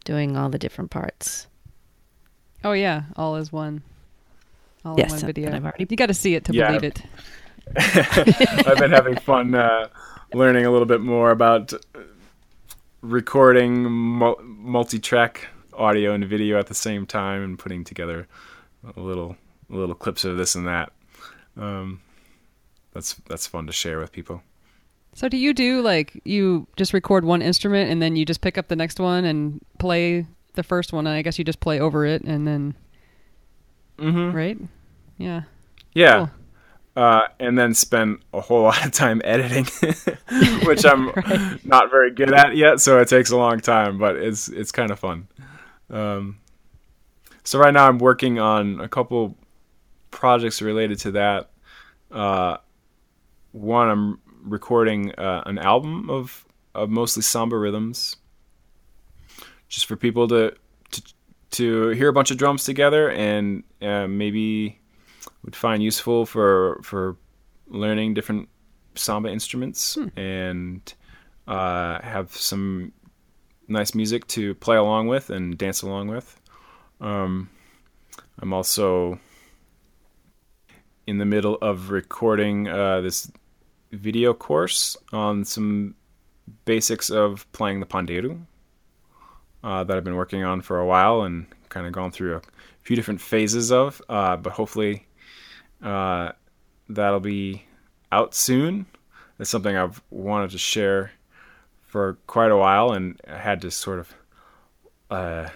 doing 0.03 0.35
all 0.35 0.49
the 0.49 0.57
different 0.59 0.91
parts. 0.91 1.47
Oh 2.63 2.73
yeah, 2.73 3.03
all 3.15 3.35
is 3.37 3.51
one. 3.53 3.83
All 4.83 4.95
Yes, 4.97 5.11
in 5.11 5.17
one 5.17 5.25
video. 5.27 5.55
I've 5.55 5.63
already- 5.63 5.87
You 5.89 5.95
got 5.97 6.07
to 6.07 6.13
see 6.13 6.35
it 6.35 6.43
to 6.45 6.53
Yeah. 6.53 6.67
believe 6.67 6.83
it. 6.83 7.01
I've 8.67 8.77
been 8.77 8.91
having 8.91 9.15
fun 9.17 9.55
uh, 9.55 9.87
learning 10.33 10.65
a 10.65 10.71
little 10.71 10.85
bit 10.85 10.99
more 10.99 11.31
about 11.31 11.71
uh, 11.73 11.77
recording 13.01 13.89
multi-track 13.89 15.47
audio 15.73 16.13
and 16.13 16.25
video 16.25 16.59
at 16.59 16.67
the 16.67 16.73
same 16.73 17.05
time 17.05 17.41
and 17.43 17.57
putting 17.57 17.83
together 17.83 18.27
a 18.95 18.99
little 18.99 19.37
little 19.73 19.95
clips 19.95 20.23
of 20.25 20.37
this 20.37 20.55
and 20.55 20.67
that. 20.67 20.91
Um, 21.57 22.01
that's 22.93 23.13
that's 23.27 23.47
fun 23.47 23.67
to 23.67 23.73
share 23.73 23.99
with 23.99 24.11
people. 24.11 24.41
So 25.15 25.29
do 25.29 25.37
you 25.37 25.53
do 25.53 25.81
like 25.81 26.19
you 26.25 26.67
just 26.75 26.93
record 26.93 27.23
one 27.25 27.41
instrument 27.41 27.91
and 27.91 28.01
then 28.01 28.15
you 28.15 28.25
just 28.25 28.41
pick 28.41 28.57
up 28.57 28.67
the 28.67 28.75
next 28.75 28.99
one 28.99 29.25
and 29.25 29.61
play 29.79 30.25
the 30.55 30.63
first 30.63 30.91
one 30.93 31.05
and 31.05 31.15
I 31.15 31.21
guess 31.21 31.37
you 31.37 31.45
just 31.45 31.59
play 31.59 31.79
over 31.79 32.05
it 32.05 32.23
and 32.23 32.47
then 32.47 32.75
Mm-hmm. 33.99 34.35
right? 34.35 34.57
Yeah. 35.17 35.41
Yeah. 35.93 36.15
Cool. 36.95 37.03
Uh, 37.03 37.21
and 37.39 37.57
then 37.57 37.73
spend 37.73 38.19
a 38.33 38.41
whole 38.41 38.61
lot 38.63 38.83
of 38.85 38.91
time 38.91 39.21
editing, 39.23 39.65
which 40.65 40.85
I'm 40.85 41.11
not 41.63 41.89
very 41.91 42.11
good 42.11 42.33
at 42.33 42.55
yet. 42.55 42.79
So 42.81 42.99
it 42.99 43.07
takes 43.07 43.29
a 43.31 43.37
long 43.37 43.59
time, 43.59 43.97
but 43.99 44.15
it's 44.15 44.47
it's 44.49 44.71
kind 44.71 44.89
of 44.91 44.99
fun. 44.99 45.27
Um, 45.91 46.39
so 47.43 47.59
right 47.59 47.73
now 47.73 47.87
I'm 47.87 47.99
working 47.99 48.39
on 48.39 48.79
a 48.79 48.87
couple 48.87 49.37
projects 50.13 50.61
related 50.61 50.99
to 50.99 51.11
that. 51.11 51.49
Uh, 52.11 52.57
one, 53.51 53.89
I'm 53.89 54.19
recording 54.43 55.11
uh, 55.15 55.43
an 55.45 55.57
album 55.57 56.09
of 56.09 56.45
of 56.75 56.89
mostly 56.89 57.21
samba 57.23 57.57
rhythms, 57.57 58.15
just 59.67 59.85
for 59.85 59.95
people 59.95 60.27
to 60.29 60.55
to 60.91 61.01
to 61.51 61.89
hear 61.89 62.09
a 62.09 62.13
bunch 62.13 62.31
of 62.31 62.37
drums 62.37 62.63
together 62.63 63.09
and 63.11 63.63
uh, 63.81 64.07
maybe 64.07 64.79
would 65.43 65.55
find 65.55 65.83
useful 65.83 66.25
for 66.25 66.79
for 66.83 67.17
learning 67.67 68.13
different 68.13 68.47
samba 68.95 69.29
instruments 69.29 69.97
and 70.15 70.93
uh, 71.47 71.99
have 72.01 72.31
some 72.31 72.91
nice 73.67 73.95
music 73.95 74.27
to 74.27 74.53
play 74.55 74.77
along 74.77 75.07
with 75.07 75.29
and 75.29 75.57
dance 75.57 75.81
along 75.81 76.07
with. 76.07 76.39
Um, 77.01 77.49
I'm 78.39 78.53
also 78.53 79.19
in 81.05 81.17
the 81.17 81.25
middle 81.25 81.57
of 81.61 81.89
recording 81.89 82.67
uh, 82.67 83.01
this 83.01 83.31
video 83.91 84.33
course 84.33 84.97
on 85.11 85.45
some 85.45 85.95
basics 86.65 87.09
of 87.09 87.49
playing 87.51 87.79
the 87.79 87.85
pandeiro 87.85 88.39
uh, 89.63 89.83
that 89.83 89.97
I've 89.97 90.03
been 90.03 90.15
working 90.15 90.43
on 90.43 90.61
for 90.61 90.79
a 90.79 90.85
while 90.85 91.21
and 91.21 91.45
kind 91.69 91.85
of 91.85 91.93
gone 91.93 92.11
through 92.11 92.37
a 92.37 92.41
few 92.81 92.95
different 92.95 93.21
phases 93.21 93.71
of. 93.71 94.01
Uh, 94.09 94.37
but 94.37 94.53
hopefully, 94.53 95.07
uh, 95.81 96.31
that'll 96.89 97.19
be 97.19 97.63
out 98.11 98.33
soon. 98.35 98.85
It's 99.39 99.49
something 99.49 99.75
I've 99.75 100.01
wanted 100.09 100.51
to 100.51 100.57
share 100.57 101.11
for 101.81 102.17
quite 102.27 102.51
a 102.51 102.57
while, 102.57 102.91
and 102.91 103.19
I 103.27 103.37
had 103.37 103.61
to 103.61 103.71
sort 103.71 103.99
of 103.99 104.13
uh, 105.09 105.49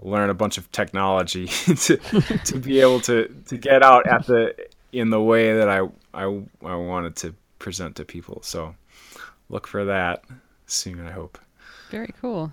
learn 0.00 0.30
a 0.30 0.34
bunch 0.34 0.58
of 0.58 0.70
technology 0.72 1.46
to 1.66 1.96
to 2.44 2.58
be 2.58 2.80
able 2.80 3.00
to 3.00 3.28
to 3.46 3.56
get 3.56 3.82
out 3.82 4.06
at 4.06 4.26
the 4.26 4.54
in 4.92 5.10
the 5.10 5.20
way 5.20 5.54
that 5.56 5.68
I 5.68 5.80
I, 6.14 6.24
I 6.64 6.74
wanted 6.74 7.16
to 7.16 7.34
present 7.58 7.96
to 7.96 8.04
people. 8.04 8.40
So 8.42 8.74
look 9.48 9.66
for 9.66 9.84
that 9.84 10.24
soon. 10.66 11.06
I 11.06 11.10
hope. 11.10 11.38
Very 11.90 12.12
cool. 12.20 12.52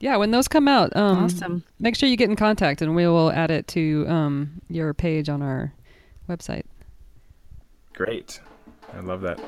Yeah, 0.00 0.16
when 0.16 0.32
those 0.32 0.48
come 0.48 0.66
out, 0.66 0.94
um, 0.96 1.24
Awesome. 1.24 1.62
make 1.78 1.94
sure 1.94 2.08
you 2.08 2.16
get 2.16 2.28
in 2.28 2.34
contact 2.36 2.82
and 2.82 2.96
we 2.96 3.06
will 3.06 3.30
add 3.30 3.52
it 3.52 3.68
to 3.68 4.04
um, 4.08 4.60
your 4.68 4.92
page 4.94 5.28
on 5.28 5.42
our 5.42 5.72
website. 6.28 6.64
Great. 7.94 8.40
I 8.92 9.00
love 9.00 9.20
that. 9.20 9.40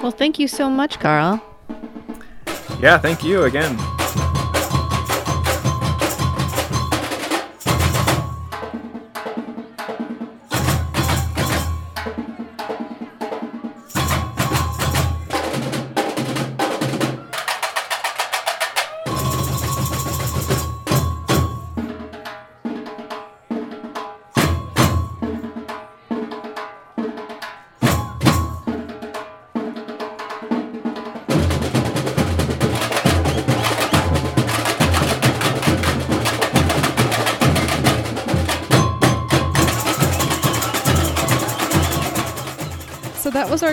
Well, 0.00 0.10
thank 0.10 0.38
you 0.38 0.48
so 0.48 0.70
much, 0.70 0.98
Carl. 1.00 1.42
Yeah, 2.80 2.96
thank 2.96 3.22
you 3.22 3.42
again. 3.42 3.76